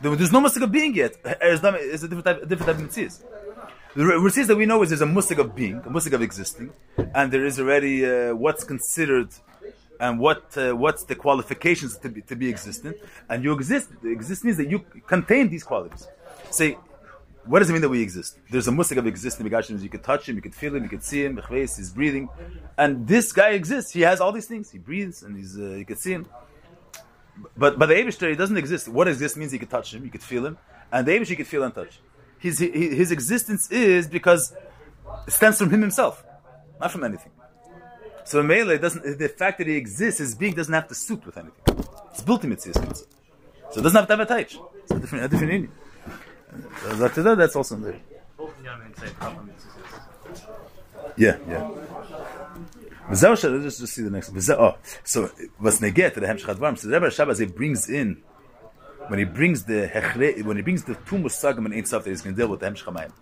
There's 0.00 0.32
no 0.32 0.40
musig 0.40 0.62
of 0.62 0.72
being 0.72 0.94
yet. 0.94 1.16
Er 1.24 1.36
is 1.42 1.62
is 1.62 2.02
a 2.04 2.08
different 2.08 2.24
type, 2.24 2.48
different 2.48 2.66
type 2.66 2.76
of 2.76 2.90
mitzvahs. 2.90 3.22
The 3.94 4.02
mitzvahs 4.02 4.46
that 4.48 4.56
we 4.56 4.66
know 4.66 4.82
is 4.82 4.90
there's 4.90 5.02
a 5.02 5.06
musig 5.06 5.38
of 5.38 5.54
being, 5.54 5.76
a 5.76 5.90
musig 5.90 6.12
of 6.12 6.22
existing, 6.22 6.72
and 7.14 7.32
there 7.32 7.44
is 7.44 7.60
already 7.60 8.04
uh, 8.04 8.34
what's 8.34 8.64
considered 8.64 9.28
and 10.00 10.18
what 10.18 10.56
uh, 10.56 10.72
what's 10.72 11.04
the 11.04 11.14
qualifications 11.14 11.96
to 11.98 12.08
be, 12.08 12.22
to 12.22 12.34
be 12.34 12.48
existent, 12.48 12.96
and 13.28 13.44
you 13.44 13.52
exist. 13.52 13.90
Exist 14.04 14.44
means 14.44 14.56
that 14.56 14.68
you 14.68 14.80
contain 15.06 15.48
these 15.48 15.62
qualities. 15.62 16.08
Say, 16.50 16.76
what 17.44 17.58
does 17.58 17.70
it 17.70 17.72
mean 17.72 17.82
that 17.82 17.88
we 17.88 18.00
exist? 18.00 18.38
There's 18.50 18.68
a 18.68 18.72
musik 18.72 18.98
of 18.98 19.06
existing. 19.06 19.44
You 19.44 19.88
could 19.88 20.04
touch 20.04 20.28
him, 20.28 20.36
you 20.36 20.42
could 20.42 20.54
feel 20.54 20.74
him, 20.74 20.84
you 20.84 20.88
could 20.88 21.02
see 21.02 21.24
him. 21.24 21.40
He's 21.48 21.92
breathing, 21.92 22.28
and 22.78 23.06
this 23.06 23.32
guy 23.32 23.50
exists. 23.50 23.92
He 23.92 24.02
has 24.02 24.20
all 24.20 24.32
these 24.32 24.46
things. 24.46 24.70
He 24.70 24.78
breathes, 24.78 25.22
and 25.22 25.36
he's 25.36 25.58
uh, 25.58 25.62
you 25.80 25.84
could 25.84 25.98
see 25.98 26.12
him. 26.12 26.26
But 27.56 27.78
but 27.78 27.86
the 27.86 27.94
Eibushter, 27.94 28.28
he 28.30 28.36
doesn't 28.36 28.56
exist. 28.56 28.88
What 28.88 29.08
exists 29.08 29.36
means 29.36 29.52
you 29.52 29.58
could 29.58 29.70
touch 29.70 29.92
him, 29.92 30.04
you 30.04 30.10
could 30.10 30.22
feel 30.22 30.46
him, 30.46 30.58
and 30.92 31.06
the 31.06 31.12
Eibushter 31.12 31.30
you 31.30 31.36
could 31.36 31.48
feel 31.48 31.64
and 31.64 31.74
touch. 31.74 31.98
His 32.38 32.58
his, 32.58 33.10
existence 33.10 33.70
is 33.70 34.06
because 34.06 34.54
it 35.26 35.32
stems 35.32 35.58
from 35.58 35.70
him 35.70 35.80
himself, 35.80 36.24
not 36.80 36.92
from 36.92 37.04
anything. 37.04 37.32
So 38.24 38.42
Mele, 38.42 38.78
doesn't 38.78 39.18
the 39.18 39.28
fact 39.28 39.58
that 39.58 39.66
he 39.66 39.76
exists, 39.76 40.20
his 40.20 40.34
being 40.34 40.54
doesn't 40.54 40.72
have 40.72 40.88
to 40.88 40.94
suit 40.94 41.26
with 41.26 41.36
anything. 41.36 41.86
It's 42.10 42.22
built 42.22 42.44
in 42.44 42.50
mitzvah. 42.50 42.72
So 42.74 43.80
it 43.80 43.82
doesn't 43.82 43.96
have 43.96 44.06
to 44.06 44.16
have 44.16 44.20
a 44.20 44.26
touch. 44.26 44.58
It's 44.82 44.92
a 44.92 44.98
different 45.00 45.24
a 45.24 45.28
different 45.28 45.52
union. 45.52 45.72
That, 46.52 47.34
that's 47.38 47.56
also 47.56 47.76
there. 47.76 48.00
Both 48.36 48.54
Yamin 48.62 48.98
say 48.98 49.08
proper 49.18 49.40
mitzvahs. 49.40 50.42
Yeah, 51.16 51.38
yeah. 51.48 51.70
Let's 53.08 53.78
just 53.78 53.94
see 53.94 54.02
the 54.02 54.10
next 54.10 54.30
one. 54.30 54.58
Oh, 54.58 54.76
so 55.04 55.30
was 55.60 55.80
neget 55.80 56.14
to 56.14 56.20
the 56.20 56.26
Hemshech 56.26 56.54
Advarim. 56.54 56.78
So 56.78 56.88
the 56.88 56.94
Rebbe 56.94 57.10
Shabbos 57.10 57.38
he 57.38 57.46
brings 57.46 57.88
in 57.90 58.22
when 59.08 59.18
he 59.18 59.24
brings 59.24 59.64
the 59.64 59.90
hechre, 59.92 60.42
when 60.44 60.56
he 60.56 60.62
brings 60.62 60.84
the 60.84 60.94
two 60.94 61.16
musagim 61.16 61.64
and 61.64 61.74
ein 61.74 61.84
sof 61.84 62.04
that 62.04 62.10
he's 62.10 62.22
going 62.22 62.34
to 62.36 62.40
deal 62.40 62.48
with 62.48 62.60
the 62.60 62.66
Hemshech 62.66 62.84
Hamayim. 62.84 63.12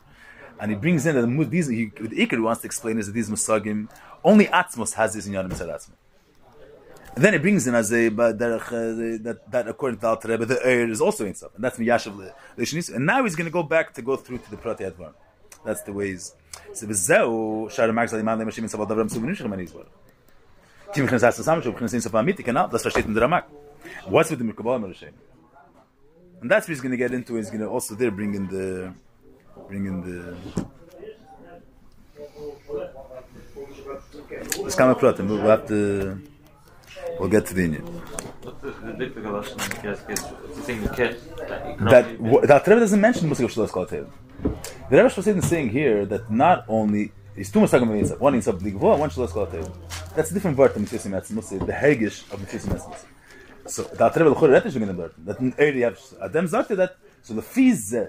And 0.61 0.71
he 0.71 0.77
brings 0.77 1.07
in 1.07 1.15
that 1.17 1.51
these, 1.51 1.69
he, 1.69 1.87
the 1.87 2.27
Iker 2.27 2.43
wants 2.43 2.61
to 2.61 2.67
explain 2.67 2.99
is 2.99 3.07
that 3.07 3.13
these 3.13 3.31
musagim, 3.31 3.89
only 4.23 4.47
Atzmos 4.47 4.93
has 4.95 5.15
this 5.15 5.27
in 5.27 5.33
Yonim 5.33 5.51
Mitzad 5.51 5.69
Atzmos. 5.69 5.93
And 7.15 7.25
then 7.25 7.33
he 7.33 7.39
brings 7.39 7.67
in 7.67 7.75
as 7.75 7.93
a 7.93 8.07
uh, 8.07 8.33
that 8.33 9.41
that 9.51 9.69
according 9.69 9.99
to 10.01 10.07
Alter 10.07 10.29
Rebbe 10.29 10.47
the 10.47 10.65
air 10.65 10.89
is 10.89 11.01
also 11.01 11.27
in 11.27 11.35
stuff, 11.35 11.51
and 11.55 11.65
that's 11.65 11.77
Miyashav 11.77 12.17
le- 12.17 12.33
Leishanis. 12.57 12.95
And 12.95 13.05
now 13.05 13.25
he's 13.25 13.35
going 13.35 13.47
to 13.47 13.51
go 13.51 13.63
back 13.63 13.93
to 13.95 14.03
go 14.03 14.17
through 14.17 14.39
to 14.39 14.51
the 14.51 14.57
Prati 14.57 14.85
Advar. 14.85 15.13
That's 15.65 15.83
the 15.83 15.93
ways. 15.93 16.35
So 16.73 16.87
v'zeu 16.87 17.69
shara 17.69 17.93
max 17.93 18.13
aliman 18.13 18.39
lemashim 18.39 18.59
in 18.59 18.69
sabal 18.69 18.89
davram 18.89 19.11
suvinim 19.11 19.37
shechem 19.37 19.53
ani 19.53 19.67
yizbar. 19.67 19.87
Tim 20.95 21.07
chnes 21.09 21.23
as 21.23 21.37
sam 21.45 21.61
shub 21.61 21.77
chnes 21.77 21.95
in 21.95 22.01
sabal 22.01 22.25
miti 22.25 22.43
kanal. 22.43 22.71
Das 22.71 22.85
versteht 22.85 23.07
in 23.07 23.15
der 23.15 23.23
Ramak. 23.23 23.45
What's 24.07 24.31
with 24.31 24.39
the 24.39 24.45
Merkabah 24.45 24.81
Merushaim? 24.81 25.13
And 26.41 26.51
that's 26.51 26.67
what 26.67 26.73
he's 26.73 26.81
going 26.81 26.93
to 26.93 26.97
get 26.97 27.13
into. 27.13 27.35
He's 27.35 27.51
going 27.51 27.61
to 27.61 27.69
also 27.69 27.95
there 27.95 28.11
bring 28.11 28.35
in 28.35 28.47
the 28.49 28.95
bring 29.69 29.87
in 29.87 30.01
the. 30.01 30.37
Let's 34.63 34.75
come 34.75 34.91
up 34.91 35.03
and 35.03 35.29
we'll 35.29 35.41
have 35.41 35.67
to. 35.69 36.21
We'll 37.21 37.29
get 37.29 37.45
to 37.49 37.55
the 37.55 37.69
the 37.69 37.81
the 38.97 39.39
is 40.09 40.23
the 40.67 40.73
the 40.73 40.93
kid 40.97 41.21
that 41.93 42.05
you 42.19 42.41
that 42.47 42.67
Rebbe 42.67 42.81
doesn't 42.81 42.99
mention 42.99 43.29
Musik 43.29 43.45
of 43.45 43.53
Shlos 43.53 43.69
Kol 43.69 43.85
Teil. 43.85 44.11
The 44.89 44.97
Rebbe 44.97 45.11
Shlosim 45.11 45.37
is 45.37 45.47
saying 45.47 45.69
here 45.69 46.07
that 46.07 46.31
not 46.31 46.65
only 46.67 47.13
is 47.37 47.53
two 47.53 47.59
Musagim 47.59 47.89
Yitzhak, 47.89 48.19
one 48.21 48.33
Yitzhak 48.33 48.59
Bligvo, 48.59 48.93
and 48.93 49.01
one 49.01 49.11
Shlos 49.11 49.33
Kol 49.33 49.47
Teil. 49.49 49.71
That's 50.17 50.31
a 50.31 50.35
different 50.35 50.57
word 50.57 50.73
than 50.73 50.85
Mitzvah 50.85 51.11
Metz 51.11 51.31
Musik, 51.31 51.67
the 51.67 51.75
Hegish 51.75 52.19
of 52.33 52.41
Mitzvah 52.41 52.73
Metz 52.73 52.87
Musik. 52.87 53.11
So 53.67 53.83
that 53.83 54.17
Rebbe 54.17 54.31
L'chor 54.31 54.49
Retish 54.49 54.73
beginning 54.73 54.97
word. 54.97 55.13
That 55.19 55.41
in 55.41 55.53
area 55.59 55.91
have 55.91 55.99
Adem 56.27 56.49
Zakte 56.49 56.75
that 56.75 56.97
so 57.21 57.35
the 57.35 57.43
fees 57.43 57.93
uh, 57.93 58.09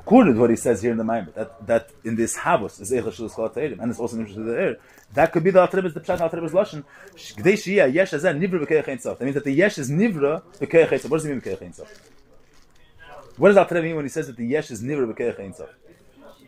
according 0.00 0.34
to 0.34 0.40
what 0.40 0.50
he 0.50 0.56
says 0.56 0.80
here 0.82 0.92
in 0.92 0.98
the 0.98 1.04
Maimer 1.04 1.32
that 1.34 1.66
that 1.66 1.90
in 2.04 2.16
this 2.16 2.36
Havos 2.36 2.80
is 2.80 2.90
Eichel 2.90 3.32
Kol 3.32 3.50
Teil 3.50 3.78
and 3.80 3.90
it's 3.90 4.00
also 4.00 4.16
an 4.16 4.20
interest 4.22 4.38
in 4.38 4.46
the 4.46 4.58
air. 4.58 4.76
That 5.14 5.32
could 5.32 5.44
be 5.44 5.50
the 5.50 5.68
Rebbe's 5.72 5.94
the 5.94 6.00
Pshat 6.00 6.32
Rebbe's 6.32 6.52
Lashon. 6.52 6.84
Gdei 7.14 7.54
Shia 7.62 7.92
Yesh 7.92 8.14
Azan 8.14 8.40
Nivra 8.40 8.64
B'Keich 8.64 8.88
Ein 8.88 8.98
Sof. 8.98 9.18
That 9.18 9.24
means 9.24 9.34
that 9.34 9.44
the 9.44 9.52
Yesh 9.52 9.78
is 9.78 9.90
Nivra 9.90 10.42
B'Keich 10.60 10.92
Ein 10.92 10.98
Sof. 11.00 11.10
What 11.10 11.18
does 11.18 11.26
it 11.26 11.30
mean 11.30 11.40
B'Keich 11.40 11.62
Ein 11.62 11.72
Sof? 11.72 11.88
What 13.36 13.54
does 13.54 13.70
Rebbe 13.70 13.82
mean 13.82 13.96
when 13.96 14.04
he 14.04 14.08
says 14.08 14.26
that 14.28 14.36
the 14.36 14.46
Yesh 14.46 14.70
is 14.70 14.82
Nivra 14.82 15.12
B'Keich 15.12 15.38
Ein 15.38 15.52
Sof? 15.52 15.68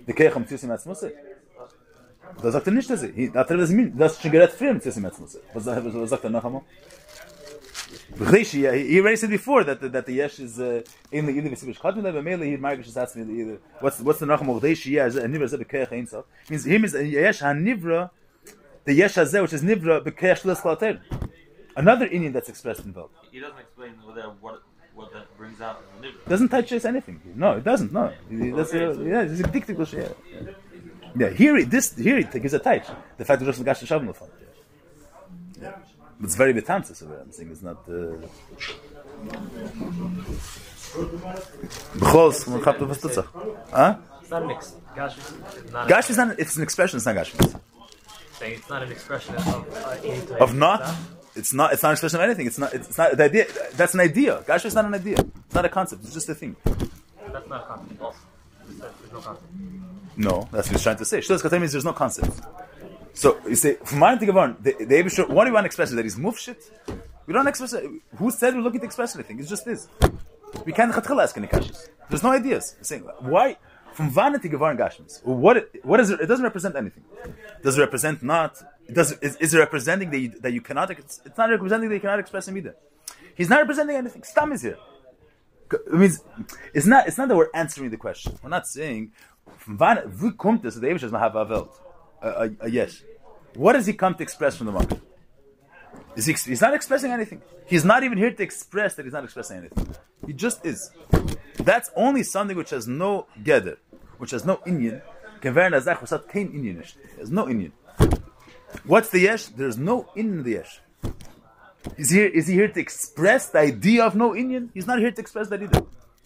The 0.06 0.12
Keich 0.12 0.34
Am 0.34 0.44
Tzusim 0.46 0.70
Atzmusik? 0.70 1.12
Das 2.42 2.52
sagt 2.54 2.66
er 2.66 2.72
nicht, 2.72 2.88
dass 2.88 3.02
er. 3.02 3.10
Alter 3.34 3.58
Rebbe 3.58 3.72
mean, 3.72 3.96
das 3.98 4.20
schon 4.20 4.30
gerät 4.30 4.58
mit 4.60 4.82
Tzusim 4.82 5.04
Atzmusik. 5.04 5.42
Was 5.52 5.64
sagt 5.64 6.24
er 6.24 6.30
noch 6.30 6.44
einmal? 6.44 6.62
He 8.18 9.00
already 9.00 9.16
said 9.16 9.30
before 9.30 9.64
that 9.64 9.80
the, 9.80 9.88
that 9.88 10.04
the 10.06 10.12
yesh 10.12 10.38
is 10.38 10.60
uh, 10.60 10.82
in 11.10 11.26
the 11.26 11.32
either 11.32 11.48
v'sibish 11.48 11.78
chadmin 11.78 12.02
lev 12.04 12.22
mele 12.22 12.42
he 12.42 12.56
margish 12.58 12.86
is 12.86 12.96
asking 12.96 13.30
either 13.40 13.58
what's 13.80 14.00
what's 14.00 14.18
the 14.18 14.26
nacham 14.26 14.54
of 14.54 14.62
B'chleishi 14.62 14.90
yeah 14.92 15.08
nivra 15.08 15.48
zeh 15.48 15.64
b'keach 15.64 15.92
ein 15.92 16.06
sof 16.06 16.24
means 16.50 16.64
him 16.66 16.84
is 16.84 16.94
a 16.94 17.06
yesh 17.06 17.40
hanivra 17.40 18.10
the 18.84 18.92
yesh 18.92 19.14
hazeh 19.14 19.40
which 19.40 19.54
is 19.54 19.62
nivra 19.62 20.04
b'keach 20.04 20.42
shlis 20.42 20.60
klater 20.60 21.00
another 21.74 22.06
Indian 22.06 22.32
that's 22.34 22.50
expressed 22.50 22.84
in 22.84 22.92
Vel 22.92 23.10
He 23.30 23.40
doesn't 23.40 23.58
explain 23.58 23.92
whether 24.04 24.24
what 24.40 24.62
what 24.94 25.10
that 25.14 25.34
brings 25.38 25.62
out 25.62 25.82
in 25.96 26.02
the 26.02 26.08
nibra. 26.08 26.28
doesn't 26.28 26.48
touch 26.50 26.70
us 26.74 26.84
anything. 26.84 27.18
No 27.34 27.52
it 27.52 27.64
doesn't 27.64 27.92
no. 27.94 28.12
That's 28.30 28.74
a, 28.74 28.78
yeah 29.12 29.22
it's 29.22 29.40
a 29.40 29.44
dictic 29.44 29.78
yeah 29.92 30.08
yeah. 30.30 30.50
yeah 31.16 31.30
here 31.30 31.56
it- 31.56 31.70
this 31.70 31.96
here 31.96 32.18
it 32.18 32.30
gives 32.30 32.52
a 32.52 32.58
touch 32.58 32.88
the 33.16 33.24
fact 33.24 33.40
that 33.40 33.46
just 33.46 33.64
gash 33.64 33.80
shavim 33.84 34.14
but 36.22 36.28
it's 36.28 36.36
very 36.36 36.54
betanzas 36.54 37.02
over 37.02 37.18
I'm 37.20 37.32
saying 37.32 37.50
it's 37.50 37.62
not 37.62 37.78
uh, 37.88 38.14
B'chol, 41.98 42.48
man 42.48 42.62
chapt 42.62 42.80
was. 42.80 43.16
Huh? 43.72 43.96
It's 44.20 44.30
not 44.30 44.42
an 44.44 44.50
ex- 44.52 44.74
Gash 44.94 45.18
is 45.18 45.72
not 45.72 45.88
Gash 45.88 46.10
is 46.10 46.16
not, 46.16 46.38
it's 46.38 46.56
an 46.56 46.62
expression, 46.62 46.96
it's 46.98 47.06
not 47.06 47.16
gash. 47.16 47.32
saying 48.38 48.54
it's 48.54 48.68
not 48.68 48.84
an 48.84 48.92
expression 48.92 49.34
of 49.34 49.46
uh, 49.50 50.44
Of 50.44 50.54
not, 50.54 50.94
it's 51.34 51.52
not, 51.52 51.72
it's 51.72 51.82
not 51.82 51.88
an 51.88 51.92
expression 51.94 52.20
of 52.20 52.24
anything. 52.24 52.46
It's 52.46 52.58
not, 52.58 52.72
it's 52.72 52.96
not, 52.96 53.16
the 53.16 53.24
idea, 53.24 53.46
that's 53.72 53.94
an 53.94 54.00
idea. 54.00 54.44
Gash 54.46 54.64
is 54.66 54.76
not 54.76 54.84
an 54.84 54.94
idea. 54.94 55.16
It's 55.18 55.54
not 55.56 55.64
a 55.64 55.68
concept, 55.68 56.04
it's 56.04 56.14
just 56.14 56.28
a 56.28 56.36
thing. 56.36 56.54
That's 57.32 57.48
not 57.48 57.64
a 57.64 57.66
concept. 57.66 58.00
Also, 58.00 58.18
there's 58.68 59.12
no 59.12 59.20
concept. 59.20 59.52
No, 60.16 60.48
that's 60.52 60.68
what 60.68 60.76
he's 60.76 60.82
trying 60.84 60.98
to 60.98 61.04
say. 61.04 61.18
Shlos 61.18 61.42
Katem 61.42 61.58
means 61.58 61.72
there's 61.72 61.84
no 61.84 61.92
concept. 61.92 62.38
So, 63.14 63.38
you 63.46 63.54
say, 63.54 63.74
from 63.74 64.00
to 64.00 64.26
Gavon, 64.26 64.62
the, 64.62 64.72
the 64.78 64.94
Eibishter, 64.94 65.28
what 65.28 65.44
do 65.44 65.50
you 65.50 65.54
want 65.54 65.64
to 65.64 65.66
express? 65.66 65.90
That 65.90 66.04
he's 66.04 66.16
mufshit? 66.16 66.70
We 67.26 67.34
don't 67.34 67.46
express 67.46 67.72
it. 67.74 67.84
Who 68.16 68.30
said 68.30 68.54
we're 68.54 68.62
looking 68.62 68.80
to 68.80 68.86
express 68.86 69.14
anything? 69.14 69.38
It's 69.38 69.48
just 69.48 69.64
this. 69.64 69.88
We 70.64 70.72
can't 70.72 70.92
ask 70.94 71.36
any 71.36 71.46
kashas. 71.46 71.88
There's 72.08 72.22
no 72.22 72.30
ideas. 72.30 72.76
Saying, 72.80 73.02
why? 73.20 73.56
From 73.92 74.10
vanity 74.10 74.48
Gavon 74.48 74.78
Gashmis. 74.78 75.24
What, 75.24 75.70
what 75.82 76.00
is 76.00 76.10
it? 76.10 76.20
It 76.20 76.26
doesn't 76.26 76.42
represent 76.42 76.76
anything. 76.76 77.04
Does 77.62 77.76
it 77.76 77.80
represent 77.80 78.22
not? 78.22 78.62
Does, 78.90 79.12
is, 79.20 79.36
is 79.36 79.54
it 79.54 79.58
representing 79.58 80.10
that 80.10 80.18
you, 80.18 80.28
that 80.40 80.52
you 80.52 80.62
cannot, 80.62 80.90
it's, 80.90 81.20
it's 81.24 81.36
not 81.36 81.50
representing 81.50 81.90
that 81.90 81.94
you 81.96 82.00
cannot 82.00 82.18
express 82.18 82.48
him 82.48 82.56
either. 82.56 82.74
He's 83.34 83.50
not 83.50 83.60
representing 83.60 83.96
anything. 83.96 84.22
Stam 84.22 84.52
is 84.52 84.62
here. 84.62 84.78
It 85.72 85.92
means 85.92 86.22
it's 86.74 86.86
not. 86.86 87.06
It's 87.06 87.16
not 87.16 87.28
that 87.28 87.36
we're 87.36 87.50
answering 87.54 87.90
the 87.90 87.96
question. 87.96 88.38
We're 88.42 88.50
not 88.50 88.66
saying 88.66 89.12
from 89.56 89.78
wann 89.78 89.98
wie 90.06 90.32
kommt 90.32 90.64
es, 90.66 90.78
der 90.78 90.90
Eibishter 90.90 91.06
ist 91.06 91.14
have 91.14 91.34
a 91.34 91.48
Welt, 91.48 91.80
a, 92.22 92.28
a, 92.28 92.50
a 92.60 92.70
yes. 92.70 93.02
What 93.54 93.74
does 93.74 93.86
he 93.86 93.92
come 93.92 94.14
to 94.14 94.22
express 94.22 94.56
from 94.56 94.66
the 94.66 94.72
market? 94.72 95.00
Is 96.16 96.26
he, 96.26 96.32
he's 96.32 96.60
not 96.60 96.74
expressing 96.74 97.10
anything. 97.10 97.42
He's 97.66 97.84
not 97.84 98.02
even 98.02 98.18
here 98.18 98.32
to 98.32 98.42
express 98.42 98.94
that 98.96 99.04
he's 99.04 99.12
not 99.12 99.24
expressing 99.24 99.58
anything. 99.58 99.94
He 100.26 100.32
just 100.32 100.64
is. 100.64 100.90
That's 101.56 101.90
only 101.96 102.22
something 102.22 102.56
which 102.56 102.70
has 102.70 102.86
no 102.86 103.26
gather, 103.42 103.78
which 104.18 104.30
has 104.32 104.44
no 104.44 104.60
Indian. 104.66 105.02
There's 105.40 107.30
no 107.30 107.48
Indian. 107.48 107.72
What's 108.84 109.10
the 109.10 109.20
yesh? 109.20 109.46
There's 109.46 109.78
no 109.78 110.10
in 110.14 110.42
the 110.42 110.52
yesh. 110.52 110.80
Is 111.96 112.10
he, 112.10 112.20
is 112.20 112.46
he 112.46 112.54
here 112.54 112.68
to 112.68 112.80
express 112.80 113.48
the 113.48 113.58
idea 113.58 114.04
of 114.04 114.14
no 114.14 114.36
Indian? 114.36 114.70
He's 114.72 114.86
not 114.86 114.98
here 114.98 115.10
to 115.10 115.20
express 115.20 115.48
that 115.48 115.62
either. 115.62 115.82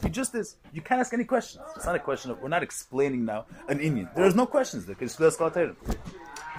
He 0.06 0.12
just 0.12 0.34
is. 0.36 0.56
You 0.72 0.82
can't 0.82 1.00
ask 1.00 1.12
any 1.12 1.24
questions. 1.24 1.64
It's 1.74 1.84
not 1.84 1.96
a 1.96 1.98
question 1.98 2.30
of, 2.30 2.40
we're 2.40 2.48
not 2.48 2.62
explaining 2.62 3.24
now 3.24 3.46
an 3.68 3.80
Indian. 3.80 4.08
There 4.14 4.24
is 4.24 4.36
no 4.36 4.46
questions 4.46 4.86
there, 4.86 4.94
because 4.94 5.18
it's. 5.20 5.36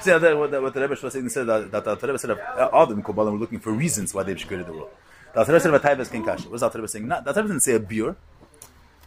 See 0.02 0.12
what, 0.12 0.20
the- 0.52 0.62
what 0.62 0.74
the 0.74 0.82
Rebbe 0.82 0.95
was 1.02 1.14
saying, 1.14 1.30
said 1.30 1.48
that, 1.48 1.72
that 1.72 1.84
the 1.86 2.08
Rebbe 2.08 2.20
said 2.20 2.32
of 2.32 2.39
uh, 2.39 2.70
all 2.74 2.86
the 2.86 3.02
Kabbalah 3.02 3.32
were 3.32 3.38
looking 3.38 3.60
for 3.60 3.72
reasons 3.72 4.14
why 4.14 4.24
they 4.24 4.36
created 4.36 4.68
the 4.68 4.74
world. 4.74 4.89
The 5.34 5.45
Rebbe 5.45 5.60
said 5.62 5.74
about 5.74 5.84
Taivas 5.84 6.12
King 6.12 6.26
Kasha. 6.26 6.43
What 6.43 6.52
was 6.52 6.62
the 6.62 6.70
Rebbe 6.70 6.88
saying? 6.89 7.08
Not, 7.08 7.24
the 7.24 7.34
Rebbe 7.34 7.48
didn't 7.48 7.64
say 7.64 7.76
a 7.76 7.80
beer. 7.80 8.18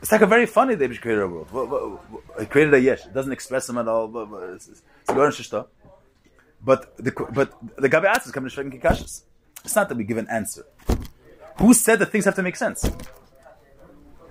It's 0.01 0.11
like 0.11 0.23
a 0.23 0.27
very 0.27 0.47
funny 0.47 0.75
they 0.75 0.89
created 0.89 1.23
a 1.23 1.29
world. 1.29 2.01
It 2.39 2.49
created 2.49 2.73
a 2.73 2.81
yesh. 2.81 3.05
It 3.05 3.13
doesn't 3.13 3.33
express 3.33 3.67
them 3.67 3.77
at 3.77 3.87
all. 3.87 4.09
But, 4.09 4.27
the 6.97 7.13
but 7.33 7.53
the 7.77 7.89
Gabi 7.91 8.27
is 8.27 8.33
coming 8.33 8.51
to 8.51 8.57
Shvekin 8.57 8.81
Kikashis. 8.81 9.23
It's 9.65 9.77
not 9.77 9.89
that 9.91 9.99
we 9.99 10.05
give 10.05 10.17
an 10.17 10.29
answer. 10.31 10.65
Who 11.59 11.75
said 11.75 11.99
that 11.99 12.11
things 12.11 12.25
have 12.25 12.37
to 12.37 12.43
make 12.43 12.57
sense? 12.57 12.91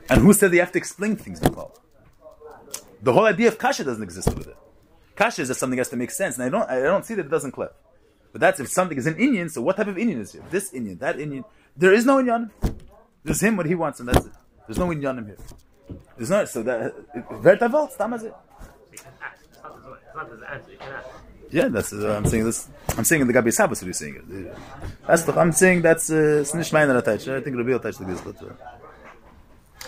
And 0.10 0.22
who 0.22 0.34
said 0.34 0.52
they 0.52 0.58
have 0.58 0.72
to 0.72 0.78
explain 0.78 1.16
things 1.16 1.40
before? 1.40 1.72
The 3.02 3.14
whole 3.14 3.26
idea 3.26 3.48
of 3.48 3.58
kasha 3.58 3.84
doesn't 3.84 4.04
exist 4.04 4.28
with 4.36 4.48
it. 4.48 4.58
Kasha 5.16 5.42
is 5.42 5.48
that 5.50 5.56
something 5.56 5.78
has 5.78 5.90
to 5.90 5.96
make 5.96 6.12
sense, 6.12 6.38
and 6.38 6.44
I 6.44 6.50
don't 6.50 6.70
I 6.70 6.82
don't 6.82 7.06
see 7.06 7.14
that 7.16 7.26
it 7.26 7.30
doesn't 7.30 7.52
clip. 7.52 7.76
But 8.32 8.42
that's 8.42 8.60
if 8.60 8.68
something 8.70 8.98
is 8.98 9.08
an 9.08 9.18
Indian, 9.18 9.50
so 9.50 9.62
what 9.62 9.78
type 9.78 9.88
of 9.88 9.98
Indian 9.98 10.22
is 10.22 10.34
here? 10.34 10.44
This 10.50 10.74
Indian, 10.74 10.98
that 11.00 11.20
Indian. 11.20 11.44
There 11.76 11.94
is 11.94 12.06
no 12.06 12.20
Indian. 12.20 12.52
There's 13.24 13.42
him 13.42 13.58
what 13.58 13.66
he 13.66 13.76
wants, 13.76 14.00
and 14.00 14.10
that's 14.10 14.26
it. 14.26 14.32
There's 14.68 14.78
no 14.78 14.92
Indian 14.92 15.26
here. 15.26 15.38
There's 16.18 16.30
not 16.30 16.50
so 16.50 16.64
that 16.64 16.94
very 17.32 17.58
tavalt, 17.58 17.92
stam 17.92 18.14
it. 18.14 18.34
Yeah, 21.52 21.68
that's 21.68 21.94
uh, 21.94 22.16
I'm 22.16 22.26
saying 22.26 22.46
this. 22.46 22.68
I'm 22.98 23.04
saying 23.04 23.22
in 23.22 23.28
the 23.28 23.34
Gabi 23.34 23.52
Sabbas, 23.52 23.84
you're 23.84 23.94
saying. 23.94 24.52
That's 25.08 25.24
the, 25.24 25.34
I'm 25.40 25.52
saying 25.52 25.82
that's 25.82 26.12
uh, 26.12 26.42
it's 26.42 26.54
nicht 26.54 26.72
meine 26.74 26.92
Attach. 26.92 27.28
I 27.28 27.42
think 27.42 27.58
Rabbi 27.58 27.78
touched 27.80 28.06
this, 28.06 28.22
but 28.22 28.36
uh, 28.44 28.54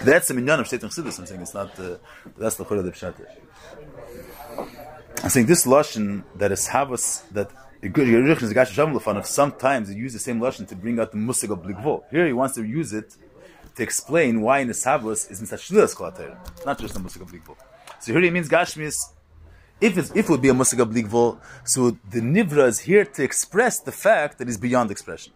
that's 0.03 0.27
the 0.27 0.33
minyan 0.33 0.59
of 0.59 0.67
State 0.67 0.81
Chassidus. 0.81 1.19
I'm 1.19 1.25
saying 1.25 1.41
it's 1.41 1.53
not. 1.53 1.79
Uh, 1.79 1.97
that's 2.37 2.55
the 2.55 2.65
Chorah 2.65 2.83
the 2.83 2.91
Pshat. 2.91 3.15
I'm 5.23 5.29
saying 5.29 5.45
this 5.45 5.65
lashon 5.65 6.23
that 6.35 6.51
is 6.51 6.67
havas 6.67 7.23
that 7.31 7.51
is 7.81 7.91
lefanav. 7.91 9.25
Sometimes 9.25 9.93
you 9.93 10.01
use 10.01 10.13
the 10.13 10.19
same 10.19 10.39
lashon 10.39 10.67
to 10.67 10.75
bring 10.75 10.99
out 10.99 11.11
the 11.11 11.17
musig 11.17 11.51
of 11.51 11.59
bligvo. 11.63 12.03
Here 12.11 12.25
he 12.25 12.33
wants 12.33 12.55
to 12.55 12.63
use 12.63 12.93
it 12.93 13.15
to 13.75 13.83
explain 13.83 14.41
why 14.41 14.59
in 14.59 14.67
the 14.67 14.73
havas 14.73 15.29
is 15.29 15.39
mitzvah 15.41 15.57
shlilas 15.57 15.95
kolater, 15.95 16.37
not 16.65 16.79
just 16.79 16.93
the 16.93 16.99
musig 16.99 17.21
of 17.21 17.31
bligvo. 17.31 17.55
So 17.99 18.13
here 18.13 18.21
he 18.21 18.31
means 18.31 18.49
gashmis 18.49 18.95
if 19.81 19.97
it's, 19.97 20.11
if 20.11 20.25
it 20.25 20.29
would 20.29 20.41
be 20.41 20.49
a 20.49 20.53
musig 20.53 20.79
obligvo, 20.79 21.39
so 21.63 21.97
the 22.11 22.21
nivra 22.21 22.67
is 22.67 22.79
here 22.81 23.03
to 23.03 23.23
express 23.23 23.79
the 23.79 23.91
fact 23.91 24.37
that 24.37 24.47
he's 24.47 24.57
beyond 24.57 24.91
expression. 24.91 25.33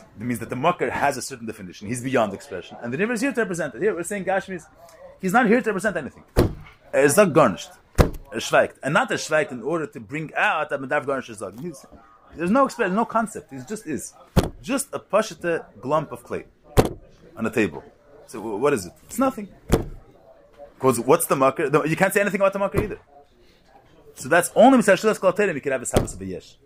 It 0.00 0.24
means 0.24 0.40
that 0.40 0.50
the 0.50 0.56
mucker 0.56 0.90
has 0.90 1.16
a 1.16 1.22
certain 1.22 1.46
definition. 1.46 1.88
He's 1.88 2.02
beyond 2.02 2.32
expression, 2.32 2.76
and 2.82 2.92
the 2.92 2.98
nivra 2.98 3.12
is 3.12 3.20
here 3.20 3.32
to 3.32 3.40
represent 3.40 3.74
it. 3.74 3.82
Here 3.82 3.94
we're 3.94 4.02
saying 4.02 4.24
Gashmi 4.24 4.54
is 4.56 4.66
he's 5.20 5.32
not 5.32 5.46
here 5.46 5.60
to 5.60 5.70
represent 5.70 5.96
anything. 5.96 6.24
It's 6.92 7.16
not 7.16 7.32
garnished. 7.32 7.70
Schweigt, 8.32 8.76
and 8.82 8.94
not 8.94 9.10
er 9.10 9.14
schweigt 9.14 9.52
in 9.52 9.62
order 9.62 9.86
to 9.86 10.00
bring 10.00 10.32
out 10.34 10.70
that 10.70 10.80
medav 10.80 11.06
garnish. 11.06 11.28
There's 12.36 12.50
no 12.50 12.64
expression, 12.64 12.94
no 12.94 13.04
concept. 13.04 13.52
He 13.52 13.58
just 13.68 13.86
is, 13.86 14.12
just 14.60 14.88
a 14.92 14.98
pashita 14.98 15.64
glump 15.80 16.10
of 16.10 16.24
clay 16.24 16.46
on 17.36 17.46
a 17.46 17.50
table. 17.50 17.84
So 18.26 18.40
what 18.40 18.72
is 18.72 18.86
it? 18.86 18.92
It's 19.04 19.18
nothing. 19.18 19.48
Because 20.74 20.98
what's 21.00 21.26
the 21.26 21.36
marker? 21.36 21.64
You 21.86 21.96
can't 21.96 22.12
say 22.12 22.20
anything 22.20 22.40
about 22.40 22.52
the 22.52 22.58
marker 22.58 22.82
either. 22.82 22.98
So 24.16 24.28
that's 24.28 24.50
only 24.54 24.78
Mr. 24.78 24.94
Shilas 24.94 25.18
Kalaterim 25.18 25.54
you 25.54 25.60
can 25.60 25.72
have 25.72 25.82
a 25.82 25.86
Sabbath 25.86 26.14
of 26.14 26.20
a 26.20 26.24
Yesh, 26.24 26.56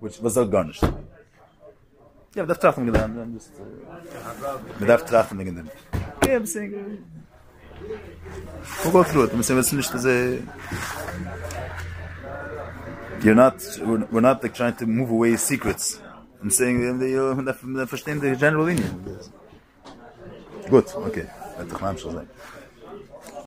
which 0.00 0.18
was 0.18 0.36
not 0.36 0.50
garnished. 0.50 0.84
Ja, 2.36 2.44
da 2.44 2.54
treffen 2.54 2.82
äh, 2.82 2.92
wir 2.92 3.00
dann. 3.00 3.40
Wir 4.78 4.86
darf 4.86 5.04
treffen 5.06 5.38
wir 5.38 5.46
dann. 5.46 5.70
Ja, 6.28 6.38
bis 6.38 6.54
ich. 6.54 6.72
Wo 8.84 8.90
geht's 8.90 9.14
los? 9.14 9.32
Müssen 9.32 9.42
sind 9.42 9.58
es 9.58 9.72
nicht 9.72 9.94
diese 9.94 10.10
äh, 10.10 10.42
You're 13.22 13.34
not 13.34 13.54
we're 14.12 14.20
not 14.20 14.42
like 14.42 14.54
trying 14.54 14.76
to 14.76 14.86
move 14.86 15.10
away 15.10 15.36
secrets. 15.36 16.00
I'm 16.42 16.50
saying 16.50 16.82
in 16.82 16.98
the 16.98 17.08
you 17.08 17.30
understand 17.30 18.20
the 18.20 18.36
general 18.36 18.66
linear. 18.66 18.90
Gut, 20.68 20.94
okay. 20.94 21.26
Da 21.56 21.64
treffen 21.64 21.92
wir 21.92 21.98
schon. 21.98 22.28